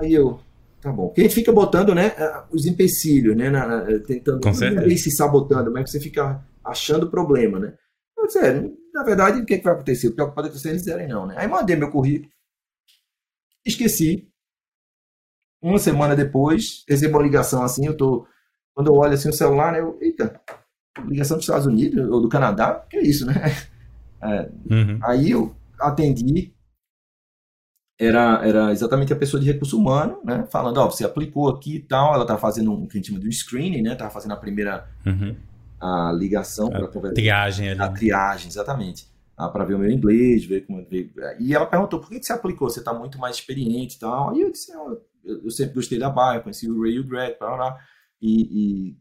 Aí 0.00 0.12
eu, 0.12 0.40
Tá 0.82 0.90
bom. 0.90 1.06
Porque 1.06 1.28
fica 1.28 1.52
botando 1.52 1.94
né, 1.94 2.12
os 2.50 2.66
empecilhos, 2.66 3.36
né? 3.36 3.48
Na, 3.48 3.66
na, 3.66 4.00
tentando 4.00 4.40
Com 4.40 4.52
se 4.52 5.10
sabotando, 5.12 5.72
mas 5.72 5.88
você 5.88 6.00
fica 6.00 6.44
achando 6.64 7.08
problema, 7.08 7.60
né? 7.60 7.74
Eu 8.18 8.26
disse, 8.26 8.40
é, 8.40 8.68
na 8.92 9.04
verdade, 9.04 9.40
o 9.40 9.46
que, 9.46 9.54
é 9.54 9.58
que 9.58 9.64
vai 9.64 9.74
acontecer? 9.74 10.08
O 10.08 10.12
pior 10.14 10.28
que 10.28 10.34
pode 10.34 10.48
acontecer, 10.48 10.70
eles 10.70 10.82
dizerem 10.82 11.06
não, 11.06 11.24
né? 11.24 11.36
Aí 11.38 11.46
mandei 11.46 11.76
meu 11.76 11.90
currículo, 11.90 12.30
esqueci. 13.64 14.28
uma 15.62 15.78
semana 15.78 16.16
depois, 16.16 16.84
recebo 16.88 17.16
uma 17.16 17.22
ligação 17.22 17.62
assim, 17.62 17.86
eu 17.86 17.96
tô. 17.96 18.26
Quando 18.74 18.88
eu 18.88 18.94
olho 18.94 19.14
assim 19.14 19.28
o 19.28 19.34
celular, 19.34 19.72
né, 19.72 19.80
eu, 19.80 19.96
eita, 20.00 20.40
ligação 21.06 21.36
dos 21.36 21.44
Estados 21.44 21.66
Unidos 21.66 22.10
ou 22.10 22.20
do 22.20 22.28
Canadá, 22.28 22.84
que 22.90 22.96
é 22.96 23.02
isso, 23.02 23.24
né? 23.24 23.34
É, 24.24 24.48
uhum. 24.70 25.00
Aí 25.02 25.32
eu 25.32 25.52
atendi, 25.80 26.54
era, 28.04 28.46
era 28.46 28.72
exatamente 28.72 29.12
a 29.12 29.16
pessoa 29.16 29.40
de 29.40 29.46
recurso 29.46 29.78
humano, 29.78 30.20
né? 30.24 30.44
Falando, 30.50 30.78
ó, 30.78 30.90
você 30.90 31.04
aplicou 31.04 31.48
aqui 31.48 31.76
e 31.76 31.80
tal, 31.80 32.14
ela 32.14 32.26
tá 32.26 32.36
fazendo 32.36 32.72
um 32.72 32.86
que 32.86 32.96
a 32.96 33.00
gente 33.00 33.08
chama 33.08 33.20
do 33.20 33.30
screening, 33.30 33.82
né? 33.82 33.94
Tava 33.94 34.10
fazendo 34.10 34.32
a 34.32 34.36
primeira 34.36 34.88
uhum. 35.06 35.36
a 35.80 36.12
ligação 36.12 36.68
para 36.68 36.88
conversar. 36.88 37.14
Triagem 37.14 37.70
ali. 37.70 37.80
A 37.80 37.88
né? 37.88 37.94
triagem, 37.94 38.48
exatamente. 38.48 39.06
Ah, 39.36 39.48
para 39.48 39.64
ver 39.64 39.74
o 39.74 39.78
meu 39.78 39.90
inglês, 39.90 40.44
ver 40.44 40.66
como. 40.66 40.84
Ver... 40.88 41.12
E 41.38 41.54
ela 41.54 41.64
perguntou 41.64 42.00
por 42.00 42.08
que, 42.08 42.18
que 42.18 42.26
você 42.26 42.32
aplicou? 42.32 42.68
Você 42.68 42.80
está 42.80 42.92
muito 42.92 43.18
mais 43.18 43.36
experiente 43.36 43.96
e 43.96 43.98
tal. 44.00 44.30
Aí 44.30 44.40
eu 44.40 44.50
disse, 44.50 44.72
eu, 44.72 45.00
eu 45.24 45.50
sempre 45.50 45.74
gostei 45.74 45.98
da 45.98 46.10
Baia, 46.10 46.40
conheci 46.40 46.68
o 46.68 46.82
Ray 46.82 46.94
e 46.94 47.00
o 47.00 47.06
Greg, 47.06 47.36
blá, 47.38 47.56
blá, 47.56 47.78
e, 48.20 48.90
e 48.90 48.96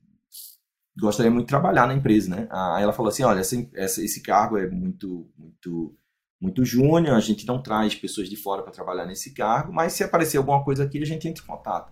gostaria 1.00 1.32
muito 1.32 1.46
de 1.46 1.50
trabalhar 1.50 1.88
na 1.88 1.94
empresa, 1.94 2.30
né? 2.30 2.48
Aí 2.52 2.84
ela 2.84 2.94
falou 2.94 3.10
assim, 3.10 3.24
olha, 3.24 3.40
essa, 3.40 3.56
esse 3.76 4.22
cargo 4.22 4.58
é 4.58 4.70
muito, 4.70 5.30
muito, 5.38 5.96
muito 6.42 6.66
júnior, 6.66 7.16
a 7.16 7.20
gente 7.20 7.46
não 7.46 7.62
traz 7.62 7.94
pessoas 7.94 8.28
de 8.28 8.36
fora 8.36 8.64
para 8.64 8.72
trabalhar 8.72 9.06
nesse 9.06 9.30
cargo, 9.32 9.72
mas 9.72 9.94
se 9.94 10.04
aparecer 10.04 10.38
alguma 10.38 10.64
coisa 10.64 10.84
aqui, 10.84 11.02
a 11.02 11.06
gente 11.06 11.28
entra 11.28 11.44
em 11.44 11.46
contato. 11.46 11.92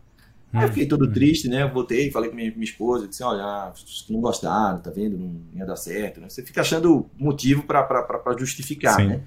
Aí 0.52 0.64
eu 0.64 0.70
fiquei 0.70 0.88
todo 0.88 1.06
hum. 1.06 1.12
triste, 1.12 1.48
né? 1.48 1.62
Eu 1.62 1.72
voltei, 1.72 2.10
falei 2.10 2.32
com 2.32 2.36
minha, 2.36 2.50
minha 2.50 2.64
esposa, 2.64 3.08
disse, 3.08 3.22
olha, 3.22 3.44
ah, 3.44 3.74
não 4.10 4.20
gostaram, 4.20 4.80
tá 4.80 4.90
vendo? 4.90 5.16
Não 5.16 5.40
ia 5.54 5.66
dar 5.66 5.76
certo, 5.76 6.20
né? 6.20 6.28
Você 6.28 6.42
fica 6.42 6.62
achando 6.62 7.08
motivo 7.16 7.64
para 7.64 8.36
justificar, 8.38 8.96
Sim. 8.96 9.08
né? 9.08 9.22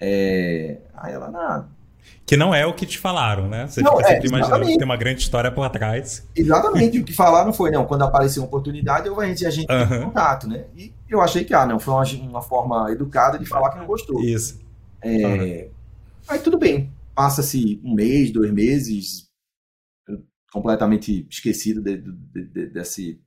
É... 0.00 0.78
Aí 0.94 1.12
ela, 1.12 1.30
nada. 1.30 1.68
Que 2.26 2.36
não 2.36 2.54
é 2.54 2.66
o 2.66 2.74
que 2.74 2.84
te 2.84 2.98
falaram, 2.98 3.48
né? 3.48 3.66
Você 3.66 3.80
não, 3.80 3.96
fica 3.96 4.10
é, 4.10 4.14
sempre 4.14 4.28
imaginando 4.28 4.66
que 4.66 4.76
tem 4.76 4.84
uma 4.84 4.96
grande 4.96 5.22
história 5.22 5.50
por 5.50 5.68
trás. 5.70 6.28
Exatamente, 6.36 6.98
o 7.00 7.04
que 7.04 7.14
falaram 7.14 7.52
foi, 7.52 7.70
não, 7.70 7.86
quando 7.86 8.02
apareceu 8.02 8.42
uma 8.42 8.48
oportunidade, 8.48 9.06
eu, 9.06 9.18
a 9.18 9.26
gente, 9.26 9.46
a 9.46 9.50
gente 9.50 9.72
uhum. 9.72 10.04
contato, 10.04 10.46
né? 10.46 10.66
E 10.76 10.92
eu 11.08 11.20
achei 11.20 11.44
que, 11.44 11.54
ah, 11.54 11.64
não, 11.64 11.80
foi 11.80 11.94
uma, 11.94 12.28
uma 12.28 12.42
forma 12.42 12.92
educada 12.92 13.38
de 13.38 13.46
falar 13.46 13.70
que 13.70 13.78
não 13.78 13.86
gostou. 13.86 14.22
Isso. 14.22 14.60
É... 15.00 15.08
Uhum. 15.08 15.70
Aí 16.28 16.38
tudo 16.40 16.58
bem, 16.58 16.92
passa-se 17.14 17.80
um 17.82 17.94
mês, 17.94 18.30
dois 18.30 18.52
meses, 18.52 19.28
completamente 20.52 21.26
esquecido 21.30 21.80
de, 21.82 21.96
de, 21.96 22.44
de, 22.44 22.66
desse, 22.66 23.20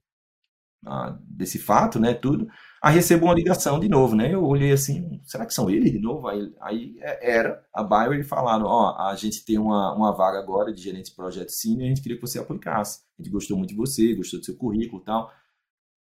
ah, 0.86 1.18
desse 1.22 1.60
fato, 1.60 2.00
né, 2.00 2.14
tudo. 2.14 2.48
Aí 2.82 2.96
recebo 2.96 3.26
uma 3.26 3.36
ligação 3.36 3.80
de 3.80 3.88
novo, 3.88 4.16
né? 4.16 4.34
Eu 4.34 4.44
olhei 4.44 4.72
assim, 4.72 5.22
será 5.24 5.46
que 5.46 5.54
são 5.54 5.70
eles 5.70 5.92
de 5.92 6.00
novo? 6.00 6.28
Aí, 6.28 6.52
aí 6.60 6.96
é, 7.00 7.38
era 7.38 7.64
a 7.72 7.84
Bayer 7.84 8.20
e 8.20 8.24
falaram, 8.24 8.66
ó, 8.66 8.98
a 8.98 9.16
gente 9.16 9.46
tem 9.46 9.60
uma, 9.60 9.94
uma 9.94 10.12
vaga 10.12 10.40
agora 10.40 10.74
de 10.74 10.82
gerente 10.82 11.12
de 11.12 11.16
projeto 11.16 11.50
senior, 11.50 11.84
a 11.84 11.90
gente 11.90 12.02
queria 12.02 12.18
que 12.18 12.26
você 12.26 12.40
aplicasse. 12.40 13.02
A 13.20 13.22
gente 13.22 13.32
gostou 13.32 13.56
muito 13.56 13.70
de 13.70 13.76
você, 13.76 14.16
gostou 14.16 14.40
do 14.40 14.46
seu 14.46 14.56
currículo 14.56 15.00
e 15.00 15.06
tal. 15.06 15.32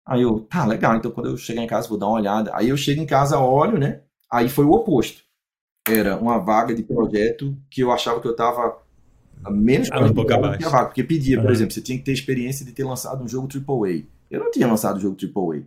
Aí 0.04 0.22
eu, 0.22 0.40
tá, 0.40 0.66
legal, 0.66 0.96
então 0.96 1.12
quando 1.12 1.30
eu 1.30 1.36
chegar 1.36 1.62
em 1.62 1.66
casa 1.68 1.88
vou 1.88 1.96
dar 1.96 2.08
uma 2.08 2.16
olhada. 2.16 2.50
Aí 2.52 2.68
eu 2.68 2.76
chego 2.76 3.00
em 3.00 3.06
casa, 3.06 3.38
olho, 3.38 3.78
né? 3.78 4.02
Aí 4.30 4.48
foi 4.48 4.64
o 4.64 4.72
oposto. 4.72 5.22
Era 5.88 6.16
uma 6.16 6.38
vaga 6.38 6.74
de 6.74 6.82
projeto 6.82 7.56
que 7.70 7.82
eu 7.82 7.92
achava 7.92 8.20
que 8.20 8.26
eu 8.26 8.32
estava 8.32 8.82
menos 9.48 9.88
ah, 9.92 10.00
um 10.00 10.12
pouco 10.12 10.32
abaixo. 10.32 10.68
Vaga, 10.68 10.86
porque 10.86 11.04
pedia, 11.04 11.36
por 11.36 11.46
uhum. 11.46 11.52
exemplo, 11.52 11.72
você 11.72 11.80
tinha 11.80 11.98
que 11.98 12.04
ter 12.04 12.12
experiência 12.12 12.66
de 12.66 12.72
ter 12.72 12.82
lançado 12.84 13.22
um 13.22 13.28
jogo 13.28 13.46
AAA. 13.46 14.06
Eu 14.28 14.40
não 14.40 14.50
tinha 14.50 14.66
lançado 14.66 14.96
um 14.96 15.00
jogo 15.00 15.16
AAA, 15.16 15.62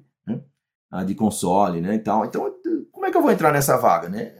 de 1.05 1.15
console, 1.15 1.81
né, 1.81 1.95
e 1.95 1.99
tal. 1.99 2.25
Então, 2.25 2.51
como 2.91 3.05
é 3.05 3.11
que 3.11 3.17
eu 3.17 3.21
vou 3.21 3.31
entrar 3.31 3.51
nessa 3.51 3.77
vaga, 3.77 4.09
né? 4.09 4.33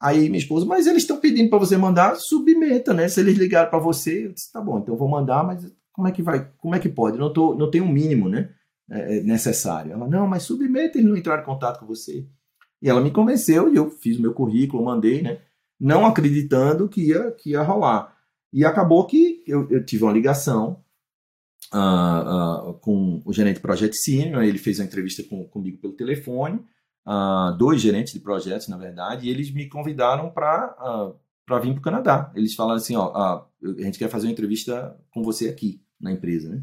Aí 0.00 0.28
minha 0.28 0.38
esposa, 0.38 0.66
mas 0.66 0.86
eles 0.86 1.02
estão 1.02 1.18
pedindo 1.18 1.48
para 1.48 1.60
você 1.60 1.76
mandar, 1.76 2.16
submeta, 2.16 2.92
né? 2.92 3.08
Se 3.08 3.20
eles 3.20 3.38
ligaram 3.38 3.70
para 3.70 3.78
você, 3.78 4.26
eu 4.26 4.32
disse, 4.32 4.52
tá 4.52 4.60
bom, 4.60 4.78
então 4.78 4.96
vou 4.96 5.08
mandar, 5.08 5.44
mas 5.44 5.64
como 5.92 6.08
é 6.08 6.12
que 6.12 6.22
vai? 6.22 6.50
Como 6.58 6.74
é 6.74 6.78
que 6.78 6.88
pode? 6.88 7.18
Não 7.18 7.32
tô, 7.32 7.54
não 7.54 7.70
tem 7.70 7.80
um 7.80 7.88
mínimo, 7.88 8.28
né? 8.28 8.50
É, 8.90 9.18
é 9.18 9.22
necessário. 9.22 9.92
Ela, 9.92 10.08
não, 10.08 10.26
mas 10.26 10.42
submeta, 10.42 10.98
eles 10.98 11.08
não 11.08 11.16
entraram 11.16 11.42
em 11.42 11.46
contato 11.46 11.78
com 11.78 11.86
você. 11.86 12.26
E 12.80 12.88
ela 12.88 13.00
me 13.00 13.12
convenceu 13.12 13.72
e 13.72 13.76
eu 13.76 13.90
fiz 13.90 14.18
meu 14.18 14.34
currículo, 14.34 14.84
mandei, 14.84 15.22
né? 15.22 15.38
Não 15.78 16.04
acreditando 16.04 16.88
que 16.88 17.08
ia, 17.08 17.30
que 17.30 17.50
ia 17.50 17.62
rolar. 17.62 18.12
E 18.52 18.64
acabou 18.64 19.06
que 19.06 19.42
eu, 19.46 19.68
eu 19.70 19.84
tive 19.84 20.02
uma 20.02 20.12
ligação 20.12 20.81
uh, 21.72 22.70
uh, 22.70 22.74
com 22.74 23.22
o 23.24 23.32
gerente 23.32 23.56
de 23.56 23.62
projeto 23.62 23.94
senior, 23.94 24.42
ele 24.42 24.58
fez 24.58 24.78
uma 24.78 24.86
entrevista 24.86 25.22
com, 25.22 25.44
comigo 25.48 25.78
pelo 25.78 25.94
telefone, 25.94 26.60
uh, 27.06 27.56
dois 27.56 27.80
gerentes 27.80 28.12
de 28.12 28.20
projetos, 28.20 28.68
na 28.68 28.76
verdade, 28.76 29.26
e 29.26 29.30
eles 29.30 29.52
me 29.52 29.68
convidaram 29.68 30.30
para 30.30 31.14
para 31.44 31.58
vir 31.58 31.72
para 31.72 31.80
o 31.80 31.82
Canadá. 31.82 32.32
Eles 32.36 32.54
falaram 32.54 32.76
assim, 32.76 32.94
ó, 32.94 33.12
a 33.12 33.46
gente 33.82 33.98
quer 33.98 34.08
fazer 34.08 34.28
uma 34.28 34.32
entrevista 34.32 34.96
com 35.10 35.24
você 35.24 35.48
aqui 35.48 35.82
na 36.00 36.12
empresa, 36.12 36.48
né? 36.48 36.62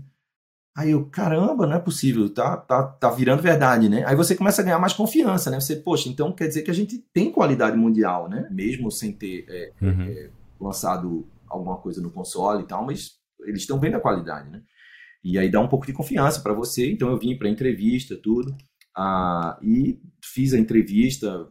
Aí 0.76 0.92
eu, 0.92 1.06
caramba, 1.08 1.68
não 1.68 1.76
é 1.76 1.80
possível, 1.80 2.30
tá, 2.30 2.56
tá, 2.56 2.84
tá 2.84 3.10
virando 3.10 3.42
verdade, 3.42 3.90
né? 3.90 4.06
Aí 4.06 4.16
você 4.16 4.34
começa 4.34 4.62
a 4.62 4.64
ganhar 4.64 4.80
mais 4.80 4.94
confiança, 4.94 5.52
né? 5.52 5.60
Você, 5.60 5.76
poxa, 5.76 6.08
então 6.08 6.32
quer 6.32 6.48
dizer 6.48 6.62
que 6.62 6.72
a 6.72 6.74
gente 6.74 6.98
tem 7.14 7.32
qualidade 7.32 7.76
mundial, 7.76 8.30
né? 8.30 8.48
Mesmo 8.50 8.90
sem 8.90 9.12
ter 9.12 9.46
é, 9.50 9.74
uhum. 9.82 10.04
é, 10.04 10.30
lançado 10.60 11.28
alguma 11.50 11.76
coisa 11.78 12.02
no 12.02 12.10
console 12.10 12.64
e 12.64 12.66
tal, 12.66 12.86
mas 12.86 13.18
eles 13.42 13.62
estão 13.62 13.78
vendo 13.78 13.96
a 13.96 14.00
qualidade, 14.00 14.50
né? 14.50 14.62
E 15.24 15.38
aí 15.38 15.50
dá 15.50 15.60
um 15.60 15.68
pouco 15.68 15.86
de 15.86 15.94
confiança 15.94 16.42
para 16.42 16.54
você. 16.54 16.90
Então 16.90 17.10
eu 17.10 17.18
vim 17.18 17.38
para 17.38 17.50
entrevista, 17.50 18.16
tudo, 18.16 18.56
ah, 18.96 19.58
e 19.62 20.00
fiz 20.24 20.54
a 20.54 20.60
entrevista. 20.60 21.48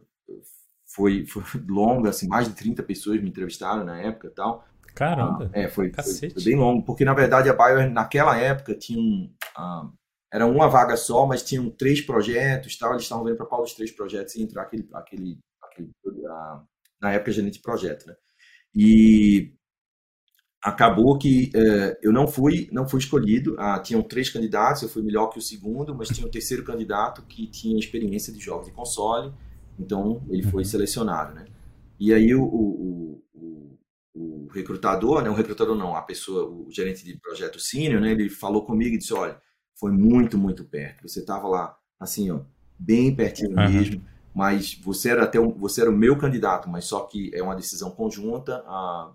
Foi, 0.87 1.25
foi 1.25 1.43
longa, 1.67 2.09
assim, 2.09 2.27
mais 2.27 2.47
de 2.47 2.55
30 2.55 2.81
pessoas 2.83 3.21
me 3.21 3.29
entrevistaram 3.29 3.83
na 3.83 4.01
época 4.01 4.31
tal. 4.35 4.65
Caramba! 4.95 5.49
Ah, 5.53 5.59
é, 5.59 5.67
foi, 5.67 5.91
foi, 5.93 6.29
foi, 6.31 6.43
bem 6.43 6.55
longo, 6.55 6.83
porque 6.83 7.05
na 7.05 7.13
verdade 7.13 7.47
a 7.47 7.53
Bayer 7.53 7.89
naquela 7.89 8.37
época 8.37 8.75
tinha 8.75 8.99
um. 8.99 9.33
Ah, 9.55 9.89
era 10.31 10.45
uma 10.45 10.67
vaga 10.67 10.95
só, 10.97 11.25
mas 11.25 11.43
tinham 11.43 11.69
três 11.69 12.01
projetos 12.01 12.77
tal. 12.77 12.91
Eles 12.91 13.03
estavam 13.03 13.23
vendo 13.23 13.37
para 13.37 13.45
qual 13.45 13.61
dos 13.61 13.73
três 13.73 13.91
projetos 13.91 14.35
ia 14.35 14.43
entrar 14.43 14.63
aquele. 14.63 14.87
aquele, 14.93 15.39
aquele 15.63 15.91
ah, 16.27 16.63
na 17.01 17.13
época, 17.13 17.31
gerente 17.31 17.53
de 17.53 17.61
projeto, 17.61 18.05
né? 18.07 18.15
E 18.75 19.53
acabou 20.61 21.17
que 21.17 21.51
é, 21.55 21.97
eu 22.01 22.11
não 22.11 22.27
fui 22.27 22.69
não 22.71 22.87
fui 22.87 22.99
escolhido. 22.99 23.55
Ah, 23.57 23.79
tinham 23.79 24.01
três 24.01 24.29
candidatos 24.29 24.81
eu 24.81 24.89
fui 24.89 25.01
melhor 25.01 25.27
que 25.27 25.39
o 25.39 25.41
segundo 25.41 25.95
mas 25.95 26.09
tinha 26.09 26.27
o 26.27 26.29
terceiro 26.29 26.63
candidato 26.63 27.21
que 27.23 27.47
tinha 27.47 27.79
experiência 27.79 28.33
de 28.33 28.39
jogos 28.39 28.67
de 28.67 28.73
console 28.73 29.33
então 29.79 30.21
ele 30.29 30.43
foi 30.43 30.63
uhum. 30.63 30.69
selecionado 30.69 31.33
né? 31.33 31.45
E 31.99 32.13
aí 32.13 32.33
o, 32.35 32.43
o, 32.43 33.23
o, 33.33 33.79
o 34.13 34.47
recrutador 34.51 35.23
né? 35.23 35.29
O 35.29 35.33
recrutador 35.33 35.75
não 35.75 35.95
a 35.95 36.01
pessoa 36.01 36.49
o 36.49 36.67
gerente 36.69 37.05
de 37.05 37.17
projeto 37.17 37.59
sênior 37.59 38.01
né? 38.01 38.11
Ele 38.11 38.29
falou 38.29 38.65
comigo 38.65 38.95
e 38.95 38.97
disse 38.97 39.13
olha 39.13 39.39
foi 39.79 39.91
muito 39.91 40.37
muito 40.37 40.65
perto. 40.65 41.07
Você 41.07 41.21
estava 41.21 41.47
lá 41.47 41.77
assim 41.97 42.31
ó 42.31 42.41
bem 42.77 43.15
pertinho 43.15 43.51
uhum. 43.51 43.69
mesmo 43.69 44.05
mas 44.35 44.79
você 44.83 45.09
era 45.09 45.23
até 45.23 45.39
um, 45.39 45.51
você 45.51 45.81
era 45.81 45.89
o 45.89 45.97
meu 45.97 46.17
candidato 46.17 46.69
mas 46.69 46.83
só 46.83 47.01
que 47.05 47.31
é 47.33 47.41
uma 47.41 47.55
decisão 47.55 47.91
conjunta 47.91 48.61
a 48.67 49.13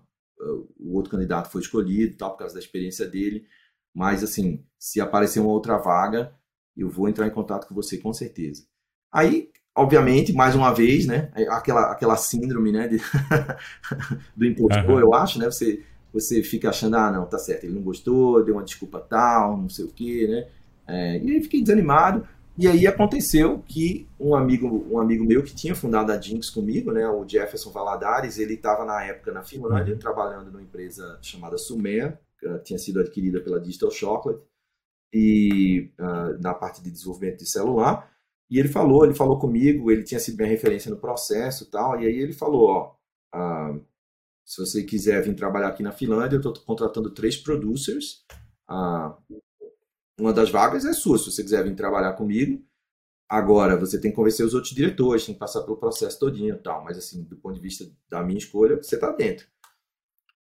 o 0.79 0.95
outro 0.95 1.11
candidato 1.11 1.49
foi 1.49 1.61
escolhido, 1.61 2.17
tal, 2.17 2.31
por 2.31 2.39
causa 2.39 2.53
da 2.53 2.59
experiência 2.59 3.07
dele. 3.07 3.45
Mas, 3.93 4.23
assim, 4.23 4.63
se 4.77 4.99
aparecer 4.99 5.39
uma 5.39 5.51
outra 5.51 5.77
vaga, 5.77 6.33
eu 6.75 6.89
vou 6.89 7.07
entrar 7.07 7.27
em 7.27 7.31
contato 7.31 7.67
com 7.67 7.75
você 7.75 7.97
com 7.97 8.13
certeza. 8.13 8.63
Aí, 9.11 9.49
obviamente, 9.75 10.33
mais 10.33 10.55
uma 10.55 10.73
vez, 10.73 11.05
né, 11.05 11.31
é 11.35 11.43
aquela, 11.49 11.91
aquela 11.91 12.17
síndrome, 12.17 12.71
né, 12.71 12.87
de 12.87 12.97
do 14.35 14.45
impostor, 14.45 14.89
uhum. 14.89 14.99
eu 14.99 15.13
acho, 15.13 15.39
né, 15.39 15.45
você, 15.45 15.83
você 16.13 16.43
fica 16.43 16.69
achando, 16.69 16.95
ah, 16.95 17.11
não, 17.11 17.25
tá 17.25 17.37
certo, 17.37 17.65
ele 17.65 17.75
não 17.75 17.81
gostou, 17.81 18.43
deu 18.43 18.55
uma 18.55 18.63
desculpa 18.63 18.99
tal, 18.99 19.57
não 19.57 19.69
sei 19.69 19.85
o 19.85 19.91
quê, 19.91 20.27
né, 20.29 20.47
é, 20.87 21.19
e 21.19 21.31
aí 21.31 21.41
fiquei 21.41 21.61
desanimado, 21.61 22.27
e 22.57 22.67
aí 22.67 22.87
aconteceu 22.87 23.61
que 23.67 24.07
um 24.19 24.33
amigo, 24.33 24.87
um 24.89 24.99
amigo 24.99 25.25
meu 25.25 25.43
que 25.43 25.53
tinha 25.53 25.75
fundado 25.75 26.11
a 26.11 26.19
Jinx 26.19 26.49
comigo, 26.49 26.91
né, 26.91 27.07
o 27.07 27.27
Jefferson 27.27 27.71
Valadares, 27.71 28.37
ele 28.37 28.53
estava 28.53 28.85
na 28.85 29.03
época 29.03 29.31
na 29.31 29.43
Finlândia 29.43 29.93
uhum. 29.93 29.99
trabalhando 29.99 30.51
numa 30.51 30.61
empresa 30.61 31.19
chamada 31.21 31.57
Sumer, 31.57 32.17
que 32.39 32.59
tinha 32.59 32.79
sido 32.79 32.99
adquirida 32.99 33.41
pela 33.41 33.59
Digital 33.59 33.91
Chocolate, 33.91 34.41
e 35.13 35.91
uh, 35.99 36.41
na 36.41 36.53
parte 36.53 36.81
de 36.81 36.91
desenvolvimento 36.91 37.39
de 37.39 37.49
celular. 37.49 38.09
E 38.49 38.59
ele 38.59 38.67
falou, 38.67 39.05
ele 39.05 39.13
falou 39.13 39.39
comigo, 39.39 39.89
ele 39.89 40.03
tinha 40.03 40.19
sido 40.19 40.37
minha 40.37 40.49
referência 40.49 40.91
no 40.91 40.97
processo, 40.97 41.69
tal. 41.69 41.99
E 41.99 42.05
aí 42.05 42.17
ele 42.17 42.33
falou, 42.33 42.69
ó, 42.69 42.95
uh, 43.35 43.81
se 44.45 44.59
você 44.59 44.83
quiser 44.83 45.21
vir 45.23 45.35
trabalhar 45.35 45.69
aqui 45.69 45.81
na 45.81 45.91
Finlândia, 45.91 46.35
eu 46.35 46.39
estou 46.39 46.53
contratando 46.65 47.09
três 47.09 47.35
producers. 47.37 48.23
Uh, 48.69 49.15
uma 50.19 50.33
das 50.33 50.49
vagas 50.49 50.85
é 50.85 50.93
sua, 50.93 51.17
se 51.17 51.31
você 51.31 51.43
quiser 51.43 51.63
vir 51.63 51.75
trabalhar 51.75 52.13
comigo. 52.13 52.63
Agora, 53.27 53.75
você 53.75 53.99
tem 53.99 54.11
que 54.11 54.15
convencer 54.15 54.45
os 54.45 54.53
outros 54.53 54.73
diretores, 54.73 55.25
tem 55.25 55.33
que 55.33 55.39
passar 55.39 55.63
pelo 55.63 55.77
processo 55.77 56.19
todinho 56.19 56.55
e 56.55 56.59
tal. 56.59 56.83
Mas, 56.83 56.97
assim, 56.97 57.23
do 57.23 57.35
ponto 57.35 57.55
de 57.55 57.61
vista 57.61 57.85
da 58.07 58.23
minha 58.23 58.37
escolha, 58.37 58.77
você 58.77 58.95
está 58.95 59.11
dentro. 59.11 59.47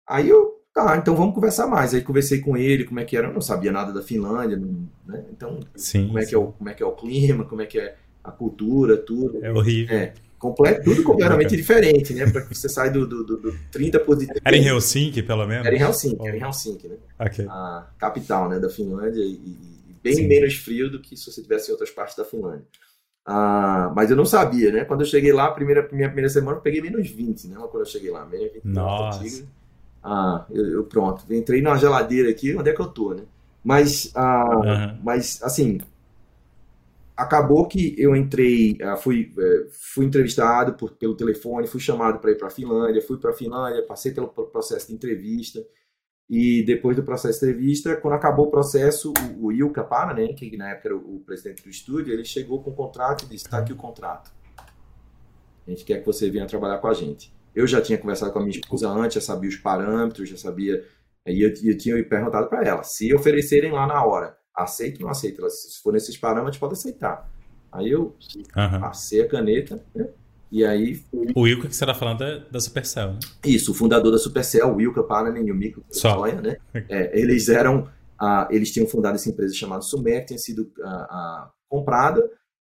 Aí 0.08 0.28
eu, 0.30 0.62
tá, 0.74 0.98
então 0.98 1.16
vamos 1.16 1.34
conversar 1.34 1.66
mais. 1.66 1.94
Aí 1.94 2.02
conversei 2.02 2.42
com 2.42 2.58
ele, 2.58 2.84
como 2.84 3.00
é 3.00 3.06
que 3.06 3.16
era. 3.16 3.28
Eu 3.28 3.34
não 3.34 3.42
sabia 3.42 3.72
nada 3.72 3.94
da 3.94 4.02
Finlândia, 4.02 4.58
não, 4.58 4.88
né? 5.06 5.26
Então, 5.32 5.60
sim, 5.76 6.08
como, 6.08 6.20
é 6.20 6.24
sim. 6.24 6.30
que 6.30 6.36
é 6.36 6.38
o, 6.38 6.52
como 6.52 6.70
é 6.70 6.74
que 6.74 6.84
é 6.84 6.86
o 6.86 6.96
clima, 6.96 7.46
como 7.46 7.62
é 7.62 7.66
que 7.66 7.80
é 7.80 7.98
a 8.24 8.32
cultura, 8.32 8.98
tudo. 8.98 9.44
É 9.44 9.52
horrível. 9.52 9.96
É. 9.96 10.14
completo, 10.38 10.84
tudo 10.84 11.04
completamente 11.04 11.56
diferente, 11.56 12.14
né? 12.14 12.30
Para 12.30 12.42
que 12.42 12.56
você 12.56 12.70
saia 12.70 12.92
do, 12.92 13.08
do, 13.08 13.24
do, 13.24 13.38
do 13.38 13.60
30 13.72 14.00
positivo. 14.02 14.40
Era 14.44 14.56
em 14.56 14.66
Helsinki, 14.66 15.24
pelo 15.24 15.46
menos? 15.48 15.66
Era 15.66 15.76
em 15.76 15.82
Helsinki, 15.82 16.28
era 16.28 16.38
em 16.38 16.42
Helsinki, 16.42 16.88
né? 16.88 16.98
A 17.50 17.88
capital 17.98 18.50
né, 18.50 18.60
da 18.60 18.70
Finlândia 18.70 19.22
e, 19.22 19.34
e 19.34 19.96
bem 20.04 20.14
Sim. 20.14 20.28
menos 20.28 20.56
frio 20.56 20.90
do 20.90 21.00
que 21.00 21.18
se 21.18 21.32
você 21.32 21.42
tivesse 21.42 21.70
em 21.70 21.72
outras 21.72 21.90
partes 21.90 22.16
da 22.16 22.24
Finlândia. 22.24 22.66
Ah, 23.26 23.92
mas 23.94 24.10
eu 24.10 24.16
não 24.16 24.26
sabia, 24.26 24.72
né? 24.72 24.86
Quando 24.86 25.02
eu 25.02 25.06
cheguei 25.06 25.34
lá, 25.34 25.52
primeira, 25.52 25.88
minha 25.92 26.08
primeira 26.08 26.30
semana, 26.30 26.58
eu 26.58 26.62
peguei 26.62 26.82
menos 26.82 27.10
20, 27.10 27.48
né? 27.50 27.56
Quando 27.58 27.80
eu 27.80 27.86
cheguei 27.86 28.10
lá, 28.10 28.26
menos 28.26 28.54
20. 28.54 28.64
Nossa. 28.64 29.46
Ah, 30.02 30.46
eu, 30.50 30.66
eu, 30.70 30.84
pronto, 30.86 31.26
entrei 31.34 31.62
numa 31.62 31.78
geladeira 31.78 32.30
aqui, 32.30 32.56
onde 32.56 32.70
é 32.70 32.74
que 32.74 32.80
eu 32.80 32.88
tô, 32.88 33.14
né? 33.14 33.24
Mas, 33.62 34.12
ah, 34.16 34.56
uhum. 34.56 35.00
mas 35.04 35.42
assim, 35.44 35.82
acabou 37.18 37.68
que 37.68 37.96
eu 37.98 38.16
entrei, 38.16 38.78
ah, 38.82 38.96
fui, 38.96 39.34
eh, 39.38 39.68
fui 39.72 40.06
entrevistado 40.06 40.74
por, 40.76 40.92
pelo 40.92 41.16
telefone, 41.16 41.66
fui 41.66 41.80
chamado 41.80 42.20
para 42.20 42.32
ir 42.32 42.38
para 42.38 42.48
a 42.48 42.52
Finlândia, 42.52 43.02
fui 43.02 43.18
para 43.18 43.32
a 43.32 43.34
Finlândia, 43.34 43.84
passei 43.88 44.12
pelo 44.12 44.28
processo 44.28 44.88
de 44.88 44.94
entrevista. 44.94 45.66
E 46.30 46.64
depois 46.64 46.96
do 46.96 47.04
processo 47.04 47.40
de 47.40 47.46
entrevista, 47.48 47.96
quando 47.96 48.14
acabou 48.14 48.48
o 48.48 48.52
processo, 48.52 49.14
o, 49.40 49.48
o 49.48 49.52
Ilka 49.52 49.88
né, 50.14 50.28
que 50.34 50.56
na 50.58 50.70
época 50.72 50.90
era 50.90 50.98
o, 50.98 51.16
o, 51.16 51.20
presidente 51.22 51.64
do 51.64 51.70
estúdio, 51.70 52.14
ele 52.14 52.24
chegou 52.24 52.62
com 52.62 52.70
o 52.70 52.76
contrato 52.76 53.24
e 53.24 53.28
disse: 53.28 53.46
está 53.46 53.60
aqui 53.60 53.74
o 53.74 53.78
contrato. 53.78 54.32
A 55.66 55.70
gente 55.72 55.84
quer 55.84 56.00
que 56.00 56.06
você 56.06 56.30
venha 56.30 56.46
trabalhar 56.46 56.78
com 56.78 56.88
a 56.88 56.94
gente. 56.94 57.34
Eu 57.56 57.66
já 57.66 57.82
tinha 57.82 57.98
conversado 57.98 58.32
com 58.32 58.40
a 58.40 58.42
minha 58.44 58.60
esposa 58.60 58.90
antes, 58.90 59.16
já 59.16 59.22
sabia 59.22 59.50
os 59.50 59.56
parâmetros, 59.56 60.30
já 60.30 60.38
sabia. 60.38 60.86
E 61.26 61.42
eu, 61.42 61.52
eu 61.64 61.78
tinha 61.78 62.04
perguntado 62.08 62.48
para 62.48 62.64
ela: 62.64 62.84
se 62.84 63.14
oferecerem 63.16 63.72
lá 63.72 63.88
na 63.88 64.06
hora, 64.06 64.37
aceito 64.58 65.00
ou 65.00 65.04
não 65.04 65.12
aceito? 65.12 65.42
Ela, 65.42 65.50
se 65.50 65.82
for 65.82 65.94
nesses 65.94 66.18
parâmetros, 66.18 66.58
pode 66.58 66.74
aceitar. 66.74 67.30
Aí 67.72 67.92
eu 67.92 68.16
uhum. 68.56 68.80
passei 68.80 69.22
a 69.22 69.28
caneta, 69.28 69.84
né? 69.94 70.08
E 70.52 70.66
aí. 70.66 71.02
O 71.36 71.42
Wilka 71.42 71.68
que 71.68 71.76
você 71.76 71.84
está 71.84 71.94
falando 71.94 72.24
é 72.24 72.40
da 72.50 72.60
Supercell, 72.60 73.14
né? 73.14 73.20
Isso, 73.46 73.72
o 73.72 73.76
fundador 73.76 74.12
da 74.12 74.18
Supercell, 74.18 74.70
o 74.70 74.76
Wilka 74.76 75.04
Pananen 75.04 75.46
e 75.46 75.52
o 75.52 75.56
Miko 75.56 75.84
Soya, 75.92 76.42
né? 76.42 76.58
É, 76.74 77.20
eles 77.20 77.50
eram. 77.50 77.90
Ah, 78.20 78.48
eles 78.50 78.72
tinham 78.72 78.88
fundado 78.88 79.16
essa 79.16 79.30
empresa 79.30 79.54
chamada 79.54 79.82
Sumer, 79.82 80.22
que 80.22 80.28
tinha 80.28 80.40
sido 80.40 80.72
ah, 80.82 81.08
ah, 81.10 81.52
comprada 81.70 82.28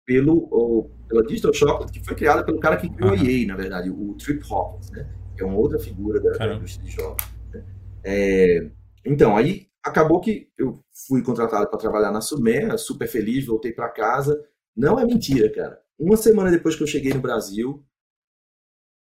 pelo, 0.06 0.48
o, 0.52 0.90
pela 1.08 1.24
Digital 1.24 1.54
Chocolate, 1.54 1.92
que 1.92 2.06
foi 2.06 2.16
criada 2.16 2.46
pelo 2.46 2.60
cara 2.60 2.78
que 2.78 2.90
criou 2.90 3.12
uhum. 3.12 3.20
a 3.20 3.24
EA, 3.24 3.48
na 3.48 3.56
verdade, 3.56 3.90
o 3.90 4.14
Trip 4.14 4.42
Hawkins, 4.50 4.92
né? 4.92 5.10
Que 5.36 5.44
é 5.44 5.46
uma 5.46 5.58
outra 5.58 5.80
figura 5.80 6.20
da, 6.22 6.32
da 6.32 6.54
indústria 6.54 6.86
de 6.86 6.92
jogos. 6.92 7.26
Né? 7.52 7.64
É, 8.04 8.70
então, 9.04 9.36
aí 9.36 9.68
acabou 9.84 10.22
que 10.22 10.50
eu 10.58 10.84
fui 11.08 11.22
contratado 11.22 11.70
para 11.70 11.80
trabalhar 11.80 12.12
na 12.12 12.22
Sumer, 12.22 12.78
super 12.78 13.08
feliz, 13.08 13.46
voltei 13.46 13.74
para 13.74 13.90
casa. 13.90 14.42
Não 14.76 15.00
é 15.00 15.06
mentira, 15.06 15.52
cara. 15.52 15.84
Uma 16.00 16.18
semana 16.18 16.50
depois 16.50 16.76
que 16.76 16.84
eu 16.84 16.88
cheguei 16.88 17.14
no 17.14 17.22
Brasil, 17.22 17.86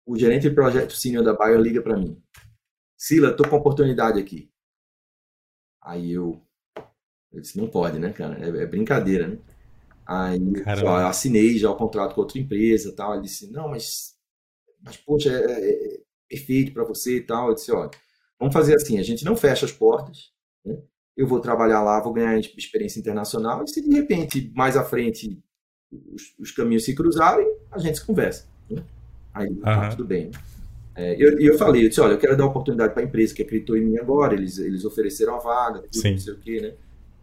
o 0.06 0.16
gerente 0.16 0.48
de 0.48 0.54
projeto 0.54 0.94
senior 0.94 1.24
da 1.24 1.34
Bayer 1.34 1.60
liga 1.60 1.82
para 1.82 1.96
mim. 1.96 2.22
Sila, 2.96 3.36
tô 3.36 3.46
com 3.46 3.56
oportunidade 3.56 4.18
aqui. 4.18 4.50
Aí 5.82 6.12
eu, 6.12 6.40
eu 7.32 7.40
disse, 7.40 7.58
não 7.58 7.68
pode, 7.68 7.98
né, 7.98 8.12
cara? 8.12 8.38
É, 8.42 8.62
é 8.62 8.66
brincadeira, 8.66 9.28
né? 9.28 9.38
Aí 10.06 10.40
eu 10.64 10.94
assinei 11.06 11.58
já 11.58 11.70
o 11.70 11.76
contrato 11.76 12.14
com 12.14 12.22
outra 12.22 12.38
empresa 12.38 12.94
tal. 12.94 13.12
Ele 13.14 13.22
disse, 13.24 13.50
não, 13.50 13.68
mas, 13.68 14.16
mas 14.80 14.96
poxa, 14.96 15.30
é, 15.30 15.44
é, 15.44 15.94
é 15.94 16.00
perfeito 16.28 16.72
para 16.72 16.84
você 16.84 17.18
e 17.18 17.22
tal. 17.22 17.48
Eu 17.48 17.54
disse, 17.54 17.70
olha, 17.70 17.90
vamos 18.38 18.54
fazer 18.54 18.74
assim, 18.74 18.98
a 18.98 19.02
gente 19.02 19.24
não 19.24 19.36
fecha 19.36 19.66
as 19.66 19.72
portas, 19.72 20.32
né? 20.68 20.78
eu 21.18 21.26
vou 21.26 21.40
trabalhar 21.40 21.82
lá, 21.82 22.00
vou 22.00 22.12
ganhar 22.12 22.38
experiência 22.38 23.00
internacional, 23.00 23.64
e 23.64 23.68
se 23.68 23.82
de 23.82 23.92
repente, 23.92 24.52
mais 24.54 24.76
à 24.76 24.84
frente, 24.84 25.36
os, 25.90 26.32
os 26.38 26.52
caminhos 26.52 26.84
se 26.84 26.94
cruzarem, 26.94 27.46
a 27.72 27.78
gente 27.78 27.98
se 27.98 28.06
conversa. 28.06 28.46
Né? 28.70 28.80
Aí 29.34 29.48
uhum. 29.48 29.60
tá 29.60 29.88
tudo 29.90 30.04
bem. 30.04 30.30
É, 30.94 31.16
eu, 31.20 31.38
eu 31.40 31.58
falei, 31.58 31.84
eu 31.84 31.88
disse, 31.88 32.00
olha, 32.00 32.12
eu 32.12 32.18
quero 32.18 32.36
dar 32.36 32.46
oportunidade 32.46 32.94
para 32.94 33.02
a 33.02 33.06
empresa 33.06 33.34
que 33.34 33.42
acreditou 33.42 33.76
em 33.76 33.84
mim 33.84 33.98
agora, 33.98 34.34
eles, 34.34 34.58
eles 34.58 34.84
ofereceram 34.84 35.34
a 35.34 35.38
vaga, 35.38 35.82
tudo, 35.90 36.08
não 36.08 36.18
sei 36.18 36.32
o 36.32 36.38
quê, 36.38 36.60
né? 36.60 36.72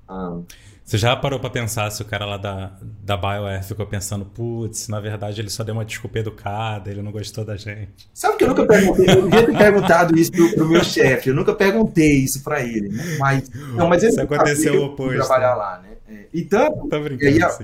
Ah, 0.08 0.40
você 0.86 1.00
já 1.00 1.16
parou 1.16 1.40
para 1.40 1.50
pensar 1.50 1.90
se 1.90 2.00
o 2.04 2.06
cara 2.06 2.28
lá 2.28 2.38
da, 2.38 2.72
da 3.04 3.18
BioWare 3.18 3.64
ficou 3.64 3.88
pensando, 3.88 4.24
putz, 4.24 4.88
na 4.88 5.00
verdade 5.00 5.42
ele 5.42 5.50
só 5.50 5.64
deu 5.64 5.74
uma 5.74 5.84
desculpa 5.84 6.20
educada, 6.20 6.92
ele 6.92 7.02
não 7.02 7.12
gostou 7.12 7.44
da 7.44 7.58
gente? 7.58 8.08
Sabe 8.14 8.38
que 8.38 8.44
eu 8.44 8.50
nunca 8.50 8.68
perguntei, 8.68 9.10
eu 9.10 9.24
devia 9.24 9.46
ter 9.48 9.58
perguntado 9.58 10.16
isso 10.16 10.32
pro, 10.32 10.54
pro 10.54 10.70
meu 10.70 10.84
chefe, 10.84 11.30
eu 11.30 11.36
nunca 11.36 11.56
perguntei 11.56 12.18
isso 12.20 12.44
para 12.44 12.62
ele, 12.62 12.90
né? 12.90 13.18
Mas, 13.18 13.50
não, 13.50 13.88
mas 13.88 14.04
ele 14.04 14.12
Isso 14.12 14.22
aconteceu 14.22 14.80
o 14.80 14.86
oposto. 14.86 15.16
trabalhar 15.16 15.56
lá, 15.56 15.82
né? 15.82 15.90
É, 16.08 16.26
e 16.32 16.44
tanto, 16.44 16.88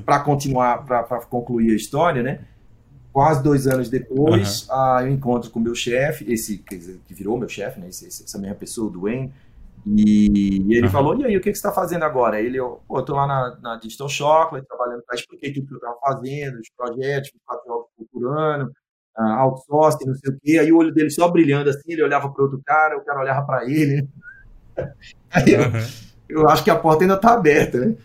para 0.03 0.19
continuar, 0.21 0.83
para 0.83 1.03
concluir 1.21 1.73
a 1.73 1.75
história, 1.75 2.23
né? 2.23 2.39
Quase 3.13 3.43
dois 3.43 3.67
anos 3.67 3.87
depois, 3.87 4.63
uhum. 4.63 4.75
ah, 4.75 4.99
eu 5.03 5.09
encontro 5.09 5.51
com 5.51 5.59
o 5.59 5.61
meu 5.61 5.75
chefe, 5.75 6.25
esse 6.27 6.57
que 6.57 7.13
virou 7.13 7.37
meu 7.37 7.49
chefe, 7.49 7.79
né? 7.79 7.89
Esse, 7.89 8.07
essa 8.07 8.39
mesma 8.39 8.55
pessoa, 8.55 8.87
o 8.87 8.89
Dwayne, 8.89 9.31
e, 9.85 10.61
e 10.67 10.77
ele 10.77 10.85
uhum. 10.85 10.91
falou, 10.91 11.19
e 11.19 11.25
aí, 11.25 11.35
o 11.35 11.41
que, 11.41 11.51
que 11.51 11.57
você 11.57 11.67
está 11.67 11.71
fazendo 11.71 12.03
agora? 12.03 12.39
Ele, 12.39 12.57
eu, 12.57 12.81
pô, 12.87 12.99
eu 12.99 13.03
tô 13.03 13.15
lá 13.15 13.25
na, 13.25 13.59
na 13.61 13.75
Digital 13.77 14.09
Chocolate, 14.09 14.67
trabalhando, 14.67 15.03
para 15.05 15.15
expliquei 15.15 15.51
tudo 15.53 15.67
que 15.67 15.73
eu 15.73 15.77
estava 15.77 15.97
fazendo, 15.99 16.59
os 16.59 16.69
projetos, 16.75 17.31
quatro 17.45 17.71
horas 17.71 17.87
por 18.11 18.37
ano, 18.37 18.71
uh, 19.17 19.21
outsourcing, 19.21 20.05
não 20.05 20.15
sei 20.15 20.33
o 20.33 20.39
quê. 20.39 20.59
Aí 20.59 20.71
o 20.71 20.77
olho 20.77 20.93
dele 20.93 21.09
só 21.09 21.29
brilhando 21.29 21.69
assim, 21.69 21.93
ele 21.93 22.03
olhava 22.03 22.31
para 22.31 22.43
outro 22.43 22.61
cara, 22.63 22.97
o 22.97 23.03
cara 23.03 23.21
olhava 23.21 23.45
para 23.45 23.65
ele. 23.65 24.07
Aí 25.31 25.53
eu, 25.53 25.61
uhum. 25.61 25.87
eu, 26.29 26.49
acho 26.49 26.63
que 26.63 26.69
a 26.69 26.77
porta 26.77 27.03
ainda 27.03 27.15
está 27.15 27.33
aberta, 27.33 27.79
né? 27.79 27.95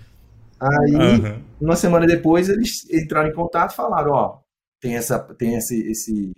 Aí, 0.59 0.95
uhum. 0.95 1.43
uma 1.61 1.77
semana 1.77 2.07
depois, 2.07 2.49
eles 2.49 2.89
entraram 2.91 3.29
em 3.29 3.35
contato 3.35 3.73
e 3.73 3.77
falaram, 3.77 4.13
ó, 4.13 4.39
tem 4.81 4.97
essa, 4.97 5.19
tem 5.19 5.57
esse, 5.57 5.91
esse, 5.91 6.33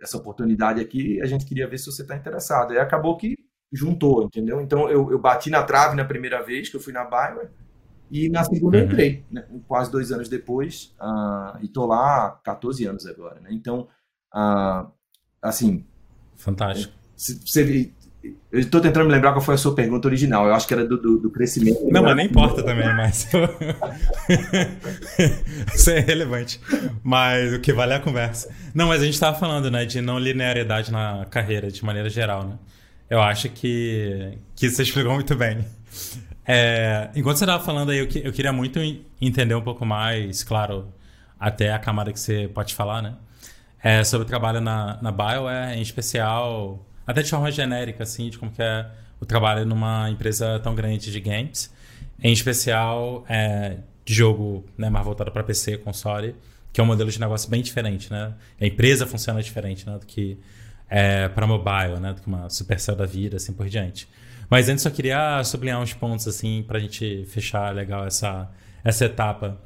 essa 0.00 0.16
oportunidade 0.16 0.80
aqui, 0.80 1.20
a 1.20 1.26
gente 1.26 1.44
queria 1.44 1.68
ver 1.68 1.78
se 1.78 1.86
você 1.86 2.02
está 2.02 2.16
interessado. 2.16 2.72
Aí 2.72 2.78
acabou 2.78 3.16
que 3.16 3.36
juntou, 3.72 4.24
entendeu? 4.24 4.60
Então 4.60 4.88
eu, 4.88 5.10
eu 5.10 5.18
bati 5.18 5.50
na 5.50 5.62
trave 5.62 5.96
na 5.96 6.04
primeira 6.04 6.42
vez 6.42 6.68
que 6.68 6.76
eu 6.76 6.80
fui 6.80 6.92
na 6.92 7.04
Bayer 7.04 7.50
e 8.10 8.28
na 8.28 8.42
segunda 8.42 8.76
uhum. 8.76 8.82
eu 8.82 8.88
entrei, 8.88 9.24
né? 9.30 9.44
quase 9.68 9.90
dois 9.90 10.10
anos 10.10 10.28
depois, 10.28 10.94
uh, 11.00 11.56
e 11.62 11.68
tô 11.68 11.86
lá 11.86 12.26
há 12.26 12.30
14 12.42 12.84
anos 12.84 13.06
agora, 13.06 13.40
né? 13.40 13.50
Então, 13.52 13.86
uh, 14.34 14.90
assim... 15.40 15.86
Fantástico. 16.36 16.92
Você, 17.16 17.92
eu 18.50 18.60
estou 18.60 18.80
tentando 18.80 19.06
me 19.06 19.12
lembrar 19.12 19.32
qual 19.32 19.40
foi 19.40 19.54
a 19.54 19.58
sua 19.58 19.74
pergunta 19.74 20.08
original. 20.08 20.46
Eu 20.46 20.54
acho 20.54 20.66
que 20.66 20.74
era 20.74 20.84
do, 20.84 21.00
do, 21.00 21.18
do 21.18 21.30
crescimento. 21.30 21.80
Não, 21.90 22.02
mas 22.02 22.16
nem 22.16 22.26
importa 22.26 22.62
também, 22.62 22.94
mas. 22.94 23.28
Isso 25.74 25.90
é 25.90 26.00
relevante. 26.00 26.60
Mas 27.02 27.54
o 27.54 27.60
que 27.60 27.72
vale 27.72 27.92
é 27.92 27.96
a 27.96 28.00
conversa. 28.00 28.52
Não, 28.74 28.88
mas 28.88 29.00
a 29.00 29.04
gente 29.04 29.14
estava 29.14 29.38
falando, 29.38 29.70
né, 29.70 29.84
de 29.84 30.00
não 30.00 30.18
linearidade 30.18 30.90
na 30.90 31.26
carreira, 31.30 31.70
de 31.70 31.84
maneira 31.84 32.10
geral, 32.10 32.44
né? 32.44 32.58
Eu 33.10 33.20
acho 33.20 33.48
que, 33.48 34.38
que 34.54 34.70
você 34.70 34.84
explicou 34.84 35.14
muito 35.14 35.34
bem. 35.34 35.64
É, 36.46 37.10
enquanto 37.16 37.38
você 37.38 37.44
estava 37.44 37.62
falando 37.62 37.90
aí, 37.90 37.98
eu, 37.98 38.08
eu 38.22 38.32
queria 38.32 38.52
muito 38.52 38.78
entender 39.20 39.54
um 39.56 39.60
pouco 39.60 39.84
mais, 39.84 40.44
claro, 40.44 40.94
até 41.38 41.72
a 41.72 41.78
camada 41.80 42.12
que 42.12 42.20
você 42.20 42.48
pode 42.54 42.72
falar, 42.72 43.02
né? 43.02 43.16
É, 43.82 44.04
sobre 44.04 44.26
o 44.26 44.28
trabalho 44.28 44.60
na, 44.60 44.96
na 45.02 45.10
BioWare, 45.10 45.76
em 45.76 45.82
especial, 45.82 46.86
até 47.04 47.20
de 47.22 47.30
forma 47.30 47.50
genérica, 47.50 48.04
assim, 48.04 48.30
de 48.30 48.38
como 48.38 48.52
que 48.52 48.62
é 48.62 48.86
o 49.20 49.26
trabalho 49.26 49.66
numa 49.66 50.08
empresa 50.08 50.60
tão 50.60 50.76
grande 50.76 51.10
de 51.10 51.20
games, 51.20 51.74
em 52.22 52.32
especial 52.32 53.24
é, 53.28 53.78
de 54.04 54.14
jogo 54.14 54.64
né, 54.78 54.88
mais 54.88 55.04
voltado 55.04 55.32
para 55.32 55.42
PC, 55.42 55.78
console, 55.78 56.36
que 56.72 56.80
é 56.80 56.84
um 56.84 56.86
modelo 56.86 57.10
de 57.10 57.18
negócio 57.18 57.50
bem 57.50 57.60
diferente, 57.60 58.08
né? 58.08 58.34
A 58.60 58.66
empresa 58.66 59.04
funciona 59.04 59.42
diferente 59.42 59.84
né, 59.84 59.98
do 59.98 60.06
que 60.06 60.38
é, 60.90 61.28
para 61.28 61.46
mobile, 61.46 62.00
né? 62.00 62.12
Do 62.12 62.20
que 62.20 62.26
uma 62.26 62.50
Supercell 62.50 62.96
da 62.96 63.06
vida, 63.06 63.36
assim 63.36 63.52
por 63.52 63.68
diante. 63.68 64.08
Mas 64.50 64.68
antes 64.68 64.82
só 64.82 64.90
queria 64.90 65.42
sublinhar 65.44 65.80
uns 65.80 65.94
pontos 65.94 66.26
assim 66.26 66.64
para 66.66 66.78
a 66.78 66.80
gente 66.80 67.24
fechar 67.26 67.72
legal 67.72 68.04
essa, 68.04 68.50
essa 68.82 69.04
etapa 69.04 69.56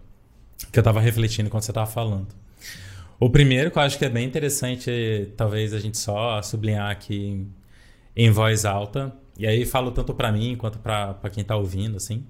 que 0.70 0.78
eu 0.78 0.82
estava 0.82 1.00
refletindo 1.00 1.48
quando 1.48 1.62
você 1.62 1.70
estava 1.70 1.90
falando. 1.90 2.28
O 3.18 3.30
primeiro 3.30 3.70
que 3.70 3.78
eu 3.78 3.82
acho 3.82 3.96
que 3.96 4.04
é 4.04 4.10
bem 4.10 4.26
interessante, 4.26 5.32
talvez 5.36 5.72
a 5.72 5.78
gente 5.78 5.96
só 5.96 6.42
sublinhar 6.42 6.90
aqui 6.90 7.16
em, 7.16 7.54
em 8.14 8.30
voz 8.30 8.66
alta, 8.66 9.14
e 9.38 9.46
aí 9.46 9.64
falo 9.64 9.90
tanto 9.90 10.12
para 10.12 10.30
mim 10.30 10.54
quanto 10.56 10.78
para 10.78 11.16
quem 11.32 11.40
está 11.40 11.56
ouvindo, 11.56 11.96
assim, 11.96 12.26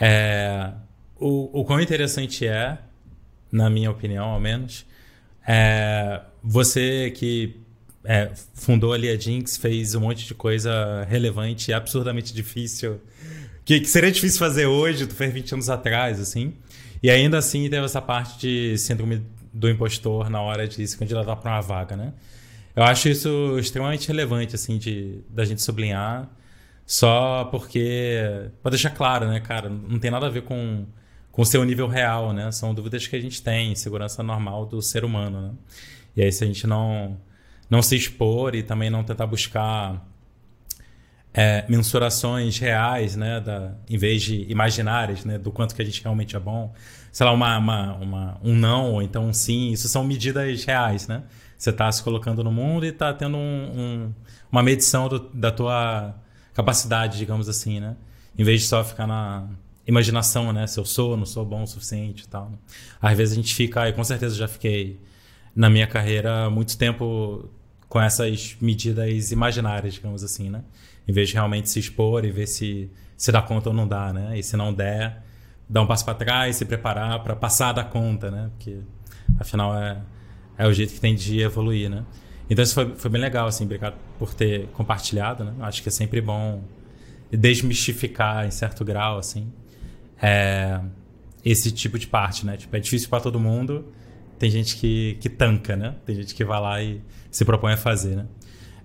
é, 0.00 0.72
o, 1.16 1.60
o 1.60 1.64
quão 1.64 1.80
interessante 1.80 2.46
é, 2.46 2.78
na 3.52 3.70
minha 3.70 3.90
opinião 3.90 4.24
ao 4.24 4.40
menos, 4.40 4.84
é, 5.46 6.20
você 6.42 7.12
que 7.12 7.60
é, 8.06 8.30
fundou 8.54 8.92
ali 8.92 9.08
a 9.08 9.18
Jinx, 9.18 9.56
fez 9.56 9.94
um 9.94 10.00
monte 10.00 10.26
de 10.26 10.34
coisa 10.34 11.04
relevante 11.08 11.70
e 11.70 11.74
absurdamente 11.74 12.32
difícil. 12.32 13.00
Que, 13.64 13.80
que, 13.80 13.88
seria 13.88 14.10
difícil 14.12 14.38
fazer 14.38 14.66
hoje, 14.66 15.06
tu 15.06 15.14
fez 15.14 15.32
20 15.32 15.54
anos 15.54 15.68
atrás, 15.68 16.20
assim. 16.20 16.54
E 17.02 17.10
ainda 17.10 17.38
assim 17.38 17.68
teve 17.68 17.84
essa 17.84 18.00
parte 18.00 18.38
de 18.38 18.78
síndrome 18.78 19.22
do 19.52 19.68
impostor 19.68 20.30
na 20.30 20.40
hora 20.40 20.68
de 20.68 20.86
se 20.86 20.96
candidatar 20.96 21.34
para 21.36 21.50
uma 21.50 21.60
vaga, 21.60 21.96
né? 21.96 22.12
Eu 22.76 22.84
acho 22.84 23.08
isso 23.08 23.58
extremamente 23.58 24.06
relevante, 24.06 24.54
assim, 24.54 24.78
de 24.78 25.20
da 25.28 25.44
gente 25.44 25.62
sublinhar, 25.62 26.28
só 26.86 27.44
porque, 27.50 28.50
para 28.62 28.70
deixar 28.70 28.90
claro, 28.90 29.26
né, 29.26 29.40
cara, 29.40 29.68
não 29.68 29.98
tem 29.98 30.10
nada 30.10 30.26
a 30.26 30.30
ver 30.30 30.42
com 30.42 30.86
com 31.36 31.44
seu 31.44 31.62
nível 31.64 31.86
real, 31.86 32.32
né? 32.32 32.50
São 32.50 32.72
dúvidas 32.72 33.06
que 33.06 33.14
a 33.14 33.20
gente 33.20 33.42
tem, 33.42 33.74
segurança 33.74 34.22
normal 34.22 34.64
do 34.64 34.80
ser 34.80 35.04
humano, 35.04 35.42
né? 35.42 35.50
E 36.16 36.22
aí, 36.22 36.32
se 36.32 36.42
a 36.42 36.46
gente 36.46 36.66
não, 36.66 37.18
não 37.68 37.82
se 37.82 37.96
expor 37.96 38.54
e 38.54 38.62
também 38.62 38.90
não 38.90 39.02
tentar 39.02 39.26
buscar 39.26 40.04
é, 41.34 41.66
mensurações 41.68 42.58
reais, 42.58 43.14
né, 43.14 43.40
da, 43.40 43.74
em 43.88 43.98
vez 43.98 44.22
de 44.22 44.50
imaginárias, 44.50 45.24
né, 45.24 45.36
do 45.38 45.52
quanto 45.52 45.74
que 45.74 45.82
a 45.82 45.84
gente 45.84 46.02
realmente 46.02 46.34
é 46.34 46.40
bom, 46.40 46.72
sei 47.12 47.26
lá, 47.26 47.32
uma, 47.32 47.58
uma, 47.58 47.94
uma 47.96 48.40
um 48.42 48.54
não 48.54 48.92
ou 48.92 49.02
então 49.02 49.26
um 49.26 49.32
sim, 49.32 49.70
isso 49.70 49.88
são 49.88 50.02
medidas 50.04 50.64
reais, 50.64 51.06
né? 51.06 51.24
Você 51.58 51.70
está 51.70 51.90
se 51.90 52.02
colocando 52.02 52.44
no 52.44 52.52
mundo 52.52 52.84
e 52.84 52.90
está 52.90 53.12
tendo 53.14 53.36
um, 53.36 53.40
um, 53.40 54.14
uma 54.52 54.62
medição 54.62 55.08
do, 55.08 55.18
da 55.32 55.50
tua 55.50 56.14
capacidade, 56.52 57.16
digamos 57.18 57.48
assim, 57.48 57.80
né? 57.80 57.96
Em 58.38 58.44
vez 58.44 58.60
de 58.62 58.66
só 58.66 58.84
ficar 58.84 59.06
na 59.06 59.48
imaginação, 59.86 60.52
né? 60.52 60.66
Se 60.66 60.78
eu 60.78 60.84
sou, 60.84 61.16
não 61.16 61.24
sou 61.24 61.44
bom 61.44 61.62
o 61.62 61.66
suficiente 61.66 62.24
e 62.24 62.28
tal. 62.28 62.50
Né? 62.50 62.58
Às 63.00 63.16
vezes 63.16 63.32
a 63.32 63.36
gente 63.36 63.54
fica, 63.54 63.88
e 63.88 63.92
com 63.92 64.04
certeza 64.04 64.34
já 64.34 64.48
fiquei 64.48 65.00
na 65.56 65.70
minha 65.70 65.86
carreira 65.86 66.50
muito 66.50 66.76
tempo 66.76 67.48
com 67.88 68.00
essas 68.00 68.56
medidas 68.60 69.32
imaginárias, 69.32 69.94
digamos 69.94 70.22
assim, 70.22 70.50
né? 70.50 70.62
Em 71.08 71.12
vez 71.12 71.28
de 71.28 71.34
realmente 71.34 71.70
se 71.70 71.80
expor 71.80 72.24
e 72.24 72.30
ver 72.30 72.46
se 72.46 72.90
se 73.16 73.32
dá 73.32 73.40
conta 73.40 73.70
ou 73.70 73.74
não 73.74 73.88
dá, 73.88 74.12
né? 74.12 74.38
E 74.38 74.42
se 74.42 74.56
não 74.56 74.74
der, 74.74 75.22
dar 75.66 75.80
um 75.80 75.86
passo 75.86 76.04
para 76.04 76.14
trás, 76.14 76.56
se 76.56 76.66
preparar 76.66 77.22
para 77.22 77.34
passar 77.34 77.72
da 77.72 77.82
conta, 77.82 78.30
né? 78.30 78.50
Porque 78.50 78.80
afinal 79.40 79.74
é, 79.74 80.02
é 80.58 80.66
o 80.66 80.72
jeito 80.72 80.92
que 80.92 81.00
tem 81.00 81.14
de 81.14 81.40
evoluir, 81.40 81.88
né? 81.88 82.04
Então 82.50 82.62
isso 82.62 82.74
foi, 82.74 82.94
foi 82.94 83.10
bem 83.10 83.20
legal, 83.20 83.48
assim, 83.48 83.64
obrigado 83.64 83.96
por 84.18 84.34
ter 84.34 84.66
compartilhado, 84.68 85.44
né? 85.44 85.54
Acho 85.60 85.82
que 85.82 85.88
é 85.88 85.92
sempre 85.92 86.20
bom 86.20 86.62
desmistificar 87.30 88.46
em 88.46 88.50
certo 88.50 88.84
grau, 88.84 89.18
assim, 89.18 89.50
é, 90.22 90.80
esse 91.44 91.72
tipo 91.72 91.98
de 91.98 92.06
parte, 92.06 92.44
né? 92.44 92.56
Tipo, 92.56 92.76
é 92.76 92.80
difícil 92.80 93.08
para 93.08 93.20
todo 93.20 93.40
mundo, 93.40 93.92
tem 94.38 94.50
gente 94.50 94.76
que, 94.76 95.16
que 95.20 95.28
tanca, 95.28 95.76
né? 95.76 95.94
Tem 96.04 96.14
gente 96.14 96.34
que 96.34 96.44
vai 96.44 96.60
lá 96.60 96.82
e 96.82 97.00
se 97.30 97.44
propõe 97.44 97.72
a 97.72 97.76
fazer, 97.76 98.16
né? 98.16 98.26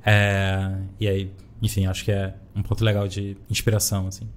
É, 0.06 0.78
e 1.00 1.08
aí, 1.08 1.32
enfim, 1.62 1.86
acho 1.86 2.04
que 2.04 2.12
é 2.12 2.34
um 2.56 2.62
ponto 2.62 2.84
legal 2.84 3.08
de 3.08 3.38
inspiração, 3.50 4.08
assim. 4.08 4.28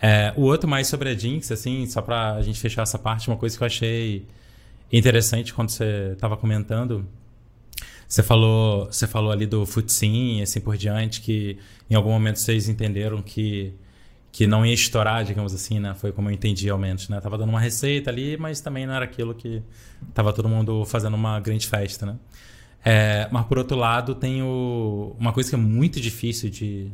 É, 0.00 0.32
o 0.36 0.42
outro 0.42 0.68
mais 0.68 0.86
sobre 0.88 1.08
a 1.08 1.14
Jinx, 1.14 1.50
assim, 1.50 1.86
só 1.86 2.02
pra 2.02 2.34
a 2.34 2.42
gente 2.42 2.60
fechar 2.60 2.82
essa 2.82 2.98
parte, 2.98 3.28
uma 3.28 3.36
coisa 3.36 3.56
que 3.56 3.62
eu 3.62 3.66
achei 3.66 4.26
interessante 4.92 5.52
quando 5.54 5.70
você 5.70 6.12
estava 6.12 6.36
comentando. 6.36 7.06
Você 8.08 8.22
falou, 8.22 8.86
você 8.86 9.06
falou 9.06 9.32
ali 9.32 9.46
do 9.46 9.66
Futsim 9.66 10.38
e 10.38 10.42
assim 10.42 10.60
por 10.60 10.76
diante, 10.76 11.20
que 11.20 11.58
em 11.90 11.94
algum 11.94 12.10
momento 12.10 12.38
vocês 12.38 12.68
entenderam 12.68 13.20
que, 13.20 13.74
que 14.36 14.46
não 14.46 14.66
ia 14.66 14.74
estourar, 14.74 15.24
digamos 15.24 15.54
assim, 15.54 15.80
né? 15.80 15.94
Foi 15.94 16.12
como 16.12 16.28
eu 16.28 16.34
entendi, 16.34 16.68
ao 16.68 16.76
menos, 16.76 17.08
né? 17.08 17.18
Tava 17.22 17.38
dando 17.38 17.48
uma 17.48 17.58
receita 17.58 18.10
ali, 18.10 18.36
mas 18.36 18.60
também 18.60 18.86
não 18.86 18.92
era 18.92 19.06
aquilo 19.06 19.34
que 19.34 19.62
tava 20.12 20.30
todo 20.30 20.46
mundo 20.46 20.84
fazendo 20.84 21.14
uma 21.14 21.40
grande 21.40 21.66
festa, 21.66 22.04
né? 22.04 22.16
É, 22.84 23.28
mas 23.32 23.46
por 23.46 23.56
outro 23.56 23.78
lado, 23.78 24.14
tem 24.14 24.42
o, 24.42 25.16
uma 25.18 25.32
coisa 25.32 25.48
que 25.48 25.54
é 25.54 25.58
muito 25.58 25.98
difícil 25.98 26.50
de, 26.50 26.92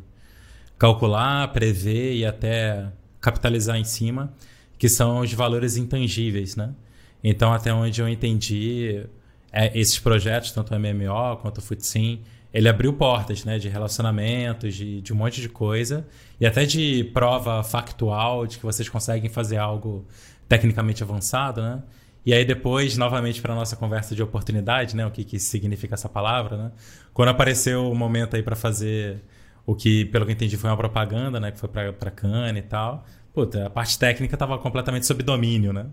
calcular, 0.77 1.51
prever 1.51 2.15
e 2.15 2.25
até 2.25 2.87
capitalizar 3.19 3.75
em 3.75 3.83
cima, 3.83 4.33
que 4.77 4.87
são 4.87 5.19
os 5.19 5.33
valores 5.33 5.75
intangíveis, 5.75 6.55
né? 6.55 6.73
Então, 7.21 7.51
até 7.51 7.73
onde 7.73 7.99
eu 7.99 8.07
entendi, 8.07 9.05
é, 9.51 9.77
esses 9.77 9.99
projetos, 9.99 10.53
tanto 10.53 10.73
o 10.73 10.79
MMO 10.79 11.37
quanto 11.41 11.57
o 11.57 11.61
Futsim, 11.61 12.21
ele 12.53 12.69
abriu 12.69 12.93
portas, 12.93 13.43
né? 13.43 13.57
De 13.57 13.67
relacionamentos, 13.67 14.75
de, 14.75 15.01
de 15.01 15.11
um 15.11 15.15
monte 15.15 15.41
de 15.41 15.49
coisa, 15.49 16.05
e 16.39 16.45
até 16.45 16.65
de 16.65 17.03
prova 17.05 17.63
factual 17.63 18.45
de 18.45 18.57
que 18.59 18.63
vocês 18.63 18.87
conseguem 18.87 19.29
fazer 19.29 19.57
algo 19.57 20.05
tecnicamente 20.47 21.01
avançado, 21.01 21.61
né? 21.61 21.81
E 22.25 22.33
aí 22.33 22.45
depois, 22.45 22.95
novamente, 22.95 23.41
para 23.41 23.53
nossa 23.53 23.75
conversa 23.75 24.15
de 24.15 24.21
oportunidade, 24.21 24.95
né? 24.95 25.05
O 25.05 25.11
que, 25.11 25.23
que 25.23 25.39
significa 25.39 25.95
essa 25.95 26.07
palavra, 26.07 26.55
né? 26.55 26.71
Quando 27.13 27.29
apareceu 27.29 27.89
o 27.91 27.95
momento 27.95 28.35
aí 28.35 28.43
para 28.43 28.55
fazer 28.55 29.21
o 29.65 29.75
que, 29.75 30.05
pelo 30.05 30.25
que 30.25 30.31
eu 30.31 30.35
entendi, 30.35 30.55
foi 30.55 30.69
uma 30.69 30.77
propaganda, 30.77 31.39
né? 31.39 31.51
Que 31.51 31.59
foi 31.59 31.69
pra 31.69 32.11
Cannes 32.11 32.63
e 32.63 32.67
tal. 32.67 33.03
Puta, 33.33 33.65
a 33.65 33.69
parte 33.69 33.97
técnica 33.97 34.35
estava 34.35 34.57
completamente 34.59 35.07
sob 35.07 35.23
domínio, 35.23 35.73
né? 35.73 35.87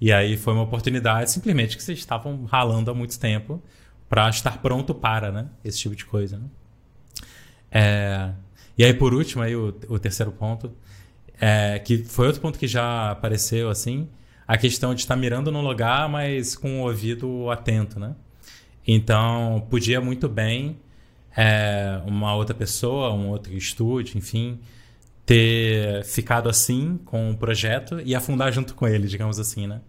E 0.00 0.12
aí 0.12 0.36
foi 0.36 0.52
uma 0.52 0.62
oportunidade, 0.62 1.30
simplesmente, 1.30 1.76
que 1.76 1.82
vocês 1.82 1.98
estavam 1.98 2.44
ralando 2.44 2.90
há 2.90 2.94
muito 2.94 3.18
tempo 3.18 3.62
para 4.12 4.28
estar 4.28 4.58
pronto 4.58 4.94
para, 4.94 5.32
né? 5.32 5.46
Esse 5.64 5.78
tipo 5.78 5.96
de 5.96 6.04
coisa, 6.04 6.36
né? 6.36 6.44
É... 7.70 8.30
E 8.76 8.84
aí, 8.84 8.92
por 8.92 9.14
último, 9.14 9.42
aí, 9.42 9.56
o, 9.56 9.74
o 9.88 9.98
terceiro 9.98 10.30
ponto, 10.30 10.70
é, 11.40 11.78
que 11.78 12.04
foi 12.04 12.26
outro 12.26 12.42
ponto 12.42 12.58
que 12.58 12.66
já 12.66 13.12
apareceu, 13.12 13.70
assim, 13.70 14.06
a 14.46 14.58
questão 14.58 14.94
de 14.94 15.00
estar 15.00 15.16
mirando 15.16 15.50
no 15.50 15.62
lugar, 15.62 16.10
mas 16.10 16.54
com 16.54 16.82
o 16.82 16.84
ouvido 16.84 17.50
atento, 17.50 17.98
né? 17.98 18.14
Então, 18.86 19.66
podia 19.70 19.98
muito 19.98 20.28
bem 20.28 20.78
é, 21.34 21.98
uma 22.04 22.34
outra 22.34 22.54
pessoa, 22.54 23.14
um 23.14 23.30
outro 23.30 23.54
estúdio, 23.54 24.18
enfim, 24.18 24.60
ter 25.24 26.04
ficado 26.04 26.50
assim 26.50 26.98
com 27.06 27.30
o 27.30 27.36
projeto 27.38 27.98
e 28.04 28.14
afundar 28.14 28.52
junto 28.52 28.74
com 28.74 28.86
ele, 28.86 29.08
digamos 29.08 29.38
assim, 29.38 29.66
né? 29.66 29.80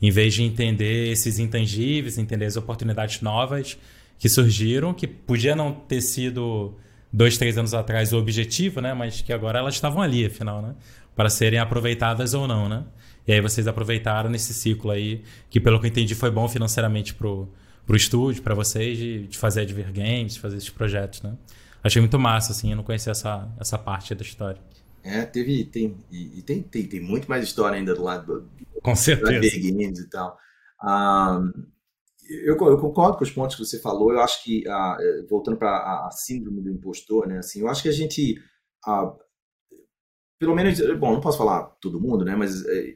Em 0.00 0.10
vez 0.10 0.34
de 0.34 0.42
entender 0.42 1.10
esses 1.10 1.38
intangíveis, 1.38 2.18
entender 2.18 2.46
as 2.46 2.56
oportunidades 2.56 3.20
novas 3.20 3.76
que 4.18 4.28
surgiram, 4.28 4.94
que 4.94 5.06
podia 5.06 5.54
não 5.54 5.72
ter 5.72 6.00
sido 6.00 6.74
dois, 7.12 7.36
três 7.36 7.58
anos 7.58 7.74
atrás 7.74 8.12
o 8.12 8.18
objetivo, 8.18 8.80
né? 8.80 8.94
Mas 8.94 9.20
que 9.20 9.32
agora 9.32 9.58
elas 9.58 9.74
estavam 9.74 10.02
ali, 10.02 10.24
afinal, 10.24 10.62
né? 10.62 10.74
Para 11.14 11.28
serem 11.28 11.58
aproveitadas 11.58 12.34
ou 12.34 12.46
não, 12.46 12.68
né? 12.68 12.84
E 13.26 13.32
aí 13.32 13.40
vocês 13.40 13.66
aproveitaram 13.66 14.30
nesse 14.30 14.54
ciclo 14.54 14.90
aí, 14.90 15.22
que 15.48 15.60
pelo 15.60 15.78
que 15.78 15.86
eu 15.86 15.90
entendi 15.90 16.14
foi 16.14 16.30
bom 16.30 16.48
financeiramente 16.48 17.14
pro, 17.14 17.48
pro 17.86 17.96
estúdio, 17.96 18.42
para 18.42 18.54
vocês, 18.54 18.96
de, 18.96 19.26
de 19.26 19.38
fazer 19.38 19.62
Adver 19.62 19.92
Games, 19.92 20.34
de 20.34 20.40
fazer 20.40 20.56
esses 20.56 20.70
projetos, 20.70 21.22
né? 21.22 21.34
Achei 21.82 22.00
muito 22.00 22.18
massa, 22.18 22.52
assim, 22.52 22.70
eu 22.70 22.76
não 22.76 22.84
conhecia 22.84 23.12
essa, 23.12 23.48
essa 23.58 23.78
parte 23.78 24.14
da 24.14 24.22
história. 24.22 24.60
É, 25.02 25.24
teve, 25.24 25.64
tem, 25.64 25.96
e, 26.10 26.42
tem, 26.42 26.62
tem, 26.62 26.86
tem 26.86 27.00
muito 27.00 27.28
mais 27.28 27.44
história 27.44 27.78
ainda 27.78 27.94
do 27.94 28.02
lado 28.02 28.26
do, 28.26 28.50
Com 28.82 28.94
certeza. 28.94 29.36
Adver 29.36 29.62
Games 29.62 29.98
e 29.98 30.10
tal. 30.10 30.36
Um, 30.82 31.52
eu, 32.28 32.56
eu, 32.56 32.78
concordo 32.78 33.18
com 33.18 33.24
os 33.24 33.30
pontos 33.30 33.56
que 33.56 33.64
você 33.64 33.80
falou, 33.80 34.12
eu 34.12 34.20
acho 34.20 34.42
que, 34.44 34.62
uh, 34.68 35.26
voltando 35.28 35.56
para 35.56 35.70
a, 35.70 36.06
a, 36.06 36.10
síndrome 36.12 36.62
do 36.62 36.70
impostor, 36.70 37.26
né, 37.26 37.38
assim, 37.38 37.60
eu 37.60 37.68
acho 37.68 37.82
que 37.82 37.88
a 37.88 37.92
gente, 37.92 38.38
uh, 38.86 39.18
pelo 40.38 40.54
menos, 40.54 40.78
bom, 40.98 41.12
não 41.12 41.20
posso 41.20 41.38
falar 41.38 41.64
todo 41.80 42.00
mundo, 42.00 42.24
né, 42.24 42.36
mas 42.36 42.64
eh, 42.66 42.94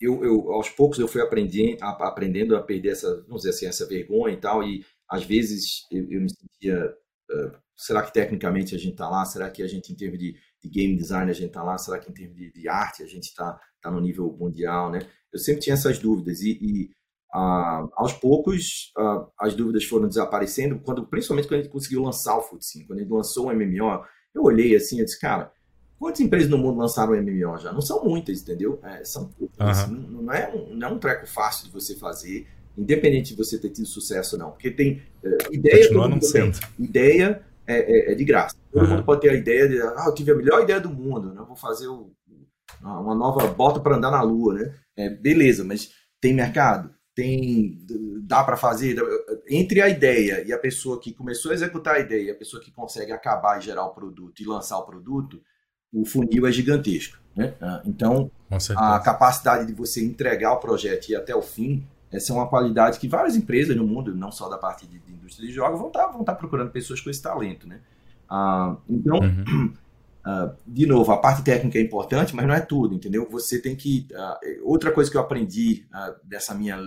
eu, 0.00 0.24
eu, 0.24 0.52
aos 0.52 0.68
poucos 0.68 0.98
eu 0.98 1.06
fui 1.06 1.22
aprendendo 1.22 1.82
a, 1.82 2.08
aprendendo 2.08 2.56
a 2.56 2.62
perder 2.62 2.90
essa, 2.90 3.22
vamos 3.22 3.42
dizer 3.42 3.50
assim, 3.50 3.66
essa 3.66 3.86
vergonha 3.86 4.34
e 4.34 4.40
tal, 4.40 4.62
e 4.62 4.84
às 5.08 5.24
vezes 5.24 5.86
eu, 5.90 6.10
eu 6.10 6.20
me 6.20 6.28
sentia, 6.30 6.92
uh, 7.30 7.56
será 7.76 8.02
que 8.02 8.12
tecnicamente 8.12 8.74
a 8.74 8.78
gente 8.78 8.92
está 8.92 9.08
lá? 9.08 9.24
Será 9.24 9.48
que 9.50 9.62
a 9.62 9.68
gente 9.68 9.92
em 9.92 9.96
termos 9.96 10.18
de, 10.18 10.34
de 10.64 10.68
game 10.68 10.96
design 10.96 11.30
a 11.30 11.34
gente 11.34 11.48
está 11.48 11.62
lá? 11.62 11.76
Será 11.78 11.98
que 11.98 12.10
em 12.10 12.14
termos 12.14 12.36
de, 12.36 12.52
de 12.52 12.68
arte 12.68 13.02
a 13.02 13.06
gente 13.06 13.24
está 13.24 13.58
tá 13.80 13.90
no 13.90 14.00
nível 14.00 14.34
mundial, 14.38 14.90
né? 14.90 15.00
Eu 15.32 15.38
sempre 15.38 15.60
tinha 15.60 15.74
essas 15.74 15.98
dúvidas 15.98 16.40
e, 16.40 16.58
e 16.60 16.90
uh, 17.34 17.90
aos 17.94 18.12
poucos 18.12 18.92
uh, 18.98 19.30
as 19.38 19.54
dúvidas 19.54 19.84
foram 19.84 20.08
desaparecendo, 20.08 20.78
quando, 20.80 21.06
principalmente 21.06 21.46
quando 21.46 21.60
a 21.60 21.62
gente 21.62 21.72
conseguiu 21.72 22.02
lançar 22.02 22.36
o 22.36 22.42
Futsim, 22.42 22.86
quando 22.86 23.00
a 23.00 23.02
gente 23.02 23.12
lançou 23.12 23.48
o 23.48 23.54
MMO, 23.54 24.04
eu 24.34 24.42
olhei 24.42 24.74
assim 24.74 25.00
e 25.00 25.04
disse, 25.04 25.20
cara, 25.20 25.52
Quantas 25.98 26.20
empresas 26.20 26.50
no 26.50 26.58
mundo 26.58 26.78
lançaram 26.78 27.14
MMO 27.14 27.56
já? 27.58 27.72
Não 27.72 27.80
são 27.80 28.04
muitas, 28.04 28.42
entendeu? 28.42 28.78
É, 28.82 29.04
são 29.04 29.28
poucas. 29.28 29.84
Uhum. 29.84 29.94
Não, 29.94 30.22
não, 30.22 30.34
é 30.34 30.54
um, 30.54 30.74
não 30.74 30.88
é 30.88 30.90
um 30.92 30.98
treco 30.98 31.26
fácil 31.26 31.66
de 31.66 31.72
você 31.72 31.94
fazer, 31.94 32.46
independente 32.76 33.30
de 33.30 33.36
você 33.36 33.58
ter 33.58 33.70
tido 33.70 33.86
sucesso 33.86 34.36
ou 34.36 34.42
não. 34.42 34.50
Porque 34.50 34.70
tem 34.70 35.02
é, 35.24 35.54
ideia. 35.54 35.84
Continua 35.84 36.08
não 36.08 36.20
sendo. 36.20 36.58
Ideia 36.78 37.42
é, 37.66 37.76
é, 37.76 38.12
é, 38.12 38.14
de 38.14 38.24
graça. 38.24 38.56
Todo 38.72 38.84
uhum. 38.84 38.90
mundo 38.90 39.04
pode 39.04 39.20
ter 39.20 39.30
a 39.30 39.34
ideia 39.34 39.68
de, 39.68 39.80
ah, 39.80 40.04
eu 40.06 40.14
tive 40.14 40.32
a 40.32 40.36
melhor 40.36 40.62
ideia 40.62 40.80
do 40.80 40.90
mundo, 40.90 41.32
né? 41.32 41.42
vou 41.46 41.56
fazer 41.56 41.88
o, 41.88 42.12
uma 42.82 43.14
nova 43.14 43.46
bota 43.46 43.80
para 43.80 43.96
andar 43.96 44.10
na 44.10 44.22
lua, 44.22 44.54
né? 44.54 44.74
É, 44.96 45.08
beleza, 45.08 45.64
mas 45.64 45.90
tem 46.20 46.34
mercado? 46.34 46.94
Tem, 47.14 47.78
dá 48.22 48.42
para 48.42 48.56
fazer? 48.56 48.96
Entre 49.48 49.80
a 49.80 49.88
ideia 49.88 50.42
e 50.44 50.52
a 50.52 50.58
pessoa 50.58 51.00
que 51.00 51.12
começou 51.12 51.52
a 51.52 51.54
executar 51.54 51.96
a 51.96 52.00
ideia, 52.00 52.32
a 52.32 52.36
pessoa 52.36 52.62
que 52.62 52.72
consegue 52.72 53.12
acabar 53.12 53.58
e 53.58 53.62
gerar 53.62 53.86
o 53.86 53.94
produto 53.94 54.40
e 54.40 54.46
lançar 54.46 54.78
o 54.78 54.84
produto, 54.84 55.40
o 55.92 56.04
funil 56.04 56.46
é 56.46 56.52
gigantesco. 56.52 57.18
Né? 57.36 57.54
Ah, 57.60 57.82
então, 57.84 58.30
a 58.76 58.98
capacidade 59.00 59.66
de 59.66 59.72
você 59.72 60.04
entregar 60.04 60.52
o 60.52 60.60
projeto 60.60 61.08
e 61.08 61.12
ir 61.12 61.16
até 61.16 61.34
o 61.34 61.42
fim, 61.42 61.86
essa 62.14 62.32
é 62.32 62.36
uma 62.36 62.48
qualidade 62.48 62.98
que 62.98 63.08
várias 63.08 63.34
empresas 63.34 63.76
no 63.76 63.86
mundo, 63.86 64.14
não 64.14 64.30
só 64.30 64.48
da 64.48 64.56
parte 64.56 64.86
de, 64.86 64.98
de 65.00 65.12
indústria 65.12 65.48
de 65.48 65.52
jogos, 65.52 65.78
vão 65.78 65.88
estar, 65.88 66.06
vão 66.06 66.20
estar 66.20 66.34
procurando 66.34 66.70
pessoas 66.70 67.00
com 67.00 67.10
esse 67.10 67.20
talento. 67.20 67.66
Né? 67.66 67.80
Ah, 68.28 68.76
então, 68.88 69.18
uhum. 69.18 69.72
ah, 70.24 70.54
de 70.66 70.86
novo, 70.86 71.10
a 71.10 71.18
parte 71.18 71.42
técnica 71.42 71.78
é 71.78 71.82
importante, 71.82 72.34
mas 72.34 72.46
não 72.46 72.54
é 72.54 72.60
tudo, 72.60 72.94
entendeu? 72.94 73.28
Você 73.30 73.60
tem 73.60 73.74
que. 73.74 74.06
Ah, 74.14 74.38
outra 74.62 74.92
coisa 74.92 75.10
que 75.10 75.16
eu 75.16 75.20
aprendi 75.20 75.86
ah, 75.92 76.14
dessa 76.24 76.54
minha 76.54 76.78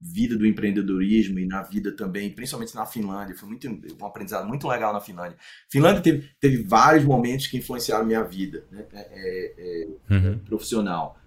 vida 0.00 0.36
do 0.36 0.46
empreendedorismo 0.46 1.40
e 1.40 1.46
na 1.46 1.62
vida 1.62 1.90
também, 1.90 2.30
principalmente 2.30 2.74
na 2.74 2.86
Finlândia. 2.86 3.34
Foi 3.34 3.48
muito, 3.48 3.68
um 3.68 4.06
aprendizado 4.06 4.46
muito 4.46 4.68
legal 4.68 4.92
na 4.92 5.00
Finlândia. 5.00 5.36
Finlândia 5.68 6.00
teve, 6.00 6.30
teve 6.40 6.62
vários 6.62 7.04
momentos 7.04 7.48
que 7.48 7.58
influenciaram 7.58 8.06
minha 8.06 8.22
vida 8.22 8.64
né? 8.70 8.86
é, 8.92 9.00
é, 9.00 9.54
é, 9.58 10.14
uhum. 10.14 10.38
profissional. 10.38 11.18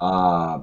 Ah, 0.00 0.62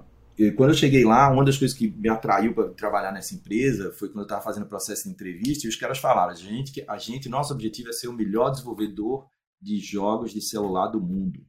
quando 0.56 0.70
eu 0.70 0.76
cheguei 0.76 1.04
lá, 1.04 1.32
uma 1.32 1.44
das 1.44 1.58
coisas 1.58 1.76
que 1.76 1.90
me 1.90 2.10
atraiu 2.10 2.54
para 2.54 2.70
trabalhar 2.70 3.12
nessa 3.12 3.34
empresa 3.34 3.92
foi 3.94 4.10
quando 4.10 4.20
eu 4.20 4.24
estava 4.24 4.42
fazendo 4.42 4.64
o 4.64 4.70
processo 4.70 5.06
de 5.06 5.10
entrevista 5.10 5.66
e 5.66 5.70
os 5.70 5.76
caras 5.76 5.98
falaram: 5.98 6.32
a 6.32 6.36
gente, 6.36 6.84
a 6.88 6.98
gente, 6.98 7.28
nosso 7.28 7.54
objetivo 7.54 7.90
é 7.90 7.94
ser 7.94 8.08
o 8.08 8.14
melhor 8.14 8.52
desenvolvedor 8.52 9.28
de 9.60 9.80
jogos 9.80 10.32
de 10.32 10.42
celular 10.42 10.88
do 10.88 11.02
mundo. 11.02 11.44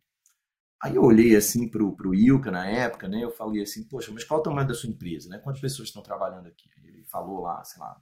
Aí 0.81 0.95
eu 0.95 1.03
olhei 1.03 1.35
assim 1.35 1.69
para 1.69 1.83
o 1.83 2.15
Ilka 2.15 2.51
na 2.51 2.67
época, 2.67 3.09
né? 3.09 3.23
Eu 3.23 3.31
falei 3.31 3.63
assim, 3.63 3.83
poxa, 3.83 4.13
mas 4.13 4.23
qual 4.25 4.39
é 4.39 4.41
o 4.41 4.45
tamanho 4.45 4.69
da 4.69 4.75
sua 4.75 4.89
empresa, 4.89 5.29
né? 5.29 5.39
Quantas 5.39 5.61
pessoas 5.61 5.89
estão 5.89 6.03
trabalhando 6.03 6.47
aqui? 6.47 6.71
Ele 6.85 7.05
falou 7.05 7.41
lá, 7.41 7.63
sei 7.65 7.83
lá, 7.83 7.97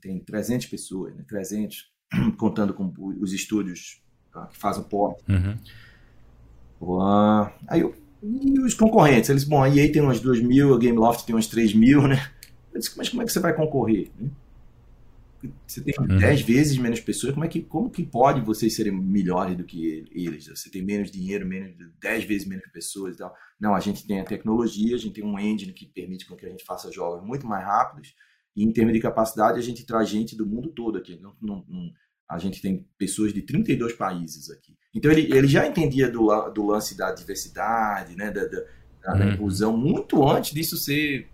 tem 0.00 0.20
300 0.24 0.66
pessoas, 0.66 1.14
né? 1.16 1.24
300, 1.26 1.92
contando 2.38 2.72
com 2.72 2.92
os 3.20 3.32
estúdios 3.32 4.02
tá? 4.32 4.46
que 4.46 4.56
fazem 4.56 4.84
porte. 4.84 5.24
Uhum. 5.28 5.58
Aí 7.68 7.80
eu, 7.80 7.94
e 8.22 8.60
os 8.60 8.74
concorrentes? 8.74 9.28
Eles, 9.28 9.44
bom, 9.44 9.62
a 9.62 9.68
EA 9.68 9.90
tem 9.92 10.00
umas 10.00 10.20
2 10.20 10.42
mil, 10.42 10.74
a 10.74 10.78
Gameloft 10.78 11.26
tem 11.26 11.34
umas 11.34 11.46
3 11.46 11.74
mil, 11.74 12.06
né? 12.06 12.30
Eu 12.72 12.78
disse, 12.78 12.96
mas 12.96 13.08
como 13.08 13.22
é 13.22 13.24
que 13.24 13.32
você 13.32 13.40
vai 13.40 13.54
concorrer? 13.54 14.10
Né? 14.18 14.30
Você 15.66 15.80
tem 15.80 15.94
uhum. 15.98 16.18
10 16.18 16.42
vezes 16.42 16.78
menos 16.78 17.00
pessoas, 17.00 17.34
como 17.34 17.44
é 17.44 17.48
que, 17.48 17.62
como 17.62 17.90
que 17.90 18.04
pode 18.04 18.40
vocês 18.40 18.76
serem 18.76 18.92
melhores 18.92 19.56
do 19.56 19.64
que 19.64 20.04
eles? 20.12 20.46
Você 20.46 20.70
tem 20.70 20.82
menos 20.82 21.10
dinheiro, 21.10 21.44
menos 21.44 21.74
10 22.00 22.24
vezes 22.24 22.46
menos 22.46 22.64
pessoas 22.72 23.16
e 23.16 23.18
tal. 23.18 23.34
Não, 23.58 23.74
a 23.74 23.80
gente 23.80 24.06
tem 24.06 24.20
a 24.20 24.24
tecnologia, 24.24 24.94
a 24.94 24.98
gente 24.98 25.14
tem 25.14 25.24
um 25.24 25.38
engine 25.38 25.72
que 25.72 25.86
permite 25.86 26.26
com 26.26 26.36
que 26.36 26.46
a 26.46 26.48
gente 26.48 26.64
faça 26.64 26.92
jogos 26.92 27.26
muito 27.26 27.44
mais 27.46 27.64
rápidos, 27.64 28.14
e 28.54 28.62
em 28.62 28.72
termos 28.72 28.92
de 28.92 29.00
capacidade, 29.00 29.58
a 29.58 29.62
gente 29.62 29.84
traz 29.84 30.08
gente 30.08 30.36
do 30.36 30.46
mundo 30.46 30.70
todo 30.70 30.98
aqui. 30.98 31.18
Não, 31.20 31.34
não, 31.40 31.64
não, 31.68 31.90
a 32.28 32.38
gente 32.38 32.60
tem 32.62 32.86
pessoas 32.96 33.32
de 33.32 33.42
32 33.42 33.92
países 33.94 34.50
aqui. 34.50 34.74
Então 34.94 35.10
ele, 35.10 35.34
ele 35.36 35.46
já 35.46 35.66
entendia 35.66 36.10
do, 36.10 36.28
do 36.50 36.66
lance 36.66 36.96
da 36.96 37.12
diversidade, 37.12 38.16
né, 38.16 38.30
da, 38.30 38.44
da, 38.44 38.64
da 39.02 39.14
uhum. 39.14 39.32
inclusão, 39.32 39.76
muito 39.76 40.26
antes 40.28 40.52
disso 40.52 40.76
ser 40.76 41.28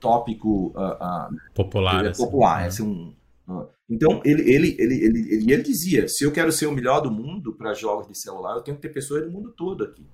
tópico 0.00 0.72
uh, 0.76 1.30
uh, 1.30 1.36
popular. 1.54 2.04
É 2.04 2.08
assim. 2.10 2.24
popular, 2.24 2.66
assim, 2.66 2.82
um, 2.82 3.14
uh, 3.48 3.68
então 3.88 4.20
ele, 4.24 4.42
ele, 4.42 4.76
ele, 4.78 4.94
ele, 5.04 5.34
ele, 5.34 5.52
ele 5.52 5.62
dizia: 5.62 6.06
se 6.08 6.24
eu 6.24 6.32
quero 6.32 6.52
ser 6.52 6.66
o 6.66 6.72
melhor 6.72 7.00
do 7.00 7.10
mundo 7.10 7.54
para 7.54 7.74
jogos 7.74 8.06
de 8.06 8.18
celular, 8.18 8.56
eu 8.56 8.62
tenho 8.62 8.76
que 8.76 8.82
ter 8.82 8.92
pessoas 8.92 9.24
do 9.24 9.30
mundo 9.30 9.52
todo 9.52 9.84
aqui. 9.84 10.04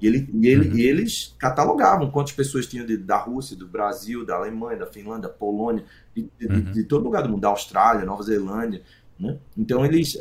E, 0.00 0.06
ele, 0.06 0.28
e, 0.32 0.48
ele, 0.48 0.68
uhum. 0.68 0.76
e 0.76 0.82
eles 0.82 1.36
catalogavam 1.38 2.10
quantas 2.10 2.32
pessoas 2.32 2.66
tinham 2.66 2.86
de, 2.86 2.96
da 2.96 3.18
Rússia, 3.18 3.56
do 3.56 3.68
Brasil, 3.68 4.24
da 4.24 4.34
Alemanha, 4.34 4.78
da 4.78 4.86
Finlândia, 4.86 5.28
da 5.28 5.34
Polônia, 5.34 5.84
de, 6.14 6.28
de, 6.38 6.46
uhum. 6.46 6.72
de 6.72 6.84
todo 6.84 7.04
lugar 7.04 7.22
do 7.22 7.28
mundo, 7.28 7.40
da 7.40 7.48
Austrália, 7.48 8.04
Nova 8.04 8.22
Zelândia. 8.22 8.82
Né? 9.20 9.38
Então 9.56 9.84
eles. 9.84 10.16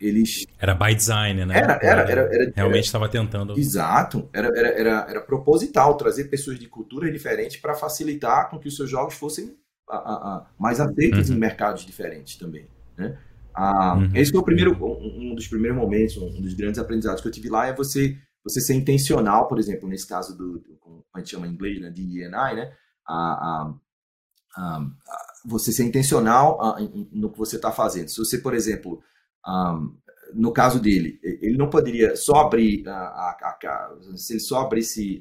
eles 0.00 0.46
era 0.58 0.74
by 0.74 0.94
design, 0.94 1.44
né? 1.44 1.58
Era, 1.58 1.78
era, 1.82 2.10
era, 2.10 2.20
era 2.34 2.52
realmente 2.54 2.84
estava 2.84 3.08
tentando. 3.08 3.58
Exato, 3.58 4.28
era, 4.32 4.48
era, 4.48 4.68
era, 4.68 5.06
era 5.08 5.20
proposital 5.20 5.96
trazer 5.96 6.24
pessoas 6.24 6.58
de 6.58 6.66
culturas 6.66 7.12
diferentes 7.12 7.58
para 7.58 7.74
facilitar 7.74 8.48
com 8.48 8.58
que 8.58 8.68
os 8.68 8.76
seus 8.76 8.88
jogos 8.88 9.14
fossem 9.14 9.54
a, 9.88 9.96
a, 9.96 10.46
mais 10.58 10.80
aceitos 10.80 11.28
uhum. 11.28 11.36
em 11.36 11.38
mercados 11.38 11.84
diferentes 11.84 12.36
também. 12.36 12.66
Né? 12.96 13.18
Ah, 13.54 13.94
uhum. 13.94 14.10
Esse 14.14 14.32
foi 14.32 14.40
o 14.40 14.44
primeiro, 14.44 14.72
um, 14.82 15.30
um 15.30 15.34
dos 15.34 15.46
primeiros 15.46 15.78
momentos, 15.78 16.16
um 16.16 16.40
dos 16.40 16.54
grandes 16.54 16.78
aprendizados 16.78 17.20
que 17.20 17.28
eu 17.28 17.32
tive 17.32 17.48
lá 17.48 17.66
é 17.66 17.74
você 17.74 18.16
você 18.46 18.60
ser 18.60 18.74
intencional, 18.74 19.48
por 19.48 19.58
exemplo, 19.58 19.88
nesse 19.88 20.06
caso 20.06 20.36
do, 20.36 20.60
do 20.60 20.76
como 20.78 21.04
a 21.12 21.18
gente 21.18 21.32
chama 21.32 21.48
em 21.48 21.50
inglês, 21.50 21.80
né, 21.80 21.90
de 21.90 22.02
E&I, 22.02 22.28
né? 22.28 22.72
A, 23.04 23.14
a, 23.14 23.74
a, 24.56 24.86
você 25.46 25.72
ser 25.72 25.84
intencional 25.84 26.58
no 27.12 27.30
que 27.30 27.38
você 27.38 27.56
está 27.56 27.70
fazendo. 27.70 28.08
Se 28.08 28.18
você, 28.18 28.38
por 28.38 28.54
exemplo, 28.54 29.00
no 30.34 30.52
caso 30.52 30.80
dele, 30.80 31.20
ele 31.22 31.56
não 31.56 31.70
poderia 31.70 32.16
só 32.16 32.36
abrir 32.36 32.86
a, 32.88 33.36
se 34.16 34.34
ele 34.34 34.40
só 34.40 34.60
abrisse 34.60 35.20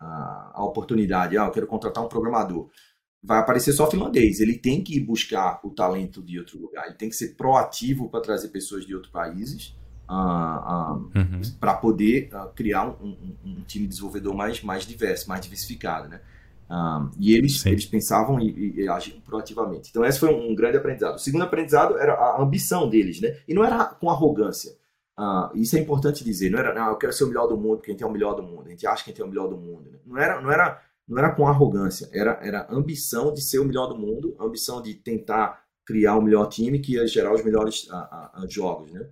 a, 0.00 0.64
oportunidade, 0.64 1.36
ah, 1.36 1.46
eu 1.46 1.50
quero 1.50 1.66
contratar 1.66 2.04
um 2.04 2.08
programador, 2.08 2.68
vai 3.22 3.38
aparecer 3.38 3.72
só 3.72 3.88
finlandês. 3.88 4.40
Ele 4.40 4.58
tem 4.58 4.82
que 4.82 4.98
buscar 4.98 5.60
o 5.64 5.70
talento 5.70 6.22
de 6.22 6.38
outro 6.38 6.60
lugar. 6.60 6.86
Ele 6.86 6.96
tem 6.96 7.08
que 7.08 7.16
ser 7.16 7.36
proativo 7.36 8.08
para 8.10 8.20
trazer 8.20 8.48
pessoas 8.48 8.84
de 8.84 8.94
outros 8.94 9.12
países 9.12 9.76
uh, 10.08 10.14
uh, 10.14 11.10
uhum. 11.14 11.40
para 11.60 11.74
poder 11.74 12.30
uh, 12.34 12.52
criar 12.54 12.88
um, 12.88 13.08
um, 13.08 13.36
um, 13.44 13.60
time 13.62 13.86
desenvolvedor 13.86 14.34
mais, 14.34 14.62
mais 14.62 14.84
diverso, 14.84 15.28
mais 15.28 15.40
diversificado, 15.42 16.08
né? 16.08 16.20
E 17.18 17.34
eles, 17.34 17.64
eles 17.66 17.84
pensavam 17.84 18.40
e, 18.40 18.80
e, 18.80 18.88
agiam 18.88 19.20
proativamente. 19.20 19.90
Então, 19.90 20.04
esse 20.04 20.18
foi 20.18 20.32
um, 20.34 20.54
grande 20.54 20.76
aprendizado. 20.76 21.16
O 21.16 21.18
segundo 21.18 21.42
aprendizado 21.42 21.98
era 21.98 22.14
a 22.14 22.42
ambição 22.42 22.88
deles, 22.88 23.20
né? 23.20 23.36
E 23.46 23.52
não 23.52 23.64
era 23.64 23.84
com 23.84 24.08
arrogância. 24.08 24.74
isso 25.54 25.76
é 25.76 25.80
importante 25.80 26.24
dizer. 26.24 26.50
Não 26.50 26.58
era, 26.58 26.74
não, 26.74 26.88
eu 26.88 26.96
quero 26.96 27.12
ser 27.12 27.24
o 27.24 27.28
melhor 27.28 27.46
do 27.46 27.56
mundo, 27.56 27.82
quem 27.82 27.96
tem 27.96 28.06
o 28.06 28.10
melhor 28.10 28.34
do 28.34 28.42
mundo. 28.42 28.66
A 28.66 28.70
gente 28.70 28.86
acha 28.86 29.04
que 29.04 29.12
tem 29.12 29.24
o 29.24 29.28
melhor 29.28 29.48
do 29.48 29.56
mundo. 29.56 29.90
Né? 29.90 29.98
Não 30.06 30.18
era, 30.18 30.40
não 30.40 30.50
era, 30.50 30.82
não 31.06 31.18
era 31.18 31.34
com 31.34 31.46
arrogância. 31.46 32.08
Era, 32.12 32.38
era 32.42 32.66
ambição 32.70 33.34
de 33.34 33.42
ser 33.42 33.58
o 33.58 33.64
melhor 33.64 33.88
do 33.88 33.98
mundo, 33.98 34.34
ambição 34.40 34.80
de 34.80 34.94
tentar 34.94 35.62
criar 35.84 36.16
o 36.16 36.22
melhor 36.22 36.46
time 36.46 36.78
que 36.78 36.94
ia 36.94 37.06
gerar 37.06 37.34
os 37.34 37.44
melhores 37.44 37.88
jogos, 38.48 38.90
né? 38.92 39.06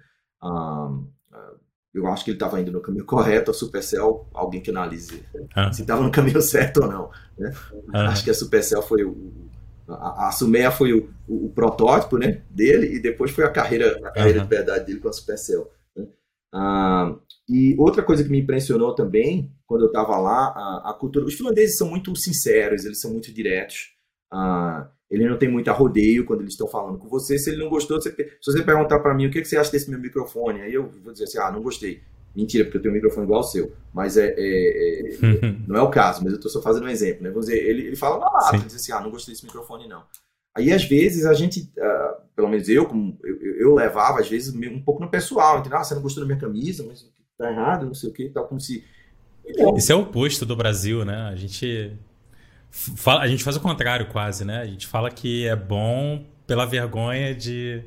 Eu 1.93 2.07
acho 2.07 2.25
que 2.25 2.31
ele 2.31 2.37
estava 2.37 2.61
indo 2.61 2.71
no 2.71 2.81
caminho 2.81 3.05
correto, 3.05 3.51
a 3.51 3.55
Supercell, 3.55 4.29
alguém 4.33 4.61
que 4.61 4.71
analise 4.71 5.25
ah. 5.55 5.73
se 5.73 5.83
estava 5.83 6.03
no 6.03 6.11
caminho 6.11 6.41
certo 6.43 6.83
ou 6.83 6.89
não. 6.89 7.11
Né? 7.37 7.53
Ah. 7.93 8.09
Acho 8.09 8.25
que 8.25 8.31
a 8.31 8.35
Supercell 8.35 8.83
foi 8.83 9.05
o. 9.05 9.51
A, 9.89 10.29
a 10.29 10.33
Sumeia 10.33 10.71
foi 10.71 10.93
o, 10.93 11.11
o, 11.27 11.47
o, 11.47 11.51
protótipo 11.51 12.17
né, 12.17 12.43
dele 12.49 12.95
e 12.95 13.01
depois 13.01 13.33
foi 13.33 13.45
a 13.45 13.51
carreira, 13.51 13.99
a 14.07 14.13
carreira 14.13 14.41
de 14.41 14.47
verdade 14.47 14.87
dele 14.87 15.01
com 15.01 15.09
a 15.09 15.13
Supercell. 15.13 15.69
Né? 15.97 16.07
Ah, 16.53 17.17
e 17.49 17.75
outra 17.77 18.05
coisa 18.05 18.23
que 18.23 18.31
me 18.31 18.41
impressionou 18.41 18.95
também, 18.95 19.53
quando 19.67 19.83
eu 19.83 19.89
estava 19.89 20.17
lá, 20.17 20.53
a, 20.55 20.91
a, 20.91 20.95
cultura. 20.95 21.25
Os 21.25 21.35
finlandeses 21.35 21.77
são 21.77 21.89
muito 21.89 22.15
sinceros, 22.15 22.85
eles 22.85 23.01
são 23.01 23.11
muito 23.11 23.35
diretos. 23.35 23.97
Ah, 25.11 25.15
ele 25.15 25.29
não 25.29 25.37
tem 25.37 25.51
muito 25.51 25.71
rodeio 25.73 26.25
quando 26.25 26.41
eles 26.41 26.53
estão 26.53 26.69
falando 26.69 26.99
com 26.99 27.09
você. 27.09 27.39
Se 27.39 27.51
ele 27.51 27.59
não 27.59 27.69
gostou, 27.69 28.01
você, 28.01 28.11
se 28.13 28.53
você 28.53 28.63
perguntar 28.63 29.01
para 29.01 29.15
mim 29.15 29.27
o 29.27 29.31
que, 29.31 29.41
que, 29.41 29.49
você 29.49 29.57
acha 29.57 29.73
desse 29.73 29.91
meu 29.91 29.99
microfone, 29.99 30.63
aí 30.63 30.73
eu 30.73 30.89
vou 31.03 31.13
dizer 31.13 31.25
assim, 31.25 31.39
ah, 31.39 31.51
não 31.51 31.63
gostei. 31.63 32.01
Mentira, 32.35 32.65
porque 32.65 32.79
eu 32.79 32.83
tenho 32.83 32.93
um 32.93 32.95
microfone 32.95 33.25
igual 33.25 33.41
ao 33.41 33.45
seu. 33.45 33.73
Mas 33.93 34.17
é, 34.17 34.35
é, 34.37 35.09
é 35.09 35.57
não 35.67 35.77
é 35.77 35.83
o 35.83 35.91
caso, 35.91 36.23
mas 36.23 36.33
eu 36.33 36.37
estou 36.37 36.51
só 36.51 36.63
fazendo 36.63 36.85
um 36.85 36.89
exemplo. 36.89 37.25
Né? 37.25 37.31
Vamos 37.31 37.47
dizer, 37.47 37.59
ele, 37.59 37.89
ele 37.89 37.97
fala 37.97 38.21
na 38.21 38.31
lata, 38.31 38.57
ele 38.57 38.65
diz 38.65 38.77
assim, 38.77 38.93
ah, 38.93 39.01
não 39.01 39.11
gostei 39.11 39.35
desse 39.35 39.45
microfone 39.45 39.89
não. 39.89 40.05
Aí, 40.57 40.73
às 40.73 40.85
vezes, 40.85 41.27
a 41.27 41.35
gente, 41.35 41.73
uh, 41.79 42.23
pelo 42.35 42.49
menos 42.49 42.69
eu, 42.69 42.85
como 42.87 43.17
eu, 43.23 43.37
eu, 43.57 43.75
levava, 43.75 44.21
às 44.21 44.29
vezes, 44.29 44.53
um 44.55 44.83
pouco 44.83 45.01
no 45.01 45.11
pessoal, 45.11 45.59
entendeu? 45.61 45.79
Ah, 45.79 45.85
você 45.85 45.95
não 45.95 46.03
gostou 46.03 46.23
da 46.23 46.27
minha 46.27 46.41
camisa, 46.41 46.85
mas 46.87 47.09
tá 47.39 47.51
errado, 47.51 47.87
não 47.87 47.95
sei 47.95 48.11
o 48.11 48.13
que, 48.13 48.29
tal, 48.29 48.47
como 48.47 48.61
se... 48.61 48.85
Isso 49.77 49.93
é 49.93 49.95
o 49.95 50.01
oposto 50.01 50.45
do 50.45 50.57
Brasil, 50.57 51.05
né? 51.05 51.29
A 51.33 51.37
gente 51.37 51.97
a 53.07 53.27
gente 53.27 53.43
faz 53.43 53.57
o 53.57 53.61
contrário 53.61 54.09
quase, 54.09 54.45
né? 54.45 54.61
A 54.61 54.67
gente 54.67 54.87
fala 54.87 55.11
que 55.11 55.47
é 55.47 55.57
bom 55.57 56.25
pela 56.47 56.65
vergonha 56.65 57.35
de 57.35 57.83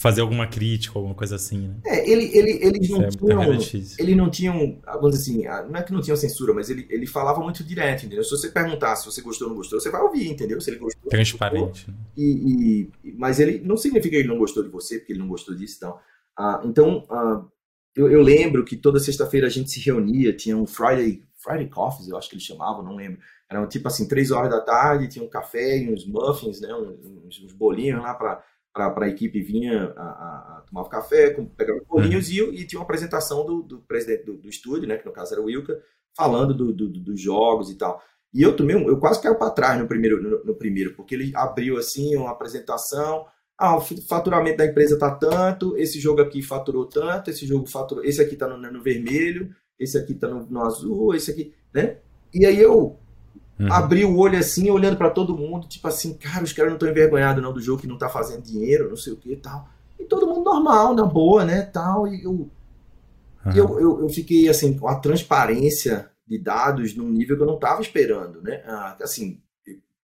fazer 0.00 0.22
alguma 0.22 0.46
crítica, 0.46 0.98
alguma 0.98 1.14
coisa 1.14 1.36
assim, 1.36 1.68
né? 1.68 1.74
É, 1.84 2.10
ele, 2.10 2.34
ele, 2.34 2.58
eles 2.64 2.88
não 2.88 3.02
é 3.02 3.08
tinham. 3.08 3.58
Ele 3.98 4.14
não 4.14 4.30
tinham, 4.30 4.80
vamos 4.86 5.10
dizer 5.10 5.30
assim, 5.30 5.68
não 5.70 5.78
é 5.78 5.82
que 5.82 5.92
não 5.92 6.00
tinham 6.00 6.16
censura, 6.16 6.54
mas 6.54 6.70
ele, 6.70 6.86
ele 6.88 7.06
falava 7.06 7.40
muito 7.40 7.62
direto, 7.62 8.06
entendeu? 8.06 8.24
Se 8.24 8.30
você 8.30 8.48
perguntar 8.48 8.96
se 8.96 9.04
você 9.04 9.20
gostou 9.20 9.46
ou 9.46 9.50
não 9.50 9.58
gostou, 9.58 9.78
você 9.78 9.90
vai 9.90 10.00
ouvir, 10.00 10.28
entendeu? 10.28 10.58
Se 10.58 10.70
ele 10.70 10.78
gostou. 10.78 11.10
Transparente. 11.10 11.86
Gostou, 11.86 11.94
né? 11.94 12.00
e, 12.16 12.88
e, 13.04 13.12
mas 13.12 13.38
ele 13.38 13.60
não 13.60 13.76
significa 13.76 14.16
que 14.16 14.22
ele 14.22 14.28
não 14.28 14.38
gostou 14.38 14.62
de 14.62 14.70
você, 14.70 14.98
porque 14.98 15.12
ele 15.12 15.20
não 15.20 15.28
gostou 15.28 15.54
disso 15.54 15.76
e 15.76 15.80
tal. 15.80 16.02
Ah, 16.34 16.62
então, 16.64 17.04
ah, 17.10 17.44
eu, 17.94 18.10
eu 18.10 18.22
lembro 18.22 18.64
que 18.64 18.76
toda 18.76 18.98
sexta-feira 18.98 19.48
a 19.48 19.50
gente 19.50 19.70
se 19.70 19.80
reunia, 19.80 20.32
tinha 20.32 20.56
um 20.56 20.66
Friday, 20.66 21.22
Friday 21.36 21.68
Coffees, 21.68 22.08
eu 22.08 22.16
acho 22.16 22.30
que 22.30 22.36
eles 22.36 22.44
chamavam, 22.44 22.82
não 22.82 22.96
lembro 22.96 23.20
eram 23.50 23.66
tipo 23.66 23.88
assim, 23.88 24.06
três 24.06 24.30
horas 24.30 24.50
da 24.50 24.60
tarde, 24.60 25.08
tinha 25.08 25.24
um 25.24 25.28
café 25.28 25.78
e 25.78 25.92
uns 25.92 26.06
muffins, 26.06 26.60
né, 26.60 26.72
uns, 26.74 27.42
uns 27.42 27.52
bolinhos 27.52 28.00
lá 28.00 28.14
para 28.14 28.42
para 28.72 29.06
a 29.06 29.08
equipe 29.08 29.42
vinha 29.42 29.92
a, 29.96 30.02
a, 30.02 30.58
a 30.58 30.64
tomar 30.68 30.88
café, 30.88 31.30
pegava 31.56 31.80
bolinhos 31.88 32.28
uhum. 32.28 32.52
e, 32.52 32.60
e, 32.60 32.64
tinha 32.64 32.78
uma 32.78 32.84
apresentação 32.84 33.44
do, 33.44 33.62
do 33.62 33.78
presidente 33.80 34.24
do, 34.24 34.36
do, 34.36 34.48
estúdio, 34.48 34.88
né, 34.88 34.96
que 34.96 35.04
no 35.04 35.12
caso 35.12 35.34
era 35.34 35.42
o 35.42 35.46
Wilka, 35.46 35.82
falando 36.16 36.54
do, 36.54 36.72
do, 36.72 36.88
dos 36.88 37.20
jogos 37.20 37.68
e 37.68 37.76
tal. 37.76 38.00
E 38.32 38.42
eu 38.42 38.54
tomei, 38.54 38.76
eu 38.76 38.98
quase 39.00 39.20
caí 39.20 39.34
para 39.34 39.50
trás 39.50 39.80
no 39.80 39.88
primeiro, 39.88 40.22
no, 40.22 40.44
no, 40.44 40.54
primeiro, 40.54 40.94
porque 40.94 41.16
ele 41.16 41.32
abriu 41.34 41.78
assim 41.78 42.14
uma 42.14 42.30
apresentação, 42.30 43.26
ah, 43.58 43.76
o 43.76 43.80
faturamento 43.80 44.58
da 44.58 44.66
empresa 44.66 44.96
tá 44.96 45.10
tanto, 45.10 45.76
esse 45.76 45.98
jogo 45.98 46.20
aqui 46.20 46.40
faturou 46.40 46.86
tanto, 46.86 47.28
esse 47.28 47.44
jogo 47.44 47.66
faturou, 47.66 48.04
esse 48.04 48.22
aqui 48.22 48.36
tá 48.36 48.46
no, 48.46 48.56
no 48.56 48.82
vermelho, 48.82 49.52
esse 49.76 49.98
aqui 49.98 50.14
tá 50.14 50.28
no, 50.28 50.46
no 50.46 50.62
azul, 50.62 51.12
esse 51.12 51.32
aqui, 51.32 51.52
né? 51.74 51.98
E 52.32 52.46
aí 52.46 52.60
eu 52.60 52.99
Uhum. 53.60 53.70
Abrir 53.70 54.06
o 54.06 54.16
olho 54.16 54.38
assim, 54.38 54.70
olhando 54.70 54.96
para 54.96 55.10
todo 55.10 55.36
mundo, 55.36 55.68
tipo 55.68 55.86
assim, 55.86 56.14
cara, 56.14 56.42
os 56.42 56.52
caras 56.52 56.70
não 56.70 56.76
estão 56.76 56.88
envergonhados 56.88 57.42
não 57.42 57.52
do 57.52 57.60
jogo 57.60 57.82
que 57.82 57.86
não 57.86 57.98
tá 57.98 58.08
fazendo 58.08 58.42
dinheiro, 58.42 58.88
não 58.88 58.96
sei 58.96 59.12
o 59.12 59.16
que 59.16 59.32
e 59.32 59.36
tal. 59.36 59.68
E 59.98 60.04
todo 60.06 60.26
mundo 60.26 60.42
normal, 60.42 60.94
na 60.94 61.04
boa, 61.04 61.44
né, 61.44 61.60
tal. 61.60 62.08
E 62.08 62.24
eu, 62.24 62.30
uhum. 62.30 62.50
eu, 63.54 63.78
eu, 63.78 64.00
eu, 64.00 64.08
fiquei, 64.08 64.48
assim, 64.48 64.78
com 64.78 64.88
a 64.88 64.94
transparência 64.94 66.10
de 66.26 66.38
dados 66.38 66.96
num 66.96 67.10
nível 67.10 67.36
que 67.36 67.42
eu 67.42 67.46
não 67.46 67.58
tava 67.58 67.82
esperando, 67.82 68.40
né. 68.40 68.62
Ah, 68.66 68.96
assim, 69.02 69.38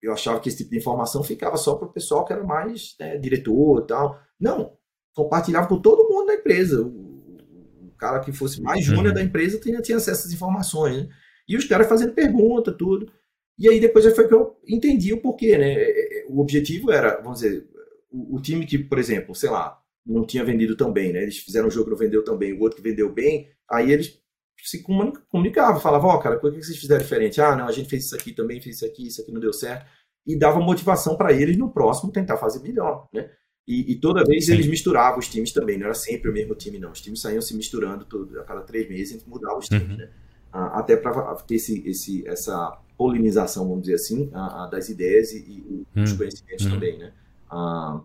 eu 0.00 0.14
achava 0.14 0.40
que 0.40 0.48
esse 0.48 0.58
tipo 0.58 0.70
de 0.70 0.78
informação 0.78 1.22
ficava 1.22 1.58
só 1.58 1.74
para 1.74 1.86
o 1.86 1.92
pessoal 1.92 2.24
que 2.24 2.32
era 2.32 2.42
mais 2.42 2.96
né, 2.98 3.18
diretor 3.18 3.82
e 3.82 3.86
tal. 3.86 4.18
Não, 4.40 4.72
compartilhava 5.14 5.68
com 5.68 5.78
todo 5.78 6.08
mundo 6.08 6.28
da 6.28 6.34
empresa. 6.36 6.80
O, 6.80 7.36
o 7.82 7.92
cara 7.98 8.20
que 8.20 8.32
fosse 8.32 8.62
mais 8.62 8.82
júnior 8.82 9.08
uhum. 9.08 9.14
da 9.14 9.22
empresa 9.22 9.60
tinha, 9.60 9.82
tinha 9.82 9.98
acesso 9.98 10.26
às 10.26 10.32
informações, 10.32 11.02
né? 11.02 11.08
E 11.46 11.56
os 11.56 11.66
caras 11.66 11.86
fazendo 11.86 12.14
pergunta, 12.14 12.72
tudo. 12.72 13.12
E 13.58 13.68
aí 13.68 13.80
depois 13.80 14.04
foi 14.14 14.26
que 14.26 14.34
eu 14.34 14.58
entendi 14.66 15.12
o 15.12 15.20
porquê, 15.20 15.56
né? 15.58 15.72
É, 15.72 16.20
é, 16.20 16.26
o 16.28 16.40
objetivo 16.40 16.90
era, 16.90 17.20
vamos 17.20 17.40
dizer, 17.40 17.66
o, 18.10 18.36
o 18.36 18.40
time 18.40 18.66
que, 18.66 18.78
por 18.78 18.98
exemplo, 18.98 19.34
sei 19.34 19.50
lá, 19.50 19.80
não 20.04 20.26
tinha 20.26 20.44
vendido 20.44 20.76
tão 20.76 20.92
bem, 20.92 21.12
né? 21.12 21.22
Eles 21.22 21.38
fizeram 21.38 21.68
um 21.68 21.70
jogo 21.70 21.86
que 21.86 21.90
não 21.90 21.98
vendeu 21.98 22.24
tão 22.24 22.36
bem, 22.36 22.52
o 22.52 22.60
outro 22.60 22.76
que 22.76 22.82
vendeu 22.82 23.12
bem, 23.12 23.48
aí 23.70 23.92
eles 23.92 24.20
se 24.62 24.82
comunicavam, 24.82 25.80
falavam, 25.80 26.10
ó, 26.10 26.16
oh, 26.16 26.18
cara, 26.20 26.38
por 26.38 26.52
que 26.52 26.62
vocês 26.62 26.78
fizeram 26.78 27.02
diferente? 27.02 27.40
Ah, 27.40 27.56
não, 27.56 27.66
a 27.66 27.72
gente 27.72 27.88
fez 27.88 28.04
isso 28.04 28.14
aqui 28.14 28.32
também, 28.32 28.60
fez 28.60 28.76
isso 28.76 28.86
aqui, 28.86 29.06
isso 29.06 29.20
aqui 29.20 29.32
não 29.32 29.40
deu 29.40 29.52
certo. 29.52 29.86
E 30.26 30.38
dava 30.38 30.60
motivação 30.60 31.16
para 31.16 31.32
eles 31.32 31.56
no 31.56 31.72
próximo 31.72 32.12
tentar 32.12 32.36
fazer 32.36 32.60
melhor, 32.60 33.08
né? 33.12 33.28
E, 33.66 33.92
e 33.92 34.00
toda 34.00 34.24
vez 34.24 34.46
Sim. 34.46 34.52
eles 34.52 34.66
misturavam 34.66 35.18
os 35.18 35.28
times 35.28 35.52
também, 35.52 35.78
não 35.78 35.86
era 35.86 35.94
sempre 35.94 36.30
o 36.30 36.32
mesmo 36.32 36.54
time, 36.54 36.78
não. 36.78 36.92
Os 36.92 37.00
times 37.00 37.20
saíam 37.20 37.40
se 37.40 37.56
misturando 37.56 38.04
todo, 38.04 38.38
a 38.40 38.44
cada 38.44 38.62
três 38.62 38.88
meses, 38.88 39.10
a 39.10 39.18
gente 39.18 39.28
mudava 39.28 39.58
os 39.58 39.68
times, 39.68 39.88
uhum. 39.88 39.96
né? 39.96 40.10
Ah, 40.52 40.80
até 40.80 40.96
para 40.96 41.34
ter 41.36 41.54
esse, 41.54 41.88
esse, 41.88 42.28
essa 42.28 42.78
polinização, 42.96 43.66
vamos 43.66 43.82
dizer 43.82 43.94
assim, 43.94 44.30
das 44.70 44.88
ideias 44.88 45.32
e, 45.32 45.38
e 45.38 45.86
uhum. 45.96 46.02
os 46.04 46.12
conhecimentos 46.12 46.66
uhum. 46.66 46.72
também, 46.72 46.98
né? 46.98 47.12
Ah, 47.50 48.00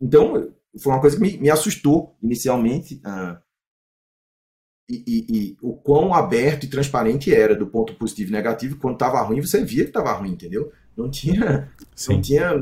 então, 0.00 0.52
foi 0.78 0.92
uma 0.92 1.00
coisa 1.00 1.16
que 1.16 1.22
me, 1.22 1.38
me 1.38 1.50
assustou 1.50 2.16
inicialmente. 2.22 3.00
Ah, 3.04 3.40
e, 4.88 5.02
e, 5.06 5.36
e, 5.36 5.56
o 5.62 5.74
quão 5.74 6.12
aberto 6.12 6.64
e 6.64 6.68
transparente 6.68 7.34
era 7.34 7.56
do 7.56 7.66
ponto 7.66 7.94
positivo 7.94 8.30
e 8.30 8.32
negativo. 8.32 8.76
Quando 8.76 8.94
estava 8.94 9.20
ruim, 9.22 9.40
você 9.40 9.64
via 9.64 9.84
que 9.84 9.90
estava 9.90 10.12
ruim, 10.12 10.32
entendeu? 10.32 10.70
Não 10.96 11.10
tinha, 11.10 11.72
não 12.08 12.20
tinha, 12.20 12.54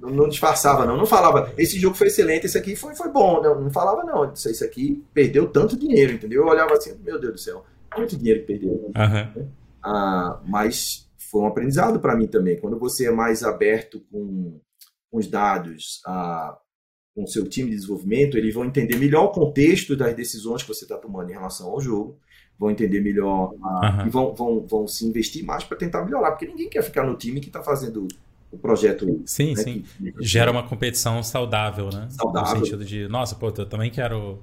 não, 0.00 0.10
não, 0.10 0.28
disfarçava 0.28 0.84
não, 0.84 0.96
não 0.96 1.06
falava. 1.06 1.52
Esse 1.58 1.78
jogo 1.78 1.96
foi 1.96 2.06
excelente, 2.06 2.46
esse 2.46 2.56
aqui 2.56 2.76
foi, 2.76 2.94
foi 2.94 3.10
bom, 3.10 3.42
não, 3.42 3.62
não 3.62 3.70
falava 3.70 4.04
não. 4.04 4.32
Isso, 4.32 4.64
aqui 4.64 5.02
perdeu 5.12 5.48
tanto 5.48 5.76
dinheiro, 5.76 6.12
entendeu? 6.12 6.42
Eu 6.42 6.48
olhava 6.48 6.74
assim, 6.74 6.94
meu 7.02 7.18
Deus 7.18 7.32
do 7.32 7.38
céu, 7.38 7.64
muito 7.96 8.16
dinheiro 8.16 8.40
que 8.40 8.46
perdeu. 8.46 8.72
Uhum. 8.72 8.92
Né? 8.94 9.48
Ah, 9.82 10.40
mas 10.46 11.08
foi 11.18 11.42
um 11.42 11.46
aprendizado 11.46 12.00
para 12.00 12.16
mim 12.16 12.26
também. 12.26 12.58
Quando 12.58 12.78
você 12.78 13.06
é 13.06 13.10
mais 13.10 13.42
aberto 13.42 14.00
com, 14.10 14.60
com 15.10 15.18
os 15.18 15.26
dados, 15.26 16.00
ah, 16.06 16.56
com 17.14 17.24
o 17.24 17.28
seu 17.28 17.48
time 17.48 17.70
de 17.70 17.76
desenvolvimento, 17.76 18.36
eles 18.36 18.54
vão 18.54 18.64
entender 18.64 18.96
melhor 18.96 19.24
o 19.24 19.32
contexto 19.32 19.96
das 19.96 20.14
decisões 20.14 20.62
que 20.62 20.68
você 20.68 20.84
está 20.84 20.96
tomando 20.96 21.30
em 21.30 21.34
relação 21.34 21.68
ao 21.68 21.80
jogo, 21.80 22.18
vão 22.58 22.70
entender 22.70 23.00
melhor 23.00 23.52
uhum. 23.52 24.06
e 24.06 24.10
vão, 24.10 24.34
vão, 24.34 24.66
vão 24.66 24.86
se 24.86 25.06
investir 25.06 25.44
mais 25.44 25.64
para 25.64 25.76
tentar 25.76 26.04
melhorar, 26.04 26.32
porque 26.32 26.46
ninguém 26.46 26.68
quer 26.68 26.82
ficar 26.82 27.04
no 27.04 27.16
time 27.16 27.40
que 27.40 27.48
está 27.48 27.62
fazendo 27.62 28.08
o 28.50 28.58
projeto. 28.58 29.22
Sim, 29.26 29.54
né, 29.54 29.62
sim. 29.62 29.84
Que, 29.98 30.12
que... 30.12 30.24
Gera 30.24 30.50
uma 30.50 30.66
competição 30.66 31.22
saudável, 31.22 31.88
né? 31.92 32.08
Saudável. 32.10 32.60
No 32.60 32.64
sentido 32.64 32.84
de, 32.84 33.08
nossa, 33.08 33.34
pô, 33.34 33.48
eu 33.48 33.66
também 33.66 33.90
quero 33.90 34.38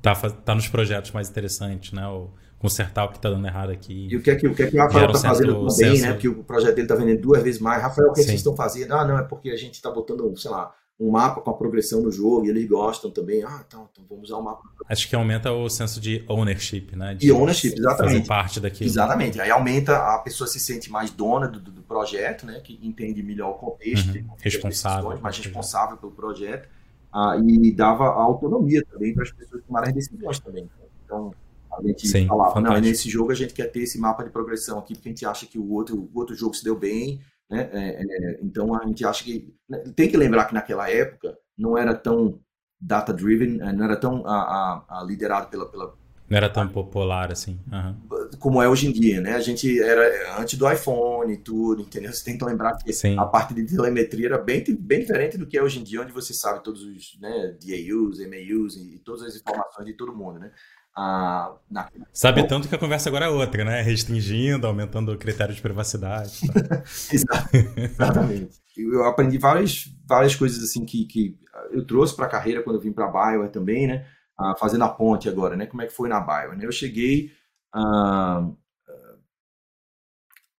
tá, 0.00 0.14
tá 0.14 0.54
nos 0.54 0.68
projetos 0.68 1.10
mais 1.10 1.28
interessantes, 1.28 1.92
né? 1.92 2.06
Ou 2.06 2.32
consertar 2.58 3.04
o 3.04 3.08
que 3.10 3.16
está 3.16 3.30
dando 3.30 3.46
errado 3.46 3.70
aqui. 3.70 4.08
E 4.10 4.16
o 4.16 4.22
que 4.22 4.30
é 4.30 4.36
que, 4.36 4.46
o, 4.46 4.54
que, 4.54 4.62
é 4.62 4.70
que 4.70 4.76
o 4.76 4.80
Rafael 4.80 5.10
está 5.10 5.28
fazendo 5.28 5.54
também, 5.54 5.70
senso... 5.70 6.02
né? 6.02 6.12
Porque 6.12 6.28
o 6.28 6.42
projeto 6.42 6.74
dele 6.74 6.86
está 6.86 6.94
vendendo 6.94 7.20
duas 7.20 7.42
vezes 7.42 7.60
mais. 7.60 7.82
Rafael, 7.82 8.08
o 8.08 8.12
que, 8.12 8.20
é 8.20 8.22
que 8.22 8.28
vocês 8.28 8.40
estão 8.40 8.56
fazendo? 8.56 8.92
Ah, 8.92 9.04
não, 9.04 9.18
é 9.18 9.22
porque 9.22 9.50
a 9.50 9.56
gente 9.56 9.74
está 9.74 9.90
botando, 9.90 10.36
sei 10.36 10.50
lá, 10.50 10.74
um 10.98 11.10
mapa 11.10 11.42
com 11.42 11.50
a 11.50 11.54
progressão 11.54 12.00
no 12.00 12.10
jogo 12.10 12.46
e 12.46 12.48
eles 12.48 12.66
gostam 12.66 13.10
também. 13.10 13.42
Ah, 13.44 13.62
então, 13.66 13.88
então 13.92 14.04
vamos 14.08 14.30
usar 14.30 14.38
o 14.38 14.42
mapa. 14.42 14.62
Acho 14.88 15.08
que 15.08 15.14
aumenta 15.14 15.52
o 15.52 15.68
senso 15.68 16.00
de 16.00 16.24
ownership, 16.26 16.96
né? 16.96 17.14
De 17.14 17.30
ownership, 17.30 17.74
exatamente. 17.76 18.14
Fazer 18.14 18.26
parte 18.26 18.60
daquilo. 18.60 18.88
Exatamente. 18.88 19.40
Aí 19.40 19.50
aumenta, 19.50 20.14
a 20.14 20.18
pessoa 20.18 20.48
se 20.48 20.58
sente 20.58 20.90
mais 20.90 21.10
dona 21.10 21.48
do, 21.48 21.60
do 21.60 21.82
projeto, 21.82 22.46
né? 22.46 22.60
Que 22.60 22.78
entende 22.82 23.22
melhor 23.22 23.50
o 23.50 23.54
contexto. 23.54 24.16
Uhum. 24.16 24.28
Responsável. 24.40 25.18
Mais 25.20 25.36
responsável 25.36 25.98
pelo 25.98 26.12
projeto. 26.12 26.68
Ah, 27.12 27.36
e 27.42 27.70
dava 27.72 28.06
autonomia 28.06 28.82
também 28.90 29.14
para 29.14 29.24
as 29.24 29.30
pessoas 29.30 29.62
tomarem 29.64 29.92
decisões 29.92 30.38
também. 30.38 30.68
Então, 31.04 31.32
a 31.78 31.82
gente 31.86 32.06
Sim, 32.08 32.26
falava, 32.26 32.54
fantástico. 32.54 32.82
não, 32.82 32.88
nesse 32.88 33.08
jogo 33.08 33.32
a 33.32 33.34
gente 33.34 33.54
quer 33.54 33.66
ter 33.70 33.80
esse 33.80 33.98
mapa 33.98 34.24
de 34.24 34.30
progressão 34.30 34.78
aqui, 34.78 34.94
porque 34.94 35.08
a 35.08 35.12
gente 35.12 35.26
acha 35.26 35.46
que 35.46 35.58
o 35.58 35.70
outro, 35.72 36.10
o 36.12 36.18
outro 36.18 36.34
jogo 36.34 36.54
se 36.54 36.64
deu 36.64 36.78
bem, 36.78 37.20
né? 37.50 37.70
É, 37.72 38.02
é, 38.02 38.40
então 38.42 38.74
a 38.74 38.84
gente 38.86 39.04
acha 39.04 39.22
que 39.24 39.54
né, 39.68 39.78
tem 39.94 40.08
que 40.08 40.16
lembrar 40.16 40.46
que 40.46 40.54
naquela 40.54 40.90
época 40.90 41.36
não 41.56 41.78
era 41.78 41.94
tão 41.94 42.40
data 42.80 43.12
driven, 43.12 43.60
é, 43.60 43.72
não 43.72 43.84
era 43.84 43.96
tão 43.96 44.26
a, 44.26 44.84
a, 44.88 45.00
a 45.00 45.04
liderado 45.04 45.48
pela, 45.48 45.66
pela 45.70 45.94
não 46.28 46.36
era 46.36 46.50
tão 46.50 46.66
popular 46.66 47.30
assim. 47.30 47.60
Uhum. 47.70 48.28
Como 48.40 48.60
é 48.60 48.68
hoje 48.68 48.88
em 48.88 48.92
dia, 48.92 49.20
né? 49.20 49.34
A 49.34 49.40
gente 49.40 49.80
era 49.80 50.40
antes 50.40 50.58
do 50.58 50.70
iPhone 50.70 51.32
e 51.32 51.36
tudo, 51.36 51.82
entendeu? 51.82 52.12
Você 52.12 52.24
tem 52.24 52.36
que 52.36 52.44
lembrar 52.44 52.76
que 52.78 52.92
Sim. 52.92 53.16
a 53.16 53.24
parte 53.24 53.54
de 53.54 53.64
telemetria 53.64 54.26
era 54.26 54.38
bem, 54.38 54.64
bem 54.76 55.00
diferente 55.00 55.38
do 55.38 55.46
que 55.46 55.56
é 55.56 55.62
hoje 55.62 55.78
em 55.78 55.84
dia, 55.84 56.02
onde 56.02 56.12
você 56.12 56.34
sabe 56.34 56.64
todos 56.64 56.82
os 56.82 57.16
né, 57.20 57.56
DAUs, 57.60 58.18
MAUs 58.18 58.76
e 58.76 58.98
todas 59.04 59.22
as 59.22 59.36
informações 59.36 59.86
de 59.86 59.94
todo 59.94 60.16
mundo, 60.16 60.40
né? 60.40 60.50
Ah, 60.98 61.54
na... 61.70 61.90
Sabe 62.10 62.48
tanto 62.48 62.68
que 62.68 62.74
a 62.74 62.78
conversa 62.78 63.10
agora 63.10 63.26
é 63.26 63.28
outra, 63.28 63.64
né? 63.66 63.82
Restringindo, 63.82 64.66
aumentando 64.66 65.12
o 65.12 65.18
critério 65.18 65.54
de 65.54 65.60
privacidade. 65.60 66.40
Tá? 66.48 66.82
Exatamente. 67.12 68.56
Eu 68.74 69.04
aprendi 69.04 69.36
várias, 69.36 69.92
várias 70.06 70.34
coisas 70.34 70.62
assim 70.64 70.86
que, 70.86 71.04
que 71.04 71.38
eu 71.70 71.86
trouxe 71.86 72.16
para 72.16 72.24
a 72.24 72.30
carreira 72.30 72.62
quando 72.62 72.76
eu 72.76 72.82
vim 72.82 72.92
para 72.92 73.06
a 73.06 73.32
Bio 73.32 73.48
também, 73.50 73.86
né? 73.86 74.06
Ah, 74.38 74.54
fazendo 74.58 74.84
a 74.84 74.88
ponte 74.88 75.28
agora, 75.28 75.54
né? 75.54 75.66
Como 75.66 75.82
é 75.82 75.86
que 75.86 75.92
foi 75.92 76.08
na 76.08 76.20
Bio? 76.20 76.56
Né? 76.56 76.64
Eu 76.64 76.72
cheguei. 76.72 77.30
Ah, 77.74 78.48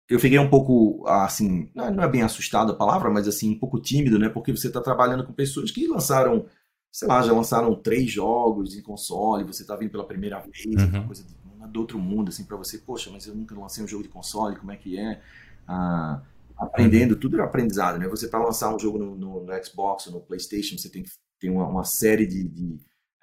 eu 0.08 0.20
fiquei 0.20 0.40
um 0.40 0.50
pouco, 0.50 1.06
assim, 1.08 1.70
não 1.76 2.04
é 2.04 2.08
bem 2.08 2.22
assustado 2.22 2.72
a 2.72 2.76
palavra, 2.76 3.10
mas 3.10 3.28
assim, 3.28 3.52
um 3.52 3.60
pouco 3.60 3.82
tímido, 3.82 4.18
né? 4.18 4.30
Porque 4.30 4.56
você 4.56 4.68
está 4.68 4.80
trabalhando 4.80 5.26
com 5.26 5.34
pessoas 5.34 5.70
que 5.70 5.88
lançaram 5.88 6.46
sei 6.92 7.08
lá, 7.08 7.22
já 7.22 7.34
lançaram 7.34 7.76
três 7.76 8.10
jogos 8.12 8.76
em 8.76 8.82
console, 8.82 9.44
você 9.44 9.66
tá 9.66 9.76
vindo 9.76 9.92
pela 9.92 10.06
primeira 10.06 10.40
vez, 10.40 10.66
uhum. 10.66 11.00
uma 11.00 11.06
coisa 11.06 11.24
de, 11.24 11.36
do 11.72 11.80
outro 11.80 12.00
mundo, 12.00 12.30
assim, 12.30 12.44
para 12.44 12.58
você, 12.58 12.78
poxa, 12.78 13.10
mas 13.12 13.28
eu 13.28 13.36
nunca 13.36 13.58
lancei 13.60 13.84
um 13.84 13.88
jogo 13.88 14.04
de 14.04 14.10
console, 14.10 14.56
como 14.56 14.72
é 14.72 14.78
que 14.78 14.98
é? 14.98 15.22
Ah, 15.68 16.22
aprendendo, 16.58 17.14
uhum. 17.14 17.20
tudo 17.20 17.40
é 17.40 17.44
aprendizado, 17.44 18.00
né? 18.00 18.08
Você 18.08 18.28
para 18.28 18.44
lançar 18.44 18.74
um 18.74 18.80
jogo 18.80 18.98
no, 18.98 19.16
no, 19.16 19.44
no, 19.44 19.64
Xbox 19.64 20.08
ou 20.08 20.14
no 20.14 20.22
PlayStation, 20.22 20.78
você 20.78 20.90
tem 20.90 21.04
que 21.04 21.12
ter 21.40 21.50
uma, 21.50 21.68
uma 21.68 21.84
série 21.84 22.26
de, 22.26 22.44
de 22.48 22.66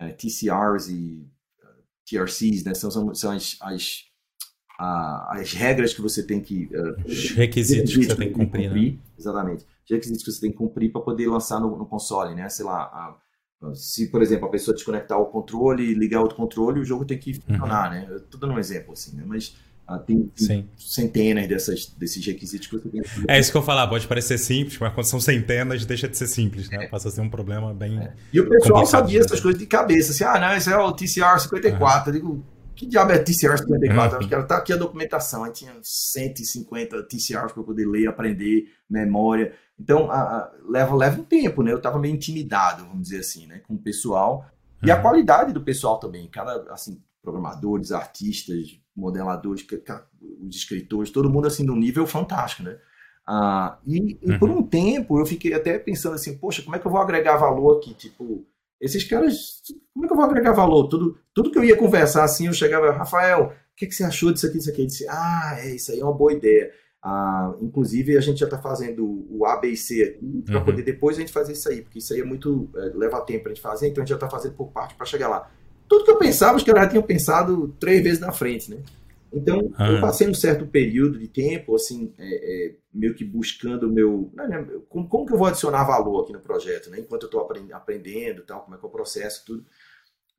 uh, 0.00 0.04
eh, 0.04 0.12
TCRs 0.12 0.88
e 0.88 1.26
uh, 1.60 1.66
eh, 1.66 2.24
TRCs, 2.24 2.64
né? 2.64 2.74
São, 2.74 2.90
são, 2.90 3.14
são 3.14 3.32
as, 3.32 3.56
as, 3.60 4.04
uh, 4.78 5.30
as 5.30 5.52
regras 5.52 5.92
que 5.92 6.00
você 6.00 6.22
tem 6.22 6.40
que. 6.40 6.66
Uh, 6.66 7.08
Os 7.08 7.30
requisitos 7.30 7.92
que 7.92 8.04
você 8.04 8.16
tem 8.16 8.28
que 8.28 8.34
cumprir, 8.34 8.68
cumprir 8.68 8.92
né? 8.92 8.98
Exatamente. 9.18 9.64
Os 9.84 9.90
requisitos 9.90 10.24
que 10.24 10.30
você 10.30 10.40
tem 10.40 10.50
que 10.52 10.56
cumprir 10.56 10.92
para 10.92 11.00
poder 11.00 11.26
lançar 11.26 11.58
no, 11.60 11.76
no 11.76 11.86
console, 11.86 12.34
né? 12.34 12.48
Sei 12.48 12.64
lá, 12.64 13.18
se, 13.72 14.08
por 14.08 14.20
exemplo, 14.20 14.46
a 14.46 14.50
pessoa 14.50 14.74
desconectar 14.74 15.18
o 15.18 15.26
controle 15.26 15.84
e 15.84 15.94
ligar 15.94 16.20
outro 16.20 16.36
controle, 16.36 16.80
o 16.80 16.84
jogo 16.84 17.04
tem 17.04 17.18
que 17.18 17.34
funcionar, 17.34 17.86
uhum. 17.86 17.94
né? 17.94 18.06
Eu 18.10 18.20
tô 18.20 18.36
dando 18.36 18.54
um 18.54 18.58
exemplo, 18.58 18.92
assim, 18.92 19.16
né? 19.16 19.22
Mas 19.24 19.56
ah, 19.86 19.98
tem, 19.98 20.32
tem 20.34 20.68
centenas 20.78 21.46
dessas, 21.46 21.86
desses 21.86 22.24
requisitos 22.24 22.66
que 22.66 22.76
você 22.76 22.88
tem 22.88 23.02
que... 23.02 23.08
É 23.28 23.38
isso 23.38 23.52
que 23.52 23.56
eu 23.56 23.62
falar, 23.62 23.86
pode 23.86 24.06
parecer 24.08 24.38
simples, 24.38 24.78
mas 24.78 24.94
quando 24.94 25.06
são 25.06 25.20
centenas, 25.20 25.84
deixa 25.84 26.08
de 26.08 26.16
ser 26.16 26.26
simples, 26.26 26.70
né? 26.70 26.84
É. 26.84 26.88
Passa 26.88 27.08
a 27.08 27.10
ser 27.10 27.20
um 27.20 27.28
problema 27.28 27.74
bem. 27.74 27.98
É. 28.00 28.12
E 28.32 28.40
o 28.40 28.48
pessoal 28.48 28.86
sabia 28.86 29.20
essas 29.20 29.40
coisas 29.40 29.60
de 29.60 29.66
cabeça, 29.66 30.12
assim, 30.12 30.24
ah, 30.24 30.40
não, 30.40 30.56
esse 30.56 30.72
é 30.72 30.76
o 30.76 30.90
TCR 30.92 31.38
54. 31.38 31.78
Uhum. 31.82 32.06
Eu 32.06 32.12
digo, 32.12 32.46
que 32.74 32.86
diabo 32.86 33.12
é 33.12 33.18
TCR 33.18 33.58
54? 33.58 33.92
Uhum. 33.92 34.18
Acho 34.18 34.28
que 34.28 34.34
ela 34.34 34.44
tá 34.44 34.56
aqui 34.56 34.72
a 34.72 34.76
documentação, 34.76 35.44
aí 35.44 35.52
tinha 35.52 35.72
150 35.82 37.02
TCRs 37.02 37.52
para 37.52 37.62
poder 37.62 37.86
ler, 37.86 38.08
aprender, 38.08 38.64
memória. 38.88 39.52
Então, 39.78 40.10
a, 40.10 40.20
a, 40.20 40.52
leva, 40.68 40.94
leva 40.94 41.20
um 41.20 41.24
tempo, 41.24 41.62
né? 41.62 41.72
Eu 41.72 41.78
estava 41.78 41.98
meio 41.98 42.14
intimidado, 42.14 42.84
vamos 42.84 43.02
dizer 43.02 43.20
assim, 43.20 43.46
né? 43.46 43.60
Com 43.66 43.74
o 43.74 43.78
pessoal. 43.78 44.46
E 44.82 44.90
a 44.90 44.96
uhum. 44.96 45.02
qualidade 45.02 45.52
do 45.52 45.62
pessoal 45.62 45.98
também. 45.98 46.28
Cada, 46.28 46.72
assim, 46.72 47.02
programadores, 47.22 47.90
artistas, 47.90 48.78
modeladores, 48.94 49.66
os 50.46 50.56
escritores, 50.56 51.10
todo 51.10 51.30
mundo, 51.30 51.46
assim, 51.46 51.64
num 51.64 51.76
nível 51.76 52.06
fantástico, 52.06 52.62
né? 52.62 52.76
Ah, 53.26 53.78
e, 53.86 54.18
e 54.22 54.38
por 54.38 54.50
uhum. 54.50 54.58
um 54.58 54.62
tempo 54.62 55.18
eu 55.18 55.24
fiquei 55.24 55.54
até 55.54 55.78
pensando 55.78 56.14
assim, 56.14 56.36
poxa, 56.36 56.62
como 56.62 56.76
é 56.76 56.78
que 56.78 56.86
eu 56.86 56.90
vou 56.90 57.00
agregar 57.00 57.38
valor 57.38 57.78
aqui? 57.78 57.94
Tipo, 57.94 58.46
esses 58.78 59.02
caras, 59.04 59.62
como 59.94 60.04
é 60.04 60.08
que 60.08 60.12
eu 60.12 60.16
vou 60.16 60.26
agregar 60.26 60.52
valor? 60.52 60.88
Tudo, 60.88 61.18
tudo 61.32 61.50
que 61.50 61.58
eu 61.58 61.64
ia 61.64 61.76
conversar 61.76 62.24
assim, 62.24 62.46
eu 62.46 62.52
chegava, 62.52 62.92
Rafael, 62.92 63.46
o 63.46 63.76
que, 63.76 63.86
que 63.86 63.94
você 63.94 64.04
achou 64.04 64.30
disso 64.30 64.46
aqui, 64.46 64.58
disso 64.58 64.70
aqui? 64.70 64.82
Eu 64.82 64.86
disse, 64.86 65.08
ah, 65.08 65.56
é, 65.58 65.74
isso 65.74 65.90
aí 65.90 66.00
é 66.00 66.04
uma 66.04 66.12
boa 66.12 66.34
ideia. 66.34 66.70
Ah, 67.06 67.54
inclusive, 67.60 68.16
a 68.16 68.20
gente 68.22 68.38
já 68.38 68.46
está 68.46 68.56
fazendo 68.56 69.26
o 69.30 69.44
A, 69.44 69.58
B 69.58 69.68
e 69.68 69.76
C 69.76 70.02
aqui, 70.02 70.42
para 70.46 70.58
uhum. 70.58 70.64
poder 70.64 70.82
depois 70.82 71.18
a 71.18 71.20
gente 71.20 71.34
fazer 71.34 71.52
isso 71.52 71.68
aí, 71.68 71.82
porque 71.82 71.98
isso 71.98 72.14
aí 72.14 72.20
é 72.20 72.24
muito. 72.24 72.70
É, 72.74 72.92
leva 72.94 73.20
tempo 73.20 73.42
para 73.42 73.52
a 73.52 73.54
gente 73.54 73.62
fazer, 73.62 73.88
então 73.88 74.02
a 74.02 74.06
gente 74.06 74.08
já 74.08 74.14
está 74.14 74.30
fazendo 74.30 74.54
por 74.54 74.68
parte 74.68 74.94
para 74.94 75.04
chegar 75.04 75.28
lá. 75.28 75.50
Tudo 75.86 76.06
que 76.06 76.10
eu 76.10 76.16
pensava, 76.16 76.56
os 76.56 76.62
caras 76.62 76.84
já 76.84 76.88
tinham 76.88 77.02
pensado 77.02 77.68
três 77.78 78.02
vezes 78.02 78.20
na 78.20 78.32
frente, 78.32 78.70
né? 78.70 78.78
Então, 79.30 79.58
uhum. 79.58 79.86
eu 79.86 80.00
passei 80.00 80.26
um 80.26 80.32
certo 80.32 80.64
período 80.64 81.18
de 81.18 81.28
tempo, 81.28 81.74
assim, 81.74 82.10
é, 82.18 82.68
é, 82.68 82.74
meio 82.90 83.14
que 83.14 83.22
buscando 83.22 83.86
o 83.86 83.92
meu. 83.92 84.30
Né, 84.32 84.48
né, 84.48 84.66
como, 84.88 85.06
como, 85.06 85.26
que 85.26 85.34
eu 85.34 85.38
vou 85.38 85.48
adicionar 85.48 85.84
valor 85.84 86.22
aqui 86.22 86.32
no 86.32 86.40
projeto, 86.40 86.88
né? 86.88 87.00
Enquanto 87.00 87.24
eu 87.24 87.26
estou 87.26 87.46
aprendendo, 87.72 88.42
tal, 88.46 88.62
como 88.62 88.76
é 88.76 88.78
que 88.78 88.84
é 88.86 88.88
o 88.88 88.90
processo, 88.90 89.44
tudo. 89.44 89.62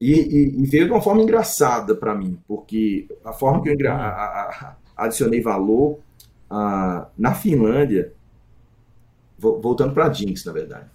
E, 0.01 0.13
e, 0.13 0.63
e 0.63 0.65
veio 0.65 0.85
de 0.85 0.91
uma 0.91 1.01
forma 1.01 1.21
engraçada 1.21 1.93
para 1.93 2.15
mim, 2.15 2.39
porque 2.47 3.07
a 3.23 3.33
forma 3.33 3.61
que 3.61 3.69
eu 3.69 3.91
a, 3.91 3.93
a, 3.93 4.49
a, 4.49 5.05
adicionei 5.05 5.41
valor 5.41 5.99
ah, 6.55 7.09
na 7.17 7.33
Finlândia, 7.33 8.13
voltando 9.37 9.93
para 9.93 10.05
a 10.05 10.13
Jinx, 10.13 10.45
na 10.45 10.53
verdade. 10.53 10.85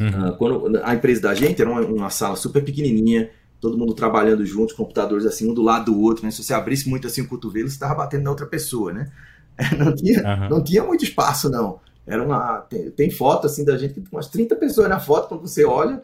Uhum. 0.00 0.24
Ah, 0.24 0.32
quando 0.38 0.80
a 0.84 0.94
empresa 0.94 1.22
da 1.22 1.34
gente 1.34 1.60
era 1.60 1.68
uma, 1.68 1.80
uma, 1.80 2.10
sala 2.10 2.36
super 2.36 2.64
pequenininha, 2.64 3.28
todo 3.60 3.76
mundo 3.76 3.92
trabalhando 3.92 4.46
juntos, 4.46 4.76
computadores 4.76 5.26
assim, 5.26 5.50
um 5.50 5.54
do 5.54 5.62
lado 5.62 5.86
do 5.86 6.00
outro, 6.00 6.24
né? 6.24 6.30
Se 6.30 6.44
você 6.44 6.54
abrisse 6.54 6.88
muito 6.88 7.08
assim 7.08 7.22
o 7.22 7.28
cotovelo, 7.28 7.68
você 7.68 7.74
estava 7.74 7.96
batendo 7.96 8.22
na 8.22 8.30
outra 8.30 8.46
pessoa, 8.46 8.92
né? 8.92 9.10
Não 9.76 9.94
tinha, 9.94 10.22
uhum. 10.22 10.48
não 10.50 10.62
tinha 10.62 10.84
muito 10.84 11.02
espaço, 11.02 11.48
não. 11.48 11.80
Era 12.06 12.22
uma, 12.22 12.58
tem, 12.68 12.90
tem 12.90 13.10
foto 13.10 13.46
assim 13.46 13.64
da 13.64 13.78
gente 13.78 14.04
umas 14.12 14.28
30 14.28 14.54
pessoas 14.56 14.86
na 14.86 15.00
foto, 15.00 15.28
quando 15.28 15.40
você 15.40 15.64
olha, 15.64 16.02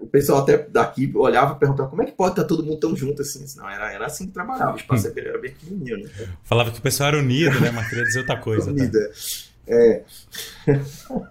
o 0.00 0.06
pessoal 0.06 0.40
até 0.40 0.58
daqui 0.58 1.10
olhava 1.14 1.54
e 1.54 1.58
perguntava 1.58 1.88
como 1.88 2.02
é 2.02 2.06
que 2.06 2.12
pode 2.12 2.32
estar 2.32 2.44
todo 2.44 2.64
mundo 2.64 2.80
tão 2.80 2.96
junto 2.96 3.22
assim. 3.22 3.44
Não, 3.56 3.68
era, 3.68 3.92
era 3.92 4.06
assim 4.06 4.26
que 4.26 4.32
trabalhava, 4.32 4.74
o 4.74 4.76
espaço 4.76 5.08
hum. 5.08 5.12
era 5.16 5.38
bem 5.38 5.52
pequenininho. 5.52 5.98
Né? 5.98 6.10
Falava 6.42 6.70
que 6.70 6.78
o 6.78 6.82
pessoal 6.82 7.10
era 7.10 7.18
unido, 7.18 7.60
né? 7.60 7.70
Mas 7.70 7.88
queria 7.88 8.04
dizer 8.04 8.20
outra 8.20 8.38
coisa. 8.38 8.70
Unido, 8.70 8.98
tá? 8.98 9.08
é. 9.68 10.04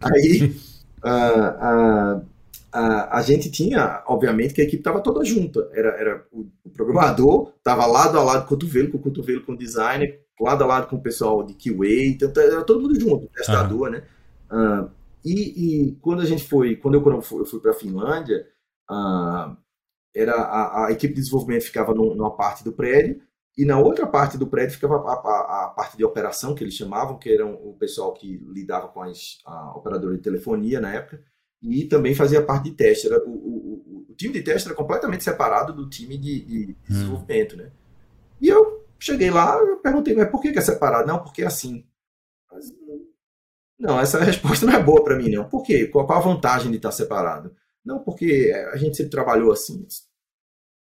Aí 0.00 0.56
a, 1.02 2.20
a, 2.72 3.18
a 3.18 3.22
gente 3.22 3.50
tinha, 3.50 4.02
obviamente, 4.06 4.54
que 4.54 4.60
a 4.60 4.64
equipe 4.64 4.80
estava 4.80 5.00
toda 5.00 5.24
junta. 5.24 5.68
Era, 5.72 5.90
era 5.90 6.26
o, 6.32 6.46
o 6.64 6.70
programador 6.70 7.52
estava 7.58 7.86
lado 7.86 8.18
a 8.18 8.22
lado, 8.22 8.46
cotovelo 8.46 8.90
com 8.90 8.98
cotovelo 8.98 9.42
com 9.42 9.52
o 9.52 9.58
designer, 9.58 10.20
lado 10.40 10.64
a 10.64 10.66
lado 10.66 10.86
com 10.88 10.96
o 10.96 11.02
pessoal 11.02 11.44
de 11.44 11.54
QA, 11.54 12.06
então 12.06 12.32
era 12.36 12.64
todo 12.64 12.80
mundo 12.80 12.98
junto, 12.98 13.28
testador, 13.28 13.82
uhum. 13.82 13.90
né? 13.90 14.02
Uh, 14.50 14.90
e, 15.24 15.88
e, 15.90 15.96
quando 15.96 16.22
a 16.22 16.24
gente 16.24 16.44
foi, 16.44 16.76
quando 16.76 16.94
eu, 16.94 17.02
quando 17.02 17.16
eu 17.16 17.22
fui, 17.22 17.44
fui 17.44 17.60
para 17.60 17.72
a 17.72 17.74
Finlândia, 17.74 18.46
uh, 18.90 19.56
era 20.14 20.34
a, 20.34 20.86
a, 20.86 20.92
equipe 20.92 21.14
de 21.14 21.20
desenvolvimento 21.20 21.62
ficava 21.62 21.94
no, 21.94 22.14
numa 22.14 22.36
parte 22.36 22.64
do 22.64 22.72
prédio 22.72 23.20
e 23.56 23.64
na 23.64 23.78
outra 23.78 24.06
parte 24.06 24.38
do 24.38 24.46
prédio 24.46 24.74
ficava 24.74 24.96
a, 24.96 25.12
a, 25.12 25.64
a, 25.64 25.68
parte 25.68 25.96
de 25.96 26.04
operação 26.04 26.54
que 26.54 26.64
eles 26.64 26.74
chamavam, 26.74 27.18
que 27.18 27.32
eram 27.32 27.54
o 27.54 27.74
pessoal 27.78 28.12
que 28.12 28.38
lidava 28.48 28.88
com 28.88 29.02
as 29.02 29.38
a 29.44 29.76
operadora 29.76 30.16
de 30.16 30.22
telefonia 30.22 30.80
na 30.80 30.92
época 30.92 31.22
e 31.62 31.84
também 31.84 32.14
fazia 32.14 32.42
parte 32.42 32.70
de 32.70 32.76
teste. 32.76 33.06
Era, 33.06 33.22
o, 33.24 33.30
o, 33.30 34.06
o 34.10 34.14
time 34.14 34.32
de 34.32 34.42
teste 34.42 34.68
era 34.68 34.76
completamente 34.76 35.24
separado 35.24 35.72
do 35.72 35.88
time 35.88 36.16
de, 36.16 36.40
de 36.40 36.72
hum. 36.72 36.76
desenvolvimento, 36.88 37.54
hum. 37.54 37.58
né? 37.58 37.72
E 38.40 38.48
eu 38.48 38.86
cheguei 38.98 39.30
lá, 39.30 39.58
eu 39.58 39.76
perguntei, 39.78 40.14
mas 40.14 40.30
por 40.30 40.40
que, 40.40 40.52
que 40.52 40.58
é 40.58 40.62
separado? 40.62 41.06
Não, 41.06 41.22
porque 41.22 41.42
é 41.42 41.46
assim. 41.46 41.84
Mas, 42.50 42.72
não, 43.80 43.98
essa 43.98 44.20
resposta 44.22 44.66
não 44.66 44.74
é 44.74 44.82
boa 44.82 45.02
para 45.02 45.16
mim, 45.16 45.30
não. 45.30 45.48
Por 45.48 45.62
quê? 45.62 45.86
Qual, 45.86 46.06
qual 46.06 46.18
a 46.18 46.22
vantagem 46.22 46.70
de 46.70 46.76
estar 46.76 46.92
separado? 46.92 47.56
Não, 47.82 47.98
porque 47.98 48.52
a 48.72 48.76
gente 48.76 48.96
sempre 48.96 49.10
trabalhou 49.10 49.50
assim. 49.50 49.86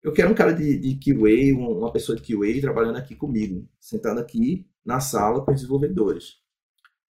Eu 0.04 0.12
quero 0.12 0.32
um 0.32 0.34
cara 0.34 0.52
de, 0.52 0.78
de 0.78 0.95
QA, 0.95 1.56
uma 1.56 1.91
pessoa 1.91 2.18
de 2.18 2.24
QA 2.24 2.60
trabalhando 2.60 2.98
aqui 2.98 3.16
comigo, 3.16 3.68
sentado 3.80 4.20
aqui 4.20 4.66
na 4.84 5.00
sala 5.00 5.45
com 5.45 5.52
os 5.52 5.58
desenvolvedores. 5.58 6.38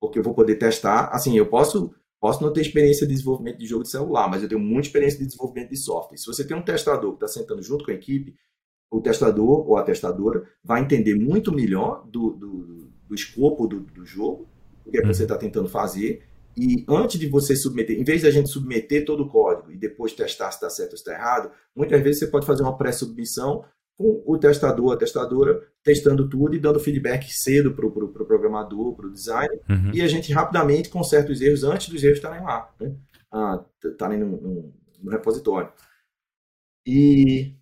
Porque 0.01 0.19
eu 0.19 0.23
vou 0.23 0.35
poder 0.35 0.57
testar. 0.57 1.11
Assim, 1.13 1.39
eu 1.39 1.47
posso, 1.47 1.95
posso 2.21 2.43
não 2.43 2.53
ter 2.53 2.63
experiência 2.63 3.07
de 3.07 3.13
desenvolvimento 3.13 3.59
de 3.59 3.67
jogo 3.67 3.85
de 3.85 3.91
celular, 3.91 4.29
mas 4.29 4.43
eu 4.43 4.49
tenho 4.49 4.61
muita 4.61 4.89
experiência 4.89 5.19
de 5.19 5.27
desenvolvimento 5.27 5.71
de 5.71 5.77
software. 5.77 6.19
Se 6.19 6.27
você 6.27 6.45
tem 6.45 6.57
um 6.57 6.63
testador 6.63 7.11
que 7.17 7.25
está 7.25 7.29
sentando 7.29 7.63
junto 7.63 7.85
com 7.85 7.93
a 7.93 7.95
equipe, 7.95 8.35
o 8.91 9.01
testador 9.01 9.69
ou 9.69 9.77
a 9.77 9.83
testadora 9.83 10.45
vai 10.65 10.81
entender 10.81 11.15
muito 11.15 11.53
melhor 11.53 12.05
do, 12.09 12.31
do, 12.31 12.91
do 13.07 13.15
escopo 13.15 13.67
do, 13.67 13.81
do 13.81 14.05
jogo 14.05 14.49
o 14.89 14.91
que, 14.91 14.99
é 14.99 15.01
que 15.03 15.07
você 15.07 15.23
está 15.23 15.37
tentando 15.37 15.69
fazer. 15.69 16.23
E 16.57 16.85
antes 16.89 17.21
de 17.21 17.29
você 17.29 17.55
submeter, 17.55 17.99
em 17.99 18.05
vez 18.05 18.23
da 18.23 18.31
gente 18.31 18.49
submeter 18.49 19.05
todo 19.05 19.23
o 19.23 19.29
código 19.29 19.71
e 19.71 19.77
depois 19.77 20.13
testar 20.13 20.51
se 20.51 20.57
está 20.57 20.69
certo 20.69 20.93
ou 20.93 20.97
se 20.97 21.03
está 21.03 21.13
errado, 21.13 21.53
muitas 21.75 22.03
vezes 22.03 22.19
você 22.19 22.27
pode 22.27 22.47
fazer 22.47 22.63
uma 22.63 22.77
pré-submissão 22.77 23.65
com 23.97 24.23
o 24.27 24.39
testador, 24.39 24.93
a 24.93 24.97
testadora, 24.97 25.61
testando 25.83 26.29
tudo 26.29 26.55
e 26.55 26.59
dando 26.59 26.81
feedback 26.81 27.29
cedo 27.33 27.73
para 27.75 27.87
o 27.87 27.91
pro, 27.91 28.09
pro 28.09 28.27
programador, 28.27 28.95
para 28.95 29.07
o 29.07 29.13
designer, 29.13 29.61
uhum. 29.69 29.91
e 29.93 30.01
a 30.01 30.07
gente 30.07 30.33
rapidamente 30.33 30.89
conserta 30.89 31.33
os 31.33 31.41
erros 31.41 31.65
antes 31.65 31.89
dos 31.89 32.03
erros 32.03 32.19
estarem 32.19 32.43
lá, 32.43 32.73
né? 32.81 32.95
ah, 33.33 33.65
estarem 33.85 34.19
no, 34.19 34.41
no, 34.41 34.75
no 35.03 35.11
repositório. 35.11 35.73
E 36.87 37.58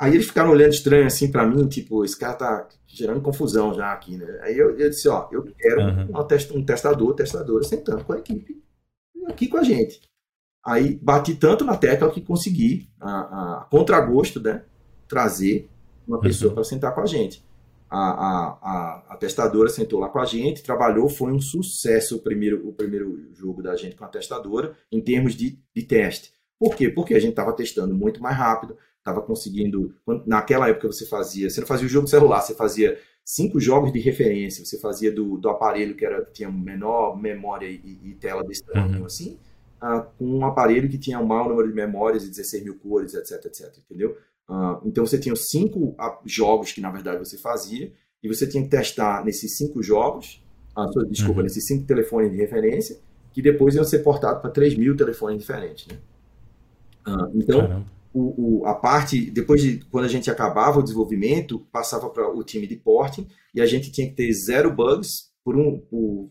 Aí 0.00 0.14
eles 0.14 0.28
ficaram 0.28 0.50
olhando 0.50 0.72
estranho 0.72 1.06
assim 1.06 1.30
para 1.30 1.46
mim, 1.46 1.68
tipo, 1.68 2.02
esse 2.02 2.18
cara 2.18 2.32
tá 2.32 2.68
gerando 2.86 3.20
confusão 3.20 3.74
já 3.74 3.92
aqui, 3.92 4.16
né? 4.16 4.40
Aí 4.42 4.56
eu, 4.56 4.74
eu 4.78 4.88
disse, 4.88 5.06
ó, 5.10 5.28
eu 5.30 5.42
quero 5.42 5.82
uhum. 5.82 6.26
test, 6.26 6.50
um 6.52 6.64
testador, 6.64 7.14
testadora 7.14 7.62
sentando 7.62 8.02
com 8.02 8.14
a 8.14 8.18
equipe 8.18 8.64
aqui 9.26 9.46
com 9.46 9.58
a 9.58 9.62
gente. 9.62 10.00
Aí 10.64 10.94
bati 10.94 11.34
tanto 11.34 11.66
na 11.66 11.76
tecla 11.76 12.10
que 12.10 12.22
consegui, 12.22 12.88
a, 12.98 13.60
a 13.60 13.64
contragosto, 13.70 14.40
né, 14.40 14.64
trazer 15.06 15.68
uma 16.08 16.16
uhum. 16.16 16.22
pessoa 16.22 16.48
uhum. 16.48 16.54
para 16.54 16.64
sentar 16.64 16.94
com 16.94 17.02
a 17.02 17.06
gente. 17.06 17.44
A, 17.90 17.98
a, 17.98 18.58
a, 18.62 19.04
a, 19.10 19.16
testadora 19.16 19.68
sentou 19.68 20.00
lá 20.00 20.08
com 20.08 20.18
a 20.18 20.24
gente, 20.24 20.62
trabalhou, 20.62 21.10
foi 21.10 21.30
um 21.30 21.40
sucesso 21.40 22.16
o 22.16 22.20
primeiro, 22.20 22.66
o 22.66 22.72
primeiro 22.72 23.28
jogo 23.34 23.62
da 23.62 23.76
gente 23.76 23.96
com 23.96 24.04
a 24.04 24.08
testadora, 24.08 24.74
em 24.90 25.00
termos 25.02 25.34
de, 25.34 25.58
de 25.74 25.82
teste. 25.82 26.32
Por 26.58 26.74
quê? 26.74 26.88
Porque 26.88 27.14
a 27.14 27.18
gente 27.18 27.30
estava 27.30 27.52
testando 27.52 27.94
muito 27.94 28.22
mais 28.22 28.36
rápido, 28.36 28.76
estava 29.00 29.20
conseguindo. 29.20 29.94
Naquela 30.26 30.68
época 30.68 30.92
você 30.92 31.06
fazia, 31.06 31.50
você 31.50 31.60
não 31.60 31.66
fazia 31.66 31.86
o 31.86 31.90
jogo 31.90 32.06
celular, 32.06 32.40
você 32.40 32.54
fazia 32.54 32.98
cinco 33.24 33.58
jogos 33.60 33.92
de 33.92 33.98
referência, 33.98 34.64
você 34.64 34.78
fazia 34.78 35.12
do, 35.12 35.36
do 35.36 35.48
aparelho 35.48 35.96
que 35.96 36.04
era, 36.04 36.24
tinha 36.24 36.50
menor 36.50 37.20
memória 37.20 37.66
e, 37.66 38.00
e 38.02 38.14
tela 38.14 38.42
desse 38.44 38.64
tamanho 38.64 39.00
uhum. 39.00 39.06
assim, 39.06 39.38
uh, 39.82 40.04
com 40.18 40.24
um 40.24 40.44
aparelho 40.44 40.88
que 40.88 40.98
tinha 40.98 41.18
um 41.18 41.26
maior 41.26 41.48
número 41.48 41.68
de 41.68 41.74
memórias 41.74 42.24
e 42.24 42.28
16 42.28 42.64
mil 42.64 42.78
cores, 42.78 43.14
etc, 43.14 43.44
etc, 43.46 43.78
entendeu? 43.78 44.16
Uh, 44.48 44.80
então 44.84 45.06
você 45.06 45.18
tinha 45.18 45.34
cinco 45.36 45.90
uh, 45.90 46.18
jogos 46.24 46.72
que 46.72 46.80
na 46.80 46.90
verdade 46.90 47.18
você 47.18 47.38
fazia, 47.38 47.92
e 48.22 48.28
você 48.28 48.46
tinha 48.46 48.62
que 48.62 48.68
testar 48.68 49.24
nesses 49.24 49.56
cinco 49.56 49.82
jogos, 49.82 50.44
desculpa, 51.08 51.40
uhum. 51.40 51.44
nesses 51.44 51.66
cinco 51.66 51.86
telefones 51.86 52.30
de 52.30 52.36
referência, 52.36 52.98
que 53.32 53.40
depois 53.40 53.74
iam 53.74 53.84
ser 53.84 54.00
portados 54.00 54.42
para 54.42 54.50
3 54.50 54.76
mil 54.76 54.94
telefones 54.96 55.38
diferentes, 55.38 55.86
né? 55.86 55.96
então, 57.34 57.60
Caramba 57.60 57.99
o, 58.12 58.62
o, 58.62 58.66
a 58.66 58.74
parte, 58.74 59.30
depois 59.30 59.62
de 59.62 59.84
quando 59.86 60.04
a 60.04 60.08
gente 60.08 60.30
acabava 60.30 60.80
o 60.80 60.82
desenvolvimento, 60.82 61.60
passava 61.72 62.10
para 62.10 62.28
o 62.28 62.42
time 62.42 62.66
de 62.66 62.76
porting 62.76 63.28
e 63.54 63.60
a 63.60 63.66
gente 63.66 63.90
tinha 63.90 64.08
que 64.08 64.14
ter 64.14 64.32
zero 64.32 64.72
bugs 64.72 65.30
por 65.44 65.56
um, 65.56 65.78
por 65.78 66.30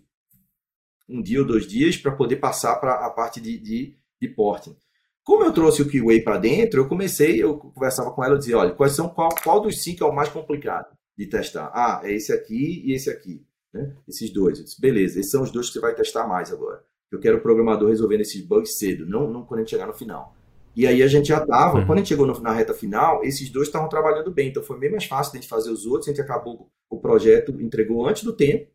um 1.07 1.21
dia 1.21 1.39
ou 1.39 1.47
dois 1.47 1.65
dias 1.65 1.97
para 1.97 2.11
poder 2.11 2.37
passar 2.37 2.75
para 2.75 3.05
a 3.05 3.09
parte 3.09 3.39
de, 3.39 3.57
de, 3.57 3.95
de 4.21 4.27
porting. 4.27 4.75
Como 5.23 5.43
eu 5.43 5.53
trouxe 5.53 5.81
o 5.81 5.89
QA 5.89 6.23
para 6.23 6.37
dentro, 6.37 6.81
eu 6.81 6.87
comecei, 6.87 7.41
eu 7.41 7.57
conversava 7.57 8.11
com 8.11 8.23
ela 8.23 8.35
e 8.35 8.39
dizia, 8.39 8.57
olha, 8.57 8.73
quais 8.73 8.93
são, 8.93 9.09
qual, 9.09 9.29
qual 9.43 9.61
dos 9.61 9.81
cinco 9.81 10.03
é 10.03 10.07
o 10.07 10.15
mais 10.15 10.29
complicado 10.29 10.87
de 11.17 11.27
testar? 11.27 11.71
Ah, 11.73 12.01
é 12.03 12.13
esse 12.13 12.33
aqui 12.33 12.83
e 12.85 12.93
esse 12.93 13.09
aqui. 13.09 13.45
Né? 13.73 13.95
Esses 14.07 14.31
dois. 14.31 14.57
Eu 14.57 14.65
disse, 14.65 14.81
beleza, 14.81 15.19
esses 15.19 15.31
são 15.31 15.43
os 15.43 15.51
dois 15.51 15.67
que 15.67 15.73
você 15.73 15.79
vai 15.79 15.93
testar 15.93 16.27
mais 16.27 16.51
agora. 16.51 16.83
Eu 17.11 17.19
quero 17.19 17.37
o 17.37 17.41
programador 17.41 17.89
resolvendo 17.89 18.21
esses 18.21 18.41
bugs 18.41 18.77
cedo, 18.77 19.05
não, 19.05 19.29
não 19.31 19.45
quando 19.45 19.59
a 19.59 19.63
gente 19.63 19.71
chegar 19.71 19.87
no 19.87 19.93
final. 19.93 20.35
E 20.79 20.87
aí 20.87 21.03
a 21.03 21.07
gente 21.07 21.27
já 21.27 21.39
estava, 21.39 21.77
uhum. 21.77 21.85
quando 21.85 21.97
a 21.97 22.01
gente 22.01 22.07
chegou 22.07 22.25
no, 22.25 22.39
na 22.39 22.53
reta 22.53 22.73
final, 22.73 23.21
esses 23.25 23.49
dois 23.49 23.67
estavam 23.67 23.89
trabalhando 23.89 24.31
bem, 24.31 24.47
então 24.47 24.63
foi 24.63 24.79
bem 24.79 24.89
mais 24.89 25.03
fácil 25.03 25.33
a 25.33 25.35
gente 25.35 25.49
fazer 25.49 25.69
os 25.71 25.85
outros, 25.85 26.07
a 26.07 26.11
gente 26.11 26.21
acabou 26.21 26.71
o 26.89 26.97
projeto, 26.97 27.51
entregou 27.61 28.07
antes 28.07 28.23
do 28.23 28.31
tempo, 28.31 28.71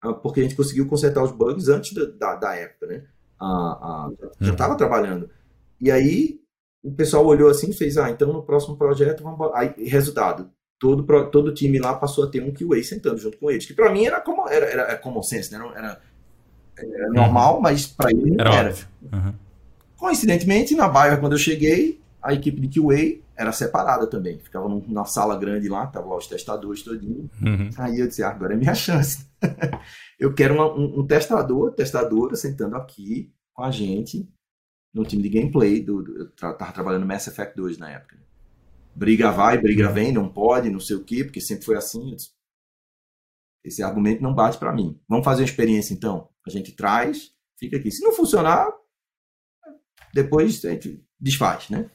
ah, 0.00 0.14
porque 0.14 0.40
a 0.40 0.42
gente 0.44 0.56
conseguiu 0.56 0.86
consertar 0.86 1.22
os 1.22 1.30
bugs 1.30 1.68
antes 1.68 1.92
da, 1.92 2.06
da, 2.06 2.36
da 2.36 2.54
época, 2.54 2.86
né? 2.86 3.04
Já 4.40 4.52
estava 4.52 4.70
uhum. 4.70 4.78
trabalhando. 4.78 5.28
E 5.78 5.90
aí 5.90 6.40
o 6.82 6.90
pessoal 6.90 7.26
olhou 7.26 7.50
assim 7.50 7.68
e 7.68 7.74
fez, 7.74 7.98
ah, 7.98 8.08
então 8.08 8.32
no 8.32 8.42
próximo 8.42 8.74
projeto 8.74 9.22
vamos... 9.22 9.50
Aí, 9.52 9.74
resultado, 9.84 10.50
todo, 10.78 11.04
todo 11.30 11.52
time 11.52 11.78
lá 11.78 11.92
passou 11.92 12.24
a 12.24 12.30
ter 12.30 12.42
um 12.42 12.54
QA 12.54 12.82
sentando 12.82 13.18
junto 13.18 13.36
com 13.36 13.50
eles, 13.50 13.66
que 13.66 13.74
para 13.74 13.92
mim 13.92 14.06
era 14.06 14.22
como 14.22 14.48
era, 14.48 14.64
era, 14.64 14.82
era 14.84 14.98
common 14.98 15.22
sense, 15.22 15.52
né? 15.52 15.62
era, 15.76 16.00
era 16.78 17.08
normal, 17.10 17.56
uhum. 17.56 17.60
mas 17.60 17.86
para 17.86 18.10
ele 18.10 18.30
não 18.30 18.46
era. 18.46 18.70
era. 18.70 18.74
Uhum. 19.12 19.34
Coincidentemente, 20.02 20.74
na 20.74 20.88
Bayer, 20.88 21.20
quando 21.20 21.34
eu 21.34 21.38
cheguei, 21.38 22.02
a 22.20 22.34
equipe 22.34 22.60
de 22.60 22.80
QA 22.80 23.22
era 23.36 23.52
separada 23.52 24.04
também. 24.04 24.36
Ficava 24.40 24.68
numa 24.68 25.04
sala 25.04 25.38
grande 25.38 25.68
lá, 25.68 25.86
tava 25.86 26.08
lá 26.08 26.16
os 26.16 26.26
testadores 26.26 26.82
todinho. 26.82 27.30
Uhum. 27.40 27.70
Aí 27.78 28.00
eu 28.00 28.08
disse, 28.08 28.20
ah, 28.20 28.30
agora 28.30 28.54
é 28.54 28.56
minha 28.56 28.74
chance. 28.74 29.24
eu 30.18 30.34
quero 30.34 30.54
uma, 30.54 30.74
um, 30.74 30.98
um, 30.98 31.06
testador, 31.06 31.70
testadora 31.74 32.34
sentando 32.34 32.74
aqui 32.74 33.32
com 33.54 33.62
a 33.62 33.70
gente 33.70 34.28
no 34.92 35.04
time 35.04 35.22
de 35.22 35.28
gameplay. 35.28 35.80
Do, 35.80 36.02
do 36.02 36.18
eu 36.18 36.30
tra 36.32 36.52
tava 36.52 36.72
trabalhando 36.72 37.02
no 37.02 37.06
Mass 37.06 37.28
Effect 37.28 37.54
2 37.54 37.78
na 37.78 37.92
época. 37.92 38.16
Briga 38.96 39.30
vai, 39.30 39.56
briga 39.56 39.86
uhum. 39.86 39.94
vem, 39.94 40.10
não 40.10 40.28
pode, 40.28 40.68
não 40.68 40.80
sei 40.80 40.96
o 40.96 41.04
quê, 41.04 41.22
porque 41.22 41.40
sempre 41.40 41.64
foi 41.64 41.76
assim. 41.76 42.16
Disse, 42.16 42.30
Esse 43.62 43.84
argumento 43.84 44.20
não 44.20 44.34
bate 44.34 44.58
para 44.58 44.72
mim. 44.72 45.00
Vamos 45.08 45.24
fazer 45.24 45.42
uma 45.42 45.48
experiência 45.48 45.94
então? 45.94 46.28
A 46.44 46.50
gente 46.50 46.72
traz, 46.72 47.32
fica 47.56 47.76
aqui. 47.76 47.92
Se 47.92 48.02
não 48.02 48.12
funcionar, 48.12 48.68
depois 50.12 50.64
a 50.64 50.70
gente 50.70 51.02
desfaz, 51.20 51.68
né? 51.70 51.86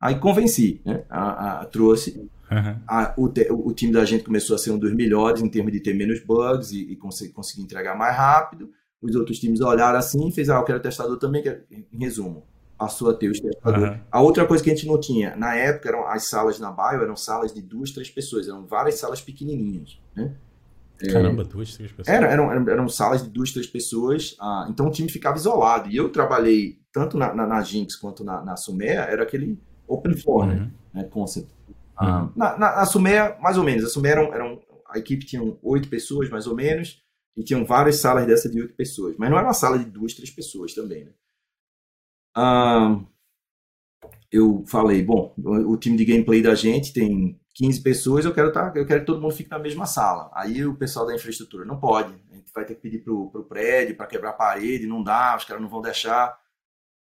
Aí 0.00 0.18
convenci, 0.18 0.80
né? 0.84 1.04
A, 1.10 1.60
a 1.60 1.64
trouxe. 1.66 2.18
Uhum. 2.50 2.80
A, 2.88 3.14
o, 3.16 3.28
te, 3.28 3.46
o, 3.50 3.72
time 3.72 3.92
da 3.92 4.04
gente 4.04 4.24
começou 4.24 4.56
a 4.56 4.58
ser 4.58 4.70
um 4.72 4.78
dos 4.78 4.92
melhores 4.92 5.40
em 5.40 5.48
termos 5.48 5.72
de 5.72 5.80
ter 5.80 5.94
menos 5.94 6.20
bugs 6.24 6.72
e, 6.72 6.92
e 6.92 6.96
conseguir, 6.96 7.32
conseguir 7.32 7.62
entregar 7.62 7.96
mais 7.96 8.16
rápido. 8.16 8.70
Os 9.00 9.14
outros 9.14 9.38
times 9.38 9.60
olharam 9.60 9.98
assim 9.98 10.28
e 10.28 10.32
fez, 10.32 10.50
ah, 10.50 10.56
eu 10.56 10.64
quero 10.64 10.80
testador 10.80 11.16
também, 11.18 11.42
quero... 11.42 11.62
em 11.70 11.98
resumo, 11.98 12.44
passou 12.76 13.10
a 13.10 13.14
ter 13.14 13.30
os 13.30 13.38
testadores. 13.38 13.90
Uhum. 13.90 14.00
A 14.10 14.20
outra 14.20 14.46
coisa 14.46 14.64
que 14.64 14.70
a 14.70 14.74
gente 14.74 14.86
não 14.86 14.98
tinha, 14.98 15.36
na 15.36 15.54
época, 15.54 15.90
eram 15.90 16.06
as 16.08 16.28
salas 16.28 16.58
na 16.58 16.70
Bio, 16.70 17.02
eram 17.02 17.16
salas 17.16 17.54
de 17.54 17.62
duas, 17.62 17.92
três 17.92 18.10
pessoas, 18.10 18.48
eram 18.48 18.66
várias 18.66 18.96
salas 18.96 19.20
pequenininhas, 19.20 19.98
né? 20.14 20.34
É, 21.02 21.12
Caramba, 21.12 21.44
duas, 21.44 21.74
três 21.74 21.90
pessoas. 21.90 22.16
Era, 22.16 22.28
eram, 22.28 22.50
eram, 22.50 22.68
eram 22.68 22.88
salas 22.88 23.22
de 23.22 23.30
duas, 23.30 23.52
três 23.52 23.66
pessoas, 23.66 24.36
ah, 24.40 24.66
então 24.68 24.86
o 24.86 24.90
time 24.90 25.08
ficava 25.08 25.36
isolado. 25.36 25.88
E 25.88 25.96
eu 25.96 26.10
trabalhei 26.10 26.78
tanto 26.92 27.16
na, 27.16 27.34
na, 27.34 27.46
na 27.46 27.62
Jinx 27.62 27.96
quanto 27.96 28.22
na, 28.22 28.42
na 28.42 28.56
Sumea, 28.56 29.02
era 29.02 29.22
aquele 29.22 29.58
open 29.88 30.14
floor, 30.14 30.46
né, 30.46 30.54
uhum. 30.54 30.70
né? 30.94 31.04
Concept. 31.04 31.50
Ah, 31.96 32.22
uhum. 32.22 32.32
na, 32.36 32.58
na, 32.58 32.76
na 32.76 32.86
Sumea, 32.86 33.36
mais 33.40 33.56
ou 33.56 33.64
menos. 33.64 33.84
A 33.84 33.88
Sumea 33.88 34.12
eram, 34.12 34.34
eram, 34.34 34.62
a 34.88 34.98
equipe 34.98 35.24
tinha 35.24 35.42
oito 35.62 35.88
pessoas, 35.88 36.28
mais 36.28 36.46
ou 36.46 36.54
menos, 36.54 37.02
e 37.36 37.42
tinham 37.42 37.64
várias 37.64 37.96
salas 37.96 38.26
dessa 38.26 38.48
de 38.48 38.60
oito 38.60 38.74
pessoas. 38.74 39.14
Mas 39.18 39.30
não 39.30 39.38
era 39.38 39.46
uma 39.46 39.54
sala 39.54 39.78
de 39.78 39.84
duas, 39.84 40.14
três 40.14 40.30
pessoas 40.30 40.74
também, 40.74 41.04
né? 41.04 41.12
Ah, 42.36 43.00
eu 44.30 44.64
falei, 44.66 45.02
bom, 45.02 45.34
o, 45.36 45.72
o 45.72 45.76
time 45.76 45.96
de 45.96 46.04
gameplay 46.04 46.42
da 46.42 46.54
gente 46.54 46.92
tem 46.92 47.38
15 47.60 47.82
pessoas, 47.82 48.24
eu 48.24 48.32
quero, 48.32 48.50
tá, 48.50 48.72
eu 48.74 48.86
quero 48.86 49.00
que 49.00 49.06
todo 49.06 49.20
mundo 49.20 49.34
fique 49.34 49.50
na 49.50 49.58
mesma 49.58 49.84
sala. 49.84 50.30
Aí 50.32 50.64
o 50.64 50.74
pessoal 50.74 51.06
da 51.06 51.14
infraestrutura, 51.14 51.62
não 51.62 51.78
pode. 51.78 52.14
A 52.32 52.34
gente 52.34 52.50
vai 52.54 52.64
ter 52.64 52.74
que 52.74 52.80
pedir 52.80 53.00
pro, 53.00 53.30
pro 53.30 53.44
prédio 53.44 53.94
para 53.94 54.06
quebrar 54.06 54.30
a 54.30 54.32
parede, 54.32 54.86
não 54.86 55.02
dá, 55.02 55.36
os 55.36 55.44
caras 55.44 55.60
não 55.60 55.68
vão 55.68 55.82
deixar. 55.82 56.34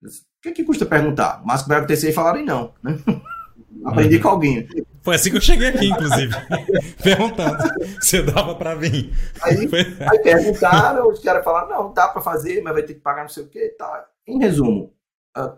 O 0.03 0.09
que, 0.41 0.53
que 0.53 0.65
custa 0.65 0.87
perguntar? 0.87 1.43
Mas 1.45 1.61
o 1.61 1.65
que 1.65 1.69
vai 1.69 1.79
acontecer 1.79 2.09
e 2.09 2.15
falarem 2.15 2.43
não, 2.43 2.73
né? 2.83 2.99
Aprendi 3.85 4.19
com 4.19 4.29
alguém. 4.29 4.67
Foi 5.03 5.17
assim 5.17 5.31
que 5.31 5.37
eu 5.37 5.43
cheguei 5.43 5.69
aqui, 5.69 5.89
inclusive. 5.91 6.35
perguntando 7.05 7.59
se 8.01 8.23
dava 8.23 8.55
para 8.55 8.75
vir. 8.75 9.13
Aí, 9.43 9.69
aí 10.11 10.19
perguntaram, 10.23 11.07
os 11.11 11.21
caras 11.21 11.45
falaram, 11.45 11.69
não, 11.69 11.93
dá 11.93 12.09
para 12.09 12.23
fazer, 12.23 12.63
mas 12.63 12.73
vai 12.73 12.83
ter 12.83 12.95
que 12.95 13.01
pagar 13.01 13.23
não 13.23 13.29
sei 13.29 13.45
o 13.45 13.49
quê. 13.49 13.75
Tá. 13.79 14.07
Em 14.27 14.39
resumo, 14.39 14.96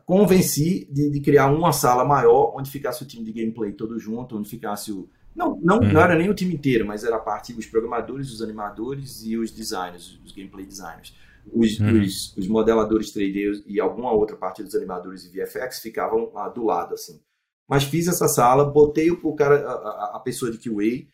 convenci 0.05 0.89
de, 0.91 1.09
de, 1.11 1.21
criar 1.21 1.47
uma 1.47 1.73
sala 1.73 2.05
maior 2.05 2.53
onde 2.57 2.71
ficasse 2.71 3.03
o 3.03 3.07
time 3.07 3.25
de 3.25 3.33
gameplay 3.33 3.73
todo 3.73 3.99
junto, 3.99 4.37
onde 4.37 4.49
ficasse 4.49 4.91
o. 4.91 5.09
Não, 5.35 5.59
não, 5.63 5.77
hum. 5.77 5.93
não 5.93 6.01
era 6.01 6.17
nem 6.17 6.29
o 6.29 6.35
time 6.35 6.55
inteiro, 6.55 6.85
mas 6.85 7.05
era 7.05 7.17
a 7.17 7.21
parte 7.21 7.53
dos 7.53 7.67
programadores, 7.67 8.33
os 8.33 8.43
animadores 8.43 9.23
e 9.23 9.37
os 9.37 9.53
designers, 9.53 10.19
os 10.25 10.33
gameplay 10.33 10.67
designers. 10.67 11.15
Os, 11.53 11.81
hum. 11.81 12.01
os, 12.03 12.37
os, 12.37 12.49
modeladores 12.49 13.15
3D 13.15 13.63
e 13.67 13.81
alguma 13.81 14.11
outra 14.13 14.37
parte 14.37 14.63
dos 14.63 14.75
animadores 14.75 15.25
e 15.25 15.29
VFX 15.29 15.79
ficavam 15.79 16.31
lá 16.33 16.49
do 16.49 16.65
lado, 16.65 16.95
assim. 16.95 17.21
Mas 17.69 17.85
fiz 17.85 18.09
essa 18.09 18.27
sala, 18.27 18.65
botei 18.65 19.11
o, 19.11 19.35
cara, 19.35 19.65
a, 19.65 20.17
a 20.17 20.21
pessoa 20.21 20.51
de 20.51 20.59
QA. 20.59 21.07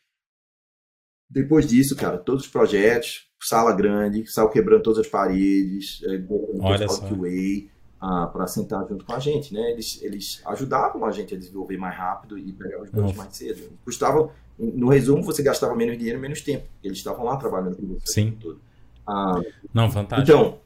Depois 1.29 1.67
disso, 1.67 1.95
cara, 1.95 2.17
todos 2.17 2.45
os 2.45 2.51
projetos, 2.51 3.29
sala 3.43 3.75
grande, 3.75 4.27
saiu 4.27 4.49
quebrando 4.49 4.83
todas 4.83 5.01
as 5.01 5.09
paredes, 5.09 6.03
é, 6.05 6.25
Olha 6.61 6.89
só. 6.89 7.07
QA 7.09 7.74
ah, 8.05 8.27
para 8.27 8.47
sentar 8.47 8.87
junto 8.87 9.03
com 9.03 9.15
a 9.15 9.19
gente, 9.19 9.55
né? 9.55 9.71
Eles, 9.71 9.99
eles 10.03 10.43
ajudavam 10.45 11.07
a 11.07 11.11
gente 11.11 11.35
a 11.35 11.39
desenvolver 11.39 11.79
mais 11.79 11.97
rápido 11.97 12.37
e 12.37 12.53
pegar 12.53 12.83
os 12.83 12.91
bugs 12.91 13.17
mais 13.17 13.35
cedo. 13.35 13.73
Custava, 13.83 14.31
no 14.59 14.91
resumo, 14.91 15.23
você 15.23 15.43
gastava 15.43 15.75
menos 15.75 15.97
dinheiro, 15.97 16.21
menos 16.21 16.43
tempo. 16.43 16.67
Eles 16.83 16.99
estavam 16.99 17.25
lá 17.25 17.39
trabalhando 17.39 17.77
com 17.77 17.87
você. 17.87 18.13
Sim. 18.13 18.37
Todo. 18.39 18.61
Ah, 19.07 19.41
não, 19.73 19.91
fantástico. 19.91 20.31
Então, 20.31 20.59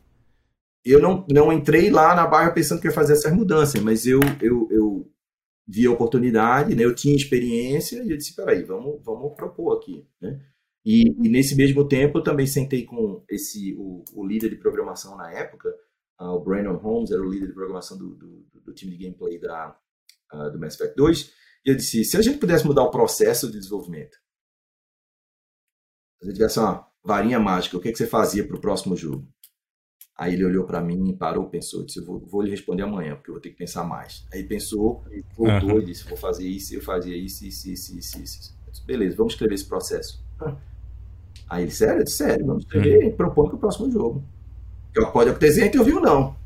eu 0.85 1.01
não, 1.01 1.25
não 1.31 1.53
entrei 1.53 1.91
lá 1.91 2.13
na 2.13 2.27
barra 2.27 2.51
pensando 2.51 2.81
que 2.81 2.89
ia 2.89 2.93
fazer 2.93 3.13
essas 3.13 3.33
mudanças, 3.33 3.81
mas 3.81 4.05
eu, 4.05 4.19
eu, 4.41 4.67
eu 4.73 5.09
vi 5.65 5.87
a 5.87 5.93
oportunidade, 5.93 6.75
né? 6.75 6.85
Eu 6.85 6.95
tinha 6.95 7.15
experiência 7.15 8.03
e 8.03 8.11
eu 8.11 8.17
disse, 8.17 8.35
peraí, 8.35 8.65
vamos, 8.65 9.01
vamos 9.05 9.37
propor 9.37 9.77
aqui, 9.77 10.05
né? 10.21 10.41
E, 10.85 11.15
e 11.25 11.29
nesse 11.29 11.55
mesmo 11.55 11.87
tempo 11.87 12.19
eu 12.19 12.23
também 12.23 12.47
sentei 12.47 12.85
com 12.85 13.23
esse 13.31 13.77
o, 13.79 14.03
o 14.13 14.27
líder 14.27 14.51
de 14.51 14.57
programação 14.57 15.17
na 15.17 15.31
época, 15.31 15.73
Uh, 16.21 16.35
o 16.35 16.41
Brandon 16.41 16.77
Holmes 16.77 17.13
era 17.13 17.23
o 17.23 17.31
líder 17.31 17.47
de 17.47 17.53
programação 17.53 17.97
do, 17.97 18.15
do, 18.15 18.45
do 18.65 18.75
time 18.75 18.97
de 18.97 19.05
gameplay 19.05 19.39
da, 19.39 19.79
uh, 20.33 20.51
do 20.51 20.59
Mass 20.59 20.75
Effect 20.75 20.97
2. 20.97 21.33
E 21.65 21.71
eu 21.71 21.77
disse: 21.77 22.05
se 22.05 22.17
a 22.17 22.23
gente 22.23 22.39
pudesse 22.39 22.67
mudar 22.67 22.83
o 22.83 22.91
processo 22.91 23.47
de 23.47 23.59
desenvolvimento, 23.59 24.17
se 26.19 26.25
a 26.25 26.27
gente 26.27 26.35
tivesse 26.35 26.59
uma 26.59 26.89
varinha 27.05 27.39
mágica, 27.39 27.77
o 27.77 27.81
que, 27.81 27.89
é 27.89 27.93
que 27.93 27.99
você 27.99 28.07
fazia 28.07 28.45
para 28.45 28.57
o 28.57 28.61
próximo 28.61 28.97
jogo? 28.97 29.29
Aí 30.17 30.35
ele 30.35 30.45
olhou 30.45 30.67
para 30.67 30.81
mim, 30.81 31.17
parou, 31.17 31.49
pensou, 31.49 31.85
disse: 31.85 32.01
eu 32.01 32.05
vou, 32.05 32.19
vou, 32.27 32.43
lhe 32.43 32.51
responder 32.51 32.83
amanhã, 32.83 33.15
porque 33.15 33.31
eu 33.31 33.35
vou 33.35 33.41
ter 33.41 33.51
que 33.51 33.57
pensar 33.57 33.85
mais. 33.85 34.27
Aí 34.33 34.43
pensou, 34.43 35.05
voltou 35.37 35.71
uhum. 35.71 35.79
e 35.79 35.85
disse: 35.85 36.09
vou 36.09 36.19
fazer 36.19 36.49
isso, 36.49 36.75
eu 36.75 36.83
fazia 36.83 37.17
isso, 37.17 37.47
isso, 37.47 37.71
isso, 37.71 37.97
isso. 37.97 38.21
isso. 38.21 38.59
Disse, 38.69 38.85
Beleza, 38.85 39.17
vamos 39.17 39.35
escrever 39.35 39.55
esse 39.55 39.69
processo. 39.69 40.21
Aí 41.49 41.63
ele, 41.63 41.71
sério? 41.71 42.07
Sério, 42.09 42.45
vamos 42.45 42.65
escrever, 42.65 43.05
uhum. 43.05 43.17
propõe 43.17 43.47
para 43.47 43.57
o 43.57 43.61
próximo 43.61 43.89
jogo 43.89 44.38
pode 45.07 45.31
acontecer, 45.31 45.63
a 45.63 45.65
gente 45.65 45.79
ouviu 45.79 46.01
não. 46.01 46.37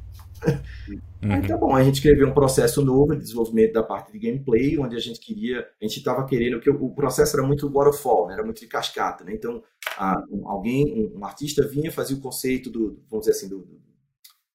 Uhum. 1.23 1.33
Aí 1.33 1.47
tá 1.47 1.57
bom, 1.57 1.75
a 1.75 1.85
gente 1.85 1.95
escreveu 1.95 2.27
um 2.27 2.35
processo 2.35 2.85
novo 2.85 3.15
de 3.15 3.23
desenvolvimento 3.23 3.73
da 3.73 3.83
parte 3.83 4.11
de 4.11 4.19
gameplay, 4.19 4.77
onde 4.77 4.97
a 4.97 4.99
gente 4.99 5.21
queria, 5.21 5.61
a 5.61 5.85
gente 5.85 5.99
estava 5.99 6.27
querendo, 6.27 6.59
que 6.61 6.69
o 6.69 6.91
processo 6.91 7.37
era 7.37 7.47
muito 7.47 7.71
waterfall, 7.71 8.27
né? 8.27 8.35
era 8.35 8.43
muito 8.43 8.61
de 8.61 8.67
cascata, 8.67 9.23
né? 9.23 9.33
Então, 9.33 9.63
a, 9.97 10.21
um, 10.29 10.49
alguém, 10.49 10.93
um, 10.93 11.21
um, 11.21 11.25
artista 11.25 11.67
vinha 11.67 11.93
fazia 11.93 12.17
o 12.17 12.21
conceito 12.21 12.69
do, 12.69 13.01
vamos 13.09 13.27
dizer 13.27 13.39
assim, 13.39 13.49
do, 13.49 13.65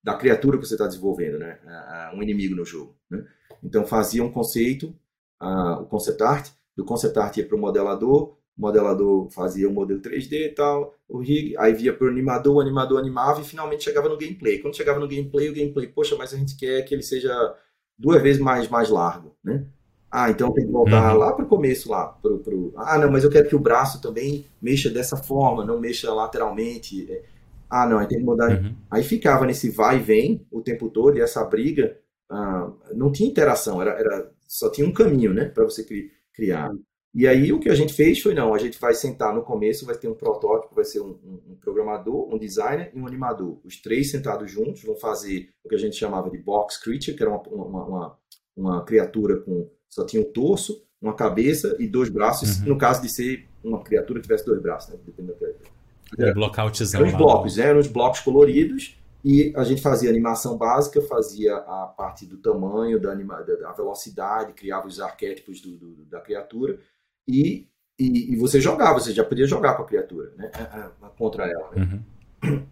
da 0.03 0.15
criatura 0.15 0.57
que 0.57 0.65
você 0.65 0.73
está 0.73 0.85
desenvolvendo, 0.87 1.39
né? 1.39 1.57
um 2.13 2.21
inimigo 2.21 2.53
no 2.53 2.65
jogo, 2.65 2.97
né? 3.09 3.25
Então, 3.63 3.85
fazia 3.85 4.23
um 4.23 4.31
conceito, 4.31 4.93
o 5.41 5.85
concept 5.85 6.21
art, 6.21 6.49
do 6.75 6.83
concept 6.83 7.17
art 7.17 7.37
ia 7.37 7.47
para 7.47 7.55
o 7.55 7.59
modelador, 7.59 8.36
o 8.57 8.61
modelador 8.61 9.29
fazia 9.29 9.67
o 9.67 9.71
um 9.71 9.73
modelo 9.73 10.01
3D 10.01 10.31
e 10.33 10.49
tal, 10.49 10.95
o 11.07 11.19
rig, 11.19 11.55
aí 11.57 11.73
via 11.73 11.93
para 11.93 12.07
o 12.07 12.09
animador, 12.09 12.55
o 12.55 12.59
animador 12.59 12.99
animava 12.99 13.41
e 13.41 13.43
finalmente 13.43 13.83
chegava 13.83 14.09
no 14.09 14.17
gameplay. 14.17 14.59
Quando 14.59 14.75
chegava 14.75 14.99
no 14.99 15.07
gameplay, 15.07 15.49
o 15.49 15.53
gameplay, 15.53 15.87
poxa, 15.87 16.15
mas 16.17 16.33
a 16.33 16.37
gente 16.37 16.57
quer 16.57 16.81
que 16.83 16.93
ele 16.93 17.03
seja 17.03 17.31
duas 17.97 18.21
vezes 18.21 18.41
mais, 18.41 18.67
mais 18.67 18.89
largo, 18.89 19.35
né? 19.43 19.65
Ah, 20.09 20.29
então 20.29 20.53
tem 20.53 20.65
que 20.65 20.71
voltar 20.71 21.13
uhum. 21.13 21.19
lá 21.19 21.33
para 21.33 21.45
o 21.45 21.47
começo, 21.47 21.91
lá. 21.91 22.07
Pro, 22.07 22.39
pro... 22.39 22.73
Ah, 22.77 22.97
não, 22.97 23.11
mas 23.11 23.23
eu 23.23 23.29
quero 23.29 23.47
que 23.47 23.55
o 23.55 23.59
braço 23.59 24.01
também 24.01 24.45
mexa 24.61 24.89
dessa 24.89 25.17
forma, 25.17 25.65
não 25.65 25.79
mexa 25.79 26.13
lateralmente. 26.13 27.21
Ah, 27.69 27.85
não, 27.85 27.99
aí 27.99 28.07
tem 28.07 28.19
que 28.19 28.23
mudar. 28.23 28.49
Uhum. 28.49 28.73
Aí 28.89 29.03
ficava 29.03 29.45
nesse 29.45 29.69
vai 29.69 29.97
e 29.97 30.01
vem 30.01 30.47
o 30.49 30.61
tempo 30.61 30.89
todo, 30.89 31.17
e 31.17 31.21
essa 31.21 31.43
briga 31.43 31.97
ah, 32.29 32.71
não 32.93 33.11
tinha 33.11 33.29
interação, 33.29 33.81
era, 33.81 33.91
era, 33.91 34.31
só 34.47 34.69
tinha 34.71 34.87
um 34.87 34.93
caminho, 34.93 35.33
né, 35.33 35.45
para 35.45 35.63
você 35.63 35.85
criar. 36.33 36.71
E 37.13 37.27
aí 37.27 37.51
o 37.51 37.59
que 37.59 37.69
a 37.69 37.75
gente 37.75 37.93
fez 37.93 38.21
foi, 38.21 38.33
não, 38.33 38.53
a 38.53 38.57
gente 38.57 38.79
vai 38.79 38.93
sentar 38.93 39.33
no 39.33 39.41
começo, 39.41 39.85
vai 39.85 39.95
ter 39.95 40.07
um 40.07 40.13
protótipo, 40.13 40.75
vai 40.75 40.85
ser 40.85 40.99
um, 40.99 41.17
um, 41.23 41.41
um, 41.51 41.55
programador, 41.55 42.31
um 42.31 42.37
designer 42.37 42.91
e 42.93 42.99
um 42.99 43.07
animador. 43.07 43.59
Os 43.63 43.81
três 43.81 44.11
sentados 44.11 44.51
juntos 44.51 44.83
vão 44.83 44.95
fazer 44.95 45.49
o 45.63 45.69
que 45.69 45.75
a 45.75 45.79
gente 45.79 45.95
chamava 45.95 46.29
de 46.29 46.37
box 46.37 46.79
creature, 46.79 47.15
que 47.15 47.23
era 47.23 47.31
uma, 47.31 47.41
uma, 47.41 47.85
uma, 47.85 48.17
uma 48.55 48.85
criatura 48.85 49.39
com 49.39 49.69
só 49.89 50.05
tinha 50.05 50.21
um 50.21 50.31
torso, 50.31 50.83
uma 51.01 51.15
cabeça 51.15 51.75
e 51.79 51.87
dois 51.87 52.09
braços, 52.09 52.59
uhum. 52.59 52.67
no 52.67 52.77
caso 52.77 53.01
de 53.01 53.09
ser 53.09 53.47
uma 53.63 53.81
criatura 53.81 54.19
que 54.19 54.27
tivesse 54.27 54.45
dois 54.45 54.61
braços, 54.61 54.93
né? 54.93 54.99
Dependendo 55.03 55.33
da 55.33 55.39
criatura. 55.39 55.69
Um 56.29 56.33
blockoutzão. 56.33 56.99
Eram 56.99 57.09
os 57.09 57.17
blocos, 57.17 57.57
eram 57.57 57.79
os 57.79 57.87
blocos 57.87 58.19
coloridos 58.19 58.97
e 59.25 59.51
a 59.55 59.63
gente 59.63 59.81
fazia 59.81 60.09
animação 60.09 60.57
básica, 60.57 61.01
fazia 61.01 61.55
a 61.55 61.87
parte 61.87 62.25
do 62.25 62.37
tamanho, 62.37 62.99
da, 62.99 63.11
anima, 63.11 63.41
da 63.41 63.71
velocidade, 63.71 64.53
criava 64.53 64.87
os 64.87 64.99
arquétipos 64.99 65.59
do, 65.59 65.71
do, 65.71 66.05
da 66.05 66.21
criatura 66.21 66.79
e, 67.27 67.67
e, 67.99 68.33
e, 68.33 68.35
você 68.35 68.61
jogava, 68.61 68.99
você 68.99 69.11
já 69.11 69.23
podia 69.23 69.45
jogar 69.45 69.75
com 69.75 69.83
a 69.83 69.85
criatura, 69.85 70.31
né? 70.37 70.51
Contra 71.17 71.45
ela. 71.45 71.71
Né? 71.75 72.03
Uhum. 72.43 72.67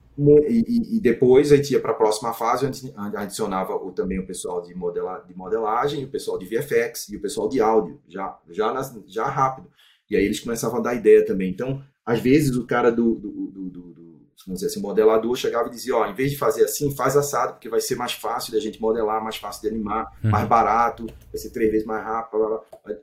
E, 0.48 0.98
e, 0.98 1.02
depois 1.02 1.52
a 1.52 1.57
gente 1.57 1.72
ia 1.72 1.80
para 1.80 1.91
a 1.91 1.95
próxima 1.95 2.34
fase, 2.34 2.65
onde 2.65 2.94
adicionava 3.18 3.76
o, 3.76 3.91
também 3.91 4.18
o 4.18 4.26
pessoal 4.26 4.61
de, 4.61 4.73
modela, 4.73 5.26
de 5.27 5.36
modelagem, 5.36 6.06
o 6.06 6.10
pessoal 6.10 6.38
de 6.38 6.45
VFX 6.45 7.10
e 7.10 7.18
o 7.18 7.22
pessoal 7.22 7.49
de 7.49 7.60
áudio, 7.60 7.99
já, 8.07 8.38
já, 8.49 8.72
nas, 8.72 8.94
já 9.07 9.26
rápido. 9.26 9.69
E 10.10 10.15
aí 10.15 10.23
eles 10.23 10.40
começavam 10.40 10.80
a 10.80 10.82
dar 10.82 10.95
ideia 10.95 11.26
também. 11.26 11.49
Então, 11.49 11.84
às 12.06 12.22
vezes, 12.22 12.56
o 12.56 12.65
cara 12.65 12.91
do, 12.91 13.15
do, 13.15 13.30
do, 13.30 13.69
do, 13.69 13.94
do 13.94 14.06
vamos 14.45 14.61
dizer 14.61 14.68
assim, 14.68 14.80
modelador 14.80 15.36
chegava 15.36 15.68
e 15.68 15.72
dizia, 15.72 15.95
ó, 15.95 16.06
em 16.06 16.14
vez 16.14 16.32
de 16.32 16.38
fazer 16.38 16.64
assim, 16.64 16.95
faz 16.95 17.18
assado, 17.18 17.53
porque 17.53 17.68
vai 17.68 17.82
ser 17.82 17.95
mais 17.95 18.14
fácil 18.14 18.53
da 18.53 18.60
gente 18.60 18.80
modelar, 18.80 19.23
mais 19.23 19.38
fácil 19.38 19.64
de 19.64 19.68
animar, 19.69 20.06
uhum. 20.23 20.30
mais 20.30 20.48
barato, 20.48 21.06
vai 21.32 21.38
ser 21.38 21.49
três 21.49 21.72
vezes 21.72 21.86
mais 21.86 22.03
rápido, 22.03 22.38
blá, 22.38 22.48
blá, 22.48 22.61
blá. 22.86 22.95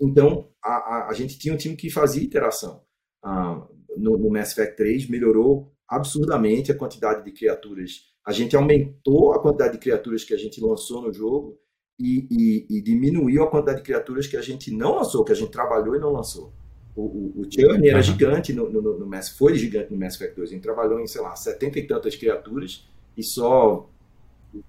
Então, 0.00 0.48
a, 0.62 0.70
a, 0.70 1.08
a, 1.10 1.12
gente 1.12 1.38
tinha 1.38 1.52
um 1.52 1.56
time 1.56 1.76
que 1.76 1.90
fazia 1.90 2.22
iteração. 2.22 2.82
Ah, 3.22 3.66
no, 3.96 4.16
no 4.16 4.30
Mass 4.30 4.52
Effect 4.52 4.76
3 4.76 5.08
melhorou 5.08 5.72
absurdamente 5.88 6.70
a 6.70 6.76
quantidade 6.76 7.24
de 7.24 7.32
criaturas. 7.32 8.12
A 8.24 8.32
gente 8.32 8.54
aumentou 8.54 9.32
a 9.32 9.40
quantidade 9.40 9.72
de 9.72 9.78
criaturas 9.78 10.22
que 10.22 10.34
a 10.34 10.36
gente 10.36 10.60
lançou 10.60 11.02
no 11.02 11.12
jogo 11.12 11.58
e, 11.98 12.26
e, 12.30 12.78
e 12.78 12.82
diminuiu 12.82 13.42
a 13.42 13.50
quantidade 13.50 13.78
de 13.78 13.84
criaturas 13.84 14.26
que 14.26 14.36
a 14.36 14.42
gente 14.42 14.70
não 14.70 14.96
lançou, 14.96 15.24
que 15.24 15.32
a 15.32 15.34
gente 15.34 15.50
trabalhou 15.50 15.96
e 15.96 15.98
não 15.98 16.12
lançou. 16.12 16.52
O, 16.94 17.02
o, 17.02 17.40
o 17.40 17.48
Churn 17.50 17.88
era 17.88 18.02
gigante 18.02 18.52
no, 18.52 18.70
no, 18.70 18.98
no, 18.98 19.06
Mass, 19.06 19.30
foi 19.30 19.54
gigante 19.56 19.92
no 19.92 19.98
Mass 19.98 20.16
Effect 20.16 20.36
2. 20.36 20.50
A 20.50 20.52
gente 20.52 20.62
trabalhou 20.62 21.00
em, 21.00 21.06
sei 21.06 21.20
lá, 21.20 21.34
setenta 21.36 21.78
e 21.78 21.86
tantas 21.86 22.16
criaturas 22.16 22.88
e 23.16 23.22
só 23.22 23.88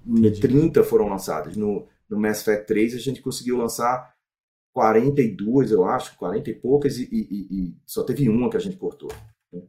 Entendi. 0.05 0.39
30 0.39 0.83
foram 0.83 1.07
lançadas. 1.07 1.57
No, 1.57 1.87
no 2.09 2.19
Mass 2.19 2.41
Effect 2.41 2.67
3 2.67 2.95
a 2.95 2.99
gente 2.99 3.21
conseguiu 3.21 3.57
lançar 3.57 4.13
42, 4.79 5.71
eu 5.71 5.83
acho, 5.83 6.15
40 6.17 6.49
e 6.49 6.53
poucas, 6.53 6.97
e, 6.97 7.09
e, 7.11 7.47
e, 7.51 7.77
só 7.85 8.01
teve 8.01 8.29
uma 8.29 8.49
que 8.49 8.55
a 8.55 8.61
gente 8.61 8.77
cortou. 8.77 9.11
Né? 9.51 9.61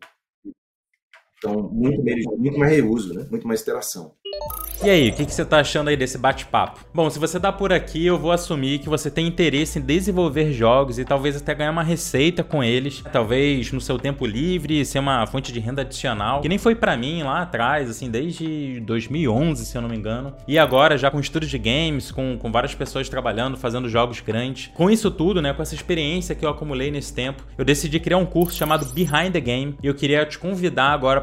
Então, 1.43 1.71
muito, 1.73 2.03
muito 2.39 2.59
mais 2.59 2.71
reuso, 2.71 3.15
né? 3.15 3.27
muito 3.31 3.49
mais 3.49 3.63
interação. 3.63 4.13
E 4.83 4.89
aí, 4.89 5.11
o 5.11 5.13
que, 5.13 5.27
que, 5.27 5.35
você 5.35 5.45
tá 5.45 5.61
achando 5.61 5.89
aí 5.89 5.97
desse 5.97 6.17
bate-papo? 6.17 6.81
Bom, 6.95 7.09
se 7.11 7.19
você 7.19 7.39
tá 7.39 7.53
por 7.53 7.71
aqui, 7.71 8.07
eu 8.07 8.19
vou 8.19 8.31
assumir 8.33 8.79
que 8.79 8.89
você 8.89 9.11
tem 9.11 9.27
interesse 9.27 9.79
em 9.79 9.83
desenvolver 9.83 10.53
jogos 10.53 10.99
e 10.99 11.05
talvez 11.05 11.37
até 11.37 11.55
ganhar 11.55 11.71
uma 11.71 11.83
receita 11.83 12.43
com 12.43 12.65
eles, 12.65 13.03
talvez 13.13 13.73
no 13.73 13.81
seu 13.81 13.99
tempo 13.99 14.25
livre, 14.25 14.83
ser 14.87 14.99
uma 14.99 15.27
fonte 15.27 15.53
de 15.53 15.61
renda 15.61 15.83
adicional, 15.83 16.41
que 16.41 16.49
nem 16.49 16.57
foi 16.57 16.75
para 16.75 16.97
mim 16.97 17.23
lá 17.23 17.43
atrás, 17.43 17.91
assim, 17.91 18.11
desde 18.11 18.81
2011, 18.81 19.67
se 19.67 19.77
eu 19.77 19.83
não 19.83 19.89
me 19.89 19.97
engano. 19.97 20.35
E 20.49 20.59
agora, 20.59 20.97
já 20.97 21.11
com 21.11 21.21
estúdio 21.21 21.49
de 21.49 21.59
games, 21.59 22.11
com, 22.11 22.39
com 22.39 22.51
várias 22.51 22.75
pessoas 22.75 23.09
trabalhando, 23.09 23.59
fazendo 23.59 23.89
jogos 23.89 24.21
grandes. 24.21 24.71
Com 24.75 24.91
isso 24.91 25.11
tudo, 25.11 25.43
né, 25.43 25.53
com 25.53 25.63
essa 25.63 25.75
experiência 25.75 26.35
que 26.35 26.45
eu 26.45 26.49
acumulei 26.49 26.91
nesse 26.91 27.13
tempo, 27.13 27.43
eu 27.59 27.65
decidi 27.65 28.01
criar 28.01 28.19
um 28.19 28.27
curso 28.27 28.57
chamado 28.57 28.87
Behind 28.87 29.33
the 29.33 29.41
Game 29.41 29.77
e 29.83 29.87
eu 29.87 29.95
queria 29.95 30.25
te 30.25 30.39
convidar 30.39 30.93
agora 30.93 31.21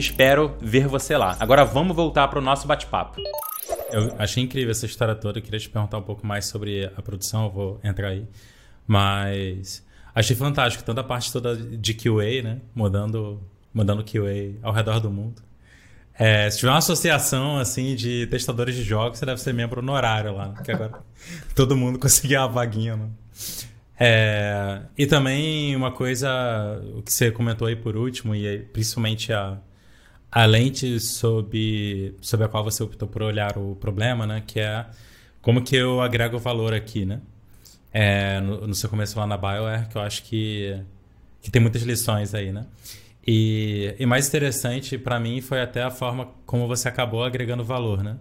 espero 0.00 0.56
ver 0.60 0.88
você 0.88 1.16
lá. 1.16 1.36
Agora 1.38 1.64
vamos 1.64 1.94
voltar 1.94 2.26
para 2.28 2.38
o 2.38 2.42
nosso 2.42 2.66
bate-papo. 2.66 3.20
Eu 3.92 4.14
achei 4.18 4.42
incrível 4.42 4.70
essa 4.70 4.86
história 4.86 5.14
toda. 5.14 5.38
Eu 5.38 5.42
queria 5.42 5.60
te 5.60 5.68
perguntar 5.68 5.98
um 5.98 6.02
pouco 6.02 6.26
mais 6.26 6.46
sobre 6.46 6.90
a 6.96 7.02
produção, 7.02 7.44
eu 7.44 7.50
vou 7.50 7.80
entrar 7.84 8.08
aí. 8.08 8.26
Mas 8.86 9.86
achei 10.14 10.34
fantástico, 10.34 10.82
toda 10.84 11.00
a 11.00 11.04
parte 11.04 11.32
toda 11.32 11.56
de 11.56 11.94
QA, 11.94 12.42
né? 12.42 12.58
Mudando, 12.74 13.40
mudando 13.72 14.04
QA 14.04 14.58
ao 14.62 14.72
redor 14.72 14.98
do 15.00 15.10
mundo. 15.10 15.42
É, 16.18 16.50
se 16.50 16.58
tiver 16.58 16.70
uma 16.70 16.78
associação 16.78 17.58
assim 17.58 17.94
de 17.94 18.26
testadores 18.26 18.74
de 18.74 18.82
jogos, 18.82 19.18
você 19.18 19.24
deve 19.24 19.40
ser 19.40 19.54
membro 19.54 19.80
honorário 19.80 20.34
lá, 20.34 20.50
porque 20.50 20.70
agora 20.70 20.92
todo 21.54 21.76
mundo 21.76 21.98
conseguia 21.98 22.42
a 22.42 22.46
vaguinha, 22.46 22.96
né? 22.96 23.08
É, 23.98 24.80
e 24.96 25.06
também 25.06 25.76
uma 25.76 25.92
coisa, 25.92 26.28
o 26.96 27.02
que 27.02 27.12
você 27.12 27.30
comentou 27.30 27.68
aí 27.68 27.76
por 27.76 27.96
último, 27.96 28.34
e 28.34 28.58
principalmente 28.58 29.32
a, 29.32 29.58
a 30.30 30.44
lente 30.46 31.00
sob, 31.00 32.14
sob 32.20 32.44
a 32.44 32.48
qual 32.48 32.62
você 32.62 32.82
optou 32.82 33.08
por 33.08 33.22
olhar 33.22 33.58
o 33.58 33.74
problema, 33.76 34.26
né? 34.26 34.42
Que 34.46 34.60
é 34.60 34.86
como 35.42 35.62
que 35.62 35.74
eu 35.74 36.00
agrego 36.00 36.38
valor 36.38 36.72
aqui, 36.72 37.04
né? 37.04 37.20
É, 37.92 38.40
no, 38.40 38.68
no, 38.68 38.74
seu 38.74 38.88
começo 38.88 39.18
lá 39.18 39.26
na 39.26 39.36
BioWare, 39.36 39.88
que 39.88 39.96
eu 39.96 40.02
acho 40.02 40.22
que, 40.22 40.80
que 41.42 41.50
tem 41.50 41.60
muitas 41.60 41.82
lições 41.82 42.34
aí, 42.34 42.52
né? 42.52 42.66
E, 43.26 43.94
e 43.98 44.06
mais 44.06 44.28
interessante 44.28 44.96
para 44.96 45.18
mim 45.20 45.40
foi 45.40 45.60
até 45.60 45.82
a 45.82 45.90
forma 45.90 46.28
como 46.46 46.66
você 46.68 46.88
acabou 46.88 47.24
agregando 47.24 47.64
valor, 47.64 48.02
né? 48.02 48.16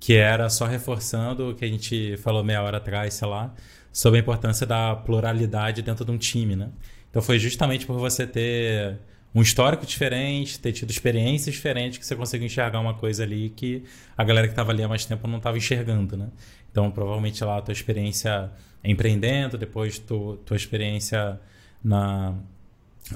Que 0.00 0.14
era 0.14 0.50
só 0.50 0.66
reforçando 0.66 1.50
o 1.50 1.54
que 1.54 1.64
a 1.64 1.68
gente 1.68 2.16
falou 2.18 2.42
meia 2.42 2.62
hora 2.62 2.78
atrás, 2.78 3.14
sei 3.14 3.28
lá, 3.28 3.54
sobre 3.92 4.18
a 4.18 4.22
importância 4.22 4.66
da 4.66 4.96
pluralidade 4.96 5.82
dentro 5.82 6.04
de 6.04 6.10
um 6.10 6.18
time, 6.18 6.56
né? 6.56 6.70
Então 7.10 7.22
foi 7.22 7.38
justamente 7.38 7.86
por 7.86 7.98
você 7.98 8.26
ter 8.26 8.98
um 9.34 9.42
histórico 9.42 9.84
diferente, 9.84 10.60
ter 10.60 10.72
tido 10.72 10.90
experiências 10.90 11.54
diferentes 11.54 11.98
que 11.98 12.06
você 12.06 12.14
conseguiu 12.14 12.46
enxergar 12.46 12.78
uma 12.78 12.94
coisa 12.94 13.24
ali 13.24 13.50
que 13.50 13.82
a 14.16 14.22
galera 14.22 14.46
que 14.46 14.52
estava 14.52 14.70
ali 14.70 14.82
há 14.82 14.88
mais 14.88 15.04
tempo 15.04 15.26
não 15.26 15.38
estava 15.38 15.58
enxergando, 15.58 16.16
né? 16.16 16.28
Então, 16.70 16.90
provavelmente 16.90 17.42
lá 17.42 17.58
a 17.58 17.62
tua 17.62 17.72
experiência 17.72 18.50
empreendendo, 18.82 19.58
depois 19.58 19.98
tu, 19.98 20.36
tua 20.44 20.56
experiência 20.56 21.40
na, 21.82 22.34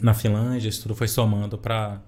na 0.03 0.13
Finlândia, 0.13 0.69
isso 0.69 0.83
tudo 0.83 0.95
foi 0.95 1.07
somando 1.07 1.57
para 1.57 2.01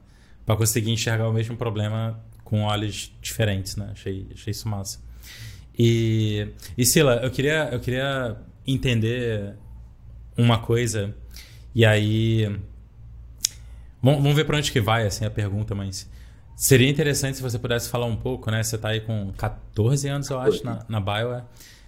conseguir 0.46 0.90
enxergar 0.90 1.28
o 1.28 1.32
mesmo 1.32 1.56
problema 1.56 2.20
com 2.42 2.62
olhos 2.62 3.12
diferentes, 3.22 3.76
né? 3.76 3.90
Achei, 3.92 4.26
achei 4.32 4.50
isso 4.50 4.68
massa. 4.68 5.00
E, 5.78 6.48
e 6.76 6.84
Sila, 6.84 7.20
eu 7.22 7.30
queria, 7.30 7.68
eu 7.70 7.78
queria 7.78 8.36
entender 8.66 9.54
uma 10.36 10.58
coisa, 10.58 11.14
e 11.74 11.84
aí 11.86 12.58
Vamos 14.02 14.34
ver 14.34 14.44
para 14.44 14.56
onde 14.56 14.72
que 14.72 14.80
vai 14.80 15.06
assim 15.06 15.24
a 15.24 15.30
pergunta, 15.30 15.74
mas 15.74 16.08
seria 16.56 16.88
interessante 16.88 17.36
se 17.36 17.42
você 17.42 17.58
pudesse 17.58 17.88
falar 17.88 18.06
um 18.06 18.16
pouco, 18.16 18.50
né? 18.50 18.62
Você 18.62 18.76
está 18.76 18.88
aí 18.90 19.00
com 19.00 19.32
14 19.36 20.08
anos, 20.08 20.30
eu 20.30 20.38
acho, 20.38 20.64
na, 20.64 20.84
na 20.88 21.00
BioWare. 21.00 21.44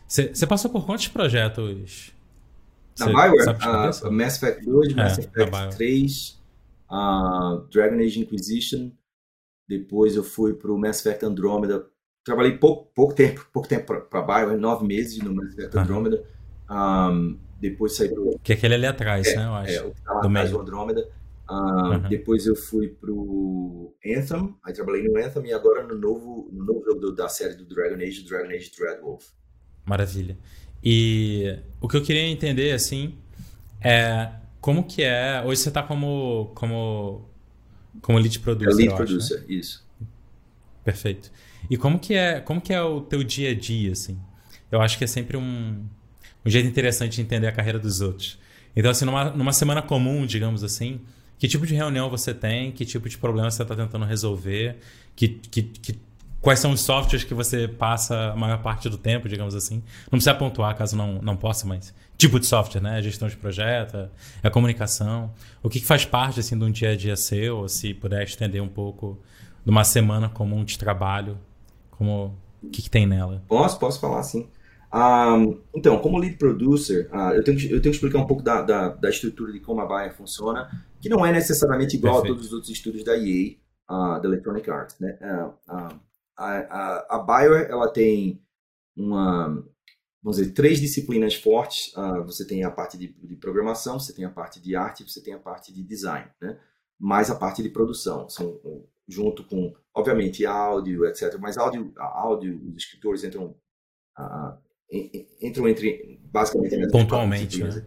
Você, 0.06 0.28
você 0.28 0.46
passou 0.46 0.70
por 0.70 0.84
quantos 0.84 1.08
projetos? 1.08 2.12
Na 2.98 3.06
BioWare? 3.06 4.02
Uh, 4.04 4.12
Mass 4.12 4.42
Effect 4.42 4.64
2, 4.64 4.92
é, 4.92 4.94
Mass 4.94 5.18
Effect 5.18 5.76
3, 5.76 6.40
uh, 6.90 7.68
Dragon 7.70 7.96
Age 7.96 8.20
Inquisition. 8.20 8.90
Depois 9.66 10.14
eu 10.14 10.22
fui 10.22 10.52
para 10.52 10.70
o 10.70 10.78
Mass 10.78 11.00
Effect 11.00 11.24
Andromeda. 11.24 11.86
Trabalhei 12.24 12.58
pouco, 12.58 12.90
pouco 12.94 13.14
tempo, 13.14 13.46
pouco 13.52 13.66
tempo 13.66 14.02
para 14.04 14.20
a 14.20 14.22
BioWare, 14.22 14.60
nove 14.60 14.86
meses 14.86 15.18
no 15.18 15.34
Mass 15.34 15.54
Effect 15.54 15.78
Andromeda. 15.78 16.22
Um, 16.70 17.38
depois 17.58 17.96
saí 17.96 18.08
pro... 18.08 18.38
Que 18.42 18.52
é 18.52 18.56
aquele 18.56 18.74
ali 18.74 18.86
atrás, 18.86 19.26
é, 19.28 19.36
né? 19.36 19.44
Eu 19.44 19.54
acho. 19.54 19.72
É, 19.72 19.82
o 19.82 19.90
que 19.92 20.00
tá 20.02 20.12
lá 20.12 20.20
do 20.20 20.28
atrás 20.28 20.50
do 20.50 20.60
Andromeda. 20.60 21.08
Uh, 21.48 21.54
uhum. 21.54 22.08
Depois 22.08 22.46
eu 22.46 22.54
fui 22.54 22.88
pro 22.88 23.94
Anthem, 24.04 24.54
aí 24.64 24.72
trabalhei 24.72 25.02
no 25.02 25.18
Anthem 25.18 25.46
e 25.46 25.52
agora 25.52 25.86
no 25.86 25.96
novo, 25.96 26.48
no 26.52 26.64
novo 26.64 26.84
jogo 26.84 27.00
do, 27.00 27.14
da 27.14 27.28
série 27.28 27.54
do 27.54 27.64
Dragon 27.64 27.96
Age, 27.96 28.24
Dragon 28.24 28.48
Age 28.48 28.70
Dreadwolf. 28.76 29.26
Maravilha. 29.84 30.38
E 30.82 31.58
o 31.80 31.88
que 31.88 31.96
eu 31.96 32.02
queria 32.02 32.22
entender, 32.22 32.72
assim, 32.72 33.18
é 33.80 34.30
como 34.60 34.84
que 34.84 35.02
é... 35.02 35.42
Hoje 35.44 35.60
você 35.60 35.68
está 35.68 35.82
como, 35.82 36.52
como, 36.54 37.28
como 38.00 38.18
lead 38.18 38.38
producer, 38.40 38.70
é 38.70 38.74
lead 38.74 38.94
producer, 38.96 39.34
acho, 39.34 39.48
né? 39.48 39.54
isso. 39.54 39.86
Perfeito. 40.84 41.30
E 41.68 41.76
como 41.76 41.98
que, 41.98 42.14
é, 42.14 42.40
como 42.40 42.60
que 42.60 42.72
é 42.72 42.82
o 42.82 43.00
teu 43.00 43.22
dia 43.22 43.50
a 43.50 43.54
dia, 43.54 43.92
assim? 43.92 44.18
Eu 44.70 44.80
acho 44.80 44.96
que 44.96 45.04
é 45.04 45.06
sempre 45.06 45.36
um, 45.36 45.84
um 46.44 46.50
jeito 46.50 46.68
interessante 46.68 47.16
de 47.16 47.22
entender 47.22 47.46
a 47.46 47.52
carreira 47.52 47.78
dos 47.78 48.00
outros. 48.00 48.38
Então, 48.74 48.90
assim, 48.90 49.04
numa, 49.04 49.30
numa 49.30 49.52
semana 49.52 49.82
comum, 49.82 50.24
digamos 50.24 50.64
assim, 50.64 51.00
que 51.42 51.48
tipo 51.48 51.66
de 51.66 51.74
reunião 51.74 52.08
você 52.08 52.32
tem? 52.32 52.70
Que 52.70 52.86
tipo 52.86 53.08
de 53.08 53.18
problema 53.18 53.50
você 53.50 53.62
está 53.62 53.74
tentando 53.74 54.04
resolver? 54.04 54.78
Que, 55.16 55.26
que, 55.26 55.62
que, 55.64 55.98
quais 56.40 56.60
são 56.60 56.70
os 56.70 56.82
softwares 56.82 57.24
que 57.24 57.34
você 57.34 57.66
passa 57.66 58.30
a 58.30 58.36
maior 58.36 58.62
parte 58.62 58.88
do 58.88 58.96
tempo, 58.96 59.28
digamos 59.28 59.56
assim? 59.56 59.82
Não 60.04 60.10
precisa 60.10 60.36
pontuar 60.36 60.76
caso 60.76 60.96
não, 60.96 61.14
não 61.14 61.36
possa, 61.36 61.66
mas 61.66 61.92
tipo 62.16 62.38
de 62.38 62.46
software, 62.46 62.80
né? 62.80 62.98
A 62.98 63.00
gestão 63.00 63.26
de 63.26 63.36
projeto, 63.36 64.08
a 64.40 64.50
comunicação. 64.50 65.34
O 65.64 65.68
que, 65.68 65.80
que 65.80 65.84
faz 65.84 66.04
parte 66.04 66.38
assim, 66.38 66.56
de 66.56 66.64
um 66.64 66.70
dia 66.70 66.90
a 66.90 66.96
dia 66.96 67.16
seu? 67.16 67.68
Se 67.68 67.92
puder 67.92 68.22
estender 68.22 68.62
um 68.62 68.68
pouco 68.68 69.18
de 69.64 69.70
uma 69.72 69.82
semana 69.82 70.28
comum 70.28 70.64
de 70.64 70.78
trabalho, 70.78 71.36
como 71.90 72.38
o 72.62 72.70
que, 72.70 72.82
que 72.82 72.88
tem 72.88 73.04
nela? 73.04 73.42
Posso, 73.48 73.80
posso 73.80 73.98
falar 73.98 74.22
sim. 74.22 74.46
Um, 74.94 75.62
então, 75.74 75.98
como 76.00 76.18
lead 76.18 76.36
producer, 76.36 77.08
uh, 77.10 77.32
eu, 77.32 77.42
tenho 77.42 77.56
que, 77.56 77.64
eu 77.64 77.80
tenho 77.80 77.82
que 77.82 77.88
explicar 77.90 78.18
um 78.18 78.26
pouco 78.26 78.42
da, 78.42 78.60
da, 78.60 78.88
da, 78.90 79.08
estrutura 79.08 79.50
de 79.50 79.58
como 79.58 79.80
a 79.80 79.86
Bayer 79.86 80.14
funciona, 80.14 80.68
que 81.00 81.08
não 81.08 81.24
é 81.24 81.32
necessariamente 81.32 81.96
igual 81.96 82.16
Perfeito. 82.16 82.32
a 82.32 82.36
todos 82.36 82.46
os 82.48 82.52
outros 82.52 82.70
estúdios 82.70 83.02
da 83.02 83.16
EA, 83.16 83.56
uh, 83.90 84.20
da 84.20 84.28
Electronic 84.28 84.70
Arts. 84.70 84.98
Né? 85.00 85.18
Uh, 85.22 85.54
a, 85.66 85.98
a, 86.36 87.16
a 87.16 87.18
Bayer, 87.20 87.70
ela 87.70 87.90
tem 87.90 88.42
uma, 88.94 89.48
vamos 90.22 90.36
dizer, 90.36 90.52
três 90.52 90.78
disciplinas 90.78 91.34
fortes. 91.34 91.92
você 92.26 92.46
tem 92.46 92.62
a 92.62 92.70
parte 92.70 92.98
de, 92.98 93.08
de, 93.08 93.36
programação, 93.36 93.98
você 93.98 94.12
tem 94.12 94.26
a 94.26 94.30
parte 94.30 94.60
de 94.60 94.76
arte, 94.76 95.08
você 95.08 95.22
tem 95.22 95.32
a 95.32 95.38
parte 95.38 95.72
de 95.72 95.82
design, 95.82 96.28
né? 96.40 96.58
mais 97.00 97.30
a 97.30 97.34
parte 97.34 97.62
de 97.62 97.70
produção. 97.70 98.28
São, 98.28 98.60
junto 99.08 99.42
com, 99.44 99.74
obviamente, 99.94 100.44
áudio, 100.44 101.06
etc. 101.06 101.38
Mas 101.40 101.56
áudio, 101.56 101.92
áudio 101.96 102.60
os 102.68 102.76
escritores 102.76 103.24
entram 103.24 103.56
entram 105.40 105.68
entre 105.68 106.20
basicamente 106.32 106.88
pontualmente. 106.90 107.62
Né? 107.62 107.84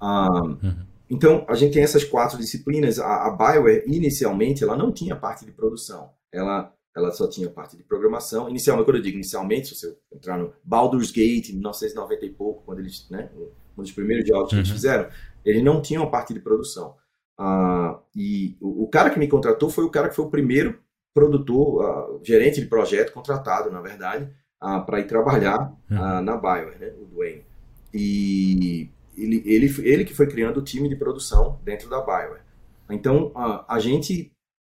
Um, 0.00 0.06
uhum. 0.06 0.86
Então 1.10 1.44
a 1.48 1.54
gente 1.54 1.74
tem 1.74 1.82
essas 1.82 2.04
quatro 2.04 2.38
disciplinas. 2.38 2.98
A, 2.98 3.26
a 3.26 3.30
Bioware 3.30 3.84
inicialmente 3.86 4.62
ela 4.62 4.76
não 4.76 4.92
tinha 4.92 5.16
parte 5.16 5.44
de 5.44 5.52
produção. 5.52 6.10
Ela 6.32 6.72
ela 6.96 7.10
só 7.10 7.28
tinha 7.28 7.50
parte 7.50 7.76
de 7.76 7.82
programação. 7.82 8.48
Inicialmente, 8.48 8.86
quando 8.86 8.96
eu 8.98 9.02
digo 9.02 9.16
inicialmente, 9.16 9.68
se 9.68 9.74
você 9.74 9.98
entrar 10.12 10.38
no 10.38 10.52
Baldur's 10.62 11.10
Gate, 11.10 11.50
em 11.50 11.54
1990 11.54 12.24
e 12.24 12.30
pouco, 12.30 12.62
quando 12.64 12.78
eles, 12.78 13.08
né, 13.10 13.30
um 13.76 13.82
dos 13.82 13.90
primeiros 13.90 14.26
jogos 14.26 14.50
que 14.50 14.56
eles 14.56 14.68
uhum. 14.68 14.74
fizeram, 14.74 15.08
eles 15.44 15.62
não 15.62 15.82
tinham 15.82 16.08
parte 16.08 16.32
de 16.32 16.38
produção. 16.38 16.94
Uh, 17.38 17.98
e 18.14 18.56
o, 18.60 18.84
o, 18.84 18.88
cara 18.88 19.10
que 19.10 19.18
me 19.18 19.26
contratou 19.26 19.68
foi 19.68 19.84
o 19.84 19.90
cara 19.90 20.08
que 20.08 20.14
foi 20.14 20.24
o 20.24 20.30
primeiro 20.30 20.78
produtor, 21.12 21.82
uh, 21.84 22.20
gerente 22.24 22.60
de 22.60 22.66
projeto 22.68 23.12
contratado, 23.12 23.72
na 23.72 23.80
verdade, 23.80 24.30
ah, 24.64 24.80
para 24.80 24.98
ir 24.98 25.06
trabalhar 25.06 25.76
uhum. 25.90 26.02
ah, 26.02 26.22
na 26.22 26.36
Bayer, 26.38 26.78
né, 26.78 26.92
o 26.98 27.04
Dwayne. 27.04 27.44
E 27.92 28.88
ele, 29.14 29.42
ele, 29.44 29.66
ele 29.86 30.04
que 30.04 30.14
foi 30.14 30.26
criando 30.26 30.56
o 30.58 30.64
time 30.64 30.88
de 30.88 30.96
produção 30.96 31.60
dentro 31.62 31.88
da 31.90 32.00
Bayer. 32.00 32.42
Então, 32.90 33.30
a, 33.34 33.74
a 33.74 33.78
gente 33.78 34.32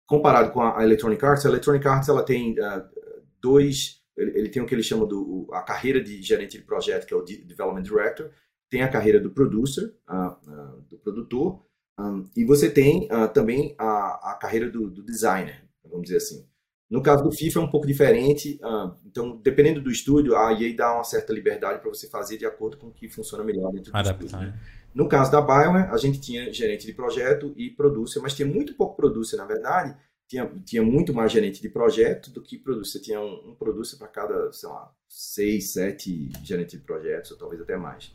comparado 0.05 0.51
com 0.51 0.61
a 0.61 0.83
Electronic 0.83 1.23
Arts, 1.23 1.45
a 1.45 1.49
Electronic 1.49 1.87
Arts 1.87 2.09
ela 2.09 2.23
tem 2.23 2.53
uh, 2.59 2.83
dois, 3.41 4.01
ele, 4.15 4.39
ele, 4.39 4.49
tem 4.49 4.61
o 4.61 4.65
que 4.65 4.75
ele 4.75 4.83
chama 4.83 5.05
do 5.05 5.47
a 5.51 5.61
carreira 5.61 6.01
de 6.01 6.21
gerente 6.21 6.57
de 6.57 6.63
projeto, 6.63 7.05
que 7.05 7.13
é 7.13 7.17
o 7.17 7.23
Development 7.23 7.83
Director, 7.83 8.29
tem 8.69 8.83
a 8.83 8.89
carreira 8.89 9.19
do 9.19 9.31
producer, 9.31 9.93
uh, 10.09 10.49
uh, 10.49 10.81
do 10.89 10.97
produtor, 10.97 11.65
um, 11.99 12.29
e 12.35 12.45
você 12.45 12.69
tem 12.69 13.07
também 13.33 13.73
a, 13.75 14.31
a 14.31 14.35
carreira 14.35 14.69
do, 14.69 14.87
do, 14.87 15.03
designer, 15.03 15.63
vamos 15.83 16.03
dizer 16.03 16.17
assim. 16.17 16.47
No 16.89 17.01
caso 17.01 17.23
do 17.23 17.31
FIFA 17.31 17.59
é 17.59 17.63
um 17.63 17.69
pouco 17.69 17.85
diferente, 17.85 18.59
então 19.05 19.37
dependendo 19.43 19.81
do 19.81 19.91
estúdio, 19.91 20.37
a 20.37 20.53
EA 20.53 20.75
dá 20.75 20.93
uma 20.93 21.03
certa 21.03 21.33
liberdade 21.33 21.81
para 21.81 21.89
você 21.89 22.07
fazer 22.07 22.37
de 22.37 22.45
acordo 22.45 22.77
com 22.77 22.87
o 22.87 22.93
que 22.93 23.09
funciona 23.09 23.43
melhor 23.43 23.71
dentro 23.73 23.91
do 23.91 23.97
Adaptar. 23.97 24.25
estúdio. 24.25 24.47
Né? 24.47 24.59
No 24.97 25.07
caso 25.07 25.31
da 25.31 25.41
Bioware, 25.41 25.91
a 25.91 25.97
gente 25.97 26.19
tinha 26.19 26.51
gerente 26.51 26.85
de 26.87 26.93
projeto 26.93 27.53
e 27.55 27.69
producer, 27.69 28.19
mas 28.19 28.33
tinha 28.33 28.47
muito 28.47 28.73
pouco 28.73 28.95
producer, 28.95 29.37
na 29.37 29.45
verdade. 29.45 29.95
Tinha, 30.27 30.49
tinha 30.65 30.81
muito 30.81 31.13
mais 31.13 31.31
gerente 31.31 31.61
de 31.61 31.69
projeto 31.69 32.31
do 32.31 32.41
que 32.41 32.57
producer. 32.57 32.99
Tinha 32.99 33.21
um, 33.21 33.51
um 33.51 33.55
producer 33.55 33.97
para 33.97 34.07
cada, 34.07 34.51
sei 34.51 34.67
lá, 34.67 34.91
seis, 35.07 35.71
sete 35.73 36.29
gerentes 36.43 36.79
de 36.79 36.85
projetos, 36.85 37.31
ou 37.31 37.37
talvez 37.37 37.61
até 37.61 37.77
mais. 37.77 38.11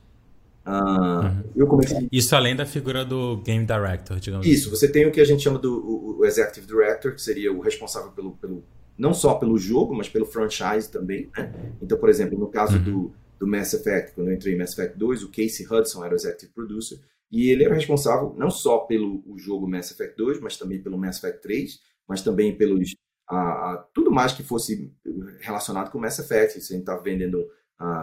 Uh, 0.64 1.24
uhum. 1.24 1.43
eu 1.56 1.66
comecei... 1.66 2.09
Isso 2.12 2.36
além 2.36 2.55
da 2.55 2.64
figura 2.64 3.05
do 3.05 3.39
Game 3.39 3.66
Director, 3.66 4.20
digamos 4.20 4.47
Isso, 4.47 4.68
assim. 4.68 4.76
você 4.76 4.89
tem 4.89 5.06
o 5.06 5.10
que 5.10 5.20
a 5.20 5.24
gente 5.24 5.43
chama 5.43 5.59
do 5.59 5.74
o, 5.74 6.20
o 6.20 6.24
Executive 6.24 6.66
Director, 6.66 7.14
que 7.14 7.22
seria 7.22 7.52
o 7.52 7.60
responsável 7.60 8.12
pelo, 8.12 8.32
pelo, 8.36 8.64
não 8.97 9.12
só 9.12 9.34
pelo 9.34 9.59
jogo, 9.59 9.94
mas 9.94 10.09
pelo 10.09 10.24
franchise 10.24 10.90
também. 10.90 11.30
Né? 11.36 11.52
Então, 11.82 11.98
por 11.98 12.09
exemplo, 12.09 12.39
no 12.39 12.48
caso 12.48 12.76
uhum. 12.76 12.84
do 12.84 13.14
do 13.43 13.47
Mass 13.48 13.74
Effect, 13.74 14.14
quando 14.14 14.28
eu 14.28 14.34
entrei 14.34 14.55
em 14.55 14.56
Mass 14.56 14.72
Effect 14.72 14.97
2, 14.97 15.24
o 15.24 15.28
Casey 15.28 15.66
Hudson 15.68 16.05
era 16.05 16.14
o 16.14 16.16
executive 16.16 16.52
producer, 16.52 17.01
e 17.28 17.51
ele 17.51 17.64
era 17.64 17.74
responsável 17.74 18.32
não 18.39 18.48
só 18.48 18.78
pelo 18.78 19.20
o 19.26 19.36
jogo 19.36 19.68
Mass 19.68 19.90
Effect 19.90 20.16
2, 20.16 20.39
mas 20.39 20.56
também 20.56 20.80
pelo 20.80 20.97
Mass 20.97 21.18
Effect 21.18 21.43
3, 21.43 21.80
mas 22.06 22.22
também 22.22 22.56
pelos 22.56 22.94
a, 23.28 23.36
a, 23.36 23.89
tudo 23.93 24.12
mais 24.12 24.32
que 24.32 24.44
fosse 24.44 24.93
relacionado 25.40 25.90
com 25.90 25.98
Mass 25.98 26.20
Effect. 26.20 26.60
Se 26.60 26.72
a 26.72 26.76
gente 26.76 26.82
estava 26.82 27.02
vendendo, 27.02 27.44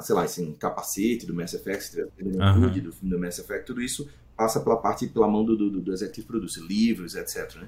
sei 0.02 0.16
lá, 0.16 0.24
assim, 0.24 0.54
capacete 0.54 1.26
do 1.26 1.34
Mass 1.34 1.54
Effect, 1.54 2.02
uhum. 2.02 2.70
Do 2.82 2.91
filme 2.91 3.10
do 3.10 3.20
Mass 3.20 3.40
Effect, 3.40 3.66
tudo 3.66 3.82
isso 3.82 4.10
passa 4.36 4.62
pela 4.62 4.78
parte, 4.78 5.08
pela 5.08 5.28
mão 5.28 5.44
do, 5.44 5.58
do, 5.58 5.82
do 5.82 5.91
executive 5.91 6.26
producer, 6.26 6.62
livros, 6.62 7.16
etc. 7.16 7.56
Né? 7.56 7.68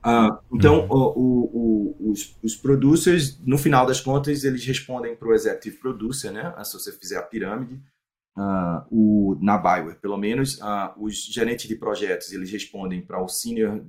Uh, 0.00 0.56
então, 0.56 0.86
uhum. 0.86 0.88
o, 0.88 1.18
o, 1.18 1.96
o, 2.08 2.10
os, 2.10 2.36
os, 2.42 2.56
producers, 2.56 3.38
no 3.44 3.58
final 3.58 3.84
das 3.84 4.00
contas, 4.00 4.44
eles 4.44 4.64
respondem 4.64 5.14
para 5.14 5.28
o 5.28 5.34
executive 5.34 5.76
producer, 5.76 6.30
né? 6.30 6.54
Se 6.64 6.72
você 6.72 6.90
fizer 6.92 7.18
a 7.18 7.22
pirâmide, 7.22 7.74
uh, 8.38 8.82
o, 8.90 9.38
na 9.42 9.58
Bioware, 9.58 9.96
pelo 9.96 10.16
menos, 10.16 10.58
os 10.96 11.26
gerentes 11.26 11.68
de 11.68 11.74
projetos, 11.74 12.32
eles 12.32 12.50
respondem 12.50 13.02
para 13.02 13.22
o 13.22 13.28
senior, 13.28 13.82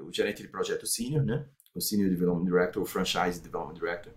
o 0.00 0.12
gerente 0.12 0.42
de 0.42 0.48
projeto 0.48 0.86
senior, 0.86 1.24
né? 1.24 1.44
O 1.74 1.80
senior 1.80 2.08
development 2.10 2.44
director, 2.44 2.82
o 2.82 2.86
franchise 2.86 3.40
development 3.40 3.74
director. 3.74 4.12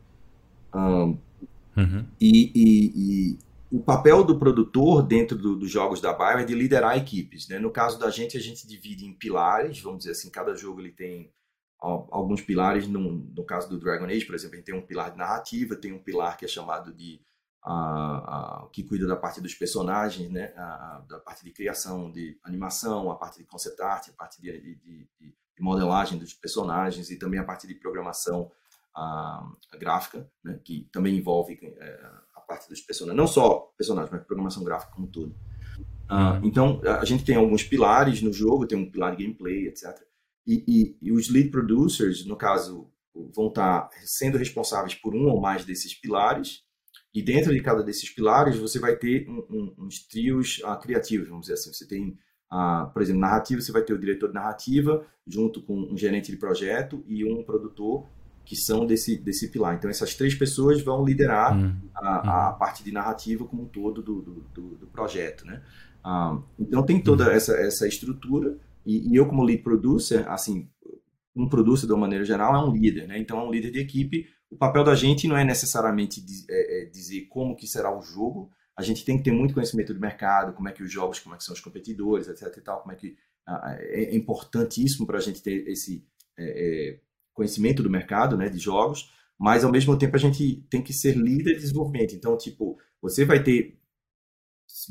Um, 0.74 1.18
uhum. 1.76 2.06
e, 2.20 2.52
e, 2.56 2.92
e, 2.96 3.40
o 3.72 3.80
papel 3.80 4.24
do 4.24 4.38
produtor 4.38 5.02
dentro 5.02 5.38
do, 5.38 5.56
dos 5.56 5.72
jogos 5.72 6.02
da 6.02 6.12
Bioware 6.12 6.42
é 6.42 6.46
de 6.46 6.54
liderar 6.54 6.98
equipes, 6.98 7.48
né? 7.48 7.58
No 7.58 7.72
caso 7.72 7.98
da 7.98 8.10
gente, 8.10 8.38
a 8.38 8.42
gente 8.42 8.68
divide 8.68 9.06
em 9.06 9.14
pilares, 9.14 9.80
vamos 9.80 10.00
dizer 10.00 10.12
assim, 10.12 10.30
cada 10.30 10.56
jogo 10.56 10.82
ele 10.82 10.92
tem 10.92 11.32
alguns 11.80 12.42
pilares. 12.42 12.88
No, 12.88 13.00
no 13.00 13.44
caso 13.46 13.70
do 13.70 13.80
Dragon 13.80 14.06
Age, 14.06 14.26
por 14.26 14.36
exemplo, 14.36 14.56
a 14.56 14.58
gente 14.58 14.66
tem 14.66 14.76
um 14.76 14.86
pilar 14.86 15.12
de 15.12 15.18
narrativa, 15.18 15.76
tem 15.76 15.94
um 15.94 16.00
pilar 16.04 16.38
que 16.38 16.46
é 16.46 16.48
chamado 16.48 16.94
de 16.94 17.22
a, 17.64 18.64
a, 18.64 18.70
que 18.72 18.84
cuida 18.84 19.08
da 19.08 19.16
parte 19.16 19.40
dos 19.40 19.54
personagens, 19.54 20.30
né? 20.30 20.54
A, 20.58 21.04
da 21.08 21.20
parte 21.20 21.44
de 21.44 21.52
criação 21.52 22.12
de 22.12 22.38
animação, 22.44 23.10
a 23.10 23.16
parte 23.16 23.40
de 23.40 23.46
concept 23.46 23.82
art, 23.82 24.10
a 24.10 24.14
parte 24.14 24.42
de, 24.42 24.52
de, 24.52 24.76
de, 24.76 25.10
de 25.20 25.36
modelagem 25.62 26.18
dos 26.18 26.34
personagens 26.34 27.10
e 27.10 27.18
também 27.18 27.40
a 27.40 27.44
parte 27.44 27.68
de 27.68 27.76
programação 27.76 28.52
gráfica, 29.80 30.30
né? 30.44 30.60
que 30.64 30.90
também 30.92 31.18
envolve 31.18 31.60
é, 31.62 32.00
a 32.36 32.42
parte 32.42 32.70
dos 32.70 32.82
personagens, 32.82 33.18
não 33.18 33.28
só 33.28 33.72
personagens, 33.78 34.12
mas 34.12 34.26
programação 34.26 34.64
gráfica 34.64 34.94
como 34.94 35.08
todo. 35.08 35.36
Uh, 36.12 36.46
então, 36.46 36.82
a 36.84 37.06
gente 37.06 37.24
tem 37.24 37.36
alguns 37.36 37.64
pilares 37.64 38.22
no 38.22 38.34
jogo, 38.34 38.68
tem 38.68 38.78
um 38.78 38.92
pilar 38.92 39.16
de 39.16 39.24
gameplay, 39.24 39.68
etc. 39.68 39.98
E, 40.46 40.64
e, 40.68 40.98
e, 41.02 41.12
os 41.12 41.30
lead 41.30 41.50
producers, 41.50 42.26
no 42.26 42.36
caso, 42.36 42.92
vão 43.34 43.48
estar 43.48 43.90
sendo 44.04 44.38
responsáveis 44.38 44.94
por 44.94 45.16
um 45.16 45.30
ou 45.30 45.40
mais 45.40 45.64
desses 45.64 45.94
pilares. 45.94 46.64
E 47.14 47.22
dentro 47.22 47.54
de 47.54 47.62
cada 47.62 47.82
desses 47.82 48.10
pilares, 48.10 48.58
você 48.58 48.80
vai 48.80 48.98
ter 48.98 49.28
um, 49.30 49.46
um, 49.50 49.76
uns 49.86 50.06
trios 50.06 50.60
uh, 50.60 50.78
criativos, 50.80 51.30
vamos 51.30 51.44
dizer 51.44 51.54
assim. 51.54 51.72
Você 51.72 51.88
tem, 51.88 52.18
uh, 52.52 52.92
por 52.92 53.02
exemplo, 53.02 53.22
narrativa, 53.22 53.62
você 53.62 53.72
vai 53.72 53.84
ter 53.84 53.94
o 53.94 54.00
diretor 54.00 54.28
de 54.28 54.34
narrativa, 54.34 55.06
junto 55.26 55.62
com 55.62 55.78
um 55.94 55.98
gerente 55.98 56.32
de 56.32 56.38
projeto 56.38 57.04
e 57.08 57.24
um 57.24 57.44
produtor 57.44 58.10
que 58.46 58.56
são 58.56 58.86
desse, 58.86 59.18
desse 59.18 59.50
pilar. 59.50 59.76
Então, 59.76 59.90
essas 59.90 60.16
três 60.16 60.36
pessoas 60.36 60.82
vão 60.82 61.06
liderar 61.06 61.58
uhum. 61.58 61.76
a, 61.96 62.50
a, 62.50 62.54
parte 62.54 62.84
de 62.84 62.92
narrativa 62.92 63.46
como 63.46 63.64
um 63.64 63.68
todo 63.68 64.02
do, 64.02 64.22
do, 64.22 64.34
do, 64.54 64.76
do 64.76 64.88
projeto, 64.88 65.46
né? 65.46 65.62
Uh, 66.04 66.44
então, 66.60 66.84
tem 66.84 67.02
toda 67.02 67.26
uhum. 67.26 67.32
essa, 67.32 67.54
essa 67.54 67.88
estrutura 67.88 68.58
e, 68.86 69.12
e, 69.12 69.16
eu, 69.16 69.28
como 69.28 69.44
lead 69.44 69.62
producer, 69.62 70.28
assim, 70.28 70.68
um 71.36 71.48
producer, 71.48 71.86
de 71.86 71.94
uma 71.94 72.02
maneira 72.02 72.26
geral, 72.26 72.56
é 72.56 72.68
um 72.68 72.74
líder, 72.74 73.08
né? 73.08 73.18
Então, 73.18 73.40
é 73.40 73.44
um 73.44 73.52
líder 73.52 73.72
de 73.72 73.80
equipe. 73.80 74.28
O 74.50 74.58
papel 74.58 74.84
da 74.84 74.96
gente 74.96 75.28
não 75.28 75.38
é 75.38 75.46
necessariamente 75.46 76.24
é, 76.50 76.82
é 76.82 76.86
dizer 76.86 77.28
como 77.30 77.56
que 77.56 77.68
será 77.68 77.96
o 77.96 78.02
jogo. 78.02 78.50
A 78.76 78.82
gente 78.82 79.06
tem 79.06 79.18
que 79.18 79.24
ter 79.24 79.32
muito 79.32 79.54
conhecimento 79.54 79.94
do 79.94 80.00
mercado, 80.00 80.54
como 80.54 80.68
é 80.68 80.72
que 80.72 80.84
os 80.84 80.92
jogos, 80.92 81.20
como 81.20 81.36
é 81.36 81.38
que 81.38 81.44
são 81.44 81.54
os 81.54 81.62
competidores, 81.62 82.28
etc 82.28 82.58
e 82.58 82.62
tal, 82.62 82.82
como 82.82 82.92
é 82.92 82.96
que 82.96 83.16
uh, 83.48 83.78
é 83.78 84.16
importantíssimo 84.16 85.06
para 85.06 85.20
a 85.20 85.22
gente 85.22 85.42
ter 85.42 85.68
esse 85.68 86.04
é, 86.38 86.44
é, 86.44 87.00
conhecimento 87.34 87.82
do 87.84 87.90
mercado, 87.90 88.38
né, 88.38 88.50
de 88.50 88.58
jogos, 88.58 89.12
mas 89.40 89.64
ao 89.64 89.72
mesmo 89.72 89.98
tempo 89.98 90.16
a 90.16 90.20
gente 90.20 90.66
tem 90.70 90.82
que 90.82 90.94
ser 90.94 91.16
líder 91.16 91.56
de 91.56 91.62
desenvolvimento. 91.62 92.14
Então, 92.14 92.38
tipo, 92.38 92.78
você 93.02 93.26
vai 93.26 93.42
ter 93.42 93.80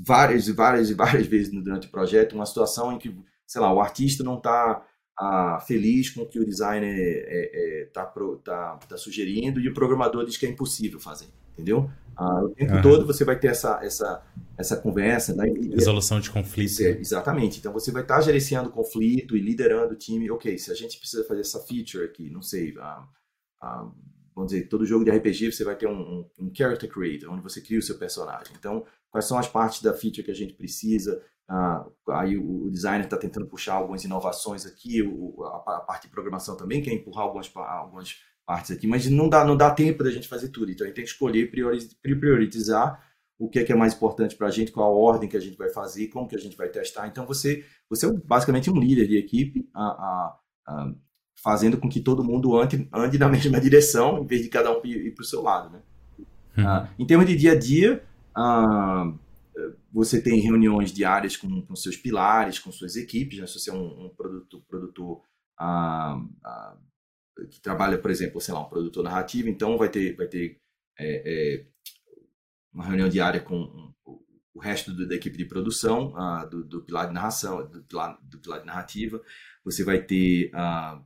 várias 0.04 0.48
e 0.48 0.52
várias 0.52 0.90
e 0.90 0.94
várias 0.94 1.26
vezes 1.26 1.52
durante 1.52 1.86
o 1.86 1.90
projeto 1.90 2.34
uma 2.34 2.46
situação 2.46 2.92
em 2.92 2.98
que 2.98 3.14
sei 3.50 3.60
lá, 3.60 3.72
o 3.72 3.80
artista 3.80 4.22
não 4.22 4.36
está 4.36 4.86
ah, 5.18 5.58
feliz 5.66 6.08
com 6.10 6.22
o 6.22 6.28
que 6.28 6.38
o 6.38 6.46
designer 6.46 6.94
está 6.94 7.32
é, 7.32 7.80
é, 7.82 7.84
tá, 7.86 8.06
tá, 8.44 8.76
tá 8.88 8.96
sugerindo 8.96 9.60
e 9.60 9.68
o 9.68 9.74
programador 9.74 10.24
diz 10.24 10.36
que 10.36 10.46
é 10.46 10.48
impossível 10.48 11.00
fazer, 11.00 11.26
entendeu? 11.52 11.90
Ah, 12.16 12.42
o 12.44 12.50
tempo 12.50 12.74
uhum. 12.74 12.82
todo 12.82 13.06
você 13.06 13.24
vai 13.24 13.38
ter 13.38 13.48
essa, 13.48 13.80
essa, 13.82 14.22
essa 14.58 14.76
conversa. 14.76 15.34
Né? 15.34 15.50
Resolução 15.74 16.20
de 16.20 16.30
conflito. 16.30 16.82
É, 16.82 16.90
exatamente. 16.90 17.58
Então 17.58 17.72
você 17.72 17.90
vai 17.90 18.02
estar 18.02 18.16
tá 18.16 18.20
gerenciando 18.20 18.68
conflito 18.68 19.34
e 19.34 19.40
liderando 19.40 19.94
o 19.94 19.96
time. 19.96 20.30
Ok, 20.30 20.58
se 20.58 20.70
a 20.70 20.74
gente 20.74 20.98
precisa 20.98 21.24
fazer 21.24 21.40
essa 21.40 21.60
feature 21.60 22.04
aqui, 22.04 22.28
não 22.28 22.42
sei, 22.42 22.74
ah, 22.78 23.08
ah, 23.62 23.90
vamos 24.34 24.52
dizer, 24.52 24.68
todo 24.68 24.84
jogo 24.84 25.02
de 25.02 25.10
RPG 25.10 25.52
você 25.52 25.64
vai 25.64 25.76
ter 25.76 25.88
um, 25.88 25.98
um, 25.98 26.30
um 26.38 26.54
character 26.54 26.90
creator, 26.90 27.32
onde 27.32 27.42
você 27.42 27.60
cria 27.62 27.78
o 27.78 27.82
seu 27.82 27.96
personagem. 27.96 28.52
Então, 28.58 28.84
quais 29.10 29.24
são 29.24 29.38
as 29.38 29.48
partes 29.48 29.80
da 29.80 29.94
feature 29.94 30.22
que 30.22 30.30
a 30.30 30.34
gente 30.34 30.52
precisa? 30.52 31.22
Ah, 31.48 31.86
aí 32.10 32.36
o, 32.36 32.66
o 32.66 32.70
designer 32.70 33.04
está 33.04 33.16
tentando 33.16 33.46
puxar 33.46 33.74
algumas 33.74 34.04
inovações 34.04 34.66
aqui, 34.66 35.02
o, 35.02 35.42
a, 35.42 35.78
a, 35.78 35.80
parte 35.80 36.02
de 36.02 36.12
programação 36.12 36.54
também 36.54 36.82
quer 36.82 36.92
empurrar 36.92 37.24
algumas, 37.24 37.50
algumas 37.56 38.20
partes 38.50 38.72
aqui, 38.72 38.84
mas 38.84 39.08
não 39.08 39.28
dá, 39.28 39.44
não 39.44 39.56
dá 39.56 39.70
tempo 39.70 40.02
da 40.02 40.10
gente 40.10 40.26
fazer 40.26 40.48
tudo. 40.48 40.72
Então 40.72 40.84
a 40.84 40.88
gente 40.88 40.96
tem 40.96 41.04
que 41.04 41.10
escolher, 41.12 41.52
priorizar 42.02 43.00
o 43.38 43.48
que 43.48 43.60
é, 43.60 43.64
que 43.64 43.72
é 43.72 43.76
mais 43.76 43.94
importante 43.94 44.34
para 44.34 44.48
a 44.48 44.50
gente, 44.50 44.72
qual 44.72 44.90
a 44.90 44.92
ordem 44.92 45.28
que 45.28 45.36
a 45.36 45.40
gente 45.40 45.56
vai 45.56 45.68
fazer, 45.70 46.08
como 46.08 46.26
que 46.26 46.34
a 46.34 46.38
gente 46.40 46.56
vai 46.56 46.68
testar. 46.68 47.06
Então 47.06 47.24
você, 47.24 47.64
você 47.88 48.06
é 48.06 48.12
basicamente 48.12 48.68
um 48.68 48.76
líder 48.76 49.06
de 49.06 49.16
equipe, 49.16 49.70
a, 49.72 50.36
a, 50.66 50.92
fazendo 51.40 51.78
com 51.78 51.88
que 51.88 52.00
todo 52.00 52.24
mundo 52.24 52.58
ande, 52.58 52.88
ande 52.92 53.18
na 53.18 53.28
mesma 53.30 53.60
direção, 53.60 54.18
em 54.18 54.26
vez 54.26 54.42
de 54.42 54.48
cada 54.48 54.76
um 54.76 54.84
ir, 54.84 55.06
ir 55.06 55.14
para 55.14 55.22
o 55.22 55.26
seu 55.26 55.42
lado. 55.42 55.70
Né? 55.70 55.82
Hum. 56.58 56.66
Ah, 56.66 56.88
em 56.98 57.06
termos 57.06 57.28
de 57.28 57.36
dia 57.36 57.52
a 57.52 57.56
dia, 57.56 58.02
ah, 58.34 59.12
você 59.92 60.20
tem 60.20 60.40
reuniões 60.40 60.92
diárias 60.92 61.36
com, 61.36 61.62
com 61.62 61.76
seus 61.76 61.96
pilares, 61.96 62.58
com 62.58 62.72
suas 62.72 62.96
equipes, 62.96 63.38
né? 63.38 63.46
se 63.46 63.60
você 63.60 63.70
é 63.70 63.74
um, 63.74 64.06
um 64.06 64.08
produtor, 64.08 64.60
produtor 64.68 65.20
ah, 65.56 66.20
ah, 66.44 66.76
que 67.50 67.60
trabalha, 67.60 67.98
por 67.98 68.10
exemplo, 68.10 68.40
sei 68.40 68.54
lá, 68.54 68.60
um 68.60 68.68
produtor 68.68 69.04
narrativo, 69.04 69.48
então 69.48 69.78
vai 69.78 69.88
ter, 69.88 70.16
vai 70.16 70.26
ter 70.26 70.60
é, 70.98 71.22
é, 71.24 71.66
uma 72.72 72.84
reunião 72.84 73.08
diária 73.08 73.40
com 73.40 73.92
o 74.54 74.60
resto 74.60 74.92
do, 74.92 75.08
da 75.08 75.14
equipe 75.14 75.38
de 75.38 75.44
produção, 75.44 76.14
ah, 76.16 76.44
do, 76.44 76.64
do, 76.64 76.82
pilar 76.82 77.06
de 77.06 77.14
narração, 77.14 77.66
do 77.68 77.82
pilar, 77.84 78.18
do 78.22 78.38
pilar 78.38 78.60
de 78.60 78.66
narrativa, 78.66 79.22
você 79.64 79.84
vai 79.84 80.02
ter 80.02 80.50
ah, 80.54 81.00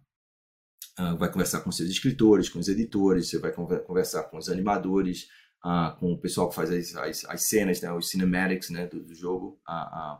ah, 0.97 1.15
vai 1.15 1.31
conversar 1.31 1.61
com 1.61 1.73
seus 1.73 1.91
escritores, 1.91 2.49
com 2.49 2.59
os 2.59 2.69
editores, 2.69 3.29
você 3.29 3.39
vai 3.39 3.53
conversar 3.53 4.25
com 4.25 4.39
os 4.39 4.49
animadores, 4.49 5.29
uh, 5.65 5.97
com 5.99 6.13
o 6.13 6.19
pessoal 6.19 6.49
que 6.49 6.55
faz 6.55 6.71
as, 6.71 6.95
as, 6.95 7.25
as 7.25 7.45
cenas, 7.45 7.81
né, 7.81 7.93
os 7.93 8.11
cinematics 8.11 8.71
né, 8.71 8.87
do, 8.87 9.03
do 9.03 9.15
jogo. 9.15 9.61
Uh, 9.69 10.15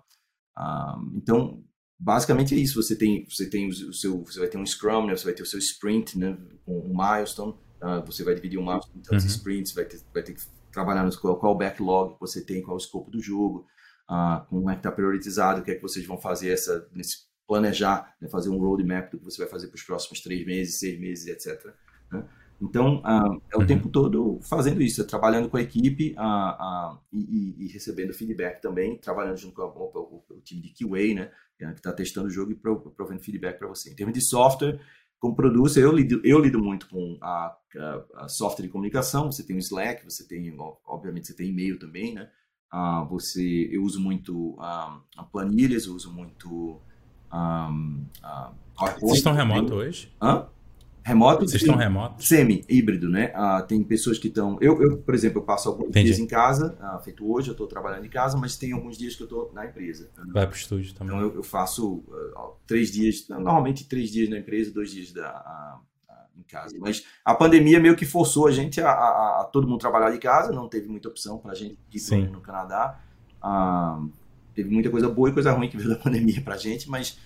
uh, 0.59 1.17
então, 1.17 1.63
basicamente 1.99 2.55
é 2.55 2.59
isso. 2.59 2.83
Você 2.83 2.97
tem, 2.97 3.27
você 3.29 3.49
tem 3.49 3.69
o 3.69 3.93
seu, 3.93 4.23
você 4.25 4.39
vai 4.39 4.49
ter 4.49 4.59
um 4.59 4.67
Scrum, 4.67 5.07
né, 5.07 5.17
você 5.17 5.25
vai 5.25 5.35
ter 5.35 5.43
o 5.43 5.47
seu 5.47 5.59
sprint, 5.59 6.19
né, 6.19 6.37
um, 6.67 6.95
milestone. 6.95 7.55
você 8.07 8.25
vai 8.25 8.35
dividir 8.35 8.59
um 8.59 8.65
milestone 8.65 8.99
em 8.99 9.03
tantos 9.03 9.25
uhum. 9.25 9.31
sprints, 9.31 9.73
vai 9.73 9.85
ter, 9.85 10.01
vai 10.13 10.23
ter 10.23 10.35
que 10.35 10.43
trabalhar 10.73 11.05
no 11.05 11.17
qual, 11.19 11.39
qual 11.39 11.57
backlog 11.57 12.15
que 12.15 12.21
você 12.21 12.45
tem, 12.45 12.63
qual 12.63 12.77
o 12.77 12.81
escopo 12.81 13.11
do 13.11 13.21
jogo, 13.21 13.67
como 14.49 14.69
é 14.69 14.75
que 14.75 14.81
está 14.81 14.91
priorizado, 14.91 15.61
o 15.61 15.65
que 15.65 15.71
é 15.71 15.75
que 15.75 15.83
vocês 15.83 16.05
vão 16.07 16.19
fazer 16.19 16.51
essa, 16.51 16.87
nesse 16.93 17.25
planejar, 17.47 18.15
né, 18.21 18.29
fazer 18.29 18.51
um 18.51 18.59
roadmap 18.59 19.11
do 19.11 19.19
que 19.19 19.25
você 19.25 19.39
vai 19.39 19.49
fazer 19.49 19.69
para 19.69 19.77
os 19.77 19.83
próximos 19.83 20.21
três 20.21 20.45
meses, 20.45 20.79
seis 20.79 20.99
meses, 20.99 21.27
etc. 21.27 21.73
Né? 22.11 22.25
Então, 22.61 22.99
uh, 22.99 23.43
é 23.53 23.57
o 23.57 23.61
uhum. 23.61 23.67
tempo 23.67 23.89
todo 23.89 24.39
fazendo 24.49 24.81
isso, 24.81 25.03
é 25.03 25.05
trabalhando 25.05 25.49
com 25.49 25.57
a 25.57 25.63
equipe 25.63 26.15
uh, 26.17 26.95
uh, 26.95 26.99
e, 27.13 27.57
e, 27.59 27.69
recebendo 27.69 28.15
feedback 28.15 28.61
também, 28.61 28.97
trabalhando 28.97 29.37
junto 29.37 29.55
com 29.55 29.63
o, 29.63 30.25
o, 30.31 30.35
o 30.37 30.41
time 30.41 30.63
de 30.63 30.73
QA, 30.73 31.15
né, 31.15 31.31
que 31.59 31.65
está 31.65 31.93
testando 31.93 32.29
o 32.29 32.31
jogo 32.31 32.53
e 32.53 32.55
provendo 32.55 33.23
feedback 33.23 33.59
para 33.59 33.69
você. 33.69 33.91
Em 33.91 33.95
termos 33.95 34.15
de 34.15 34.25
software, 34.25 34.81
como 35.25 35.35
producer, 35.35 35.83
eu 35.83 35.93
lido, 35.93 36.21
eu 36.23 36.39
lido 36.39 36.59
muito 36.59 36.89
com 36.89 37.17
a, 37.21 37.57
a, 37.77 38.05
a, 38.25 38.29
software 38.29 38.67
de 38.67 38.71
comunicação. 38.71 39.33
Você 39.33 39.43
tem 39.43 39.57
o 39.57 39.59
Slack, 39.59 40.05
você 40.05 40.27
tem, 40.27 40.55
obviamente, 40.87 41.27
você 41.27 41.35
tem 41.35 41.49
e-mail 41.49 41.79
também, 41.79 42.15
né? 42.15 42.29
Uh, 42.73 43.07
você, 43.09 43.71
eu 43.73 43.85
uso 43.85 44.01
muito 44.01 44.51
uh, 44.55 45.25
planilhas, 45.33 45.87
eu 45.87 45.95
uso 45.95 46.13
muito. 46.13 46.81
Um, 47.33 48.05
uh, 48.23 48.55
Vocês 49.01 49.19
estão 49.19 49.33
remoto 49.33 49.75
hoje? 49.75 50.13
Hã? 50.21 50.49
Remoto? 51.05 51.47
Vocês 51.47 51.61
estão 51.61 51.77
remoto? 51.77 52.25
Semi-híbrido, 52.25 53.11
né? 53.11 53.31
Uh, 53.37 53.67
tem 53.67 53.85
pessoas 53.85 54.19
que 54.19 54.29
estão. 54.29 54.57
Eu, 54.59 54.81
eu, 54.81 54.97
por 54.97 55.15
exemplo, 55.15 55.39
eu 55.39 55.43
passo 55.45 55.69
alguns 55.69 55.89
Entendi. 55.89 56.07
dias 56.07 56.19
em 56.19 56.27
casa, 56.27 56.79
uh, 56.81 57.05
feito 57.05 57.31
hoje, 57.31 57.49
eu 57.49 57.53
estou 57.53 57.67
trabalhando 57.67 58.07
em 58.07 58.09
casa, 58.09 58.39
mas 58.39 58.57
tem 58.57 58.73
alguns 58.73 58.97
dias 58.97 59.15
que 59.15 59.23
eu 59.23 59.27
estou 59.27 59.53
na 59.53 59.67
empresa. 59.67 60.11
Vai 60.33 60.47
para 60.47 60.55
o 60.55 60.57
estúdio 60.57 60.95
também. 60.95 61.15
Então 61.15 61.29
eu, 61.29 61.37
eu 61.37 61.43
faço 61.43 61.97
uh, 61.97 62.57
três 62.67 62.91
dias, 62.91 63.29
normalmente 63.29 63.87
três 63.87 64.11
dias 64.11 64.31
na 64.31 64.39
empresa, 64.39 64.73
dois 64.73 64.91
dias 64.91 65.13
da, 65.13 65.79
em 66.39 66.43
casa. 66.43 66.75
Mas 66.81 67.05
a 67.23 67.35
pandemia 67.35 67.79
meio 67.79 67.95
que 67.95 68.07
forçou 68.07 68.47
a 68.47 68.51
gente 68.51 68.81
a, 68.81 68.91
a, 68.91 69.51
todo 69.53 69.69
mundo 69.69 69.81
trabalhar 69.81 70.11
de 70.11 70.19
casa, 70.19 70.53
não 70.53 70.71
teve 70.71 70.89
muita 70.89 71.11
opção 71.11 71.37
para 71.37 71.53
a 71.53 71.55
gente 71.55 71.77
ir 71.93 72.31
no 72.31 72.41
Canadá. 72.41 72.99
teve 74.55 74.71
muita 74.71 74.89
coisa 74.89 75.11
boa 75.11 75.29
e 75.29 75.33
coisa 75.35 75.53
ruim 75.53 75.69
que 75.69 75.77
veio 75.77 75.91
da 75.91 75.97
pandemia 76.03 76.41
para 76.41 76.55
a 76.55 76.59
gente, 76.59 76.89
mas 76.89 77.19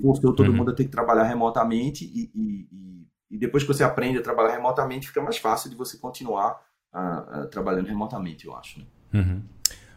forçou 0.00 0.32
todo 0.32 0.48
uhum. 0.48 0.56
mundo 0.56 0.70
a 0.70 0.74
ter 0.74 0.84
que 0.84 0.90
trabalhar 0.90 1.24
remotamente 1.24 2.06
e, 2.06 2.30
e, 2.34 2.68
e 2.72 2.97
e 3.30 3.36
depois 3.36 3.62
que 3.62 3.68
você 3.68 3.84
aprende 3.84 4.18
a 4.18 4.22
trabalhar 4.22 4.54
remotamente, 4.54 5.08
fica 5.08 5.22
mais 5.22 5.38
fácil 5.38 5.68
de 5.68 5.76
você 5.76 5.98
continuar 5.98 6.60
uh, 6.94 7.42
uh, 7.42 7.46
trabalhando 7.48 7.86
remotamente, 7.86 8.46
eu 8.46 8.56
acho. 8.56 8.78
Né? 8.78 8.86
Uhum. 9.14 9.42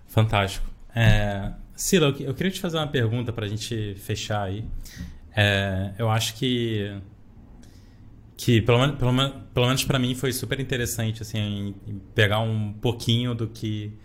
Fantástico. 0.07 0.69
É, 0.93 1.53
Sila, 1.75 2.13
eu 2.19 2.33
queria 2.33 2.51
te 2.51 2.59
fazer 2.59 2.77
uma 2.77 2.87
pergunta 2.87 3.31
para 3.31 3.45
a 3.45 3.49
gente 3.49 3.95
fechar 3.95 4.43
aí. 4.43 4.65
É, 5.35 5.93
eu 5.97 6.09
acho 6.09 6.35
que 6.35 7.01
que 8.35 8.59
pelo, 8.61 8.79
pelo, 8.97 9.13
pelo 9.53 9.65
menos 9.67 9.83
para 9.83 9.99
mim 9.99 10.15
foi 10.15 10.33
super 10.33 10.59
interessante 10.59 11.21
assim 11.21 11.75
pegar 12.15 12.39
um 12.39 12.73
pouquinho 12.73 13.35
do 13.35 13.47
que 13.47 13.97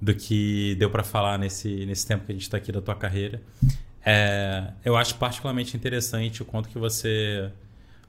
do 0.00 0.14
que 0.14 0.76
deu 0.76 0.90
para 0.90 1.02
falar 1.02 1.38
nesse 1.38 1.84
nesse 1.86 2.06
tempo 2.06 2.24
que 2.24 2.32
a 2.32 2.34
gente 2.34 2.42
está 2.42 2.56
aqui 2.56 2.70
da 2.70 2.80
tua 2.80 2.94
carreira. 2.94 3.42
É, 4.04 4.72
eu 4.84 4.96
acho 4.96 5.16
particularmente 5.16 5.76
interessante 5.76 6.42
o 6.42 6.44
quanto 6.44 6.68
que 6.68 6.78
você 6.78 7.50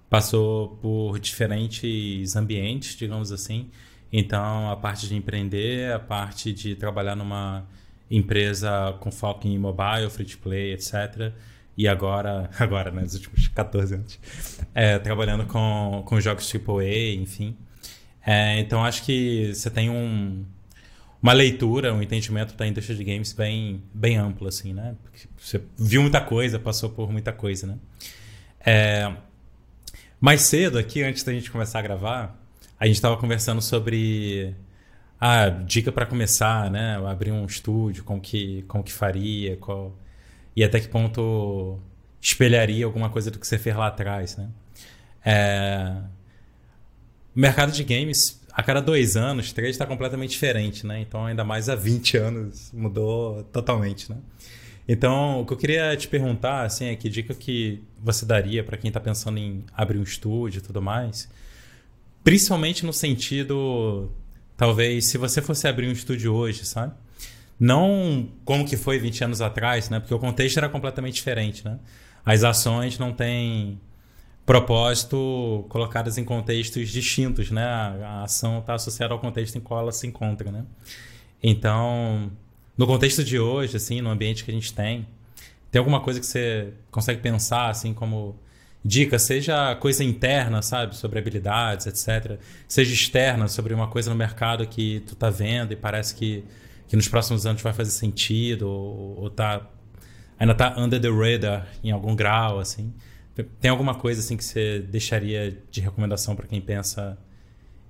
passou 0.09 0.69
por 0.81 1.19
diferentes 1.19 2.35
ambientes, 2.35 2.95
digamos 2.95 3.31
assim. 3.31 3.69
Então, 4.11 4.71
a 4.71 4.75
parte 4.75 5.07
de 5.07 5.15
empreender, 5.15 5.93
a 5.93 5.99
parte 5.99 6.51
de 6.51 6.75
trabalhar 6.75 7.15
numa 7.15 7.65
empresa 8.09 8.97
com 8.99 9.11
foco 9.11 9.47
em 9.47 9.57
mobile, 9.57 10.09
free 10.09 10.25
to 10.25 10.39
play, 10.39 10.73
etc. 10.73 11.31
E 11.77 11.87
agora, 11.87 12.49
agora, 12.59 12.89
né, 12.91 13.01
nos 13.01 13.13
últimos 13.13 13.47
14 13.49 13.95
anos, 13.95 14.19
é, 14.73 14.97
trabalhando 14.97 15.45
com, 15.45 16.03
com 16.05 16.19
jogos 16.19 16.51
AAA, 16.51 17.13
enfim. 17.13 17.55
É, 18.25 18.59
então, 18.59 18.83
acho 18.83 19.03
que 19.03 19.53
você 19.53 19.69
tem 19.69 19.89
um, 19.89 20.43
uma 21.21 21.33
leitura, 21.33 21.93
um 21.93 22.01
entendimento 22.01 22.55
da 22.55 22.65
indústria 22.65 22.97
de 22.97 23.03
games 23.03 23.31
bem, 23.31 23.83
bem 23.93 24.17
amplo, 24.17 24.47
assim, 24.47 24.73
né? 24.73 24.95
Porque 25.03 25.27
você 25.37 25.61
viu 25.77 26.01
muita 26.01 26.19
coisa, 26.19 26.57
passou 26.57 26.89
por 26.89 27.11
muita 27.11 27.31
coisa, 27.31 27.67
né? 27.67 27.77
É, 28.65 29.13
mais 30.19 30.41
cedo 30.41 30.77
aqui, 30.77 31.01
antes 31.01 31.23
da 31.23 31.31
gente 31.31 31.49
começar 31.49 31.79
a 31.79 31.81
gravar, 31.81 32.37
a 32.79 32.85
gente 32.85 32.95
estava 32.95 33.15
conversando 33.17 33.61
sobre 33.61 34.53
a 35.19 35.43
ah, 35.43 35.49
dica 35.49 35.91
para 35.91 36.05
começar, 36.05 36.69
né? 36.71 36.97
Abrir 37.05 37.31
um 37.31 37.45
estúdio, 37.45 38.03
como 38.03 38.21
que, 38.21 38.63
como 38.63 38.83
que 38.83 38.91
faria, 38.91 39.57
qual... 39.57 39.97
e 40.55 40.63
até 40.63 40.79
que 40.79 40.87
ponto 40.87 41.79
espelharia 42.21 42.85
alguma 42.85 43.09
coisa 43.09 43.31
do 43.31 43.39
que 43.39 43.47
você 43.47 43.57
fez 43.57 43.75
lá 43.75 43.87
atrás, 43.87 44.37
né? 44.37 44.49
É... 45.25 45.95
O 47.35 47.39
mercado 47.39 47.71
de 47.71 47.83
games, 47.83 48.41
a 48.51 48.63
cada 48.63 48.81
dois 48.81 49.15
anos, 49.15 49.53
três 49.53 49.71
está 49.71 49.85
completamente 49.85 50.31
diferente, 50.31 50.85
né? 50.85 50.99
Então, 50.99 51.25
ainda 51.25 51.43
mais 51.43 51.69
há 51.69 51.75
20 51.75 52.17
anos, 52.17 52.71
mudou 52.73 53.43
totalmente, 53.45 54.11
né? 54.11 54.17
Então, 54.91 55.41
o 55.41 55.45
que 55.45 55.53
eu 55.53 55.57
queria 55.57 55.95
te 55.95 56.07
perguntar, 56.07 56.65
assim, 56.65 56.85
é 56.85 56.95
que 56.95 57.07
dica 57.07 57.35
que 57.35 57.83
você 58.01 58.25
daria 58.25 58.63
para 58.63 58.75
quem 58.75 58.87
está 58.87 58.99
pensando 58.99 59.37
em 59.37 59.63
abrir 59.71 59.99
um 59.99 60.03
estúdio 60.03 60.57
e 60.57 60.61
tudo 60.61 60.81
mais? 60.81 61.29
Principalmente 62.23 62.83
no 62.83 62.91
sentido, 62.91 64.11
talvez, 64.57 65.05
se 65.05 65.15
você 65.19 65.43
fosse 65.43 65.67
abrir 65.67 65.87
um 65.87 65.91
estúdio 65.91 66.33
hoje, 66.33 66.65
sabe? 66.65 66.95
Não 67.59 68.31
como 68.43 68.65
que 68.65 68.75
foi 68.75 68.97
20 68.97 69.25
anos 69.25 69.41
atrás, 69.41 69.91
né? 69.91 69.99
Porque 69.99 70.13
o 70.15 70.17
contexto 70.17 70.57
era 70.57 70.67
completamente 70.67 71.13
diferente, 71.13 71.63
né? 71.63 71.77
As 72.25 72.43
ações 72.43 72.97
não 72.97 73.13
têm 73.13 73.79
propósito 74.43 75.67
colocadas 75.69 76.17
em 76.17 76.23
contextos 76.23 76.89
distintos, 76.89 77.51
né? 77.51 77.63
A, 77.63 78.23
ação 78.23 78.57
está 78.57 78.73
associada 78.73 79.13
ao 79.13 79.19
contexto 79.19 79.55
em 79.55 79.61
qual 79.61 79.81
ela 79.81 79.91
se 79.91 80.07
encontra, 80.07 80.51
né? 80.51 80.65
Então, 81.43 82.31
no 82.79 82.87
contexto 82.87 83.25
de 83.25 83.37
hoje, 83.37 83.75
assim, 83.75 83.99
no 83.99 84.09
ambiente 84.09 84.45
que 84.45 84.51
a 84.51 84.53
gente 84.53 84.73
tem, 84.73 85.05
tem 85.69 85.79
alguma 85.79 85.99
coisa 85.99 86.17
que 86.17 86.25
você 86.25 86.71
consegue 86.89 87.19
pensar, 87.19 87.69
assim, 87.69 87.93
como 87.93 88.39
dica, 88.85 89.19
seja 89.19 89.75
coisa 89.75 90.01
interna, 90.01 90.61
sabe, 90.61 90.95
sobre 90.95 91.19
habilidades, 91.19 91.87
etc., 91.87 92.39
seja 92.69 92.93
externa, 92.93 93.49
sobre 93.49 93.73
uma 93.73 93.89
coisa 93.89 94.09
no 94.09 94.15
mercado 94.15 94.65
que 94.65 95.01
tu 95.01 95.13
tá 95.13 95.29
vendo 95.29 95.73
e 95.73 95.75
parece 95.75 96.15
que, 96.15 96.45
que 96.87 96.95
nos 96.95 97.09
próximos 97.09 97.45
anos 97.45 97.61
vai 97.61 97.73
fazer 97.73 97.91
sentido, 97.91 98.69
ou, 98.69 99.23
ou 99.23 99.29
tá, 99.29 99.69
ainda 100.39 100.55
tá 100.55 100.73
under 100.77 101.01
the 101.01 101.09
radar 101.09 101.67
em 101.83 101.91
algum 101.91 102.15
grau, 102.15 102.59
assim. 102.59 102.93
Tem 103.59 103.69
alguma 103.69 103.93
coisa, 103.93 104.21
assim, 104.21 104.37
que 104.37 104.43
você 104.45 104.79
deixaria 104.79 105.57
de 105.69 105.81
recomendação 105.81 106.33
para 106.33 106.47
quem 106.47 106.61
pensa 106.61 107.17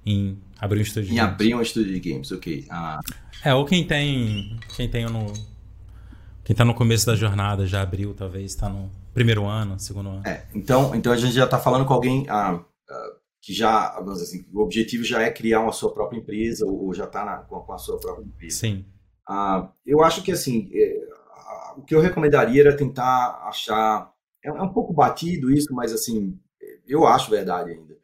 em 0.10 0.38
abrir 0.60 0.80
um 0.80 0.84
estúdio 0.84 1.10
de 1.10 1.14
em 1.14 1.18
games? 1.18 1.30
Em 1.30 1.34
abrir 1.34 1.56
um 1.56 1.62
estúdio 1.62 1.94
de 1.94 2.12
games, 2.12 2.32
ok. 2.32 2.66
Ah... 2.70 3.00
É, 3.44 3.54
ou 3.54 3.66
quem 3.66 3.86
tem. 3.86 4.60
Quem 4.76 4.90
tem 4.90 5.06
no. 5.06 5.32
Quem 6.44 6.56
tá 6.56 6.66
no 6.66 6.74
começo 6.74 7.06
da 7.06 7.16
jornada, 7.16 7.66
já 7.66 7.82
abriu, 7.82 8.14
talvez, 8.14 8.52
está 8.52 8.68
no 8.68 8.90
primeiro 9.14 9.46
ano, 9.46 9.80
segundo 9.80 10.10
ano. 10.10 10.28
É, 10.28 10.46
então, 10.54 10.96
então 10.96 11.12
a 11.12 11.18
gente 11.18 11.34
já 11.34 11.46
está 11.46 11.60
falando 11.60 11.86
com 11.86 11.94
alguém 11.94 12.26
ah, 12.28 12.60
ah, 12.90 13.16
que 13.40 13.54
já, 13.54 13.98
assim, 14.00 14.46
o 14.52 14.62
objetivo 14.62 15.04
já 15.04 15.22
é 15.22 15.30
criar 15.30 15.62
uma 15.62 15.72
sua 15.72 15.94
própria 15.94 16.18
empresa 16.18 16.66
ou 16.66 16.92
já 16.94 17.06
está 17.06 17.38
com, 17.48 17.60
com, 17.60 17.74
a 17.74 17.78
sua 17.78 18.00
própria 18.00 18.24
empresa. 18.24 18.58
Sim. 18.58 18.86
Ah, 19.28 19.70
eu 19.86 20.04
acho 20.04 20.24
que, 20.24 20.32
assim, 20.32 20.70
é, 20.74 21.08
o 21.78 21.84
que 21.84 21.94
eu 21.94 22.02
recomendaria 22.02 22.62
era 22.62 22.76
tentar 22.76 23.44
achar. 23.48 24.12
É, 24.44 24.50
é 24.50 24.62
um 24.62 24.74
pouco 24.74 24.92
batido 24.92 25.52
isso, 25.52 25.72
mas, 25.72 25.94
assim, 25.94 26.36
eu 26.88 27.06
acho 27.06 27.30
verdade 27.30 27.72
ainda. 27.72 27.96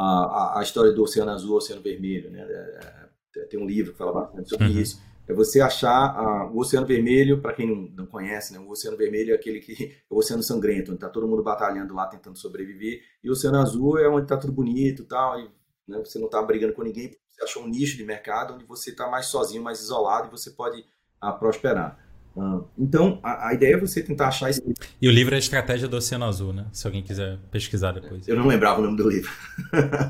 A, 0.00 0.60
a, 0.60 0.62
história 0.62 0.92
do 0.92 1.02
Oceano 1.02 1.32
Azul, 1.32 1.56
Oceano 1.56 1.82
Vermelho, 1.82 2.30
né? 2.30 2.40
É, 2.40 3.44
tem 3.50 3.58
um 3.58 3.66
livro 3.66 3.92
que 3.92 3.98
fala 3.98 4.12
bastante 4.12 4.48
sobre 4.48 4.66
uhum. 4.66 4.80
isso. 4.80 5.00
É 5.26 5.34
você 5.34 5.60
achar 5.60 6.48
uh, 6.48 6.56
o 6.56 6.60
Oceano 6.60 6.86
Vermelho, 6.86 7.40
para 7.42 7.52
quem 7.52 7.66
não, 7.66 7.90
não 7.94 8.06
conhece, 8.06 8.52
né? 8.52 8.58
o 8.58 8.70
Oceano 8.70 8.96
Vermelho 8.96 9.32
é 9.32 9.34
aquele 9.34 9.60
que 9.60 9.72
é 10.08 10.14
o 10.14 10.16
Oceano 10.16 10.42
Sangrento, 10.42 10.90
onde 10.90 10.96
está 10.96 11.08
todo 11.08 11.28
mundo 11.28 11.42
batalhando 11.42 11.94
lá, 11.94 12.06
tentando 12.06 12.38
sobreviver. 12.38 13.02
E 13.22 13.28
o 13.28 13.32
Oceano 13.32 13.58
Azul 13.58 13.98
é 13.98 14.08
onde 14.08 14.22
está 14.22 14.36
tudo 14.36 14.52
bonito 14.52 15.04
tal, 15.04 15.38
e 15.38 15.50
né, 15.86 15.98
você 15.98 16.18
não 16.18 16.26
está 16.26 16.40
brigando 16.40 16.72
com 16.72 16.82
ninguém, 16.82 17.14
você 17.28 17.44
achou 17.44 17.62
um 17.62 17.68
nicho 17.68 17.96
de 17.96 18.04
mercado 18.04 18.54
onde 18.54 18.64
você 18.64 18.90
está 18.90 19.08
mais 19.08 19.26
sozinho, 19.26 19.62
mais 19.62 19.80
isolado 19.80 20.28
e 20.28 20.30
você 20.30 20.50
pode 20.50 20.80
uh, 21.22 21.38
prosperar. 21.38 22.07
Ah, 22.38 22.60
então, 22.78 23.18
a, 23.22 23.48
a, 23.48 23.54
ideia 23.54 23.74
é 23.74 23.76
você 23.76 24.00
tentar 24.00 24.28
achar 24.28 24.48
esse. 24.48 24.62
E 25.02 25.08
o 25.08 25.10
livro 25.10 25.34
é 25.34 25.36
a 25.36 25.40
Estratégia 25.40 25.88
do 25.88 25.96
Oceano 25.96 26.24
Azul, 26.24 26.52
né? 26.52 26.66
Se 26.72 26.86
alguém 26.86 27.02
quiser 27.02 27.38
pesquisar 27.50 27.92
depois. 27.92 28.28
Eu 28.28 28.36
não 28.36 28.46
lembrava 28.46 28.80
o 28.80 28.84
nome 28.84 28.96
do 28.96 29.08
livro. 29.08 29.30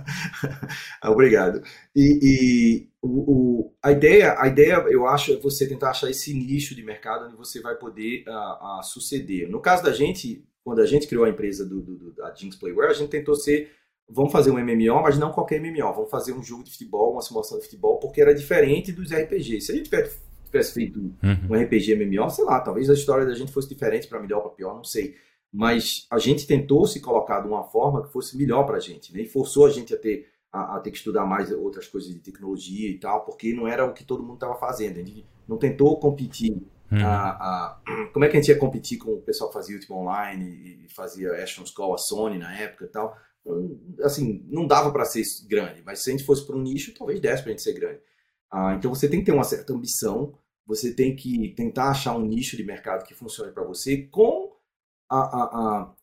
Obrigado. 1.02 1.62
E, 1.96 2.18
e 2.22 2.88
o, 3.00 3.08
o, 3.08 3.74
a, 3.82 3.92
ideia, 3.92 4.36
a 4.38 4.46
ideia, 4.46 4.74
eu 4.90 5.06
acho, 5.06 5.32
é 5.32 5.36
você 5.36 5.66
tentar 5.66 5.90
achar 5.90 6.10
esse 6.10 6.34
nicho 6.34 6.74
de 6.74 6.82
mercado 6.82 7.26
onde 7.26 7.36
você 7.36 7.62
vai 7.62 7.76
poder 7.76 8.24
uh, 8.28 8.80
uh, 8.80 8.82
suceder. 8.82 9.48
No 9.48 9.60
caso 9.60 9.82
da 9.82 9.92
gente, 9.92 10.44
quando 10.62 10.80
a 10.80 10.86
gente 10.86 11.06
criou 11.06 11.24
a 11.24 11.30
empresa 11.30 11.64
do, 11.64 11.80
do, 11.80 11.96
do, 11.96 12.14
da 12.14 12.34
Jinx 12.34 12.56
Playware, 12.56 12.90
a 12.90 12.94
gente 12.94 13.08
tentou 13.08 13.34
ser. 13.34 13.72
Vamos 14.10 14.32
fazer 14.32 14.50
um 14.50 14.58
MMO, 14.58 15.02
mas 15.02 15.18
não 15.18 15.32
qualquer 15.32 15.60
MMO. 15.60 15.94
Vamos 15.94 16.10
fazer 16.10 16.32
um 16.32 16.42
jogo 16.42 16.64
de 16.64 16.72
futebol, 16.72 17.12
uma 17.12 17.22
simulação 17.22 17.58
de 17.58 17.64
futebol, 17.64 17.98
porque 17.98 18.20
era 18.20 18.34
diferente 18.34 18.90
dos 18.90 19.12
RPGs. 19.12 19.66
Se 19.66 19.72
a 19.72 19.74
gente 19.74 19.90
tiver 19.90 20.10
tivesse 20.50 20.74
feito 20.74 20.98
uhum. 20.98 21.48
um 21.50 21.62
RPG 21.62 21.96
MMO, 21.96 22.30
sei 22.30 22.44
lá, 22.44 22.60
talvez 22.60 22.90
a 22.90 22.94
história 22.94 23.26
da 23.26 23.34
gente 23.34 23.52
fosse 23.52 23.68
diferente 23.68 24.06
para 24.06 24.20
melhor 24.20 24.38
ou 24.38 24.42
para 24.44 24.52
pior, 24.52 24.74
não 24.74 24.84
sei. 24.84 25.14
Mas 25.52 26.06
a 26.10 26.18
gente 26.18 26.46
tentou 26.46 26.86
se 26.86 27.00
colocar 27.00 27.40
de 27.40 27.48
uma 27.48 27.64
forma 27.64 28.02
que 28.02 28.12
fosse 28.12 28.36
melhor 28.36 28.64
para 28.64 28.76
a 28.76 28.80
gente, 28.80 29.12
né? 29.14 29.22
E 29.22 29.26
forçou 29.26 29.66
a 29.66 29.70
gente 29.70 29.94
a 29.94 29.96
ter, 29.96 30.28
a, 30.52 30.76
a, 30.76 30.80
ter 30.80 30.90
que 30.90 30.98
estudar 30.98 31.24
mais 31.24 31.50
outras 31.50 31.86
coisas 31.86 32.12
de 32.12 32.20
tecnologia 32.20 32.88
e 32.90 32.98
tal, 32.98 33.24
porque 33.24 33.52
não 33.54 33.66
era 33.66 33.86
o 33.86 33.94
que 33.94 34.04
todo 34.04 34.22
mundo 34.22 34.34
estava 34.34 34.56
fazendo. 34.56 34.98
A 34.98 35.02
gente 35.02 35.24
não 35.46 35.56
tentou 35.56 35.98
competir 35.98 36.54
Hum. 36.90 37.04
A, 37.04 37.30
a, 37.30 37.80
como 38.12 38.24
é 38.24 38.28
que 38.28 38.36
a 38.36 38.40
gente 38.40 38.48
ia 38.48 38.58
competir 38.58 38.98
com 38.98 39.12
o 39.12 39.22
pessoal 39.22 39.50
que 39.50 39.54
fazia 39.54 39.76
último 39.76 39.98
online 39.98 40.84
e 40.84 40.92
fazia 40.92 41.32
Astro's 41.42 41.70
Call, 41.70 41.94
a 41.94 41.98
Sony 41.98 42.38
na 42.38 42.56
época 42.58 42.86
e 42.86 42.88
tal. 42.88 43.16
Assim, 44.02 44.44
não 44.48 44.66
dava 44.66 44.90
para 44.90 45.04
ser 45.04 45.22
grande, 45.46 45.82
mas 45.84 46.00
se 46.00 46.10
a 46.10 46.12
gente 46.12 46.24
fosse 46.24 46.46
para 46.46 46.56
um 46.56 46.60
nicho, 46.60 46.94
talvez 46.94 47.20
desse 47.20 47.42
para 47.42 47.50
a 47.50 47.52
gente 47.52 47.62
ser 47.62 47.72
grande. 47.72 48.00
Ah, 48.50 48.74
então 48.74 48.94
você 48.94 49.08
tem 49.08 49.20
que 49.20 49.26
ter 49.26 49.32
uma 49.32 49.44
certa 49.44 49.72
ambição, 49.72 50.34
você 50.66 50.94
tem 50.94 51.14
que 51.14 51.54
tentar 51.54 51.90
achar 51.90 52.16
um 52.16 52.24
nicho 52.24 52.56
de 52.56 52.64
mercado 52.64 53.04
que 53.04 53.14
funcione 53.14 53.52
para 53.52 53.64
você 53.64 54.02
com 54.04 54.52
a, 55.10 55.18
a, 55.18 55.42
a, 55.44 55.94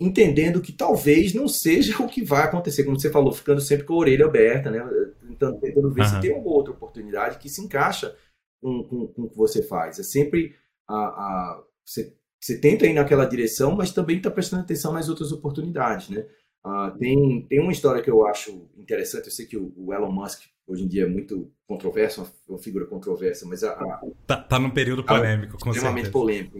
entendendo 0.00 0.60
que 0.60 0.72
talvez 0.72 1.32
não 1.34 1.48
seja 1.48 1.96
o 2.02 2.08
que 2.08 2.24
vai 2.24 2.44
acontecer, 2.44 2.84
como 2.84 2.98
você 2.98 3.10
falou, 3.10 3.32
ficando 3.32 3.60
sempre 3.60 3.86
com 3.86 3.94
a 3.94 3.98
orelha 3.98 4.26
aberta, 4.26 4.70
né? 4.70 4.80
Tentando, 5.26 5.60
tentando 5.60 5.92
ver 5.92 6.02
uhum. 6.02 6.08
se 6.08 6.20
tem 6.20 6.34
uma 6.34 6.50
outra 6.50 6.72
oportunidade 6.72 7.38
que 7.38 7.48
se 7.48 7.62
encaixa 7.62 8.16
com, 8.60 8.82
com, 8.84 9.06
com 9.08 9.22
o 9.22 9.30
que 9.30 9.36
você 9.36 9.62
faz. 9.62 9.98
É 9.98 10.02
sempre 10.02 10.54
a, 10.88 11.62
você, 11.84 12.14
você 12.40 12.58
tenta 12.58 12.86
ir 12.86 12.94
naquela 12.94 13.24
direção, 13.24 13.74
mas 13.74 13.92
também 13.92 14.18
está 14.18 14.30
prestando 14.30 14.62
atenção 14.62 14.92
nas 14.92 15.08
outras 15.08 15.32
oportunidades, 15.32 16.08
né? 16.08 16.26
Uh, 16.64 16.96
tem, 16.96 17.46
tem 17.48 17.60
uma 17.60 17.72
história 17.72 18.02
que 18.02 18.10
eu 18.10 18.24
acho 18.26 18.68
interessante. 18.76 19.26
Eu 19.26 19.32
sei 19.32 19.46
que 19.46 19.56
o, 19.56 19.72
o 19.76 19.92
Elon 19.92 20.12
Musk 20.12 20.42
hoje 20.66 20.84
em 20.84 20.88
dia 20.88 21.04
é 21.04 21.08
muito 21.08 21.50
controverso, 21.66 22.30
uma 22.48 22.58
figura 22.58 22.86
controversa, 22.86 23.46
mas 23.46 23.64
a, 23.64 23.72
a 23.72 24.00
tá, 24.26 24.36
tá 24.36 24.58
num 24.58 24.70
período 24.70 25.02
polêmico, 25.02 25.58
com 25.58 25.70
extremamente 25.70 26.04
certeza. 26.04 26.12
polêmico. 26.12 26.58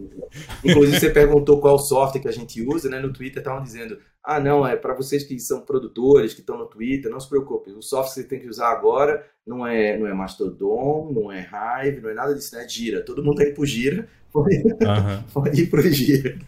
Inclusive 0.63 0.99
você 0.99 1.09
perguntou 1.09 1.59
qual 1.61 1.77
software 1.77 2.21
que 2.21 2.27
a 2.27 2.31
gente 2.31 2.61
usa, 2.61 2.89
né? 2.89 2.99
No 2.99 3.13
Twitter 3.13 3.39
estavam 3.39 3.63
dizendo, 3.63 3.99
ah, 4.23 4.39
não, 4.39 4.65
é 4.65 4.75
para 4.75 4.93
vocês 4.93 5.23
que 5.23 5.39
são 5.39 5.61
produtores, 5.61 6.33
que 6.33 6.39
estão 6.39 6.57
no 6.57 6.65
Twitter, 6.65 7.11
não 7.11 7.19
se 7.19 7.29
preocupe, 7.29 7.71
o 7.71 7.81
software 7.81 8.13
que 8.13 8.21
você 8.21 8.23
tem 8.23 8.39
que 8.39 8.49
usar 8.49 8.69
agora 8.69 9.25
não 9.45 9.67
é, 9.67 9.97
não 9.97 10.07
é 10.07 10.13
Mastodon, 10.13 11.11
não 11.13 11.31
é 11.31 11.41
Hive, 11.41 12.01
não 12.01 12.09
é 12.09 12.13
nada 12.13 12.33
disso, 12.33 12.55
né? 12.55 12.67
Gira. 12.67 13.03
Todo 13.03 13.23
mundo 13.23 13.37
tá 13.37 13.43
indo 13.43 13.53
pro 13.53 13.65
Gira, 13.65 14.07
pode, 14.31 14.55
uhum. 14.55 15.23
pode 15.33 15.61
ir 15.61 15.69
pro 15.69 15.81
Gira. 15.81 16.39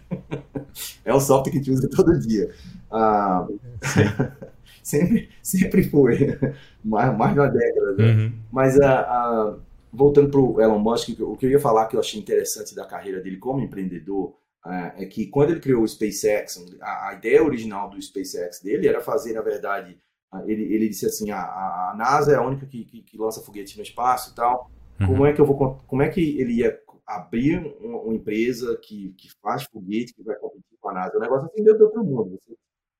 é 1.04 1.14
o 1.14 1.20
software 1.20 1.52
que 1.52 1.58
a 1.60 1.62
gente 1.62 1.72
usa 1.72 1.90
todo 1.90 2.18
dia. 2.20 2.52
Ah, 2.92 3.46
sempre, 4.86 5.30
sempre 5.42 5.84
foi, 5.84 6.38
mais, 6.84 7.18
mais 7.18 7.34
de 7.34 7.40
uma 7.40 7.50
década. 7.50 7.94
Né? 7.94 8.06
Uhum. 8.06 8.34
Mas 8.52 8.80
a, 8.80 9.00
a, 9.00 9.58
voltando 9.92 10.30
para 10.30 10.40
o 10.40 10.62
Elon 10.62 10.80
Musk, 10.80 11.20
o 11.20 11.36
que 11.36 11.48
eu 11.48 11.50
ia 11.50 11.60
falar 11.60 11.88
que 11.88 11.96
eu 11.96 12.00
achei 12.00 12.20
interessante 12.20 12.76
da 12.76 12.86
carreira 12.86 13.20
dele 13.20 13.38
como 13.38 13.60
empreendedor 13.60 14.36
é, 14.66 15.04
é 15.04 15.06
que 15.06 15.28
quando 15.28 15.52
ele 15.52 15.60
criou 15.60 15.84
o 15.84 15.88
SpaceX, 15.88 16.64
a, 16.80 17.10
a, 17.10 17.14
ideia 17.14 17.44
original 17.44 17.90
do 17.90 18.02
SpaceX 18.02 18.62
dele 18.62 18.88
era 18.88 19.02
fazer, 19.02 19.34
na 19.34 19.42
verdade, 19.42 19.98
ele, 20.46 20.74
ele 20.74 20.90
disse 20.90 21.06
assim, 21.06 21.32
a, 21.32 21.40
a 21.40 21.96
NASA 21.98 22.34
é 22.34 22.36
a 22.36 22.42
única 22.42 22.66
que, 22.66 22.84
que, 22.84 23.02
que 23.02 23.18
lança 23.18 23.42
foguete 23.42 23.78
no 23.78 23.84
espaço 23.84 24.32
e 24.32 24.36
tal. 24.36 24.70
Uhum. 25.00 25.08
Como 25.08 25.26
é 25.26 25.34
que 25.34 25.42
eu 25.42 25.46
vou, 25.46 25.80
como 25.88 26.02
é 26.02 26.10
que 26.10 26.40
ele 26.40 26.54
ia 26.54 26.80
abrir 27.08 27.60
uma, 27.80 28.02
uma, 28.02 28.14
empresa 28.14 28.78
que, 28.82 29.14
que 29.18 29.30
faz 29.42 29.64
foguete 29.64 30.14
que 30.14 30.24
vai 30.24 30.36
competir 30.36 30.78
com 30.80 30.90
a 30.90 30.94
NASA? 30.94 31.18
O 31.18 31.22
negócio 31.22 31.46
assim 31.46 31.64
deu 31.64 31.90
para 31.90 32.02
o 32.02 32.06
mundo. 32.06 32.40
Você 32.42 32.56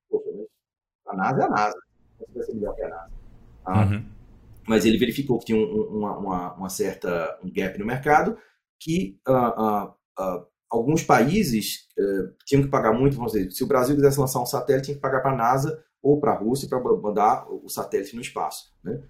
poxa, 0.08 0.30
mas 0.36 0.46
a 1.08 1.16
NASA 1.16 1.42
é 1.42 1.44
a 1.44 1.48
NASA. 1.48 1.78
Você 2.18 2.32
vai 2.34 2.42
ser 2.44 2.54
melhor 2.54 2.74
que 2.74 2.82
a 2.82 2.88
NASA. 2.88 3.10
Ah, 3.64 3.84
uhum. 3.84 4.04
Mas 4.66 4.84
ele 4.84 4.98
verificou 4.98 5.38
que 5.38 5.46
tinha 5.46 5.58
um, 5.58 5.98
uma, 5.98 6.18
uma, 6.18 6.54
uma, 6.54 6.68
certa 6.68 7.38
um 7.42 7.50
gap 7.52 7.78
no 7.78 7.86
mercado 7.86 8.36
que 8.78 9.18
uh, 9.28 9.32
uh, 9.32 9.84
uh, 10.18 10.46
alguns 10.68 11.02
países 11.02 11.88
eh, 11.98 12.32
tinham 12.44 12.62
que 12.62 12.68
pagar 12.68 12.92
muito, 12.92 13.16
vamos 13.16 13.32
dizer, 13.32 13.50
se 13.50 13.62
o 13.62 13.66
Brasil 13.66 13.94
quisesse 13.94 14.18
lançar 14.18 14.40
um 14.40 14.46
satélite, 14.46 14.86
tinha 14.86 14.96
que 14.96 15.00
pagar 15.00 15.20
para 15.20 15.32
a 15.32 15.36
NASA 15.36 15.82
ou 16.02 16.20
para 16.20 16.32
a 16.32 16.36
Rússia 16.36 16.68
para 16.68 16.80
mandar 16.80 17.46
o 17.48 17.68
satélite 17.68 18.14
no 18.14 18.20
espaço. 18.20 18.74
Né? 18.82 19.00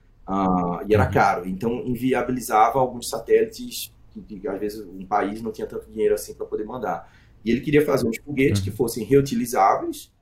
e 0.89 0.93
era 0.93 1.07
uhum. 1.07 1.13
caro, 1.13 1.49
então 1.49 1.73
inviabilizava 1.87 2.81
alguns 2.81 3.09
satélites 3.09 3.93
que, 4.11 4.41
que, 4.41 4.49
às 4.49 4.59
vezes 4.59 4.85
um 4.85 5.07
país 5.07 5.41
não 5.41 5.53
tinha 5.53 5.69
tanto 5.69 5.89
dinheiro 5.89 6.15
assim 6.15 6.35
para 6.35 6.45
poder 6.45 6.65
mandar. 6.65 7.11
E 7.45 7.51
ele 7.51 7.61
queria 7.61 7.85
fazer 7.85 8.09
uns 8.09 8.19
foguetes 8.19 8.59
uhum. 8.59 8.65
que 8.65 8.71
fossem 8.73 9.05
reutilizáveis 9.05 10.13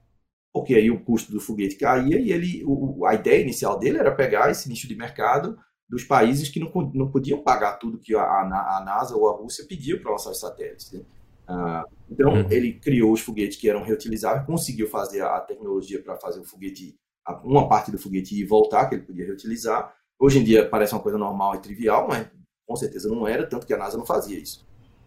porque 0.55 0.73
aí 0.73 0.89
o 0.89 1.03
custo 1.03 1.33
do 1.33 1.41
foguete 1.41 1.75
caía 1.75 2.21
e 2.21 2.31
ele, 2.31 2.63
o, 2.65 3.05
a 3.05 3.15
ideia 3.15 3.43
inicial 3.43 3.77
dele 3.77 3.99
era 3.99 4.15
pegar 4.15 4.53
esse 4.53 4.69
nicho 4.69 4.87
de 4.87 4.95
mercado 4.95 5.59
dos 5.89 6.05
países 6.05 6.49
que 6.49 6.61
não, 6.61 6.71
não 6.95 7.11
podiam 7.11 7.43
pagar 7.43 7.73
tudo 7.73 7.99
que 7.99 8.15
a, 8.15 8.23
a, 8.23 8.79
a 8.79 8.85
NASA 8.85 9.17
ou 9.17 9.29
a 9.29 9.37
Rússia 9.37 9.67
pediu 9.69 10.01
para 10.01 10.13
lançar 10.13 10.31
os 10.31 10.39
satélites. 10.39 10.93
Né? 10.93 11.01
Ah, 11.49 11.85
então, 12.09 12.33
uhum. 12.33 12.47
ele 12.51 12.75
criou 12.75 13.13
os 13.13 13.21
foguetes 13.21 13.59
que 13.59 13.69
eram 13.69 13.83
reutilizáveis, 13.83 14.47
conseguiu 14.47 14.89
fazer 14.89 15.23
a, 15.23 15.37
a 15.37 15.41
tecnologia 15.41 16.01
para 16.01 16.17
fazer 16.17 16.39
o 16.39 16.45
foguete, 16.45 16.95
uma 17.43 17.69
parte 17.69 17.91
do 17.91 17.99
foguete 17.99 18.41
ir 18.41 18.45
voltar, 18.45 18.89
que 18.89 18.95
ele 18.95 19.03
podia 19.03 19.27
reutilizar. 19.27 19.93
Hoje 20.21 20.39
em 20.39 20.45
dia 20.45 20.69
parece 20.69 20.95
uma 20.95 21.03
coisa 21.03 21.19
normal 21.19 21.57
e 21.57 21.59
trivial, 21.59 22.07
mas 22.07 22.31
com 22.65 22.77
certeza 22.77 23.09
não 23.09 23.27
era, 23.27 23.45
tanto 23.45 23.67
que 23.67 23.75
a 23.75 23.79
NASA 23.79 23.99
não 23.99 24.07
fazia 24.07 24.39
isso. 24.39 24.65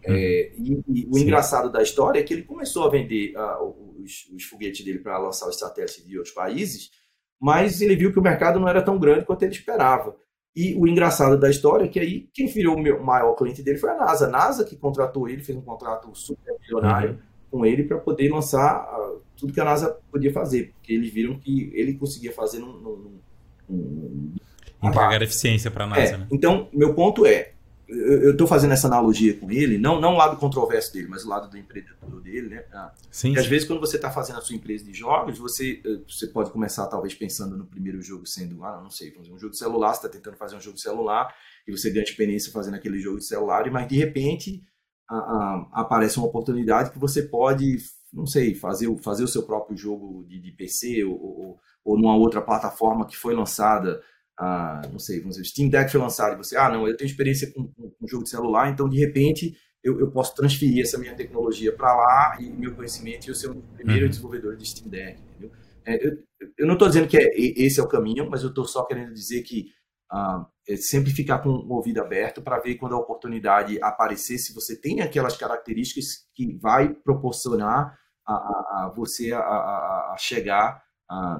Uhum. 0.08 0.14
É, 0.14 0.52
e, 0.56 0.82
e, 0.88 1.06
o 1.06 1.14
Sim. 1.14 1.22
engraçado 1.22 1.70
da 1.70 1.82
história 1.82 2.18
é 2.18 2.22
que 2.22 2.32
ele 2.32 2.42
começou 2.42 2.84
a 2.84 2.90
vender 2.90 3.34
uh, 3.36 4.02
os, 4.02 4.28
os, 4.34 4.44
foguetes 4.44 4.84
dele 4.84 5.00
para 5.00 5.18
lançar 5.18 5.48
os 5.48 5.58
satélites 5.58 6.04
de 6.06 6.16
outros 6.16 6.34
países, 6.34 6.90
mas 7.38 7.80
ele 7.82 7.94
viu 7.94 8.12
que 8.12 8.18
o 8.18 8.22
mercado 8.22 8.58
não 8.58 8.68
era 8.68 8.80
tão 8.80 8.98
grande 8.98 9.26
quanto 9.26 9.42
ele 9.42 9.52
esperava. 9.52 10.16
E 10.56 10.74
o 10.74 10.88
engraçado 10.88 11.38
da 11.38 11.50
história 11.50 11.84
é 11.84 11.88
que 11.88 12.00
aí 12.00 12.28
quem 12.32 12.46
virou 12.46 12.76
o 12.76 12.80
meu, 12.80 13.02
maior 13.02 13.34
cliente 13.34 13.62
dele 13.62 13.78
foi 13.78 13.90
a 13.90 13.96
NASA. 13.96 14.26
A 14.26 14.30
NASA 14.30 14.64
que 14.64 14.76
contratou 14.76 15.28
ele, 15.28 15.42
fez 15.42 15.56
um 15.56 15.62
contrato 15.62 16.10
super 16.14 16.54
milionário 16.60 17.10
uhum. 17.10 17.18
com 17.50 17.66
ele 17.66 17.84
para 17.84 17.98
poder 17.98 18.30
lançar 18.30 18.88
uh, 18.88 19.22
tudo 19.36 19.52
que 19.52 19.60
a 19.60 19.64
NASA 19.64 20.00
podia 20.10 20.32
fazer, 20.32 20.72
porque 20.72 20.92
eles 20.92 21.12
viram 21.12 21.38
que 21.38 21.70
ele 21.74 21.94
conseguia 21.94 22.32
fazer 22.32 22.58
num. 22.58 22.72
num, 22.72 23.20
num 23.68 24.34
Entregar 24.82 25.22
eficiência 25.22 25.70
para 25.70 25.84
a 25.84 25.86
NASA. 25.88 26.14
É, 26.14 26.16
né? 26.16 26.26
Então, 26.30 26.68
meu 26.72 26.94
ponto 26.94 27.26
é: 27.26 27.52
eu 27.88 28.32
estou 28.32 28.46
fazendo 28.46 28.72
essa 28.72 28.86
analogia 28.86 29.34
com 29.38 29.50
ele, 29.50 29.78
não, 29.78 29.98
não 29.98 30.12
o 30.12 30.16
lado 30.18 30.36
controverso 30.36 30.92
dele, 30.92 31.08
mas 31.08 31.24
o 31.24 31.28
lado 31.28 31.48
do 31.48 31.56
empreendedor 31.56 32.20
dele, 32.20 32.48
né? 32.50 32.64
Ah, 32.70 32.92
sim, 33.10 33.34
às 33.36 33.46
vezes, 33.46 33.66
quando 33.66 33.80
você 33.80 33.96
está 33.96 34.10
fazendo 34.10 34.38
a 34.38 34.42
sua 34.42 34.54
empresa 34.54 34.84
de 34.84 34.92
jogos, 34.92 35.38
você, 35.38 35.80
eh, 35.84 36.00
você 36.06 36.26
pode 36.26 36.50
começar, 36.50 36.86
talvez, 36.86 37.14
pensando 37.14 37.56
no 37.56 37.64
primeiro 37.64 38.02
jogo 38.02 38.26
sendo, 38.26 38.62
ah, 38.62 38.78
não 38.82 38.90
sei, 38.90 39.16
um 39.18 39.38
jogo 39.38 39.52
de 39.52 39.58
celular, 39.58 39.94
você 39.94 40.06
está 40.06 40.08
tentando 40.10 40.36
fazer 40.36 40.54
um 40.54 40.60
jogo 40.60 40.76
de 40.76 40.82
celular 40.82 41.34
e 41.66 41.72
você 41.72 41.90
ganha 41.90 42.04
experiência 42.04 42.52
fazendo 42.52 42.74
aquele 42.74 42.98
jogo 42.98 43.18
de 43.18 43.24
celular, 43.24 43.70
mas 43.70 43.88
de 43.88 43.96
repente 43.96 44.62
a, 45.08 45.16
a, 45.16 45.68
aparece 45.72 46.18
uma 46.18 46.26
oportunidade 46.26 46.90
que 46.90 46.98
você 46.98 47.22
pode, 47.22 47.78
não 48.12 48.26
sei, 48.26 48.54
fazer, 48.54 48.94
fazer 48.98 49.24
o 49.24 49.28
seu 49.28 49.44
próprio 49.44 49.76
jogo 49.78 50.26
de, 50.28 50.38
de 50.38 50.52
PC 50.52 51.04
ou, 51.04 51.14
ou, 51.14 51.60
ou 51.82 51.96
numa 51.96 52.16
outra 52.16 52.42
plataforma 52.42 53.06
que 53.06 53.16
foi 53.16 53.34
lançada 53.34 54.02
ah, 54.38 54.82
não 54.92 54.98
sei, 54.98 55.18
vamos 55.18 55.36
dizer, 55.36 55.48
Steam 55.48 55.68
Deck 55.68 55.90
foi 55.90 56.00
lançado 56.00 56.34
e 56.34 56.36
você, 56.36 56.56
ah, 56.56 56.68
não, 56.68 56.86
eu 56.86 56.96
tenho 56.96 57.10
experiência 57.10 57.52
com, 57.52 57.66
com, 57.72 57.90
com 57.90 58.06
jogo 58.06 58.22
de 58.22 58.30
celular, 58.30 58.70
então 58.70 58.88
de 58.88 58.96
repente 58.98 59.56
eu, 59.82 59.98
eu 59.98 60.10
posso 60.10 60.34
transferir 60.34 60.82
essa 60.82 60.96
minha 60.98 61.14
tecnologia 61.14 61.72
para 61.72 61.94
lá 61.94 62.36
e 62.40 62.48
meu 62.50 62.74
conhecimento 62.74 63.26
e 63.26 63.30
eu 63.30 63.34
ser 63.34 63.50
o 63.50 63.56
primeiro 63.74 64.04
uhum. 64.04 64.10
desenvolvedor 64.10 64.56
de 64.56 64.66
Steam 64.66 64.88
Deck, 64.88 65.20
entendeu? 65.20 65.50
É, 65.84 66.06
eu, 66.06 66.18
eu, 66.56 66.66
não 66.66 66.74
estou 66.74 66.88
dizendo 66.88 67.08
que 67.08 67.16
é, 67.16 67.28
esse 67.34 67.80
é 67.80 67.82
o 67.82 67.88
caminho, 67.88 68.28
mas 68.30 68.42
eu 68.42 68.50
estou 68.50 68.64
só 68.64 68.84
querendo 68.84 69.12
dizer 69.12 69.42
que 69.42 69.66
ah, 70.10 70.46
é 70.68 70.76
sempre 70.76 71.10
ficar 71.10 71.40
com 71.40 71.50
o 71.50 71.72
ouvido 71.72 72.00
aberto 72.00 72.40
para 72.40 72.60
ver 72.60 72.76
quando 72.76 72.94
a 72.94 72.98
oportunidade 72.98 73.82
aparecer, 73.82 74.38
se 74.38 74.54
você 74.54 74.78
tem 74.78 75.00
aquelas 75.00 75.36
características 75.36 76.28
que 76.34 76.56
vai 76.58 76.92
proporcionar 76.92 77.98
a, 78.26 78.32
a, 78.32 78.36
a 78.36 78.92
você 78.94 79.32
a, 79.32 79.40
a 79.40 80.16
chegar 80.18 80.82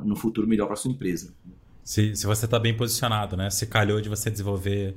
no 0.03 0.17
futuro 0.17 0.49
melhor 0.49 0.67
para 0.67 0.77
sua 0.77 0.91
empresa. 0.91 1.35
Se, 1.89 2.15
se 2.15 2.27
você 2.27 2.45
está 2.45 2.59
bem 2.59 2.77
posicionado, 2.77 3.35
né? 3.35 3.49
Se 3.49 3.67
calhou 3.67 3.99
de 3.99 4.11
você 4.11 4.31
desenvolver 4.31 4.95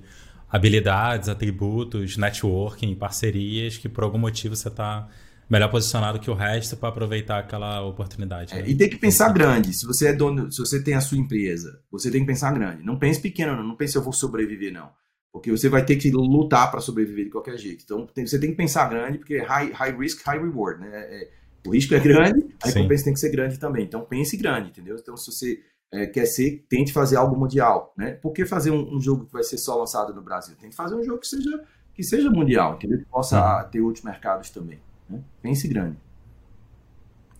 habilidades, 0.50 1.30
atributos, 1.30 2.18
networking, 2.18 2.94
parcerias, 2.96 3.78
que 3.78 3.88
por 3.88 4.04
algum 4.04 4.18
motivo 4.18 4.58
você 4.58 4.68
está 4.68 5.08
melhor 5.50 5.72
posicionado 5.72 6.20
que 6.20 6.30
o 6.30 6.34
resto 6.34 6.76
para 6.76 6.90
aproveitar 6.90 7.40
aquela 7.40 7.82
oportunidade. 7.82 8.54
É, 8.54 8.62
né? 8.62 8.70
e 8.70 8.76
tem 8.76 8.90
que 8.90 8.98
pensar 8.98 9.32
grande. 9.32 9.74
Se 9.74 9.86
você 9.86 10.08
é 10.08 10.14
dono, 10.14 10.52
se 10.52 10.58
você 10.58 10.84
tem 10.84 10.94
a 10.94 11.00
sua 11.00 11.18
empresa, 11.18 11.80
você 11.90 12.12
tem 12.12 12.20
que 12.20 12.28
pensar 12.28 12.52
grande. 12.52 12.84
Não 12.84 13.00
pense 13.00 13.22
pequeno, 13.22 13.56
não, 13.56 13.64
não 13.64 13.78
pense 13.78 13.96
eu 13.96 14.04
vou 14.04 14.12
sobreviver 14.12 14.74
não, 14.74 14.90
porque 15.32 15.50
você 15.50 15.70
vai 15.70 15.86
ter 15.86 15.96
que 15.96 16.12
lutar 16.12 16.70
para 16.70 16.82
sobreviver 16.82 17.24
de 17.24 17.32
qualquer 17.32 17.58
jeito. 17.58 17.86
Então 17.86 18.06
tem, 18.06 18.28
você 18.28 18.38
tem 18.38 18.50
que 18.50 18.58
pensar 18.58 18.90
grande, 18.90 19.18
porque 19.18 19.38
high, 19.38 19.72
high 19.72 19.98
risk, 19.98 20.26
high 20.26 20.40
reward, 20.40 20.82
né? 20.82 20.90
É, 20.94 21.30
o 21.66 21.70
risco 21.70 21.96
é 21.96 22.00
grande, 22.02 22.54
a 22.62 22.68
recompensa 22.68 23.06
tem 23.06 23.14
que 23.14 23.20
ser 23.22 23.30
grande 23.30 23.58
também. 23.58 23.86
Então 23.86 24.02
pense 24.02 24.36
grande, 24.36 24.72
entendeu? 24.72 24.98
Então 25.00 25.16
se 25.16 25.32
você 25.32 25.71
é, 25.92 26.06
quer 26.06 26.26
ser, 26.26 26.66
tente 26.70 26.94
fazer 26.94 27.18
algo 27.18 27.38
mundial, 27.38 27.94
né? 27.98 28.12
Por 28.12 28.32
que 28.32 28.46
fazer 28.46 28.72
um, 28.72 28.96
um, 28.96 29.02
jogo 29.02 29.26
que 29.26 29.34
vai 29.34 29.44
ser 29.44 29.58
só 29.58 29.78
lançado 29.78 30.14
no 30.14 30.22
Brasil? 30.22 30.56
Tem 30.60 30.70
que 30.70 30.76
fazer 30.76 30.96
um 30.96 31.04
jogo 31.04 31.20
que 31.20 31.28
seja, 31.28 31.64
que 31.94 32.04
seja 32.04 32.30
mundial, 32.30 32.78
que 32.78 32.88
ele 32.88 33.00
possa 33.06 33.64
uhum. 33.64 33.70
ter 33.70 33.82
outros 33.82 34.04
mercados 34.04 34.50
também. 34.50 34.80
Né? 35.10 35.20
Pense 35.42 35.68
grande. 35.68 35.98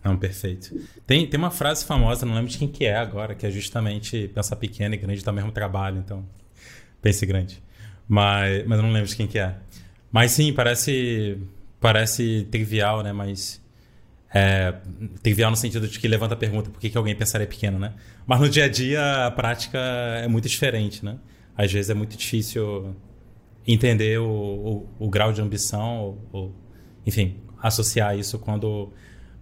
Não, 0.04 0.18
perfeito. 0.18 0.76
Tem, 1.06 1.26
tem 1.26 1.38
uma 1.38 1.50
frase 1.50 1.84
famosa, 1.84 2.26
não 2.26 2.34
lembro 2.34 2.50
de 2.50 2.58
quem 2.58 2.68
que 2.68 2.84
é 2.84 2.96
agora, 2.96 3.34
que 3.34 3.46
é 3.46 3.50
justamente 3.50 4.28
pensar 4.28 4.56
pequeno 4.56 4.94
e 4.94 4.98
grande 4.98 5.24
dá 5.24 5.30
o 5.30 5.34
mesmo 5.34 5.52
trabalho, 5.52 5.98
então 5.98 6.24
pense 7.00 7.24
grande. 7.24 7.62
Mas, 8.08 8.66
mas 8.66 8.78
eu 8.78 8.82
não 8.82 8.92
lembro 8.92 9.08
de 9.08 9.16
quem 9.16 9.28
que 9.28 9.38
é. 9.38 9.56
Mas 10.10 10.32
sim, 10.32 10.52
parece, 10.52 11.38
parece 11.80 12.46
trivial, 12.50 13.02
né? 13.02 13.12
Mas 13.12 13.61
é, 14.34 14.74
trivial 15.22 15.50
no 15.50 15.56
sentido 15.56 15.86
de 15.86 15.98
que 15.98 16.08
levanta 16.08 16.34
a 16.34 16.36
pergunta 16.36 16.70
por 16.70 16.80
que, 16.80 16.88
que 16.88 16.96
alguém 16.96 17.14
pensaria 17.14 17.46
pequeno, 17.46 17.78
né? 17.78 17.92
Mas 18.26 18.40
no 18.40 18.48
dia 18.48 18.64
a 18.64 18.68
dia 18.68 19.26
a 19.26 19.30
prática 19.30 19.78
é 19.78 20.26
muito 20.26 20.48
diferente, 20.48 21.04
né? 21.04 21.18
Às 21.56 21.70
vezes 21.70 21.90
é 21.90 21.94
muito 21.94 22.16
difícil 22.16 22.96
entender 23.66 24.18
o, 24.18 24.26
o, 24.26 24.88
o 25.06 25.10
grau 25.10 25.32
de 25.32 25.40
ambição, 25.40 26.18
ou, 26.32 26.54
enfim, 27.06 27.36
associar 27.62 28.18
isso 28.18 28.38
quando, 28.38 28.92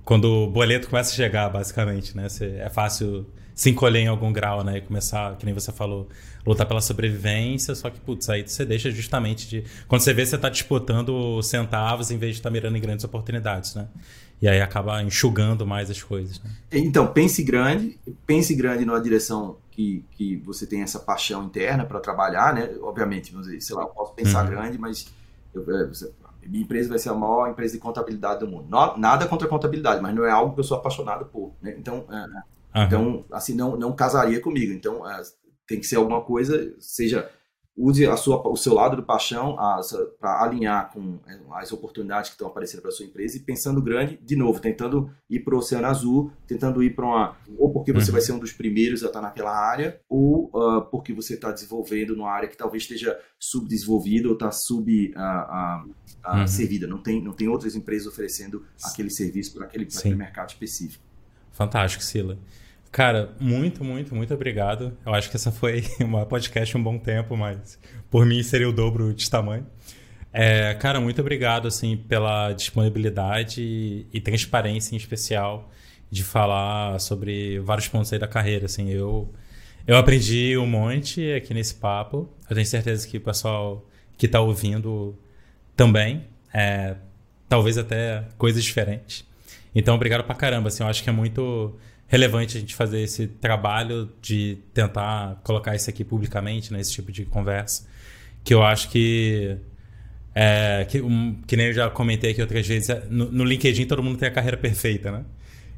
quando 0.05 0.25
o 0.25 0.51
boleto 0.51 0.89
começa 0.89 1.12
a 1.12 1.15
chegar, 1.15 1.49
basicamente, 1.49 2.17
né? 2.17 2.29
Cê, 2.29 2.57
é 2.59 2.69
fácil 2.69 3.27
se 3.55 3.71
encolher 3.71 4.01
em 4.01 4.09
algum 4.09 4.33
grau, 4.33 4.65
né? 4.65 4.79
E 4.79 4.81
começar, 4.81 5.37
que 5.37 5.45
nem 5.45 5.55
você 5.55 5.71
falou, 5.71 6.09
lutar 6.47 6.67
pela 6.67 6.81
sobrevivência, 6.81 7.75
só 7.75 7.91
que, 7.91 8.01
putz, 8.01 8.29
aí 8.29 8.47
você 8.47 8.65
deixa 8.65 8.91
justamente 8.91 9.49
de... 9.49 9.65
Quando 9.87 10.01
você 10.01 10.12
vê, 10.12 10.25
você 10.25 10.37
está 10.37 10.49
disputando 10.49 11.41
centavos 11.43 12.11
em 12.11 12.19
vez 12.19 12.33
de 12.33 12.41
estar 12.41 12.49
tá 12.49 12.53
mirando 12.53 12.77
em 12.77 12.81
grandes 12.81 13.05
oportunidades, 13.05 13.75
né? 13.75 13.89
E 14.41 14.49
aí 14.49 14.61
acaba 14.61 15.03
enxugando 15.03 15.67
mais 15.67 15.91
as 15.91 16.03
coisas. 16.03 16.41
Né? 16.43 16.51
Então, 16.73 17.07
pense 17.12 17.43
grande, 17.43 17.99
pense 18.27 18.55
grande 18.55 18.85
numa 18.85 19.01
direção 19.01 19.59
que, 19.71 20.05
que 20.12 20.37
você 20.37 20.67
tem 20.67 20.83
essa 20.83 20.99
paixão 20.99 21.45
interna 21.45 21.85
para 21.85 22.01
trabalhar, 22.01 22.55
né? 22.55 22.71
Obviamente, 22.81 23.33
vamos 23.33 23.47
dizer, 23.47 23.61
sei 23.61 23.77
lá, 23.77 23.83
eu 23.83 23.89
posso 23.89 24.15
pensar 24.15 24.45
uhum. 24.45 24.51
grande, 24.51 24.79
mas 24.79 25.07
eu, 25.55 25.62
é, 25.62 25.91
minha 26.47 26.62
empresa 26.62 26.89
vai 26.89 26.99
ser 26.99 27.11
a 27.11 27.15
maior 27.15 27.51
empresa 27.51 27.75
de 27.75 27.81
contabilidade 27.81 28.41
do 28.41 28.49
mundo. 28.49 28.67
Não, 28.69 28.97
nada 28.97 29.27
contra 29.27 29.47
a 29.47 29.51
contabilidade, 29.51 30.01
mas 30.01 30.15
não 30.15 30.25
é 30.25 30.31
algo 30.31 30.55
que 30.55 30.61
eu 30.61 30.65
sou 30.65 30.79
apaixonado 30.79 31.27
por. 31.27 31.53
Né? 31.61 31.75
Então, 31.79 32.07
uhum. 32.09 32.83
então, 32.83 33.25
assim, 33.31 33.55
não, 33.55 33.77
não 33.77 33.93
casaria 33.93 34.41
comigo. 34.41 34.73
Então, 34.73 35.09
é, 35.09 35.21
tem 35.67 35.79
que 35.79 35.87
ser 35.87 35.97
alguma 35.97 36.23
coisa, 36.23 36.75
seja 36.79 37.31
use 37.76 38.06
a 38.06 38.16
sua, 38.16 38.47
o 38.47 38.56
seu 38.56 38.74
lado 38.74 38.97
do 38.97 39.02
paixão 39.02 39.56
para 40.18 40.42
alinhar 40.42 40.92
com 40.92 41.18
é, 41.26 41.38
as 41.52 41.72
oportunidades 41.72 42.30
que 42.30 42.34
estão 42.34 42.48
aparecendo 42.48 42.82
para 42.82 42.90
sua 42.90 43.06
empresa 43.06 43.36
e 43.36 43.40
pensando 43.40 43.80
grande, 43.80 44.18
de 44.22 44.36
novo, 44.36 44.60
tentando 44.60 45.10
ir 45.28 45.40
para 45.40 45.55
o 45.55 45.59
Oceano 45.59 45.86
Azul, 45.86 46.32
tentando 46.47 46.82
ir 46.82 46.94
para 46.94 47.06
uma. 47.06 47.36
Ou 47.56 47.72
porque 47.72 47.92
você 47.92 48.10
uhum. 48.10 48.12
vai 48.12 48.20
ser 48.20 48.32
um 48.32 48.38
dos 48.38 48.52
primeiros 48.52 49.02
a 49.02 49.06
estar 49.06 49.20
naquela 49.20 49.56
área, 49.56 50.01
ou 50.09 50.51
uh, 50.55 50.82
porque 50.90 51.12
você 51.12 51.34
está 51.34 51.51
desenvolvendo 51.51 52.14
numa 52.14 52.30
área 52.30 52.48
que 52.48 52.56
talvez 52.56 52.82
esteja 52.82 53.18
subdesenvolvida 53.38 54.28
ou 54.28 54.34
está 54.34 54.51
sub. 54.51 55.14
Uh, 55.16 55.86
uh, 55.86 56.01
uhum. 56.26 56.47
servida. 56.47 56.86
Não 56.86 56.98
tem, 56.98 57.22
não 57.22 57.32
tem 57.32 57.48
outras 57.48 57.74
empresas 57.74 58.06
oferecendo 58.06 58.64
aquele 58.84 59.10
serviço 59.10 59.55
para 59.55 59.64
aquele, 59.64 59.84
aquele 59.84 60.14
mercado 60.14 60.51
específico. 60.51 61.02
Fantástico, 61.52 62.02
Sila. 62.05 62.38
Cara, 62.91 63.31
muito, 63.39 63.85
muito, 63.85 64.15
muito 64.15 64.35
obrigado. 64.35 64.97
Eu 65.07 65.15
acho 65.15 65.31
que 65.31 65.37
essa 65.37 65.53
foi 65.53 65.85
uma 66.01 66.27
podcast 66.27 66.77
um 66.77 66.83
bom 66.83 66.99
tempo, 66.99 67.37
mas 67.37 67.79
por 68.11 68.27
mim 68.27 68.43
seria 68.43 68.69
o 68.69 68.73
dobro 68.73 69.15
de 69.15 69.31
tamanho. 69.31 69.67
É, 70.33 70.75
cara, 70.75 71.01
muito 71.01 71.21
obrigado 71.21 71.67
assim 71.69 71.97
pela 71.97 72.53
disponibilidade 72.53 74.07
e, 74.12 74.21
transparência 74.21 74.95
em 74.95 74.97
especial 74.97 75.71
de 76.11 76.23
falar 76.25 76.99
sobre 77.01 77.61
vários 77.61 77.89
pontos 77.89 78.12
aí 78.12 78.19
da 78.19 78.29
carreira. 78.29 78.67
Assim, 78.67 78.91
eu 78.91 79.33
eu 79.87 79.97
aprendi 79.97 80.57
um 80.59 80.67
monte 80.67 81.33
aqui 81.33 81.55
nesse 81.55 81.75
papo. 81.75 82.29
Eu 82.49 82.55
tenho 82.55 82.67
certeza 82.67 83.07
que 83.07 83.17
o 83.17 83.21
pessoal 83.21 83.87
que 84.17 84.27
está 84.27 84.41
ouvindo 84.41 85.19
também, 85.77 86.25
é, 86.53 86.97
talvez 87.49 87.79
até 87.79 88.25
coisas 88.37 88.62
diferentes. 88.62 89.25
Então, 89.75 89.95
obrigado 89.95 90.25
pra 90.25 90.35
caramba. 90.35 90.69
Assim, 90.69 90.83
eu 90.83 90.89
acho 90.89 91.03
que 91.03 91.09
é 91.09 91.12
muito 91.12 91.77
relevante 92.11 92.57
a 92.57 92.61
gente 92.61 92.74
fazer 92.74 93.03
esse 93.03 93.28
trabalho 93.28 94.11
de 94.20 94.59
tentar 94.74 95.41
colocar 95.45 95.77
isso 95.77 95.89
aqui 95.89 96.03
publicamente, 96.03 96.73
nesse 96.73 96.91
né, 96.91 96.97
tipo 96.97 97.12
de 97.12 97.24
conversa, 97.24 97.87
que 98.43 98.53
eu 98.53 98.65
acho 98.65 98.91
que 98.91 99.57
é, 100.35 100.85
que, 100.89 101.01
um, 101.01 101.41
que 101.47 101.57
nem 101.57 101.66
eu 101.66 101.73
já 101.73 101.89
comentei 101.89 102.32
aqui 102.32 102.41
outras 102.41 102.66
vezes, 102.66 102.91
é, 102.91 103.07
no, 103.09 103.31
no, 103.31 103.45
LinkedIn 103.45 103.87
todo 103.87 104.03
mundo 104.03 104.19
tem 104.19 104.28
a 104.28 104.32
carreira 104.32 104.57
perfeita, 104.57 105.12
né? 105.12 105.24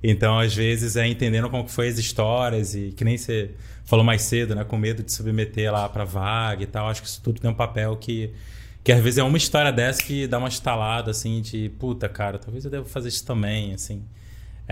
Então, 0.02 0.38
às 0.38 0.54
vezes, 0.54 0.96
é 0.96 1.06
entendendo 1.06 1.50
como 1.50 1.68
foi 1.68 1.88
as 1.88 1.98
histórias 1.98 2.74
e 2.74 2.92
que 2.96 3.04
nem 3.04 3.18
você 3.18 3.50
falou 3.84 4.04
mais 4.04 4.22
cedo, 4.22 4.54
né? 4.54 4.64
Com 4.64 4.78
medo 4.78 5.02
de 5.02 5.12
submeter 5.12 5.70
lá 5.70 5.86
para 5.88 6.04
vaga 6.04 6.62
e 6.62 6.66
tal. 6.66 6.88
Acho 6.88 7.02
que 7.02 7.08
isso 7.08 7.20
tudo 7.22 7.40
tem 7.40 7.50
um 7.50 7.54
papel 7.54 7.94
que, 7.96 8.32
que 8.82 8.90
às 8.90 9.02
vezes 9.02 9.18
é 9.18 9.22
uma 9.22 9.36
história 9.36 9.70
dessa 9.70 10.02
que 10.02 10.26
dá 10.26 10.38
uma 10.38 10.48
estalada, 10.48 11.10
assim, 11.10 11.42
de 11.42 11.68
puta, 11.78 12.08
cara, 12.08 12.38
talvez 12.38 12.64
eu 12.64 12.70
devo 12.70 12.88
fazer 12.88 13.08
isso 13.08 13.24
também, 13.24 13.74
assim. 13.74 14.02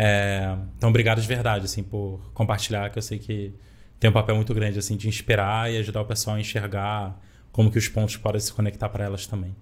É, 0.03 0.57
então, 0.79 0.89
obrigado 0.89 1.21
de 1.21 1.29
verdade, 1.29 1.67
assim, 1.67 1.83
por 1.83 2.23
compartilhar, 2.33 2.89
que 2.89 2.97
eu 2.97 3.03
sei 3.03 3.19
que 3.19 3.55
tem 3.99 4.09
um 4.09 4.13
papel 4.15 4.35
muito 4.35 4.55
grande, 4.55 4.79
assim, 4.79 4.97
de 4.97 5.07
inspirar 5.07 5.71
e 5.71 5.77
ajudar 5.77 6.01
o 6.01 6.07
pessoal 6.07 6.37
a 6.37 6.41
enxergar 6.41 7.21
como 7.53 7.71
que 7.71 7.77
os 7.77 7.87
pontos 7.87 8.17
podem 8.17 8.41
se 8.41 8.51
conectar 8.51 8.89
para 8.89 9.05
elas 9.05 9.27
também. 9.27 9.55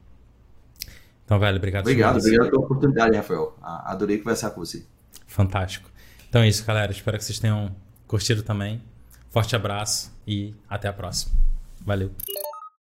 Então, 1.25 1.41
velho, 1.41 1.57
obrigado. 1.57 1.83
Obrigado, 1.83 2.19
obrigado 2.19 2.51
pela 2.51 2.63
oportunidade, 2.63 3.17
Rafael. 3.17 3.59
Adorei 3.61 4.19
conversar 4.19 4.51
com 4.51 4.61
você. 4.65 4.85
Fantástico. 5.27 5.91
Então 6.29 6.43
é 6.43 6.49
isso, 6.49 6.65
galera. 6.65 6.93
Espero 6.93 7.19
que 7.19 7.25
vocês 7.25 7.41
tenham 7.41 7.75
curtido 8.07 8.45
também. 8.45 8.81
Forte 9.31 9.57
abraço 9.57 10.17
e 10.25 10.55
até 10.69 10.87
a 10.87 10.93
próxima. 10.93 11.33
Valeu. 11.85 12.13